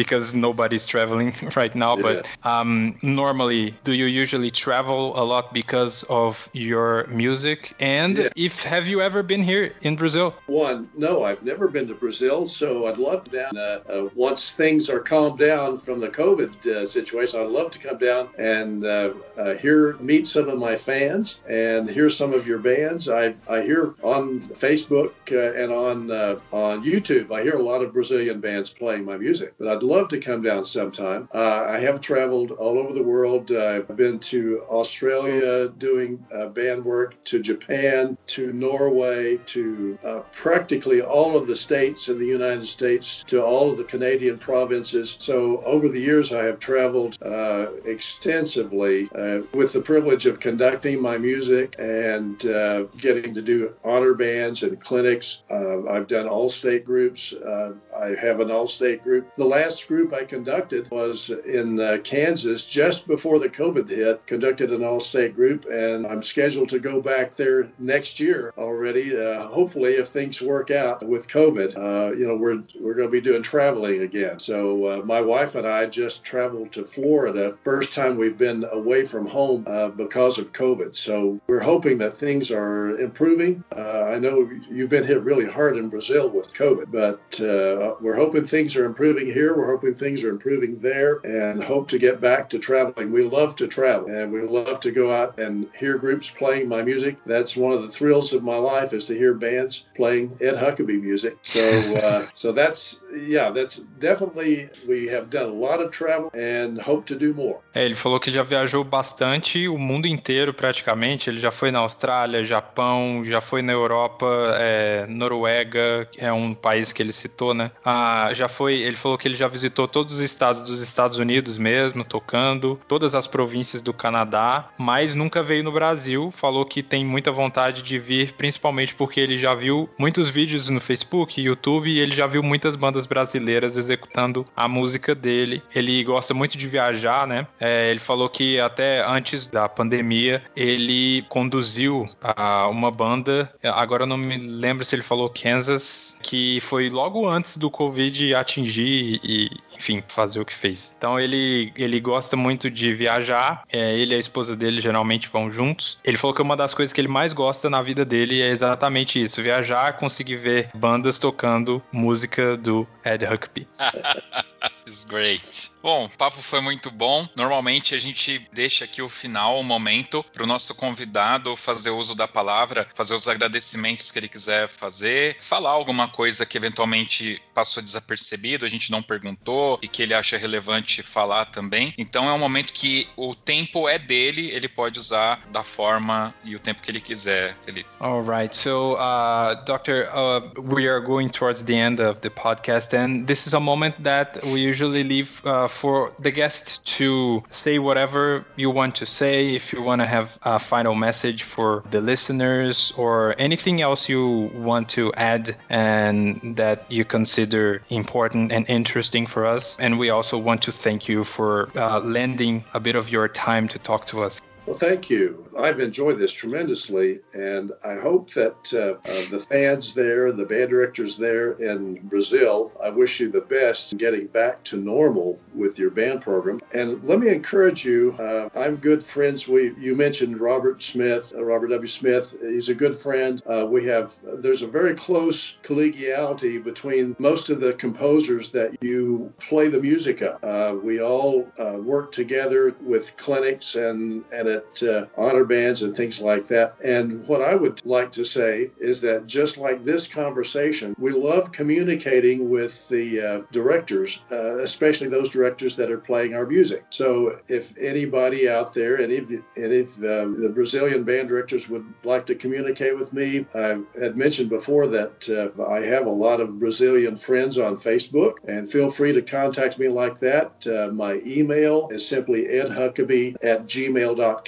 because 0.00 0.26
nobody's 0.46 0.86
traveling 0.94 1.28
right 1.60 1.74
now 1.84 1.92
but 2.06 2.16
um, 2.52 2.96
normally 3.02 3.62
do 3.88 3.92
you 3.92 4.06
usually 4.22 4.52
travel 4.64 5.02
a 5.22 5.24
lot 5.32 5.52
because 5.60 5.94
of 6.22 6.32
your 6.52 7.06
music? 7.24 7.58
And 7.80 8.12
Yeah. 8.18 8.28
if 8.48 8.54
have 8.74 8.86
you 8.92 8.98
ever 9.08 9.20
been 9.32 9.42
here 9.52 9.66
in 9.88 9.92
brazil? 10.02 10.28
One, 10.46 10.78
no, 11.06 11.12
I've 11.28 11.42
never 11.52 11.66
been 11.76 11.86
to 11.92 11.96
Brazil, 12.04 12.38
so 12.60 12.66
I'd 12.88 13.00
love 13.08 13.20
to 13.24 13.30
uh, 13.56 13.92
uh, 13.92 14.08
once 14.14 14.42
things 14.62 14.82
are 14.94 15.02
calmed 15.12 15.38
down 15.50 15.63
from 15.72 16.00
the 16.00 16.08
COVID 16.08 16.66
uh, 16.66 16.86
situation. 16.86 17.40
I'd 17.40 17.48
love 17.48 17.70
to 17.72 17.78
come 17.78 17.98
down 17.98 18.28
and 18.38 18.84
uh, 18.84 19.14
uh, 19.38 19.54
hear, 19.54 19.96
meet 19.98 20.26
some 20.26 20.48
of 20.48 20.58
my 20.58 20.76
fans 20.76 21.40
and 21.48 21.88
hear 21.88 22.10
some 22.10 22.32
of 22.34 22.46
your 22.46 22.58
bands. 22.58 23.08
I, 23.08 23.34
I 23.48 23.62
hear 23.62 23.94
on 24.02 24.40
Facebook 24.40 25.12
uh, 25.32 25.60
and 25.60 25.72
on 25.72 26.10
uh, 26.10 26.36
on 26.52 26.84
YouTube, 26.84 27.32
I 27.32 27.42
hear 27.42 27.56
a 27.56 27.62
lot 27.62 27.82
of 27.82 27.92
Brazilian 27.92 28.40
bands 28.40 28.68
playing 28.72 29.04
my 29.04 29.16
music. 29.16 29.54
But 29.58 29.68
I'd 29.68 29.82
love 29.82 30.08
to 30.08 30.18
come 30.18 30.42
down 30.42 30.64
sometime. 30.64 31.28
Uh, 31.34 31.64
I 31.68 31.78
have 31.78 32.00
traveled 32.00 32.50
all 32.52 32.78
over 32.78 32.92
the 32.92 33.02
world. 33.02 33.50
I've 33.50 33.96
been 33.96 34.18
to 34.34 34.64
Australia 34.68 35.68
doing 35.68 36.24
band 36.54 36.84
work, 36.84 37.10
to 37.24 37.40
Japan, 37.40 38.16
to 38.28 38.52
Norway, 38.52 39.38
to 39.46 39.98
practically 40.32 41.00
all 41.00 41.36
of 41.36 41.46
the 41.46 41.56
states 41.56 42.08
in 42.08 42.18
the 42.18 42.26
United 42.26 42.66
States, 42.66 43.24
to 43.24 43.42
all 43.42 43.70
of 43.70 43.76
the 43.78 43.84
Canadian 43.84 44.38
provinces. 44.38 45.16
So 45.18 45.43
over 45.64 45.88
the 45.88 46.00
years, 46.00 46.32
I 46.32 46.44
have 46.44 46.58
traveled 46.58 47.18
uh, 47.22 47.66
extensively 47.84 49.08
uh, 49.14 49.40
with 49.52 49.72
the 49.72 49.80
privilege 49.80 50.26
of 50.26 50.40
conducting 50.40 51.00
my 51.00 51.18
music 51.18 51.76
and 51.78 52.44
uh, 52.46 52.84
getting 52.98 53.34
to 53.34 53.42
do 53.42 53.74
honor 53.84 54.14
bands 54.14 54.62
and 54.62 54.80
clinics. 54.80 55.42
Uh, 55.50 55.86
I've 55.88 56.08
done 56.08 56.26
all 56.28 56.48
state 56.48 56.84
groups. 56.84 57.32
Uh, 57.32 57.72
I 57.96 58.14
have 58.20 58.40
an 58.40 58.50
all 58.50 58.66
state 58.66 59.02
group. 59.02 59.30
The 59.36 59.44
last 59.44 59.86
group 59.88 60.12
I 60.14 60.24
conducted 60.24 60.90
was 60.90 61.30
in 61.30 61.80
uh, 61.80 61.98
Kansas 62.04 62.66
just 62.66 63.06
before 63.06 63.38
the 63.38 63.48
COVID 63.48 63.88
hit, 63.88 64.26
conducted 64.26 64.70
an 64.72 64.84
all 64.84 65.00
state 65.00 65.34
group, 65.34 65.66
and 65.70 66.06
I'm 66.06 66.22
scheduled 66.22 66.68
to 66.70 66.78
go 66.78 67.00
back 67.00 67.36
there 67.36 67.68
next 67.78 68.20
year 68.20 68.52
already. 68.56 69.14
Hopefully, 69.14 69.92
if 69.94 70.08
things 70.08 70.40
work 70.42 70.70
out 70.70 71.06
with 71.06 71.28
COVID, 71.28 71.74
you 72.18 72.26
know, 72.26 72.36
we're, 72.36 72.62
we're 72.80 72.94
going 72.94 73.08
to 73.08 73.12
be 73.12 73.20
doing 73.20 73.42
traveling 73.42 74.02
again. 74.02 74.38
So, 74.38 75.02
my 75.04 75.20
wife 75.20 75.33
and 75.34 75.66
I 75.66 75.86
just 75.86 76.24
traveled 76.24 76.72
to 76.72 76.84
Florida. 76.84 77.56
First 77.64 77.92
time 77.92 78.16
we've 78.16 78.38
been 78.38 78.64
away 78.72 79.04
from 79.04 79.26
home 79.26 79.64
uh, 79.66 79.88
because 79.88 80.38
of 80.38 80.52
COVID. 80.52 80.94
So, 80.94 81.40
we're 81.46 81.60
hoping 81.60 81.98
that 81.98 82.16
things 82.16 82.50
are 82.50 82.98
improving. 83.00 83.64
Uh, 83.76 84.04
I 84.04 84.18
know 84.18 84.48
you've 84.70 84.90
been 84.90 85.04
hit 85.04 85.22
really 85.22 85.50
hard 85.50 85.76
in 85.76 85.88
Brazil 85.88 86.28
with 86.28 86.54
COVID, 86.54 86.90
but 86.90 87.40
uh, 87.40 87.96
we're 88.00 88.16
hoping 88.16 88.44
things 88.44 88.76
are 88.76 88.84
improving 88.84 89.26
here. 89.26 89.56
We're 89.56 89.70
hoping 89.70 89.94
things 89.94 90.22
are 90.22 90.30
improving 90.30 90.78
there 90.78 91.20
and 91.24 91.62
hope 91.62 91.88
to 91.88 91.98
get 91.98 92.20
back 92.20 92.48
to 92.50 92.58
traveling. 92.58 93.12
We 93.12 93.24
love 93.24 93.56
to 93.56 93.66
travel 93.66 94.08
and 94.08 94.32
we 94.32 94.42
love 94.42 94.80
to 94.80 94.90
go 94.90 95.12
out 95.12 95.38
and 95.38 95.66
hear 95.78 95.98
groups 95.98 96.30
playing 96.30 96.68
my 96.68 96.82
music. 96.82 97.18
That's 97.26 97.56
one 97.56 97.72
of 97.72 97.82
the 97.82 97.88
thrills 97.88 98.32
of 98.32 98.42
my 98.42 98.56
life 98.56 98.92
is 98.92 99.06
to 99.06 99.18
hear 99.18 99.34
bands 99.34 99.88
playing 99.94 100.36
Ed 100.40 100.54
Huckabee 100.54 101.02
music. 101.02 101.38
So, 101.42 101.96
uh, 101.96 102.26
so 102.34 102.52
that's, 102.52 103.00
yeah, 103.16 103.50
that's 103.50 103.78
definitely, 103.98 104.68
we 104.88 105.08
have 105.08 105.23
I've 105.24 105.30
done 105.30 105.44
a 105.44 105.68
lot 105.68 105.82
of 105.82 105.90
travel 105.90 106.30
and 106.34 106.78
hope 106.86 107.06
to 107.06 107.18
do 107.18 107.34
more. 107.34 107.58
É, 107.74 107.84
ele 107.84 107.94
falou 107.94 108.20
que 108.20 108.30
já 108.30 108.42
viajou 108.42 108.84
bastante, 108.84 109.66
o 109.66 109.78
mundo 109.78 110.06
inteiro 110.06 110.52
praticamente. 110.52 111.30
Ele 111.30 111.40
já 111.40 111.50
foi 111.50 111.70
na 111.70 111.78
Austrália, 111.78 112.44
Japão, 112.44 113.22
já 113.24 113.40
foi 113.40 113.62
na 113.62 113.72
Europa, 113.72 114.26
é, 114.58 115.06
Noruega, 115.08 116.06
que 116.12 116.22
é 116.22 116.32
um 116.32 116.54
país 116.54 116.92
que 116.92 117.02
ele 117.02 117.12
citou, 117.12 117.54
né? 117.54 117.70
Ah, 117.84 118.30
já 118.32 118.48
foi. 118.48 118.74
Ele 118.74 118.96
falou 118.96 119.16
que 119.16 119.26
ele 119.26 119.34
já 119.34 119.48
visitou 119.48 119.88
todos 119.88 120.14
os 120.14 120.20
estados 120.20 120.62
dos 120.62 120.82
Estados 120.82 121.18
Unidos 121.18 121.56
mesmo, 121.56 122.04
tocando, 122.04 122.78
todas 122.86 123.14
as 123.14 123.26
províncias 123.26 123.80
do 123.80 123.92
Canadá, 123.92 124.68
mas 124.78 125.14
nunca 125.14 125.42
veio 125.42 125.64
no 125.64 125.72
Brasil. 125.72 126.30
Falou 126.30 126.64
que 126.64 126.82
tem 126.82 127.04
muita 127.04 127.32
vontade 127.32 127.82
de 127.82 127.98
vir, 127.98 128.32
principalmente 128.32 128.94
porque 128.94 129.20
ele 129.20 129.38
já 129.38 129.54
viu 129.54 129.88
muitos 129.98 130.28
vídeos 130.28 130.68
no 130.68 130.80
Facebook, 130.80 131.40
YouTube, 131.40 131.90
e 131.90 131.98
ele 131.98 132.14
já 132.14 132.26
viu 132.26 132.42
muitas 132.42 132.76
bandas 132.76 133.06
brasileiras 133.06 133.78
executando 133.78 134.44
a 134.54 134.68
música 134.68 135.13
dele. 135.14 135.62
Ele 135.74 136.02
gosta 136.04 136.34
muito 136.34 136.56
de 136.56 136.66
viajar, 136.66 137.26
né? 137.26 137.46
É, 137.60 137.90
ele 137.90 138.00
falou 138.00 138.28
que 138.28 138.58
até 138.60 139.04
antes 139.06 139.46
da 139.46 139.68
pandemia 139.68 140.42
ele 140.56 141.22
conduziu 141.28 142.04
a 142.22 142.68
uma 142.68 142.90
banda, 142.90 143.52
agora 143.62 144.04
eu 144.04 144.06
não 144.06 144.16
me 144.16 144.36
lembro 144.36 144.84
se 144.84 144.94
ele 144.94 145.02
falou 145.02 145.28
Kansas, 145.28 146.16
que 146.22 146.60
foi 146.60 146.88
logo 146.88 147.28
antes 147.28 147.56
do 147.56 147.70
Covid 147.70 148.34
atingir 148.34 149.20
e, 149.22 149.50
enfim, 149.76 150.02
fazer 150.08 150.40
o 150.40 150.44
que 150.44 150.54
fez. 150.54 150.94
Então 150.96 151.18
ele, 151.18 151.72
ele 151.76 152.00
gosta 152.00 152.36
muito 152.36 152.70
de 152.70 152.92
viajar, 152.94 153.62
é, 153.72 153.94
ele 153.94 154.14
e 154.14 154.16
a 154.16 154.20
esposa 154.20 154.56
dele 154.56 154.80
geralmente 154.80 155.28
vão 155.28 155.50
juntos. 155.50 155.98
Ele 156.04 156.16
falou 156.16 156.34
que 156.34 156.42
uma 156.42 156.56
das 156.56 156.72
coisas 156.72 156.92
que 156.92 157.00
ele 157.00 157.08
mais 157.08 157.32
gosta 157.32 157.68
na 157.68 157.82
vida 157.82 158.04
dele 158.04 158.40
é 158.40 158.48
exatamente 158.48 159.22
isso: 159.22 159.42
viajar, 159.42 159.94
conseguir 159.94 160.36
ver 160.36 160.70
bandas 160.74 161.18
tocando 161.18 161.82
música 161.92 162.56
do 162.56 162.86
Ed 163.04 163.24
Huckabee. 163.24 163.68
It's 164.86 165.04
great. 165.04 165.70
Bom, 165.82 166.04
o 166.04 166.08
papo 166.08 166.40
foi 166.40 166.60
muito 166.60 166.90
bom. 166.90 167.26
Normalmente 167.36 167.94
a 167.94 167.98
gente 167.98 168.46
deixa 168.52 168.84
aqui 168.84 169.02
o 169.02 169.08
final, 169.08 169.58
o 169.58 169.64
momento, 169.64 170.24
para 170.32 170.44
o 170.44 170.46
nosso 170.46 170.74
convidado 170.74 171.56
fazer 171.56 171.90
uso 171.90 172.14
da 172.14 172.28
palavra, 172.28 172.86
fazer 172.94 173.14
os 173.14 173.26
agradecimentos 173.26 174.10
que 174.10 174.18
ele 174.18 174.28
quiser 174.28 174.68
fazer, 174.68 175.36
falar 175.40 175.70
alguma 175.70 176.08
coisa 176.08 176.46
que 176.46 176.56
eventualmente 176.56 177.40
passou 177.54 177.82
desapercebido, 177.82 178.64
a 178.64 178.68
gente 178.68 178.90
não 178.90 179.02
perguntou 179.02 179.78
e 179.82 179.88
que 179.88 180.02
ele 180.02 180.14
acha 180.14 180.36
relevante 180.36 181.02
falar 181.02 181.46
também. 181.46 181.94
Então 181.96 182.28
é 182.28 182.32
um 182.32 182.38
momento 182.38 182.72
que 182.72 183.08
o 183.16 183.34
tempo 183.34 183.88
é 183.88 183.98
dele, 183.98 184.50
ele 184.50 184.68
pode 184.68 184.98
usar 184.98 185.40
da 185.50 185.62
forma 185.62 186.34
e 186.44 186.54
o 186.54 186.58
tempo 186.58 186.82
que 186.82 186.90
ele 186.90 187.00
quiser, 187.00 187.56
Felipe. 187.64 187.88
All 188.00 188.22
right. 188.22 188.54
So, 188.54 188.94
uh, 188.94 189.64
Doctor, 189.64 190.08
uh, 190.12 190.60
we 190.60 190.88
are 190.88 191.00
going 191.00 191.28
towards 191.28 191.62
the 191.62 191.74
end 191.74 192.00
of 192.00 192.20
the 192.20 192.30
podcast, 192.30 192.94
and 192.94 193.26
this 193.26 193.46
is 193.46 193.54
a 193.54 193.60
moment 193.60 194.02
that 194.02 194.38
we 194.44 194.53
usually 194.56 195.04
leave 195.04 195.44
uh, 195.46 195.68
for 195.68 196.12
the 196.18 196.30
guest 196.30 196.84
to 196.98 197.42
say 197.50 197.78
whatever 197.78 198.44
you 198.56 198.70
want 198.70 198.94
to 198.96 199.06
say. 199.06 199.54
If 199.54 199.72
you 199.72 199.82
want 199.82 200.00
to 200.00 200.06
have 200.06 200.38
a 200.42 200.58
final 200.58 200.94
message 200.94 201.42
for 201.42 201.82
the 201.90 202.00
listeners 202.00 202.92
or 202.96 203.34
anything 203.38 203.80
else 203.80 204.08
you 204.08 204.50
want 204.54 204.88
to 204.90 205.12
add 205.14 205.56
and 205.68 206.56
that 206.56 206.84
you 206.90 207.04
consider 207.04 207.82
important 207.90 208.52
and 208.52 208.64
interesting 208.68 209.26
for 209.26 209.46
us. 209.46 209.76
And 209.78 209.98
we 209.98 210.10
also 210.10 210.38
want 210.38 210.62
to 210.62 210.72
thank 210.72 211.08
you 211.08 211.24
for 211.24 211.70
uh, 211.76 212.00
lending 212.00 212.64
a 212.74 212.80
bit 212.80 212.96
of 212.96 213.10
your 213.10 213.28
time 213.28 213.68
to 213.68 213.78
talk 213.78 214.06
to 214.06 214.22
us. 214.22 214.40
Well, 214.66 214.76
thank 214.76 215.10
you. 215.10 215.44
I've 215.58 215.78
enjoyed 215.78 216.18
this 216.18 216.32
tremendously, 216.32 217.20
and 217.34 217.72
I 217.84 217.96
hope 217.96 218.30
that 218.30 218.72
uh, 218.72 219.10
uh, 219.10 219.30
the 219.30 219.38
fans 219.38 219.94
there, 219.94 220.32
the 220.32 220.46
band 220.46 220.70
directors 220.70 221.18
there 221.18 221.52
in 221.62 221.96
Brazil, 222.04 222.72
I 222.82 222.88
wish 222.88 223.20
you 223.20 223.30
the 223.30 223.42
best 223.42 223.92
in 223.92 223.98
getting 223.98 224.26
back 224.28 224.64
to 224.64 224.78
normal 224.78 225.38
with 225.54 225.78
your 225.78 225.90
band 225.90 226.22
program. 226.22 226.62
And 226.72 227.04
let 227.04 227.18
me 227.18 227.28
encourage 227.28 227.84
you. 227.84 228.16
Uh, 228.18 228.48
I'm 228.56 228.76
good 228.76 229.04
friends. 229.04 229.46
We 229.46 229.74
you 229.78 229.94
mentioned 229.94 230.40
Robert 230.40 230.82
Smith, 230.82 231.34
uh, 231.36 231.44
Robert 231.44 231.68
W. 231.68 231.86
Smith. 231.86 232.34
He's 232.40 232.70
a 232.70 232.74
good 232.74 232.96
friend. 232.96 233.42
Uh, 233.44 233.66
we 233.68 233.84
have 233.84 234.14
there's 234.38 234.62
a 234.62 234.66
very 234.66 234.94
close 234.94 235.58
collegiality 235.62 236.64
between 236.64 237.14
most 237.18 237.50
of 237.50 237.60
the 237.60 237.74
composers 237.74 238.50
that 238.52 238.82
you 238.82 239.30
play 239.38 239.68
the 239.68 239.80
music 239.80 240.22
of. 240.22 240.42
Uh, 240.42 240.74
we 240.78 241.02
all 241.02 241.46
work 241.82 242.12
together 242.12 242.74
with 242.80 243.14
clinics 243.18 243.74
and 243.74 244.24
and 244.32 244.53
at 244.54 244.82
uh, 244.82 245.06
honor 245.16 245.44
bands 245.44 245.82
and 245.82 245.94
things 245.96 246.20
like 246.20 246.46
that. 246.48 246.76
And 246.82 247.26
what 247.28 247.42
I 247.42 247.54
would 247.54 247.84
like 247.84 248.10
to 248.12 248.24
say 248.24 248.70
is 248.78 249.00
that 249.02 249.26
just 249.26 249.58
like 249.58 249.84
this 249.84 250.06
conversation, 250.06 250.94
we 250.98 251.12
love 251.12 251.52
communicating 251.52 252.50
with 252.50 252.88
the 252.88 253.20
uh, 253.20 253.40
directors, 253.52 254.22
uh, 254.30 254.58
especially 254.58 255.08
those 255.08 255.30
directors 255.30 255.76
that 255.76 255.90
are 255.90 255.98
playing 255.98 256.34
our 256.34 256.46
music. 256.46 256.84
So 256.90 257.38
if 257.48 257.76
anybody 257.78 258.48
out 258.48 258.72
there, 258.74 258.96
and 258.96 259.12
if 259.12 259.98
uh, 259.98 260.26
the 260.42 260.52
Brazilian 260.54 261.04
band 261.04 261.28
directors 261.28 261.68
would 261.68 261.86
like 262.04 262.26
to 262.26 262.34
communicate 262.34 262.96
with 262.96 263.12
me, 263.12 263.46
I 263.54 263.80
had 264.00 264.16
mentioned 264.16 264.50
before 264.50 264.86
that 264.88 265.28
uh, 265.28 265.62
I 265.64 265.80
have 265.86 266.06
a 266.06 266.10
lot 266.10 266.40
of 266.40 266.58
Brazilian 266.58 267.16
friends 267.16 267.58
on 267.58 267.76
Facebook, 267.76 268.34
and 268.46 268.70
feel 268.70 268.90
free 268.90 269.12
to 269.12 269.22
contact 269.22 269.78
me 269.78 269.88
like 269.88 270.18
that. 270.20 270.66
Uh, 270.66 270.90
my 270.92 271.20
email 271.26 271.88
is 271.90 272.06
simply 272.06 272.44
edhuckabee 272.44 273.36
at 273.42 273.66
gmail.com. 273.66 274.43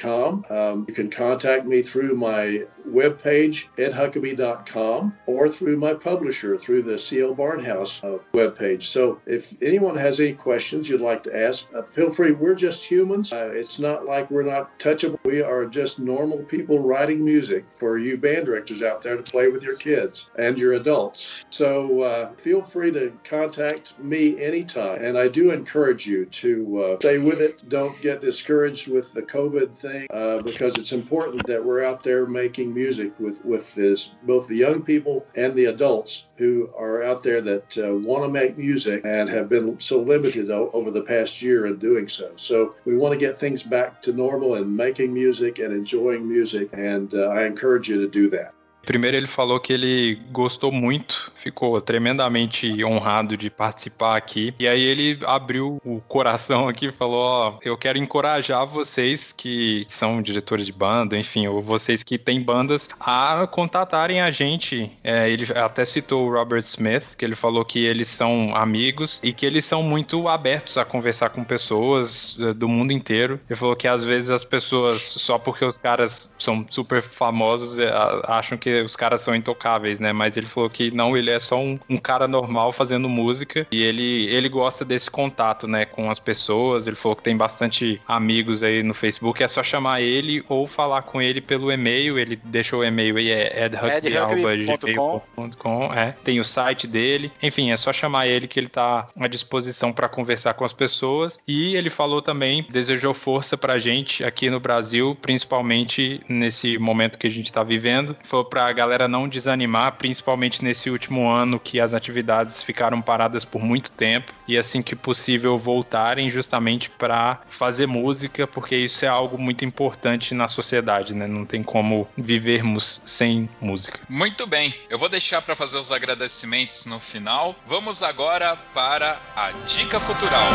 Um, 0.50 0.84
you 0.88 0.94
can 0.94 1.10
contact 1.10 1.66
me 1.66 1.82
through 1.82 2.16
my 2.16 2.64
webpage, 2.86 3.68
edhuckabee.com, 3.76 5.16
or 5.26 5.48
through 5.48 5.76
my 5.76 5.94
publisher, 5.94 6.56
through 6.56 6.82
the 6.82 6.98
CL 6.98 7.34
Barnhouse 7.34 8.02
uh, 8.04 8.18
webpage. 8.32 8.84
So 8.84 9.20
if 9.26 9.60
anyone 9.62 9.96
has 9.96 10.20
any 10.20 10.32
questions 10.32 10.88
you'd 10.88 11.00
like 11.00 11.22
to 11.24 11.36
ask, 11.36 11.68
uh, 11.74 11.82
feel 11.82 12.10
free. 12.10 12.32
We're 12.32 12.54
just 12.54 12.84
humans. 12.84 13.32
Uh, 13.32 13.50
it's 13.52 13.78
not 13.78 14.06
like 14.06 14.30
we're 14.30 14.42
not 14.42 14.78
touchable. 14.78 15.18
We 15.24 15.42
are 15.42 15.66
just 15.66 15.98
normal 15.98 16.38
people 16.38 16.78
writing 16.78 17.24
music 17.24 17.68
for 17.68 17.98
you 17.98 18.16
band 18.16 18.46
directors 18.46 18.82
out 18.82 19.02
there 19.02 19.16
to 19.16 19.22
play 19.22 19.48
with 19.48 19.62
your 19.62 19.76
kids 19.76 20.30
and 20.38 20.58
your 20.58 20.74
adults. 20.74 21.44
So 21.50 22.02
uh, 22.02 22.32
feel 22.34 22.62
free 22.62 22.92
to 22.92 23.12
contact 23.24 23.98
me 23.98 24.40
anytime. 24.40 25.02
And 25.02 25.18
I 25.18 25.28
do 25.28 25.50
encourage 25.50 26.06
you 26.06 26.26
to 26.26 26.82
uh, 26.82 26.96
stay 27.00 27.18
with 27.18 27.40
it. 27.40 27.68
Don't 27.68 27.98
get 28.00 28.20
discouraged 28.20 28.92
with 28.92 29.12
the 29.12 29.22
COVID 29.22 29.76
thing 29.76 30.06
uh, 30.10 30.42
because 30.42 30.76
it's 30.76 30.92
important 30.92 31.46
that 31.46 31.64
we're 31.64 31.84
out 31.84 32.02
there 32.02 32.26
making 32.26 32.72
music 32.76 33.12
with 33.18 33.44
with 33.44 33.74
this 33.74 34.14
both 34.22 34.46
the 34.46 34.54
young 34.66 34.82
people 34.82 35.26
and 35.34 35.54
the 35.54 35.64
adults 35.64 36.28
who 36.36 36.70
are 36.76 37.02
out 37.02 37.22
there 37.22 37.40
that 37.40 37.78
uh, 37.78 37.94
want 37.94 38.22
to 38.22 38.28
make 38.28 38.56
music 38.58 39.00
and 39.04 39.28
have 39.28 39.48
been 39.48 39.80
so 39.80 40.00
limited 40.00 40.50
o- 40.50 40.70
over 40.72 40.90
the 40.90 41.02
past 41.02 41.42
year 41.42 41.66
in 41.66 41.78
doing 41.78 42.06
so. 42.06 42.30
So 42.36 42.74
we 42.84 42.96
want 42.96 43.12
to 43.14 43.26
get 43.26 43.38
things 43.38 43.62
back 43.62 44.02
to 44.02 44.12
normal 44.12 44.54
and 44.56 44.76
making 44.76 45.12
music 45.12 45.58
and 45.58 45.72
enjoying 45.72 46.28
music, 46.28 46.68
and 46.74 47.12
uh, 47.14 47.28
I 47.28 47.46
encourage 47.46 47.88
you 47.88 47.98
to 48.02 48.08
do 48.08 48.28
that. 48.30 48.52
Primeiro, 48.86 49.16
ele 49.16 49.26
falou 49.26 49.58
que 49.58 49.72
ele 49.72 50.20
gostou 50.30 50.70
muito, 50.70 51.32
ficou 51.34 51.80
tremendamente 51.80 52.84
honrado 52.84 53.36
de 53.36 53.50
participar 53.50 54.16
aqui. 54.16 54.54
E 54.60 54.68
aí, 54.68 54.80
ele 54.80 55.18
abriu 55.26 55.80
o 55.84 56.00
coração 56.06 56.68
aqui 56.68 56.86
e 56.86 56.92
falou: 56.92 57.18
Ó, 57.18 57.58
eu 57.64 57.76
quero 57.76 57.98
encorajar 57.98 58.64
vocês 58.64 59.32
que 59.32 59.84
são 59.88 60.22
diretores 60.22 60.64
de 60.64 60.72
banda, 60.72 61.18
enfim, 61.18 61.48
ou 61.48 61.60
vocês 61.60 62.04
que 62.04 62.16
têm 62.16 62.40
bandas, 62.40 62.88
a 63.00 63.46
contatarem 63.50 64.20
a 64.20 64.30
gente. 64.30 64.90
É, 65.02 65.28
ele 65.28 65.46
até 65.58 65.84
citou 65.84 66.28
o 66.28 66.32
Robert 66.32 66.64
Smith, 66.64 67.16
que 67.16 67.24
ele 67.24 67.34
falou 67.34 67.64
que 67.64 67.84
eles 67.84 68.06
são 68.06 68.54
amigos 68.54 69.18
e 69.22 69.32
que 69.32 69.44
eles 69.44 69.64
são 69.64 69.82
muito 69.82 70.28
abertos 70.28 70.78
a 70.78 70.84
conversar 70.84 71.30
com 71.30 71.42
pessoas 71.42 72.36
é, 72.38 72.54
do 72.54 72.68
mundo 72.68 72.92
inteiro. 72.92 73.40
Ele 73.50 73.58
falou 73.58 73.74
que 73.74 73.88
às 73.88 74.04
vezes 74.04 74.30
as 74.30 74.44
pessoas, 74.44 75.02
só 75.02 75.38
porque 75.38 75.64
os 75.64 75.76
caras 75.76 76.30
são 76.38 76.64
super 76.68 77.02
famosos, 77.02 77.80
é, 77.80 77.90
acham 78.24 78.56
que 78.56 78.75
os 78.82 78.96
caras 78.96 79.22
são 79.22 79.34
intocáveis, 79.34 80.00
né? 80.00 80.12
Mas 80.12 80.36
ele 80.36 80.46
falou 80.46 80.70
que 80.70 80.90
não, 80.90 81.16
ele 81.16 81.30
é 81.30 81.40
só 81.40 81.58
um, 81.58 81.78
um, 81.88 81.98
cara 81.98 82.28
normal 82.28 82.72
fazendo 82.72 83.08
música 83.08 83.66
e 83.70 83.82
ele, 83.82 84.26
ele 84.26 84.48
gosta 84.48 84.84
desse 84.84 85.10
contato, 85.10 85.66
né, 85.66 85.84
com 85.84 86.10
as 86.10 86.18
pessoas. 86.18 86.86
Ele 86.86 86.96
falou 86.96 87.16
que 87.16 87.22
tem 87.22 87.36
bastante 87.36 88.00
amigos 88.06 88.62
aí 88.62 88.82
no 88.82 88.94
Facebook, 88.94 89.42
é 89.42 89.48
só 89.48 89.62
chamar 89.62 90.00
ele 90.00 90.44
ou 90.48 90.66
falar 90.66 91.02
com 91.02 91.20
ele 91.20 91.40
pelo 91.40 91.72
e-mail. 91.72 92.18
Ele 92.18 92.38
deixou 92.44 92.80
o 92.80 92.84
e-mail 92.84 93.16
aí, 93.16 93.30
é 93.30 93.66
edhuck.gmail.com, 93.66 95.92
é. 95.92 96.14
Tem 96.24 96.40
o 96.40 96.44
site 96.44 96.86
dele. 96.86 97.30
Enfim, 97.42 97.70
é 97.70 97.76
só 97.76 97.92
chamar 97.92 98.26
ele 98.26 98.46
que 98.46 98.58
ele 98.58 98.68
tá 98.68 99.08
à 99.18 99.28
disposição 99.28 99.92
para 99.92 100.08
conversar 100.08 100.54
com 100.54 100.64
as 100.64 100.72
pessoas. 100.72 101.38
E 101.46 101.76
ele 101.76 101.90
falou 101.90 102.22
também, 102.22 102.66
desejou 102.70 103.14
força 103.14 103.56
pra 103.56 103.78
gente 103.78 104.24
aqui 104.24 104.50
no 104.50 104.60
Brasil, 104.60 105.16
principalmente 105.20 106.20
nesse 106.28 106.78
momento 106.78 107.18
que 107.18 107.26
a 107.26 107.30
gente 107.30 107.52
tá 107.52 107.62
vivendo. 107.62 108.16
Falou 108.24 108.44
pra 108.44 108.65
a 108.68 108.72
galera 108.72 109.08
não 109.08 109.28
desanimar, 109.28 109.92
principalmente 109.92 110.62
nesse 110.62 110.90
último 110.90 111.28
ano 111.28 111.58
que 111.58 111.80
as 111.80 111.94
atividades 111.94 112.62
ficaram 112.62 113.00
paradas 113.00 113.44
por 113.44 113.62
muito 113.62 113.90
tempo 113.90 114.32
e 114.46 114.56
assim 114.56 114.82
que 114.82 114.94
possível 114.94 115.58
voltarem 115.58 116.30
justamente 116.30 116.90
para 116.90 117.40
fazer 117.48 117.86
música, 117.86 118.46
porque 118.46 118.76
isso 118.76 119.04
é 119.04 119.08
algo 119.08 119.38
muito 119.38 119.64
importante 119.64 120.34
na 120.34 120.48
sociedade, 120.48 121.14
né? 121.14 121.26
Não 121.26 121.44
tem 121.44 121.62
como 121.62 122.08
vivermos 122.16 123.02
sem 123.06 123.48
música. 123.60 124.00
Muito 124.08 124.46
bem, 124.46 124.74
eu 124.90 124.98
vou 124.98 125.08
deixar 125.08 125.42
para 125.42 125.56
fazer 125.56 125.78
os 125.78 125.92
agradecimentos 125.92 126.86
no 126.86 126.98
final. 126.98 127.54
Vamos 127.66 128.02
agora 128.02 128.56
para 128.74 129.20
a 129.34 129.50
dica 129.66 129.98
cultural. 130.00 130.46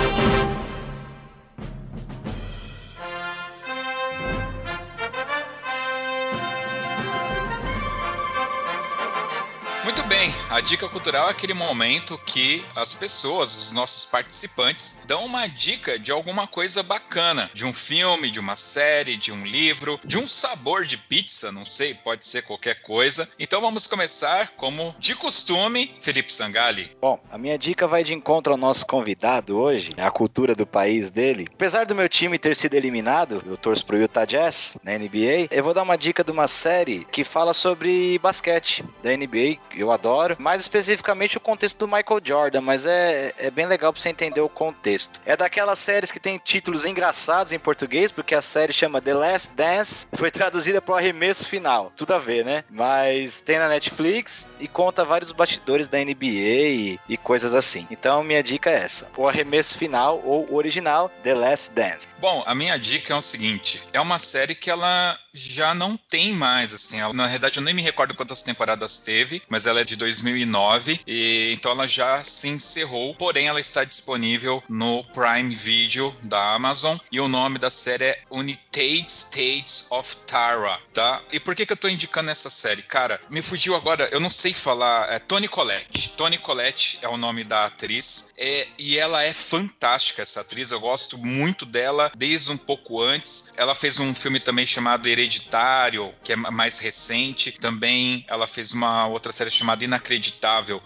dica 10.64 10.88
cultural 10.88 11.28
é 11.28 11.32
aquele 11.32 11.54
momento 11.54 12.18
que 12.26 12.64
as 12.76 12.96
pessoas, 12.96 13.54
os 13.54 13.72
nossos 13.72 14.06
participantes, 14.06 15.04
dão 15.06 15.26
uma 15.26 15.46
dica 15.46 16.00
de 16.00 16.12
alguma 16.12 16.48
coisa 16.48 16.82
bacana, 16.82 17.52
de 17.54 17.66
um 17.66 17.74
filme, 17.74 18.32
de 18.32 18.40
uma 18.40 18.56
série, 18.56 19.18
de 19.18 19.32
um 19.32 19.46
livro, 19.46 20.00
de 20.06 20.18
um 20.18 20.28
sabor 20.28 20.86
de 20.86 20.98
pizza, 20.98 21.52
não 21.52 21.66
sei, 21.66 21.94
pode 21.94 22.26
ser 22.26 22.44
qualquer 22.44 22.82
coisa. 22.82 23.30
Então 23.38 23.60
vamos 23.60 23.86
começar, 23.88 24.54
como 24.56 24.96
de 24.98 25.16
costume, 25.16 25.92
Felipe 26.02 26.32
Sangali. 26.32 26.96
Bom, 27.00 27.20
a 27.30 27.38
minha 27.38 27.58
dica 27.58 27.86
vai 27.86 28.04
de 28.04 28.14
encontro 28.14 28.54
ao 28.54 28.58
nosso 28.58 28.88
convidado 28.88 29.58
hoje, 29.58 29.94
a 29.98 30.10
cultura 30.10 30.56
do 30.56 30.66
país 30.66 31.12
dele. 31.12 31.48
Apesar 31.54 31.86
do 31.86 31.96
meu 31.96 32.08
time 32.08 32.40
ter 32.40 32.56
sido 32.56 32.76
eliminado, 32.76 33.44
eu 33.46 33.58
torço 33.58 33.86
pro 33.86 34.00
Utah 34.00 34.26
Jazz 34.26 34.78
na 34.82 34.98
NBA, 34.98 35.50
eu 35.52 35.64
vou 35.64 35.74
dar 35.74 35.84
uma 35.84 35.98
dica 35.98 36.24
de 36.24 36.32
uma 36.32 36.48
série 36.48 37.06
que 37.12 37.24
fala 37.24 37.54
sobre 37.54 38.18
basquete 38.20 38.86
da 39.04 39.16
NBA. 39.16 39.60
Eu 39.76 39.92
adoro 39.92 40.14
adoro. 40.14 40.38
Mais 40.54 40.62
especificamente 40.62 41.36
o 41.36 41.40
contexto 41.40 41.80
do 41.80 41.88
Michael 41.88 42.22
Jordan, 42.24 42.62
mas 42.62 42.86
é, 42.86 43.34
é 43.40 43.50
bem 43.50 43.66
legal 43.66 43.92
pra 43.92 44.00
você 44.00 44.10
entender 44.10 44.40
o 44.40 44.48
contexto. 44.48 45.20
É 45.26 45.36
daquelas 45.36 45.80
séries 45.80 46.12
que 46.12 46.20
tem 46.20 46.38
títulos 46.38 46.86
engraçados 46.86 47.52
em 47.52 47.58
português, 47.58 48.12
porque 48.12 48.36
a 48.36 48.42
série 48.42 48.72
chama 48.72 49.02
The 49.02 49.16
Last 49.16 49.50
Dance, 49.56 50.06
foi 50.14 50.30
traduzida 50.30 50.80
pro 50.80 50.94
arremesso 50.94 51.48
final. 51.48 51.92
Tudo 51.96 52.14
a 52.14 52.20
ver, 52.20 52.46
né? 52.46 52.64
Mas 52.70 53.42
tem 53.42 53.58
na 53.58 53.68
Netflix 53.68 54.46
e 54.60 54.68
conta 54.68 55.04
vários 55.04 55.32
bastidores 55.32 55.88
da 55.88 55.98
NBA 55.98 56.28
e, 56.28 57.00
e 57.10 57.18
coisas 57.18 57.56
assim. 57.56 57.88
Então 57.90 58.24
minha 58.24 58.44
dica 58.44 58.70
é 58.70 58.76
essa: 58.76 59.08
o 59.18 59.28
arremesso 59.28 59.76
final 59.76 60.22
ou 60.24 60.46
original 60.54 61.12
The 61.24 61.34
Last 61.34 61.72
Dance. 61.72 62.08
Bom, 62.20 62.44
a 62.46 62.54
minha 62.54 62.78
dica 62.78 63.12
é 63.12 63.18
o 63.18 63.24
seguinte: 63.24 63.88
é 63.92 64.00
uma 64.00 64.20
série 64.20 64.54
que 64.54 64.70
ela 64.70 65.18
já 65.34 65.74
não 65.74 65.98
tem 65.98 66.34
mais, 66.34 66.74
assim. 66.74 67.00
Ela, 67.00 67.14
na 67.14 67.28
verdade, 67.28 67.58
eu 67.58 67.64
nem 67.64 67.74
me 67.74 67.82
recordo 67.82 68.14
quantas 68.14 68.44
temporadas 68.44 69.00
teve, 69.00 69.42
mas 69.50 69.66
ela 69.66 69.82
é 69.82 69.84
de 69.84 69.96
2009 70.44 71.00
e 71.08 71.54
então 71.54 71.72
ela 71.72 71.88
já 71.88 72.24
se 72.24 72.48
encerrou. 72.48 73.16
Porém, 73.16 73.48
ela 73.48 73.60
está 73.60 73.84
disponível 73.84 74.64
no 74.70 75.04
Prime 75.06 75.54
Video 75.54 76.16
da 76.24 76.54
Amazon 76.54 76.98
e 77.12 77.20
o 77.20 77.28
nome 77.28 77.58
da 77.58 77.72
série 77.72 78.06
é 78.06 78.22
United 78.30 79.12
States 79.12 79.88
of 79.90 80.18
Tara, 80.28 80.80
tá? 80.94 81.22
E 81.32 81.40
por 81.40 81.56
que 81.56 81.66
que 81.66 81.74
eu 81.74 81.78
tô 81.78 81.88
indicando 81.88 82.30
essa 82.30 82.50
série? 82.50 82.82
Cara, 82.82 83.20
me 83.30 83.42
fugiu 83.42 83.76
agora, 83.76 84.10
eu 84.12 84.20
não 84.20 84.30
sei 84.30 84.54
falar, 84.54 85.12
é 85.12 85.20
Tony 85.20 85.48
Collette. 85.48 86.10
Tony 86.12 86.38
Collette 86.38 87.00
é 87.02 87.08
o 87.08 87.18
nome 87.18 87.44
da 87.44 87.66
atriz 87.66 88.34
é, 88.38 88.68
e 88.78 88.98
ela 88.98 89.24
é 89.24 89.34
fantástica, 89.34 90.22
essa 90.22 90.42
atriz. 90.42 90.72
Eu 90.72 90.80
gosto 90.80 91.18
muito 91.18 91.66
dela 91.66 92.12
desde 92.16 92.52
um 92.52 92.58
pouco 92.58 93.02
antes. 93.02 93.52
Ela 93.56 93.76
fez 93.76 94.00
um 94.00 94.14
filme 94.14 94.40
também 94.40 94.66
chamado 94.66 95.08
Hereditário, 95.08 96.14
que 96.24 96.34
é 96.34 96.36
mais 96.36 96.80
recente. 96.80 97.52
Também 97.52 98.26
ela 98.28 98.48
fez 98.48 98.72
uma 98.72 99.08
outra 99.08 99.32
série 99.32 99.52
chamada 99.52 99.84
Inacreditável 99.84 100.33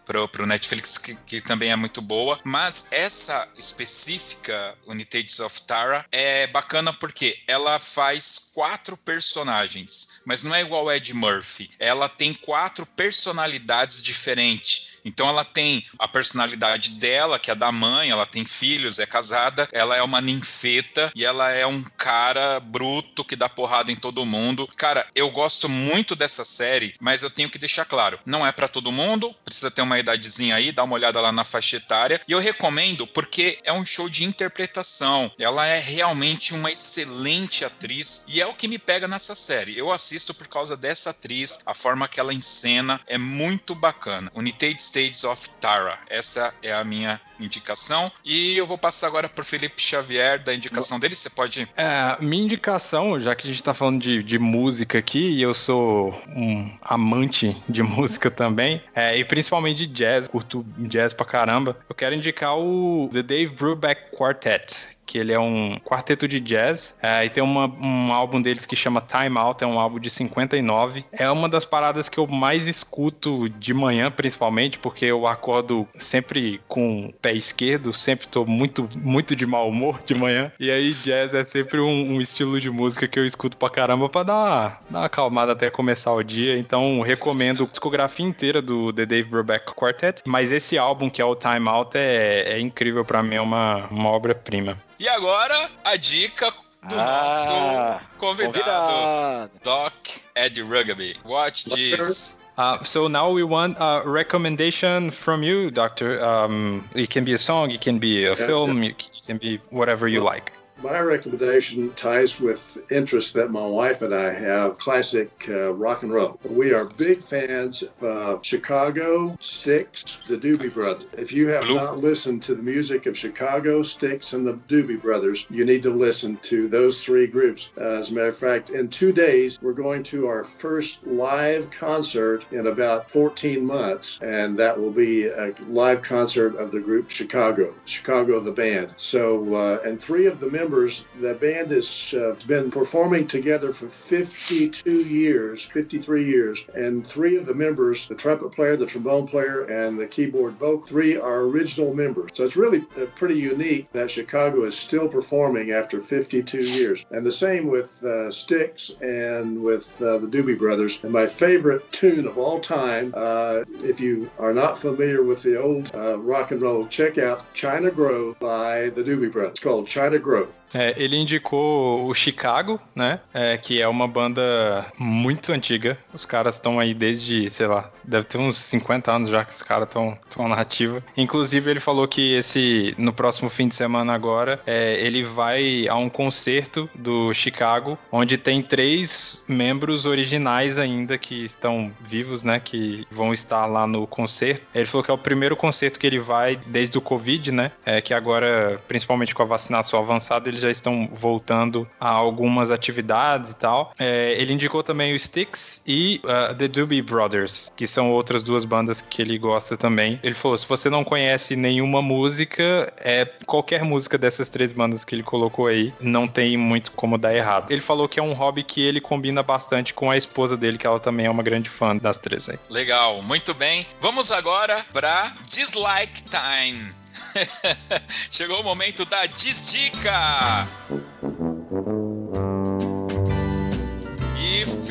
pro, 0.05 0.27
pro 0.27 0.45
Netflix, 0.45 0.97
que, 0.97 1.15
que 1.25 1.41
também 1.41 1.71
é 1.71 1.75
muito 1.75 2.01
boa. 2.01 2.39
Mas 2.43 2.91
essa 2.91 3.47
específica, 3.57 4.75
Unitates 4.85 5.39
of 5.39 5.61
Tara, 5.63 6.05
é 6.11 6.47
bacana 6.47 6.93
porque 6.93 7.39
ela 7.47 7.79
faz 7.79 8.51
quatro 8.53 8.95
personagens, 8.97 10.21
mas 10.25 10.43
não 10.43 10.53
é 10.53 10.61
igual 10.61 10.91
Ed 10.91 11.13
Murphy. 11.13 11.69
Ela 11.79 12.07
tem 12.09 12.33
quatro 12.33 12.85
personalidades 12.85 14.01
diferentes. 14.01 14.96
Então 15.07 15.27
ela 15.27 15.45
tem 15.45 15.85
a 15.97 16.07
personalidade 16.07 16.91
dela, 16.91 17.39
que 17.39 17.49
é 17.49 17.55
da 17.55 17.71
mãe, 17.71 18.09
ela 18.09 18.25
tem 18.25 18.45
filhos, 18.45 18.99
é 18.99 19.05
casada, 19.05 19.67
ela 19.71 19.95
é 19.95 20.01
uma 20.03 20.21
ninfeta 20.21 21.11
e 21.15 21.25
ela 21.25 21.49
é 21.51 21.65
um 21.65 21.81
cara 21.97 22.59
bruto 22.59 23.23
que 23.23 23.35
dá 23.35 23.47
porrada 23.47 23.91
em 23.91 23.95
todo 23.95 24.25
mundo. 24.25 24.67
Cara, 24.75 25.07
eu 25.15 25.29
gosto 25.29 25.69
muito 25.69 26.15
dessa 26.15 26.43
série, 26.43 26.93
mas 26.99 27.23
eu 27.23 27.29
tenho 27.29 27.49
que 27.49 27.57
deixar 27.57 27.85
claro, 27.85 28.19
não 28.25 28.45
é 28.45 28.51
para 28.51 28.67
todo 28.67 28.91
mundo, 28.91 29.33
precisa 29.45 29.71
ter 29.71 29.81
uma 29.81 29.99
idadezinha 29.99 30.55
aí, 30.55 30.71
dá 30.71 30.83
uma 30.83 30.95
olhada 30.95 31.21
lá 31.21 31.31
na 31.31 31.43
faixa 31.43 31.77
etária. 31.77 32.19
E 32.27 32.31
eu 32.31 32.39
recomendo 32.39 33.07
porque 33.07 33.59
é 33.63 33.71
um 33.71 33.85
show 33.85 34.09
de 34.09 34.23
interpretação. 34.23 35.31
Ela 35.39 35.65
é 35.65 35.79
realmente 35.79 36.53
uma 36.53 36.71
excelente 36.71 37.63
atriz 37.63 38.23
e 38.27 38.41
é 38.41 38.45
o 38.45 38.53
que 38.53 38.67
me 38.67 38.77
pega 38.77 39.07
nessa 39.07 39.35
série. 39.35 39.77
Eu 39.77 39.91
assisto 39.91 40.33
por 40.33 40.47
causa 40.47 40.75
dessa 40.75 41.11
atriz, 41.11 41.59
a 41.65 41.73
forma 41.73 42.07
que 42.07 42.19
ela 42.19 42.33
encena 42.33 42.99
é 43.07 43.17
muito 43.17 43.73
bacana. 43.73 44.31
United 44.35 44.81
States 44.81 44.96
of 45.25 45.49
Tara. 45.61 45.99
Essa 46.09 46.53
é 46.61 46.73
a 46.73 46.83
minha 46.83 47.19
indicação. 47.39 48.11
E 48.25 48.57
eu 48.57 48.65
vou 48.65 48.77
passar 48.77 49.07
agora 49.07 49.29
para 49.29 49.43
Felipe 49.43 49.81
Xavier 49.81 50.39
da 50.39 50.53
indicação 50.53 50.99
dele. 50.99 51.15
Você 51.15 51.29
pode. 51.29 51.67
É, 51.77 52.17
minha 52.19 52.43
indicação, 52.43 53.19
já 53.19 53.35
que 53.35 53.47
a 53.47 53.49
gente 53.49 53.61
está 53.61 53.73
falando 53.73 54.01
de, 54.01 54.23
de 54.23 54.39
música 54.39 54.97
aqui, 54.97 55.19
e 55.19 55.41
eu 55.41 55.53
sou 55.53 56.11
um 56.29 56.75
amante 56.81 57.55
de 57.69 57.81
música 57.83 58.31
também, 58.31 58.81
é, 58.95 59.17
e 59.17 59.23
principalmente 59.23 59.85
de 59.85 59.87
jazz, 59.87 60.27
curto 60.27 60.65
jazz 60.77 61.13
pra 61.13 61.25
caramba, 61.25 61.77
eu 61.89 61.95
quero 61.95 62.15
indicar 62.15 62.57
o 62.57 63.09
The 63.13 63.23
Dave 63.23 63.55
Brubeck 63.55 64.15
Quartet, 64.15 64.96
que 65.07 65.17
ele 65.17 65.33
é 65.33 65.39
um 65.39 65.79
quarteto 65.79 66.27
de 66.27 66.39
jazz. 66.39 66.95
É, 67.01 67.25
e 67.25 67.29
tem 67.29 67.41
uma, 67.41 67.65
um 67.65 68.13
álbum 68.13 68.41
deles 68.41 68.65
que 68.65 68.75
chama 68.75 69.01
Time 69.01 69.37
Out, 69.37 69.63
é 69.63 69.67
um 69.67 69.79
álbum 69.79 69.99
de 69.99 70.11
59. 70.11 71.03
É 71.11 71.29
uma 71.31 71.49
das 71.49 71.65
paradas 71.65 72.07
que 72.09 72.19
eu 72.19 72.27
mais 72.27 72.67
escuto 72.67 73.49
de 73.49 73.73
manhã, 73.73 74.11
principalmente, 74.11 74.77
porque 74.77 75.05
eu 75.05 75.25
acordo 75.25 75.87
sempre 75.95 76.61
com 76.67 77.07
o 77.07 77.13
pé 77.13 77.33
esquerdo, 77.33 77.91
sempre 77.91 78.27
tô 78.27 78.45
muito, 78.45 78.87
muito 78.99 79.35
de 79.35 79.45
mau 79.45 79.69
humor 79.69 79.99
de 80.05 80.13
manhã. 80.13 80.51
E 80.59 80.69
aí, 80.69 80.93
jazz 80.93 81.33
é 81.33 81.43
sempre 81.43 81.79
um, 81.79 82.13
um 82.13 82.21
estilo 82.21 82.59
de 82.59 82.69
música 82.69 83.07
que 83.07 83.17
eu 83.17 83.25
escuto 83.25 83.57
pra 83.57 83.69
caramba 83.69 84.07
pra 84.07 84.23
dar 84.23 84.37
dar 84.37 84.81
uma 84.89 85.05
acalmada 85.05 85.53
até 85.53 85.69
começar 85.69 86.13
o 86.13 86.23
dia. 86.23 86.57
Então, 86.57 87.01
recomendo 87.01 87.63
a 87.63 87.67
discografia 87.67 88.25
inteira 88.25 88.61
do 88.61 88.91
The 88.93 89.05
Dave 89.05 89.29
Brubeck 89.29 89.73
Quartet. 89.73 90.21
Mas 90.25 90.51
esse 90.51 90.77
álbum, 90.77 91.09
que 91.09 91.21
é 91.21 91.25
o 91.25 91.35
Time 91.35 91.67
Out, 91.67 91.97
é, 91.97 92.53
é 92.53 92.59
incrível 92.59 93.05
para 93.05 93.23
mim, 93.23 93.35
é 93.35 93.41
uma, 93.41 93.87
uma 93.87 94.09
obra-prima. 94.09 94.77
E 94.99 95.07
agora, 95.07 95.69
a 95.85 95.95
dica 95.95 96.51
do 96.89 96.95
ah, 96.97 97.99
nosso 97.99 98.17
convidado, 98.17 98.53
convidado, 98.53 99.51
Doc 99.63 99.93
Ed 100.35 100.59
Rugby. 100.61 101.15
Watch 101.23 101.65
this. 101.65 102.43
Uh, 102.57 102.83
so 102.83 103.07
now 103.07 103.29
we 103.29 103.43
want 103.43 103.77
a 103.79 104.01
recommendation 104.03 105.11
from 105.11 105.43
you, 105.43 105.69
Doctor. 105.69 106.23
Um, 106.23 106.89
it 106.95 107.11
can 107.11 107.23
be 107.23 107.33
a 107.33 107.37
song, 107.37 107.69
it 107.69 107.81
can 107.81 107.99
be 107.99 108.25
a 108.25 108.35
film, 108.35 108.81
it 108.81 109.07
can 109.27 109.37
be 109.37 109.61
whatever 109.69 110.07
you 110.07 110.23
like 110.23 110.51
my 110.81 110.99
recommendation 110.99 111.91
ties 111.95 112.39
with 112.39 112.77
interests 112.91 113.31
that 113.33 113.51
my 113.51 113.65
wife 113.65 114.01
and 114.01 114.13
I 114.13 114.31
have 114.33 114.77
classic 114.77 115.31
uh, 115.49 115.73
rock 115.73 116.03
and 116.03 116.13
roll. 116.13 116.39
We 116.43 116.71
are 116.73 116.85
big 116.97 117.19
fans 117.19 117.83
of 117.83 118.03
uh, 118.03 118.41
Chicago, 118.41 119.35
Styx, 119.39 120.19
the 120.27 120.37
Doobie 120.37 120.73
Brothers. 120.73 121.09
If 121.17 121.31
you 121.33 121.47
have 121.49 121.67
not 121.69 121.97
listened 121.97 122.43
to 122.43 122.55
the 122.55 122.61
music 122.61 123.07
of 123.07 123.17
Chicago, 123.17 123.81
Styx, 123.81 124.33
and 124.33 124.45
the 124.45 124.53
Doobie 124.53 125.01
Brothers, 125.01 125.47
you 125.49 125.65
need 125.65 125.81
to 125.83 125.89
listen 125.89 126.37
to 126.43 126.67
those 126.67 127.03
three 127.03 127.27
groups. 127.27 127.71
Uh, 127.77 127.97
as 127.97 128.11
a 128.11 128.13
matter 128.13 128.27
of 128.27 128.37
fact, 128.37 128.69
in 128.69 128.87
two 128.87 129.11
days, 129.11 129.59
we're 129.61 129.73
going 129.73 130.03
to 130.03 130.27
our 130.27 130.43
first 130.43 131.05
live 131.07 131.71
concert 131.71 132.45
in 132.51 132.67
about 132.67 133.09
14 133.09 133.65
months, 133.65 134.19
and 134.21 134.57
that 134.59 134.79
will 134.79 134.91
be 134.91 135.27
a 135.27 135.53
live 135.67 136.01
concert 136.01 136.55
of 136.55 136.71
the 136.71 136.79
group 136.79 137.09
Chicago, 137.09 137.73
Chicago 137.85 138.39
the 138.39 138.51
band. 138.51 138.93
So, 138.97 139.53
uh, 139.55 139.79
and 139.83 139.99
three 139.99 140.27
of 140.27 140.39
the 140.39 140.49
members 140.49 140.66
members, 140.67 141.05
the 141.21 141.33
band 141.35 141.71
has 141.71 142.13
uh, 142.13 142.35
been 142.45 142.69
performing 142.69 143.25
together 143.25 143.71
for 143.71 143.87
52 143.87 144.91
years, 144.91 145.63
53 145.63 146.25
years, 146.25 146.65
and 146.75 147.07
three 147.07 147.37
of 147.37 147.45
the 147.45 147.53
members, 147.53 148.05
the 148.09 148.15
trumpet 148.15 148.51
player, 148.51 148.75
the 148.75 148.85
trombone 148.85 149.25
player, 149.25 149.61
and 149.63 149.97
the 149.97 150.05
keyboard 150.05 150.53
vocal, 150.55 150.85
three 150.85 151.15
are 151.15 151.43
original 151.43 151.93
members. 151.93 152.31
So 152.33 152.43
it's 152.43 152.57
really 152.57 152.83
uh, 152.97 153.05
pretty 153.15 153.39
unique 153.39 153.89
that 153.93 154.11
Chicago 154.11 154.65
is 154.65 154.77
still 154.77 155.07
performing 155.07 155.71
after 155.71 156.01
52 156.01 156.57
years. 156.57 157.05
And 157.11 157.25
the 157.25 157.31
same 157.31 157.67
with 157.67 158.03
uh, 158.03 158.29
Styx 158.29 158.99
and 159.01 159.63
with 159.63 160.01
uh, 160.01 160.17
the 160.17 160.27
Doobie 160.27 160.59
Brothers. 160.59 161.01
And 161.01 161.13
my 161.13 161.27
favorite 161.27 161.89
tune 161.93 162.27
of 162.27 162.37
all 162.37 162.59
time, 162.59 163.13
uh, 163.15 163.63
if 163.85 164.01
you 164.01 164.29
are 164.37 164.53
not 164.53 164.77
familiar 164.77 165.23
with 165.23 165.43
the 165.43 165.55
old 165.55 165.95
uh, 165.95 166.19
rock 166.19 166.51
and 166.51 166.61
roll, 166.61 166.87
check 166.87 167.17
out 167.17 167.53
China 167.53 167.89
Grove 167.89 168.37
by 168.39 168.89
the 168.89 169.03
Doobie 169.03 169.31
Brothers. 169.31 169.51
It's 169.51 169.59
called 169.61 169.87
China 169.87 170.19
Grove. 170.19 170.56
É, 170.73 170.93
ele 170.97 171.17
indicou 171.17 172.05
o 172.05 172.13
Chicago, 172.13 172.79
né? 172.95 173.19
É, 173.33 173.57
que 173.57 173.81
é 173.81 173.87
uma 173.87 174.07
banda 174.07 174.85
muito 174.97 175.51
antiga. 175.51 175.97
Os 176.13 176.25
caras 176.25 176.55
estão 176.55 176.79
aí 176.79 176.93
desde, 176.93 177.49
sei 177.49 177.67
lá, 177.67 177.91
deve 178.03 178.25
ter 178.25 178.37
uns 178.37 178.57
50 178.57 179.11
anos 179.11 179.29
já 179.29 179.43
que 179.43 179.51
os 179.51 179.61
caras 179.61 179.87
estão 179.87 180.47
na 180.47 180.55
ativa. 180.55 181.03
Inclusive, 181.15 181.71
ele 181.71 181.79
falou 181.79 182.07
que 182.07 182.33
esse, 182.33 182.95
no 182.97 183.13
próximo 183.13 183.49
fim 183.49 183.67
de 183.67 183.75
semana 183.75 184.13
agora, 184.13 184.59
é, 184.65 184.95
ele 184.99 185.23
vai 185.23 185.87
a 185.87 185.95
um 185.95 186.09
concerto 186.09 186.89
do 186.95 187.33
Chicago, 187.33 187.97
onde 188.11 188.37
tem 188.37 188.61
três 188.61 189.43
membros 189.47 190.05
originais 190.05 190.79
ainda 190.79 191.17
que 191.17 191.43
estão 191.43 191.91
vivos, 192.01 192.43
né? 192.43 192.59
Que 192.59 193.05
vão 193.11 193.33
estar 193.33 193.65
lá 193.65 193.85
no 193.85 194.07
concerto. 194.07 194.65
Ele 194.73 194.85
falou 194.85 195.03
que 195.03 195.11
é 195.11 195.13
o 195.13 195.17
primeiro 195.17 195.55
concerto 195.55 195.99
que 195.99 196.07
ele 196.07 196.19
vai 196.19 196.59
desde 196.65 196.97
o 196.97 197.01
Covid, 197.01 197.51
né? 197.51 197.71
É, 197.85 198.01
que 198.01 198.13
agora, 198.13 198.81
principalmente 198.87 199.35
com 199.35 199.43
a 199.43 199.45
vacinação 199.45 199.99
avançada, 199.99 200.49
eles 200.57 200.61
já 200.61 200.71
estão 200.71 201.07
voltando 201.13 201.87
a 201.99 202.09
algumas 202.09 202.71
atividades 202.71 203.51
e 203.51 203.55
tal. 203.55 203.93
É, 203.97 204.35
ele 204.37 204.53
indicou 204.53 204.83
também 204.83 205.13
o 205.13 205.15
Styx 205.15 205.81
e 205.85 206.19
uh, 206.23 206.55
The 206.55 206.67
Doobie 206.67 207.01
Brothers, 207.01 207.71
que 207.75 207.85
são 207.85 208.11
outras 208.11 208.41
duas 208.41 208.65
bandas 208.65 209.01
que 209.01 209.21
ele 209.21 209.37
gosta 209.37 209.77
também. 209.77 210.19
Ele 210.23 210.33
falou: 210.33 210.57
se 210.57 210.67
você 210.67 210.89
não 210.89 211.03
conhece 211.03 211.55
nenhuma 211.55 212.01
música, 212.01 212.91
é 212.97 213.25
qualquer 213.45 213.83
música 213.83 214.17
dessas 214.17 214.49
três 214.49 214.71
bandas 214.71 215.03
que 215.03 215.15
ele 215.15 215.23
colocou 215.23 215.67
aí, 215.67 215.93
não 215.99 216.27
tem 216.27 216.57
muito 216.57 216.91
como 216.91 217.17
dar 217.17 217.35
errado. 217.35 217.71
Ele 217.71 217.81
falou 217.81 218.07
que 218.07 218.19
é 218.19 218.23
um 218.23 218.33
hobby 218.33 218.63
que 218.63 218.81
ele 218.81 218.99
combina 218.99 219.43
bastante 219.43 219.93
com 219.93 220.09
a 220.09 220.17
esposa 220.17 220.57
dele, 220.57 220.77
que 220.77 220.87
ela 220.87 220.99
também 220.99 221.25
é 221.25 221.29
uma 221.29 221.43
grande 221.43 221.69
fã 221.69 221.95
das 221.95 222.17
três 222.17 222.49
aí. 222.49 222.57
Legal, 222.69 223.21
muito 223.21 223.53
bem. 223.53 223.85
Vamos 223.99 224.31
agora 224.31 224.83
para 224.91 225.33
Dislike 225.49 226.23
Time. 226.23 227.06
Chegou 228.31 228.61
o 228.61 228.63
momento 228.63 229.05
da 229.05 229.25
Desdica! 229.25 230.67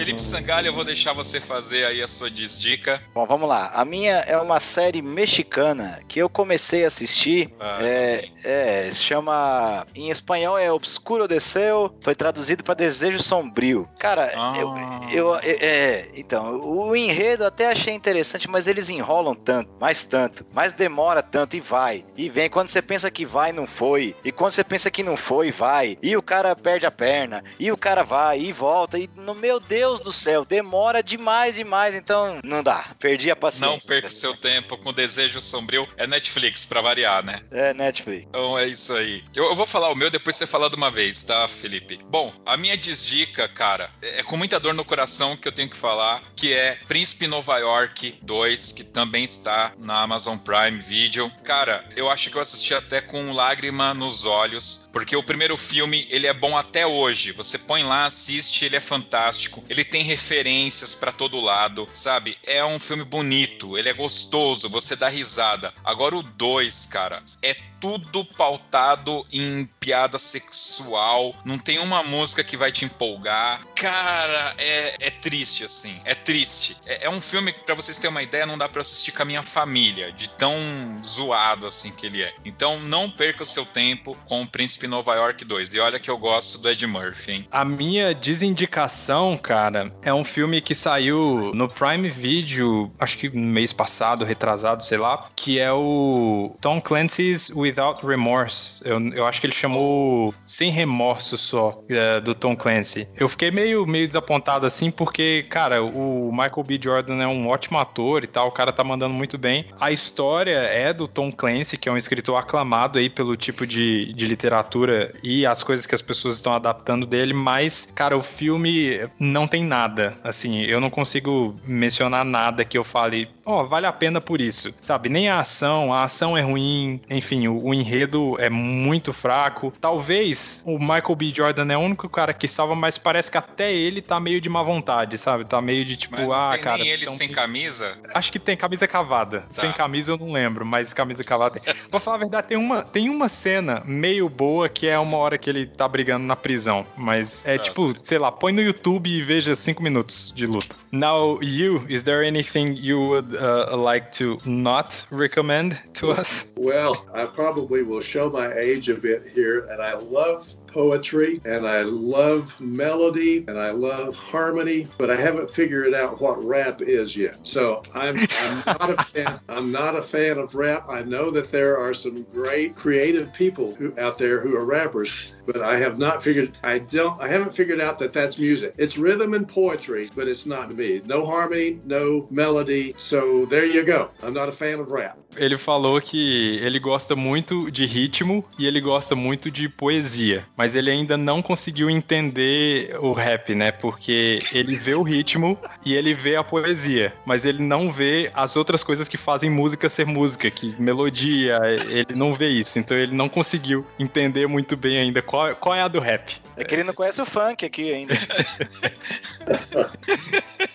Felipe 0.06 0.22
Sangalho, 0.22 0.68
eu 0.68 0.72
vou 0.72 0.84
deixar 0.84 1.12
você 1.12 1.40
fazer 1.40 1.84
aí 1.84 2.00
a 2.00 2.06
sua 2.06 2.30
desdica. 2.30 3.02
Bom, 3.12 3.26
vamos 3.26 3.48
lá. 3.48 3.72
A 3.74 3.84
minha 3.84 4.18
é 4.18 4.38
uma 4.38 4.60
série 4.60 5.02
mexicana 5.02 6.00
que 6.06 6.20
eu 6.20 6.28
comecei 6.28 6.84
a 6.84 6.86
assistir. 6.86 7.52
Ah, 7.58 7.78
é, 7.80 8.28
é, 8.44 8.88
se 8.92 9.02
chama. 9.02 9.84
Em 9.96 10.08
espanhol 10.08 10.56
é 10.56 10.70
Obscuro 10.70 11.26
Desceu, 11.26 11.92
foi 12.00 12.14
traduzido 12.14 12.62
para 12.62 12.74
Desejo 12.74 13.20
Sombrio. 13.20 13.88
Cara, 13.98 14.30
ah. 14.36 14.54
eu, 14.56 14.76
eu, 15.10 15.36
é, 15.42 16.06
então, 16.14 16.60
o 16.60 16.94
enredo 16.94 17.44
até 17.44 17.66
achei 17.72 17.92
interessante, 17.92 18.48
mas 18.48 18.68
eles 18.68 18.88
enrolam 18.88 19.34
tanto, 19.34 19.72
mais 19.80 20.04
tanto, 20.04 20.46
mais 20.54 20.72
demora 20.72 21.20
tanto 21.20 21.56
e 21.56 21.60
vai. 21.60 22.04
E 22.16 22.28
vem. 22.28 22.48
Quando 22.48 22.68
você 22.68 22.80
pensa 22.80 23.10
que 23.10 23.26
vai, 23.26 23.50
não 23.50 23.66
foi. 23.66 24.14
E 24.24 24.30
quando 24.30 24.52
você 24.52 24.62
pensa 24.62 24.88
que 24.88 25.02
não 25.02 25.16
foi, 25.16 25.50
vai. 25.50 25.98
E 26.00 26.16
o 26.16 26.22
cara 26.22 26.54
perde 26.54 26.86
a 26.86 26.92
perna. 26.92 27.42
E 27.58 27.72
o 27.72 27.76
cara 27.76 28.04
vai 28.04 28.38
e 28.38 28.52
volta. 28.52 29.00
E 29.00 29.10
no 29.16 29.34
meu 29.34 29.58
Deus 29.58 29.95
Deus 29.96 30.00
do 30.00 30.12
céu, 30.12 30.44
demora 30.44 31.02
demais, 31.02 31.54
demais, 31.54 31.94
então 31.94 32.40
não 32.44 32.62
dá. 32.62 32.94
Perdi 32.98 33.30
a 33.30 33.36
paciência. 33.36 33.66
Não 33.66 33.78
perca 33.78 34.08
seu 34.08 34.36
tempo 34.36 34.76
com 34.78 34.92
Desejo 34.92 35.40
Sombrio. 35.40 35.88
É 35.96 36.06
Netflix, 36.06 36.64
pra 36.64 36.80
variar, 36.80 37.24
né? 37.24 37.40
É 37.50 37.72
Netflix. 37.72 38.26
Então 38.28 38.58
é 38.58 38.66
isso 38.66 38.92
aí. 38.94 39.22
Eu, 39.34 39.44
eu 39.44 39.54
vou 39.54 39.66
falar 39.66 39.90
o 39.90 39.94
meu, 39.94 40.10
depois 40.10 40.36
você 40.36 40.46
fala 40.46 40.68
de 40.68 40.76
uma 40.76 40.90
vez, 40.90 41.22
tá, 41.22 41.46
Felipe? 41.48 41.98
Bom, 42.08 42.32
a 42.44 42.56
minha 42.56 42.76
desdica, 42.76 43.48
cara, 43.48 43.90
é 44.02 44.22
com 44.22 44.36
muita 44.36 44.60
dor 44.60 44.74
no 44.74 44.84
coração 44.84 45.36
que 45.36 45.48
eu 45.48 45.52
tenho 45.52 45.70
que 45.70 45.76
falar, 45.76 46.22
que 46.34 46.52
é 46.52 46.78
Príncipe 46.88 47.26
Nova 47.26 47.58
York 47.58 48.18
2, 48.22 48.72
que 48.72 48.84
também 48.84 49.24
está 49.24 49.72
na 49.78 50.02
Amazon 50.02 50.36
Prime 50.38 50.78
Video. 50.78 51.30
Cara, 51.44 51.88
eu 51.96 52.10
acho 52.10 52.30
que 52.30 52.36
eu 52.36 52.42
assisti 52.42 52.74
até 52.74 53.00
com 53.00 53.32
lágrima 53.32 53.94
nos 53.94 54.24
olhos, 54.24 54.88
porque 54.92 55.16
o 55.16 55.22
primeiro 55.22 55.56
filme, 55.56 56.06
ele 56.10 56.26
é 56.26 56.34
bom 56.34 56.56
até 56.56 56.86
hoje. 56.86 57.32
Você 57.32 57.58
põe 57.58 57.82
lá, 57.82 58.06
assiste, 58.06 58.64
ele 58.64 58.76
é 58.76 58.80
fantástico. 58.80 59.64
Ele 59.68 59.76
ele 59.76 59.84
tem 59.86 60.02
referências 60.02 60.94
para 60.94 61.12
todo 61.12 61.40
lado, 61.40 61.88
sabe? 61.92 62.36
É 62.44 62.64
um 62.64 62.78
filme 62.78 63.04
bonito, 63.04 63.78
ele 63.78 63.88
é 63.88 63.92
gostoso, 63.92 64.68
você 64.68 64.94
dá 64.94 65.08
risada. 65.08 65.72
Agora 65.84 66.16
o 66.16 66.22
2, 66.22 66.86
cara, 66.86 67.22
é 67.42 67.54
tudo 67.80 68.24
pautado 68.24 69.24
em 69.32 69.68
piada 69.80 70.18
sexual. 70.18 71.34
Não 71.44 71.58
tem 71.58 71.78
uma 71.78 72.02
música 72.02 72.42
que 72.42 72.56
vai 72.56 72.72
te 72.72 72.84
empolgar. 72.84 73.64
Cara, 73.74 74.54
é, 74.58 75.06
é 75.06 75.10
triste, 75.10 75.64
assim. 75.64 76.00
É 76.04 76.14
triste. 76.14 76.76
É, 76.86 77.06
é 77.06 77.10
um 77.10 77.20
filme 77.20 77.52
que, 77.52 77.60
pra 77.60 77.74
vocês 77.74 77.98
terem 77.98 78.10
uma 78.10 78.22
ideia, 78.22 78.46
não 78.46 78.58
dá 78.58 78.68
pra 78.68 78.80
assistir 78.80 79.12
com 79.12 79.22
a 79.22 79.24
minha 79.24 79.42
família, 79.42 80.12
de 80.12 80.28
tão 80.30 80.56
zoado 81.04 81.66
assim 81.66 81.92
que 81.92 82.06
ele 82.06 82.22
é. 82.22 82.34
Então 82.44 82.80
não 82.80 83.10
perca 83.10 83.42
o 83.42 83.46
seu 83.46 83.64
tempo 83.64 84.16
com 84.24 84.42
o 84.42 84.46
Príncipe 84.46 84.86
Nova 84.86 85.14
York 85.14 85.44
2. 85.44 85.74
E 85.74 85.80
olha 85.80 86.00
que 86.00 86.10
eu 86.10 86.18
gosto 86.18 86.58
do 86.58 86.68
Ed 86.68 86.86
Murphy, 86.86 87.32
hein? 87.32 87.48
A 87.50 87.64
minha 87.64 88.14
desindicação, 88.14 89.36
cara, 89.36 89.92
é 90.02 90.12
um 90.12 90.24
filme 90.24 90.60
que 90.60 90.74
saiu 90.74 91.52
no 91.54 91.68
Prime 91.68 92.08
Video, 92.08 92.92
acho 92.98 93.18
que 93.18 93.28
mês 93.28 93.72
passado, 93.72 94.24
retrasado, 94.24 94.84
sei 94.84 94.98
lá, 94.98 95.28
que 95.36 95.58
é 95.58 95.72
o 95.72 96.56
Tom 96.60 96.80
Clancy's 96.80 97.50
Without 97.66 98.06
Remorse. 98.06 98.80
Eu, 98.84 99.00
eu 99.12 99.26
acho 99.26 99.40
que 99.40 99.46
ele 99.46 99.54
chamou 99.54 100.34
Sem 100.46 100.70
Remorso 100.70 101.36
só, 101.36 101.82
é, 101.88 102.20
do 102.20 102.34
Tom 102.34 102.56
Clancy. 102.56 103.08
Eu 103.16 103.28
fiquei 103.28 103.50
meio, 103.50 103.86
meio 103.86 104.06
desapontado 104.06 104.66
assim, 104.66 104.90
porque, 104.90 105.44
cara, 105.48 105.82
o 105.82 106.30
Michael 106.30 106.64
B. 106.64 106.78
Jordan 106.82 107.22
é 107.22 107.26
um 107.26 107.48
ótimo 107.48 107.78
ator 107.78 108.24
e 108.24 108.26
tal, 108.26 108.48
o 108.48 108.52
cara 108.52 108.72
tá 108.72 108.84
mandando 108.84 109.14
muito 109.14 109.36
bem. 109.36 109.66
A 109.80 109.90
história 109.90 110.56
é 110.56 110.92
do 110.92 111.08
Tom 111.08 111.32
Clancy, 111.32 111.76
que 111.76 111.88
é 111.88 111.92
um 111.92 111.96
escritor 111.96 112.38
aclamado 112.38 112.98
aí 112.98 113.08
pelo 113.08 113.36
tipo 113.36 113.66
de, 113.66 114.12
de 114.12 114.26
literatura 114.26 115.12
e 115.22 115.44
as 115.44 115.62
coisas 115.62 115.86
que 115.86 115.94
as 115.94 116.02
pessoas 116.02 116.36
estão 116.36 116.52
adaptando 116.52 117.06
dele, 117.06 117.32
mas, 117.32 117.88
cara, 117.94 118.16
o 118.16 118.22
filme 118.22 119.00
não 119.18 119.46
tem 119.46 119.64
nada. 119.64 120.14
Assim, 120.22 120.62
eu 120.62 120.80
não 120.80 120.90
consigo 120.90 121.54
mencionar 121.64 122.24
nada 122.24 122.64
que 122.64 122.78
eu 122.78 122.84
fale, 122.84 123.28
ó, 123.44 123.62
oh, 123.62 123.66
vale 123.66 123.86
a 123.86 123.92
pena 123.92 124.20
por 124.20 124.40
isso, 124.40 124.72
sabe? 124.80 125.08
Nem 125.08 125.28
a 125.28 125.40
ação, 125.40 125.92
a 125.92 126.04
ação 126.04 126.36
é 126.36 126.40
ruim, 126.40 127.00
enfim, 127.10 127.48
o 127.48 127.55
o, 127.62 127.74
enredo 127.74 128.36
é 128.38 128.48
muito 128.48 129.12
fraco. 129.12 129.72
Talvez 129.80 130.62
o 130.64 130.78
Michael 130.78 131.14
B. 131.16 131.32
Jordan 131.34 131.72
é 131.72 131.76
o 131.76 131.80
único 131.80 132.08
cara 132.08 132.32
que 132.32 132.48
salva, 132.48 132.74
mas 132.74 132.98
parece 132.98 133.30
que 133.30 133.38
até 133.38 133.72
ele 133.72 134.00
tá 134.00 134.18
meio 134.18 134.40
de 134.40 134.48
má 134.48 134.62
vontade, 134.62 135.18
sabe? 135.18 135.44
Tá 135.44 135.60
meio 135.60 135.84
de 135.84 135.96
tipo, 135.96 136.16
mas 136.16 136.30
ah, 136.30 136.50
tem 136.52 136.62
cara. 136.62 136.78
Nem 136.78 136.88
ele 136.88 137.02
então, 137.02 137.14
sem 137.14 137.28
camisa? 137.28 137.98
Acho 138.14 138.32
que 138.32 138.38
tem 138.38 138.56
camisa 138.56 138.86
cavada. 138.86 139.40
Tá. 139.40 139.46
Sem 139.50 139.72
camisa 139.72 140.12
eu 140.12 140.18
não 140.18 140.32
lembro, 140.32 140.64
mas 140.64 140.92
camisa 140.92 141.22
cavada 141.22 141.58
tem. 141.58 141.74
Vou 141.90 142.00
falar 142.00 142.16
a 142.16 142.20
verdade, 142.20 142.48
tem 142.48 142.56
uma, 142.56 142.82
tem 142.82 143.08
uma 143.08 143.28
cena 143.28 143.82
meio 143.84 144.28
boa 144.28 144.68
que 144.68 144.86
é 144.86 144.98
uma 144.98 145.16
hora 145.16 145.38
que 145.38 145.48
ele 145.48 145.66
tá 145.66 145.86
brigando 145.88 146.26
na 146.26 146.36
prisão. 146.36 146.86
Mas 146.96 147.42
é 147.46 147.56
Nossa. 147.56 147.70
tipo, 147.70 147.94
sei 148.02 148.18
lá, 148.18 148.30
põe 148.32 148.52
no 148.52 148.62
YouTube 148.62 149.08
e 149.08 149.22
veja 149.22 149.54
cinco 149.56 149.82
minutos 149.82 150.32
de 150.34 150.46
luta. 150.46 150.74
Now, 150.92 151.38
you, 151.42 151.84
is 151.88 152.02
there 152.02 152.26
anything 152.26 152.76
you 152.78 152.98
would 153.00 153.36
uh, 153.36 153.76
like 153.76 154.10
to 154.18 154.38
not 154.44 155.06
recommend 155.10 155.80
to 155.94 156.12
us? 156.12 156.46
Well, 156.56 157.06
I 157.14 157.26
probably 157.26 157.45
probably 157.46 157.84
will 157.84 158.00
show 158.00 158.28
my 158.28 158.52
age 158.54 158.88
a 158.88 158.94
bit 158.96 159.22
here, 159.32 159.68
and 159.70 159.80
I 159.80 159.94
love 159.94 160.52
poetry 160.76 161.40
and 161.46 161.66
I 161.66 161.80
love 161.80 162.60
melody 162.60 163.46
and 163.48 163.58
I 163.58 163.70
love 163.70 164.14
harmony, 164.14 164.86
but 164.98 165.10
I 165.10 165.16
haven't 165.16 165.48
figured 165.48 165.94
out 165.94 166.20
what 166.20 166.44
rap 166.44 166.82
is 166.82 167.16
yet. 167.16 167.38
So 167.46 167.82
I'm, 167.94 168.18
I'm 168.38 168.62
not 168.66 168.90
a 168.90 169.04
fan. 169.04 169.40
I'm 169.48 169.72
not 169.72 169.96
a 169.96 170.02
fan 170.02 170.36
of 170.36 170.54
rap. 170.54 170.84
I 170.90 171.02
know 171.02 171.30
that 171.30 171.50
there 171.50 171.78
are 171.78 171.94
some 171.94 172.24
great 172.24 172.76
creative 172.76 173.32
people 173.32 173.74
who, 173.76 173.98
out 173.98 174.18
there 174.18 174.38
who 174.38 174.54
are 174.54 174.66
rappers, 174.66 175.40
but 175.46 175.62
I 175.62 175.78
have 175.78 175.98
not 175.98 176.22
figured. 176.22 176.58
I 176.62 176.80
don't. 176.80 177.18
I 177.22 177.28
haven't 177.28 177.54
figured 177.54 177.80
out 177.80 177.98
that 178.00 178.12
that's 178.12 178.38
music. 178.38 178.74
It's 178.76 178.98
rhythm 178.98 179.32
and 179.32 179.48
poetry, 179.48 180.10
but 180.14 180.28
it's 180.28 180.44
not 180.44 180.74
me. 180.74 181.00
No 181.06 181.24
harmony, 181.24 181.80
no 181.86 182.28
melody. 182.30 182.92
So 182.98 183.46
there 183.46 183.64
you 183.64 183.82
go. 183.82 184.10
I'm 184.22 184.34
not 184.34 184.50
a 184.50 184.52
fan 184.52 184.80
of 184.80 184.90
rap. 184.90 185.16
Ele 185.38 185.58
falou 185.58 186.00
que 186.00 186.58
ele 186.62 186.78
gosta 186.78 187.14
muito 187.14 187.70
de 187.70 187.84
ritmo 187.84 188.44
e 188.58 188.66
ele 188.66 188.80
gosta 188.80 189.14
muito 189.14 189.50
de 189.50 189.68
poesia, 189.68 190.46
mas 190.56 190.65
mas 190.66 190.74
ele 190.74 190.90
ainda 190.90 191.16
não 191.16 191.40
conseguiu 191.40 191.88
entender 191.88 192.96
o 192.98 193.12
rap, 193.12 193.54
né? 193.54 193.70
Porque 193.70 194.36
ele 194.52 194.74
vê 194.74 194.96
o 194.96 195.02
ritmo 195.04 195.56
e 195.84 195.94
ele 195.94 196.12
vê 196.12 196.34
a 196.34 196.42
poesia, 196.42 197.14
mas 197.24 197.44
ele 197.44 197.62
não 197.62 197.88
vê 197.88 198.32
as 198.34 198.56
outras 198.56 198.82
coisas 198.82 199.06
que 199.06 199.16
fazem 199.16 199.48
música 199.48 199.88
ser 199.88 200.04
música, 200.04 200.50
que 200.50 200.74
melodia, 200.76 201.60
ele 201.88 202.16
não 202.16 202.34
vê 202.34 202.48
isso. 202.48 202.80
Então 202.80 202.96
ele 202.96 203.14
não 203.14 203.28
conseguiu 203.28 203.86
entender 203.96 204.48
muito 204.48 204.76
bem 204.76 204.98
ainda 204.98 205.22
qual, 205.22 205.54
qual 205.54 205.72
é 205.72 205.82
a 205.82 205.86
do 205.86 206.00
rap. 206.00 206.42
É 206.56 206.64
que 206.64 206.74
ele 206.74 206.82
não 206.82 206.94
conhece 206.94 207.22
o 207.22 207.26
funk 207.26 207.64
aqui 207.64 207.94
ainda. 207.94 208.14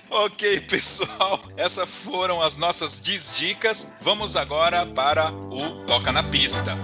ok, 0.09 0.61
pessoal, 0.61 1.37
essas 1.57 2.05
foram 2.05 2.41
as 2.41 2.55
nossas 2.55 3.01
dicas. 3.01 3.91
Vamos 3.99 4.37
agora 4.37 4.85
para 4.85 5.33
o 5.33 5.83
Toca 5.83 6.13
na 6.13 6.23
Pista. 6.23 6.77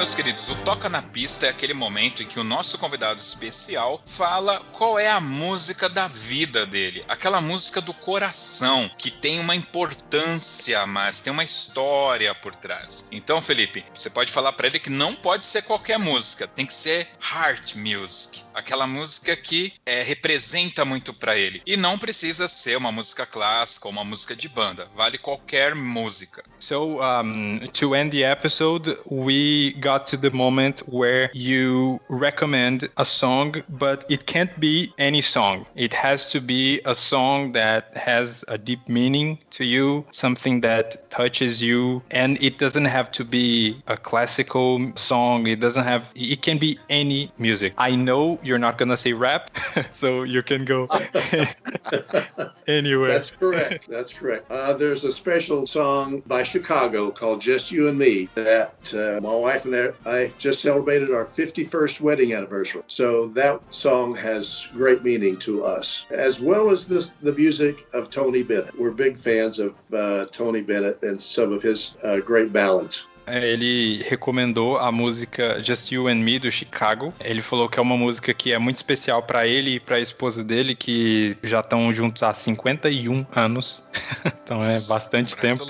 Meus 0.00 0.14
queridos, 0.14 0.48
o 0.48 0.54
Toca 0.64 0.88
na 0.88 1.02
Pista 1.02 1.44
é 1.44 1.50
aquele 1.50 1.74
momento 1.74 2.22
em 2.22 2.26
que 2.26 2.40
o 2.40 2.44
nosso 2.44 2.78
convidado 2.78 3.20
especial 3.20 4.02
fala 4.06 4.58
qual 4.72 4.98
é 4.98 5.10
a 5.10 5.20
música 5.20 5.90
da 5.90 6.08
vida 6.08 6.64
dele, 6.64 7.04
aquela 7.06 7.38
música 7.38 7.82
do 7.82 7.92
coração, 7.92 8.90
que 8.96 9.10
tem 9.10 9.38
uma 9.38 9.54
importância, 9.54 10.86
mas 10.86 11.20
tem 11.20 11.30
uma 11.30 11.44
história 11.44 12.34
por 12.34 12.54
trás. 12.54 13.08
Então, 13.12 13.42
Felipe, 13.42 13.84
você 13.92 14.08
pode 14.08 14.32
falar 14.32 14.54
para 14.54 14.68
ele 14.68 14.78
que 14.78 14.88
não 14.88 15.14
pode 15.14 15.44
ser 15.44 15.64
qualquer 15.64 15.98
música, 15.98 16.48
tem 16.48 16.64
que 16.64 16.72
ser 16.72 17.06
heart 17.34 17.74
music, 17.74 18.42
aquela 18.54 18.86
música 18.86 19.36
que 19.36 19.74
é, 19.84 20.02
representa 20.02 20.82
muito 20.82 21.12
para 21.12 21.36
ele. 21.36 21.60
E 21.66 21.76
não 21.76 21.98
precisa 21.98 22.48
ser 22.48 22.78
uma 22.78 22.90
música 22.90 23.26
clássica 23.26 23.86
ou 23.86 23.92
uma 23.92 24.04
música 24.04 24.34
de 24.34 24.48
banda, 24.48 24.88
vale 24.94 25.18
qualquer 25.18 25.74
música. 25.74 26.42
So, 26.60 27.02
um, 27.02 27.60
to 27.72 27.94
end 27.94 28.12
the 28.12 28.22
episode, 28.22 28.94
we 29.10 29.72
got 29.80 30.06
to 30.08 30.18
the 30.18 30.30
moment 30.30 30.80
where 30.80 31.30
you 31.32 32.00
recommend 32.10 32.86
a 32.98 33.04
song, 33.06 33.62
but 33.70 34.04
it 34.10 34.26
can't 34.26 34.60
be 34.60 34.92
any 34.98 35.22
song. 35.22 35.64
It 35.74 35.94
has 35.94 36.30
to 36.32 36.40
be 36.40 36.82
a 36.84 36.94
song 36.94 37.52
that 37.52 37.96
has 37.96 38.44
a 38.48 38.58
deep 38.58 38.86
meaning 38.88 39.38
to 39.52 39.64
you, 39.64 40.04
something 40.10 40.60
that 40.60 41.10
touches 41.10 41.62
you, 41.62 42.02
and 42.10 42.40
it 42.42 42.58
doesn't 42.58 42.84
have 42.84 43.10
to 43.12 43.24
be 43.24 43.82
a 43.86 43.96
classical 43.96 44.92
song. 44.96 45.46
It 45.46 45.60
doesn't 45.60 45.84
have, 45.84 46.12
it 46.14 46.42
can 46.42 46.58
be 46.58 46.78
any 46.90 47.32
music. 47.38 47.72
I 47.78 47.96
know 47.96 48.38
you're 48.42 48.58
not 48.58 48.76
gonna 48.76 48.98
say 48.98 49.14
rap, 49.14 49.50
so 49.92 50.24
you 50.24 50.42
can 50.42 50.66
go 50.66 50.88
anywhere. 52.66 53.08
That's 53.08 53.30
correct. 53.30 53.88
That's 53.88 54.12
correct. 54.12 54.50
Uh, 54.50 54.74
there's 54.74 55.04
a 55.04 55.12
special 55.12 55.66
song 55.66 56.20
by 56.26 56.42
Chicago 56.50 57.12
called 57.12 57.40
Just 57.40 57.70
You 57.70 57.86
and 57.86 57.96
Me 57.96 58.28
that 58.34 58.92
uh, 58.92 59.20
my 59.22 59.34
wife 59.34 59.66
and 59.66 59.94
I 60.04 60.32
just 60.36 60.60
celebrated 60.60 61.12
our 61.12 61.24
51st 61.24 62.00
wedding 62.00 62.32
anniversary. 62.32 62.82
So 62.88 63.28
that 63.28 63.60
song 63.72 64.16
has 64.16 64.68
great 64.74 65.04
meaning 65.04 65.36
to 65.38 65.64
us, 65.64 66.06
as 66.10 66.40
well 66.40 66.70
as 66.70 66.88
this, 66.88 67.10
the 67.22 67.32
music 67.32 67.86
of 67.92 68.10
Tony 68.10 68.42
Bennett. 68.42 68.76
We're 68.76 68.90
big 68.90 69.16
fans 69.16 69.60
of 69.60 69.76
uh, 69.94 70.26
Tony 70.32 70.60
Bennett 70.60 71.00
and 71.02 71.22
some 71.22 71.52
of 71.52 71.62
his 71.62 71.96
uh, 72.02 72.18
great 72.18 72.52
ballads. 72.52 73.06
ele 73.30 74.02
recomendou 74.08 74.76
a 74.76 74.90
música 74.90 75.62
Just 75.62 75.92
You 75.92 76.08
and 76.08 76.16
Me 76.16 76.38
do 76.38 76.50
Chicago. 76.50 77.14
Ele 77.20 77.40
falou 77.40 77.68
que 77.68 77.78
é 77.78 77.82
uma 77.82 77.96
música 77.96 78.34
que 78.34 78.52
é 78.52 78.58
muito 78.58 78.76
especial 78.76 79.22
para 79.22 79.46
ele 79.46 79.74
e 79.74 79.80
para 79.80 79.96
a 79.96 80.00
esposa 80.00 80.42
dele, 80.42 80.74
que 80.74 81.36
já 81.42 81.60
estão 81.60 81.92
juntos 81.92 82.22
há 82.22 82.34
51 82.34 83.24
anos. 83.34 83.84
então 84.44 84.64
é 84.64 84.78
bastante 84.88 85.36
tempo. 85.36 85.64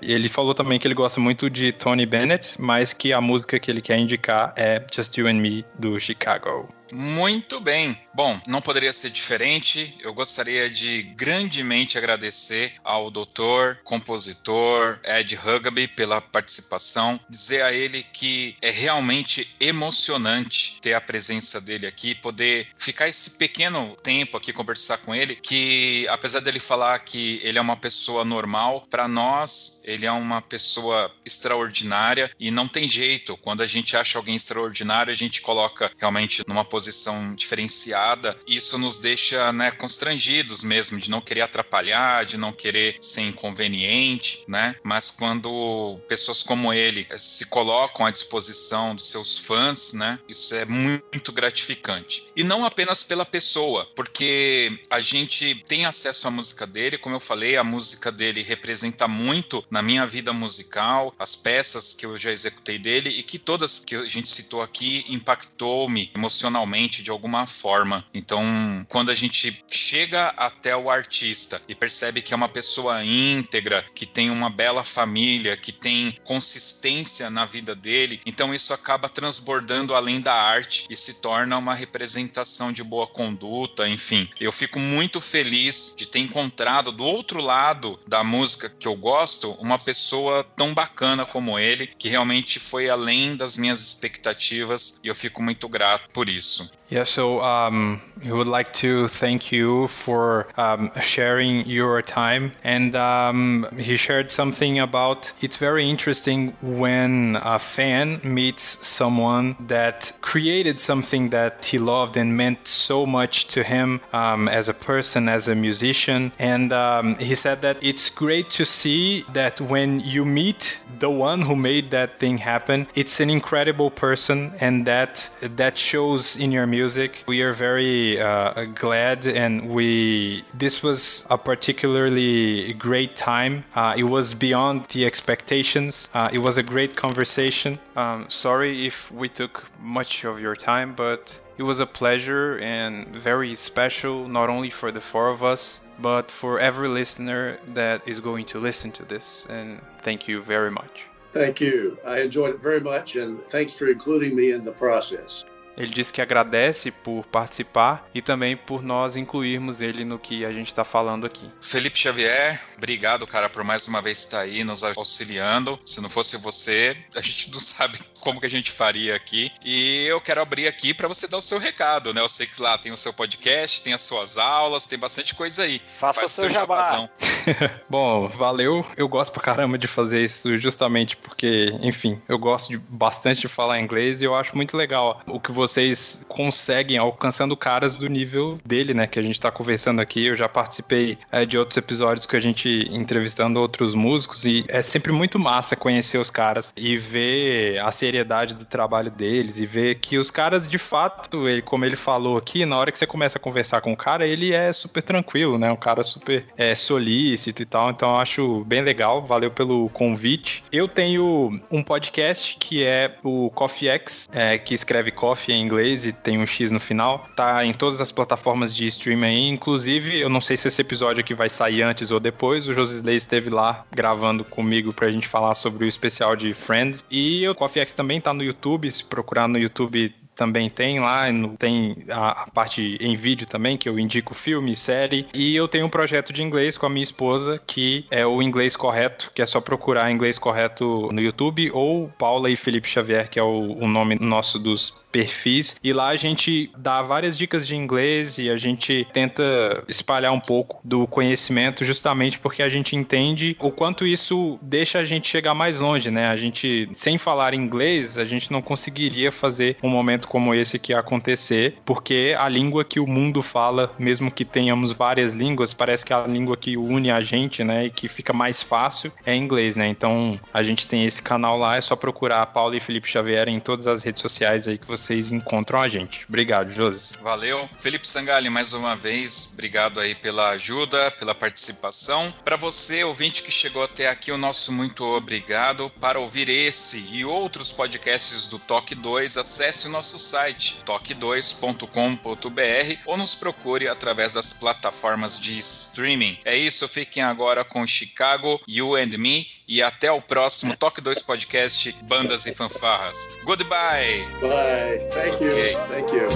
E 0.00 0.12
ele 0.12 0.28
falou 0.28 0.54
também 0.54 0.78
que 0.78 0.86
ele 0.86 0.94
gosta 0.94 1.20
muito 1.20 1.48
de 1.48 1.72
Tony 1.72 2.06
Bennett, 2.06 2.60
mas 2.60 2.92
que 2.92 3.12
a 3.12 3.20
música 3.20 3.58
que 3.58 3.70
ele 3.70 3.80
quer 3.80 3.98
indicar 3.98 4.52
é 4.56 4.84
Just 4.92 5.16
You 5.16 5.26
and 5.28 5.34
Me 5.34 5.64
do 5.78 5.98
Chicago. 5.98 6.68
Muito 6.92 7.58
bem. 7.58 7.98
Bom, 8.14 8.38
não 8.46 8.60
poderia 8.60 8.92
ser 8.92 9.08
diferente. 9.08 9.96
Eu 10.02 10.12
gostaria 10.12 10.68
de 10.68 11.02
grandemente 11.16 11.96
agradecer 11.96 12.74
ao 12.84 13.10
doutor, 13.10 13.80
compositor 13.82 15.00
Ed 15.02 15.34
Hugaby 15.34 15.88
pela 15.88 16.20
participação. 16.20 17.18
Dizer 17.30 17.62
a 17.62 17.72
ele 17.72 18.02
que 18.02 18.54
é 18.60 18.68
realmente 18.68 19.56
emocionante 19.58 20.78
ter 20.82 20.92
a 20.92 21.00
presença 21.00 21.58
dele 21.58 21.86
aqui, 21.86 22.14
poder 22.14 22.68
ficar 22.76 23.08
esse 23.08 23.30
pequeno 23.30 23.96
tempo 24.02 24.36
aqui 24.36 24.52
conversar 24.52 24.98
com 24.98 25.14
ele. 25.14 25.36
Que 25.36 26.06
apesar 26.10 26.40
dele 26.40 26.60
falar 26.60 26.98
que 26.98 27.40
ele 27.42 27.58
é 27.58 27.61
uma 27.62 27.76
pessoa 27.76 28.24
normal, 28.24 28.86
para 28.90 29.08
nós 29.08 29.82
ele 29.84 30.06
é 30.06 30.12
uma 30.12 30.40
pessoa 30.40 31.10
extraordinária 31.24 32.30
e 32.38 32.50
não 32.50 32.68
tem 32.68 32.86
jeito. 32.86 33.36
Quando 33.38 33.62
a 33.62 33.66
gente 33.66 33.96
acha 33.96 34.18
alguém 34.18 34.36
extraordinário, 34.36 35.12
a 35.12 35.16
gente 35.16 35.40
coloca 35.40 35.90
realmente 35.98 36.42
numa 36.46 36.64
posição 36.64 37.34
diferenciada, 37.34 38.36
isso 38.46 38.78
nos 38.78 38.98
deixa 38.98 39.52
né, 39.52 39.70
constrangidos 39.70 40.62
mesmo, 40.62 40.98
de 40.98 41.10
não 41.10 41.20
querer 41.20 41.42
atrapalhar, 41.42 42.24
de 42.24 42.36
não 42.36 42.52
querer 42.52 42.96
ser 43.00 43.22
inconveniente, 43.22 44.44
né? 44.48 44.74
Mas 44.82 45.10
quando 45.10 45.98
pessoas 46.08 46.42
como 46.42 46.72
ele 46.72 47.06
se 47.16 47.46
colocam 47.46 48.06
à 48.06 48.10
disposição 48.10 48.94
dos 48.94 49.08
seus 49.08 49.38
fãs, 49.38 49.92
né? 49.92 50.18
Isso 50.28 50.54
é 50.54 50.64
muito 50.64 51.32
gratificante. 51.32 52.24
E 52.36 52.44
não 52.44 52.64
apenas 52.64 53.02
pela 53.02 53.24
pessoa, 53.24 53.88
porque 53.94 54.80
a 54.90 55.00
gente 55.00 55.64
tem 55.66 55.84
acesso 55.84 56.28
à 56.28 56.30
música 56.30 56.66
dele, 56.66 56.98
como 56.98 57.16
eu 57.16 57.20
falei, 57.20 57.51
a 57.56 57.64
música 57.64 58.10
dele 58.10 58.42
representa 58.42 59.06
muito 59.08 59.64
na 59.70 59.82
minha 59.82 60.06
vida 60.06 60.32
musical, 60.32 61.14
as 61.18 61.36
peças 61.36 61.94
que 61.94 62.06
eu 62.06 62.16
já 62.16 62.30
executei 62.30 62.78
dele 62.78 63.10
e 63.10 63.22
que 63.22 63.38
todas 63.38 63.84
que 63.84 63.94
a 63.94 64.04
gente 64.04 64.28
citou 64.30 64.62
aqui 64.62 65.04
impactou-me 65.08 66.10
emocionalmente 66.14 67.02
de 67.02 67.10
alguma 67.10 67.46
forma. 67.46 68.04
Então, 68.14 68.42
quando 68.88 69.10
a 69.10 69.14
gente 69.14 69.62
chega 69.70 70.28
até 70.36 70.76
o 70.76 70.90
artista 70.90 71.60
e 71.68 71.74
percebe 71.74 72.22
que 72.22 72.32
é 72.32 72.36
uma 72.36 72.48
pessoa 72.48 73.04
íntegra, 73.04 73.84
que 73.94 74.06
tem 74.06 74.30
uma 74.30 74.50
bela 74.50 74.84
família, 74.84 75.56
que 75.56 75.72
tem 75.72 76.18
consistência 76.24 77.28
na 77.30 77.44
vida 77.44 77.74
dele, 77.74 78.20
então 78.24 78.54
isso 78.54 78.72
acaba 78.72 79.08
transbordando 79.08 79.94
além 79.94 80.20
da 80.20 80.34
arte 80.34 80.86
e 80.88 80.96
se 80.96 81.14
torna 81.14 81.58
uma 81.58 81.74
representação 81.74 82.72
de 82.72 82.82
boa 82.82 83.06
conduta, 83.06 83.88
enfim. 83.88 84.28
Eu 84.40 84.52
fico 84.52 84.78
muito 84.78 85.20
feliz 85.20 85.94
de 85.96 86.06
ter 86.06 86.20
encontrado 86.20 86.92
do 86.92 87.04
outro 87.04 87.40
lado 87.42 87.98
da 88.06 88.24
música 88.24 88.68
que 88.68 88.88
eu 88.88 88.96
gosto 88.96 89.52
uma 89.60 89.78
pessoa 89.78 90.44
tão 90.56 90.72
bacana 90.72 91.26
como 91.26 91.58
ele, 91.58 91.86
que 91.86 92.08
realmente 92.08 92.58
foi 92.58 92.88
além 92.88 93.36
das 93.36 93.58
minhas 93.58 93.80
expectativas 93.80 94.94
e 95.02 95.08
eu 95.08 95.14
fico 95.14 95.42
muito 95.42 95.68
grato 95.68 96.08
por 96.12 96.28
isso. 96.28 96.70
Yeah, 96.92 97.04
so 97.04 97.40
um, 97.40 98.02
we 98.22 98.32
would 98.32 98.46
like 98.46 98.74
to 98.74 99.08
thank 99.08 99.50
you 99.50 99.86
for 99.86 100.46
um, 100.58 100.90
sharing 101.00 101.66
your 101.66 102.02
time. 102.02 102.52
And 102.62 102.94
um, 102.94 103.66
he 103.78 103.96
shared 103.96 104.30
something 104.30 104.78
about 104.78 105.32
it's 105.40 105.56
very 105.56 105.88
interesting 105.88 106.54
when 106.60 107.38
a 107.40 107.58
fan 107.58 108.20
meets 108.22 108.86
someone 108.86 109.56
that 109.68 110.12
created 110.20 110.80
something 110.80 111.30
that 111.30 111.64
he 111.64 111.78
loved 111.78 112.18
and 112.18 112.36
meant 112.36 112.66
so 112.66 113.06
much 113.06 113.46
to 113.54 113.62
him 113.62 114.02
as 114.12 114.68
a 114.68 114.74
person, 114.74 115.30
as 115.30 115.48
a 115.48 115.54
musician. 115.54 116.32
And 116.38 116.74
um, 116.74 117.16
he 117.32 117.36
said 117.36 117.62
that 117.62 117.78
it's 117.80 118.10
great 118.10 118.50
to 118.50 118.64
see 118.66 119.24
that 119.32 119.58
when 119.58 120.00
you 120.00 120.22
meet 120.22 120.78
the 120.98 121.08
one 121.08 121.40
who 121.48 121.56
made 121.56 121.90
that 121.90 122.18
thing 122.18 122.36
happen, 122.36 122.86
it's 122.94 123.20
an 123.20 123.30
incredible 123.30 123.90
person, 123.90 124.52
and 124.60 124.86
that 124.86 125.30
that 125.60 125.78
shows 125.78 126.36
in 126.36 126.52
your 126.52 126.66
music. 126.66 127.10
We 127.26 127.40
are 127.46 127.54
very 127.54 128.20
uh, 128.20 128.64
glad, 128.84 129.18
and 129.24 129.70
we 129.76 130.44
this 130.64 130.82
was 130.82 131.26
a 131.30 131.38
particularly 131.38 132.74
great 132.88 133.16
time. 133.16 133.64
Uh, 133.74 133.94
it 134.02 134.08
was 134.16 134.34
beyond 134.34 134.76
the 134.92 135.02
expectations. 135.10 136.10
Uh, 136.12 136.36
it 136.36 136.40
was 136.46 136.58
a 136.58 136.66
great 136.74 136.92
conversation. 136.96 137.78
Um, 137.96 138.18
sorry 138.28 138.86
if 138.86 139.10
we 139.10 139.28
took 139.40 139.54
much 139.80 140.12
of 140.24 140.34
your 140.38 140.56
time, 140.70 140.94
but 140.94 141.40
it 141.62 141.64
was 141.64 141.78
a 141.78 141.86
pleasure 141.86 142.58
and 142.58 143.06
very 143.14 143.54
special, 143.54 144.26
not 144.26 144.50
only 144.50 144.68
for 144.68 144.90
the 144.90 145.00
four 145.00 145.28
of 145.28 145.44
us, 145.44 145.78
but 145.96 146.28
for 146.28 146.58
every 146.58 146.88
listener 146.88 147.56
that 147.68 148.02
is 148.04 148.18
going 148.18 148.44
to 148.44 148.58
listen 148.58 148.90
to 148.90 149.04
this. 149.04 149.46
And 149.48 149.80
thank 150.02 150.26
you 150.26 150.42
very 150.42 150.72
much. 150.72 151.06
Thank 151.32 151.60
you. 151.60 151.96
I 152.04 152.18
enjoyed 152.18 152.56
it 152.56 152.60
very 152.60 152.80
much, 152.80 153.14
and 153.14 153.40
thanks 153.44 153.74
for 153.74 153.86
including 153.86 154.34
me 154.34 154.50
in 154.50 154.64
the 154.64 154.72
process. 154.72 155.44
Ele 155.76 155.90
disse 155.90 156.12
que 156.12 156.20
agradece 156.20 156.90
por 156.90 157.24
participar 157.26 158.08
e 158.14 158.20
também 158.20 158.56
por 158.56 158.82
nós 158.82 159.16
incluirmos 159.16 159.80
ele 159.80 160.04
no 160.04 160.18
que 160.18 160.44
a 160.44 160.52
gente 160.52 160.68
está 160.68 160.84
falando 160.84 161.26
aqui. 161.26 161.50
Felipe 161.60 161.98
Xavier, 161.98 162.60
obrigado, 162.76 163.26
cara, 163.26 163.48
por 163.48 163.64
mais 163.64 163.88
uma 163.88 164.02
vez 164.02 164.18
estar 164.18 164.40
aí 164.40 164.64
nos 164.64 164.82
auxiliando. 164.82 165.78
Se 165.84 166.00
não 166.00 166.10
fosse 166.10 166.36
você, 166.36 166.96
a 167.16 167.20
gente 167.20 167.50
não 167.50 167.60
sabe 167.60 167.98
como 168.22 168.40
que 168.40 168.46
a 168.46 168.50
gente 168.50 168.70
faria 168.70 169.16
aqui. 169.16 169.50
E 169.64 170.04
eu 170.06 170.20
quero 170.20 170.42
abrir 170.42 170.66
aqui 170.66 170.92
para 170.92 171.08
você 171.08 171.26
dar 171.26 171.38
o 171.38 171.42
seu 171.42 171.58
recado, 171.58 172.12
né? 172.12 172.20
Eu 172.20 172.28
sei 172.28 172.46
que 172.46 172.60
lá 172.60 172.76
tem 172.76 172.92
o 172.92 172.96
seu 172.96 173.12
podcast, 173.12 173.82
tem 173.82 173.94
as 173.94 174.02
suas 174.02 174.36
aulas, 174.36 174.86
tem 174.86 174.98
bastante 174.98 175.34
coisa 175.34 175.62
aí. 175.62 175.80
Faça 175.98 176.20
Faz 176.20 176.32
o 176.32 176.34
seu 176.34 176.50
jabá. 176.50 177.08
Bom, 177.88 178.28
valeu. 178.28 178.84
Eu 178.96 179.08
gosto 179.08 179.32
pra 179.32 179.42
caramba 179.42 179.78
de 179.78 179.86
fazer 179.86 180.22
isso 180.22 180.56
justamente 180.58 181.16
porque, 181.16 181.66
enfim, 181.80 182.20
eu 182.28 182.38
gosto 182.38 182.68
de, 182.68 182.78
bastante 182.78 183.42
de 183.42 183.48
falar 183.48 183.80
inglês 183.80 184.20
e 184.20 184.24
eu 184.24 184.34
acho 184.34 184.54
muito 184.54 184.76
legal 184.76 185.22
o 185.26 185.40
que 185.40 185.50
você 185.50 185.61
vocês 185.62 186.24
conseguem 186.26 186.98
alcançando 186.98 187.56
caras 187.56 187.94
do 187.94 188.08
nível 188.08 188.58
dele, 188.64 188.92
né? 188.92 189.06
Que 189.06 189.18
a 189.18 189.22
gente 189.22 189.40
tá 189.40 189.50
conversando 189.50 190.00
aqui. 190.00 190.26
Eu 190.26 190.34
já 190.34 190.48
participei 190.48 191.18
é, 191.30 191.44
de 191.44 191.56
outros 191.56 191.76
episódios 191.76 192.26
que 192.26 192.36
a 192.36 192.40
gente 192.40 192.88
entrevistando 192.90 193.60
outros 193.60 193.94
músicos 193.94 194.44
e 194.44 194.64
é 194.66 194.82
sempre 194.82 195.12
muito 195.12 195.38
massa 195.38 195.76
conhecer 195.76 196.18
os 196.18 196.30
caras 196.30 196.72
e 196.76 196.96
ver 196.96 197.78
a 197.78 197.92
seriedade 197.92 198.54
do 198.54 198.64
trabalho 198.64 199.10
deles 199.10 199.60
e 199.60 199.66
ver 199.66 199.96
que 199.96 200.18
os 200.18 200.30
caras, 200.30 200.68
de 200.68 200.78
fato, 200.78 201.48
ele, 201.48 201.62
como 201.62 201.84
ele 201.84 201.96
falou 201.96 202.36
aqui, 202.36 202.66
na 202.66 202.76
hora 202.76 202.90
que 202.90 202.98
você 202.98 203.06
começa 203.06 203.38
a 203.38 203.40
conversar 203.40 203.80
com 203.80 203.92
o 203.92 203.96
cara, 203.96 204.26
ele 204.26 204.52
é 204.52 204.72
super 204.72 205.02
tranquilo, 205.02 205.58
né? 205.58 205.70
Um 205.70 205.76
cara 205.76 206.02
super 206.02 206.44
é, 206.56 206.74
solícito 206.74 207.62
e 207.62 207.66
tal. 207.66 207.90
Então 207.90 208.10
eu 208.10 208.16
acho 208.16 208.64
bem 208.64 208.82
legal. 208.82 209.22
Valeu 209.22 209.50
pelo 209.50 209.88
convite. 209.90 210.64
Eu 210.72 210.88
tenho 210.88 211.60
um 211.70 211.82
podcast 211.82 212.56
que 212.58 212.82
é 212.82 213.14
o 213.22 213.50
Coffee 213.50 213.88
X, 213.88 214.28
é, 214.32 214.58
que 214.58 214.74
escreve 214.74 215.12
coffee 215.12 215.51
em 215.52 215.62
inglês 215.62 216.06
e 216.06 216.12
tem 216.12 216.38
um 216.38 216.46
X 216.46 216.70
no 216.70 216.80
final. 216.80 217.28
Tá 217.36 217.64
em 217.64 217.72
todas 217.72 218.00
as 218.00 218.12
plataformas 218.12 218.74
de 218.74 218.86
streaming 218.86 219.26
aí. 219.26 219.48
Inclusive, 219.48 220.20
eu 220.20 220.28
não 220.28 220.40
sei 220.40 220.56
se 220.56 220.68
esse 220.68 220.80
episódio 220.80 221.20
aqui 221.20 221.34
vai 221.34 221.48
sair 221.48 221.82
antes 221.82 222.10
ou 222.10 222.20
depois. 222.20 222.66
O 222.68 222.74
Josisley 222.74 223.16
esteve 223.16 223.50
lá 223.50 223.84
gravando 223.90 224.44
comigo 224.44 224.92
pra 224.92 225.08
gente 225.08 225.28
falar 225.28 225.54
sobre 225.54 225.84
o 225.84 225.88
especial 225.88 226.36
de 226.36 226.52
Friends. 226.52 227.04
E 227.10 227.46
o 227.48 227.54
Coffee 227.54 227.82
X 227.82 227.94
também 227.94 228.20
tá 228.20 228.32
no 228.32 228.42
YouTube. 228.42 228.90
Se 228.90 229.04
procurar 229.04 229.48
no 229.48 229.58
YouTube, 229.58 230.14
também 230.34 230.68
tem 230.68 230.98
lá, 230.98 231.24
tem 231.58 231.96
a, 232.10 232.48
parte 232.52 232.96
em 233.00 233.14
vídeo 233.16 233.46
também, 233.46 233.76
que 233.76 233.88
eu 233.88 233.98
indico 233.98 234.34
filme, 234.34 234.74
série. 234.74 235.26
E 235.34 235.54
eu 235.54 235.68
tenho 235.68 235.86
um 235.86 235.90
projeto 235.90 236.32
de 236.32 236.42
inglês 236.42 236.78
com 236.78 236.86
a 236.86 236.88
minha 236.88 237.02
esposa, 237.04 237.60
que 237.66 238.06
é 238.10 238.26
o 238.26 238.42
Inglês 238.42 238.76
Correto, 238.76 239.30
que 239.34 239.42
é 239.42 239.46
só 239.46 239.60
procurar 239.60 240.10
Inglês 240.10 240.38
Correto 240.38 241.08
no 241.12 241.20
YouTube, 241.20 241.70
ou 241.72 242.08
Paula 242.18 242.50
e 242.50 242.56
Felipe 242.56 242.88
Xavier, 242.88 243.28
que 243.28 243.38
é 243.38 243.42
o 243.42 243.86
nome 243.86 244.16
nosso 244.20 244.58
dos 244.58 244.94
perfis 245.12 245.76
e 245.84 245.92
lá 245.92 246.08
a 246.08 246.16
gente 246.16 246.70
dá 246.76 247.02
várias 247.02 247.36
dicas 247.36 247.66
de 247.66 247.76
inglês 247.76 248.38
e 248.38 248.50
a 248.50 248.56
gente 248.56 249.06
tenta 249.12 249.84
espalhar 249.86 250.32
um 250.32 250.40
pouco 250.40 250.80
do 250.82 251.06
conhecimento 251.06 251.84
justamente 251.84 252.38
porque 252.38 252.62
a 252.62 252.68
gente 252.68 252.96
entende 252.96 253.56
o 253.60 253.70
quanto 253.70 254.06
isso 254.06 254.58
deixa 254.62 254.98
a 254.98 255.04
gente 255.04 255.28
chegar 255.28 255.54
mais 255.54 255.78
longe, 255.78 256.10
né? 256.10 256.28
A 256.28 256.36
gente 256.36 256.88
sem 256.94 257.18
falar 257.18 257.52
inglês, 257.52 258.16
a 258.16 258.24
gente 258.24 258.50
não 258.50 258.62
conseguiria 258.62 259.30
fazer 259.30 259.76
um 259.82 259.88
momento 259.88 260.26
como 260.26 260.54
esse 260.54 260.78
que 260.78 260.94
acontecer, 260.94 261.76
porque 261.84 262.34
a 262.38 262.48
língua 262.48 262.84
que 262.84 262.98
o 262.98 263.06
mundo 263.06 263.42
fala, 263.42 263.92
mesmo 263.98 264.30
que 264.30 264.44
tenhamos 264.44 264.92
várias 264.92 265.34
línguas, 265.34 265.74
parece 265.74 266.04
que 266.04 266.12
a 266.12 266.26
língua 266.26 266.56
que 266.56 266.76
une 266.76 267.10
a 267.10 267.20
gente, 267.20 267.62
né, 267.62 267.86
e 267.86 267.90
que 267.90 268.08
fica 268.08 268.32
mais 268.32 268.62
fácil 268.62 269.12
é 269.26 269.34
inglês, 269.34 269.76
né? 269.76 269.88
Então, 269.88 270.40
a 270.52 270.62
gente 270.62 270.86
tem 270.86 271.04
esse 271.04 271.22
canal 271.22 271.58
lá, 271.58 271.76
é 271.76 271.80
só 271.80 271.94
procurar 271.94 272.46
Paulo 272.46 272.74
e 272.74 272.80
Felipe 272.80 273.08
Xavier 273.10 273.48
em 273.48 273.60
todas 273.60 273.86
as 273.86 274.02
redes 274.02 274.22
sociais 274.22 274.66
aí 274.66 274.78
que 274.78 274.86
você 274.86 275.01
vocês 275.02 275.30
encontram 275.30 275.80
a 275.80 275.88
gente. 275.88 276.24
Obrigado, 276.28 276.70
Josi. 276.70 277.10
Valeu. 277.20 277.68
Felipe 277.78 278.06
Sangali, 278.06 278.48
mais 278.48 278.72
uma 278.72 278.94
vez, 278.94 279.50
obrigado 279.52 279.98
aí 279.98 280.14
pela 280.14 280.50
ajuda, 280.50 281.10
pela 281.10 281.34
participação. 281.34 282.32
Para 282.44 282.56
você, 282.56 283.02
ouvinte 283.02 283.42
que 283.42 283.50
chegou 283.50 283.82
até 283.82 284.08
aqui, 284.08 284.30
o 284.30 284.38
nosso 284.38 284.72
muito 284.72 285.04
obrigado. 285.04 285.90
Para 286.00 286.20
ouvir 286.20 286.48
esse 286.48 287.04
e 287.10 287.24
outros 287.24 287.72
podcasts 287.72 288.46
do 288.46 288.58
Toque 288.58 288.94
2, 288.94 289.36
acesse 289.36 289.88
o 289.88 289.90
nosso 289.90 290.18
site 290.18 290.78
toque2.com.br 290.86 293.00
ou 293.06 293.16
nos 293.16 293.34
procure 293.34 293.88
através 293.88 294.34
das 294.34 294.52
plataformas 294.52 295.38
de 295.38 295.58
streaming. 295.58 296.38
É 296.44 296.56
isso, 296.56 296.88
fiquem 296.88 297.22
agora 297.22 297.64
com 297.64 297.86
Chicago, 297.86 298.60
You 298.68 298.94
and 298.94 299.18
Me 299.18 299.46
e 299.72 299.82
até 299.82 300.12
o 300.12 300.20
próximo 300.20 300.76
Toque 300.76 301.00
2 301.00 301.22
Podcast 301.22 301.96
Bandas 302.06 302.44
e 302.44 302.54
Fanfarras. 302.54 303.38
Goodbye! 303.46 304.28
Bye! 304.42 305.08
Thank 305.10 305.40
you. 305.42 305.50
Thank 305.88 306.12
you. 306.12 306.28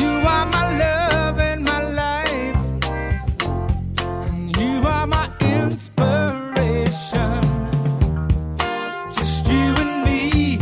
You 0.00 0.26
are 0.26 0.46
my 0.46 0.78
love 0.78 1.38
and 1.40 1.62
my 1.62 1.80
life. 1.94 2.58
You 4.58 4.84
are 4.84 5.06
my 5.06 5.30
inspiration. 5.62 7.40
Just 9.12 9.46
you 9.46 9.74
and 9.78 10.02
me. 10.02 10.58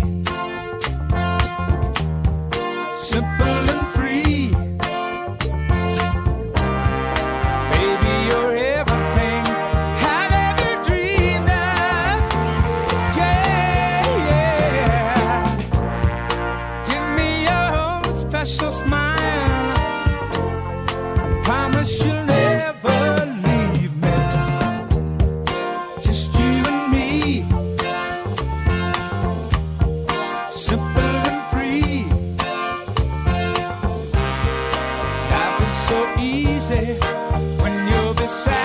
Simple 2.94 3.51
sad. 38.32 38.61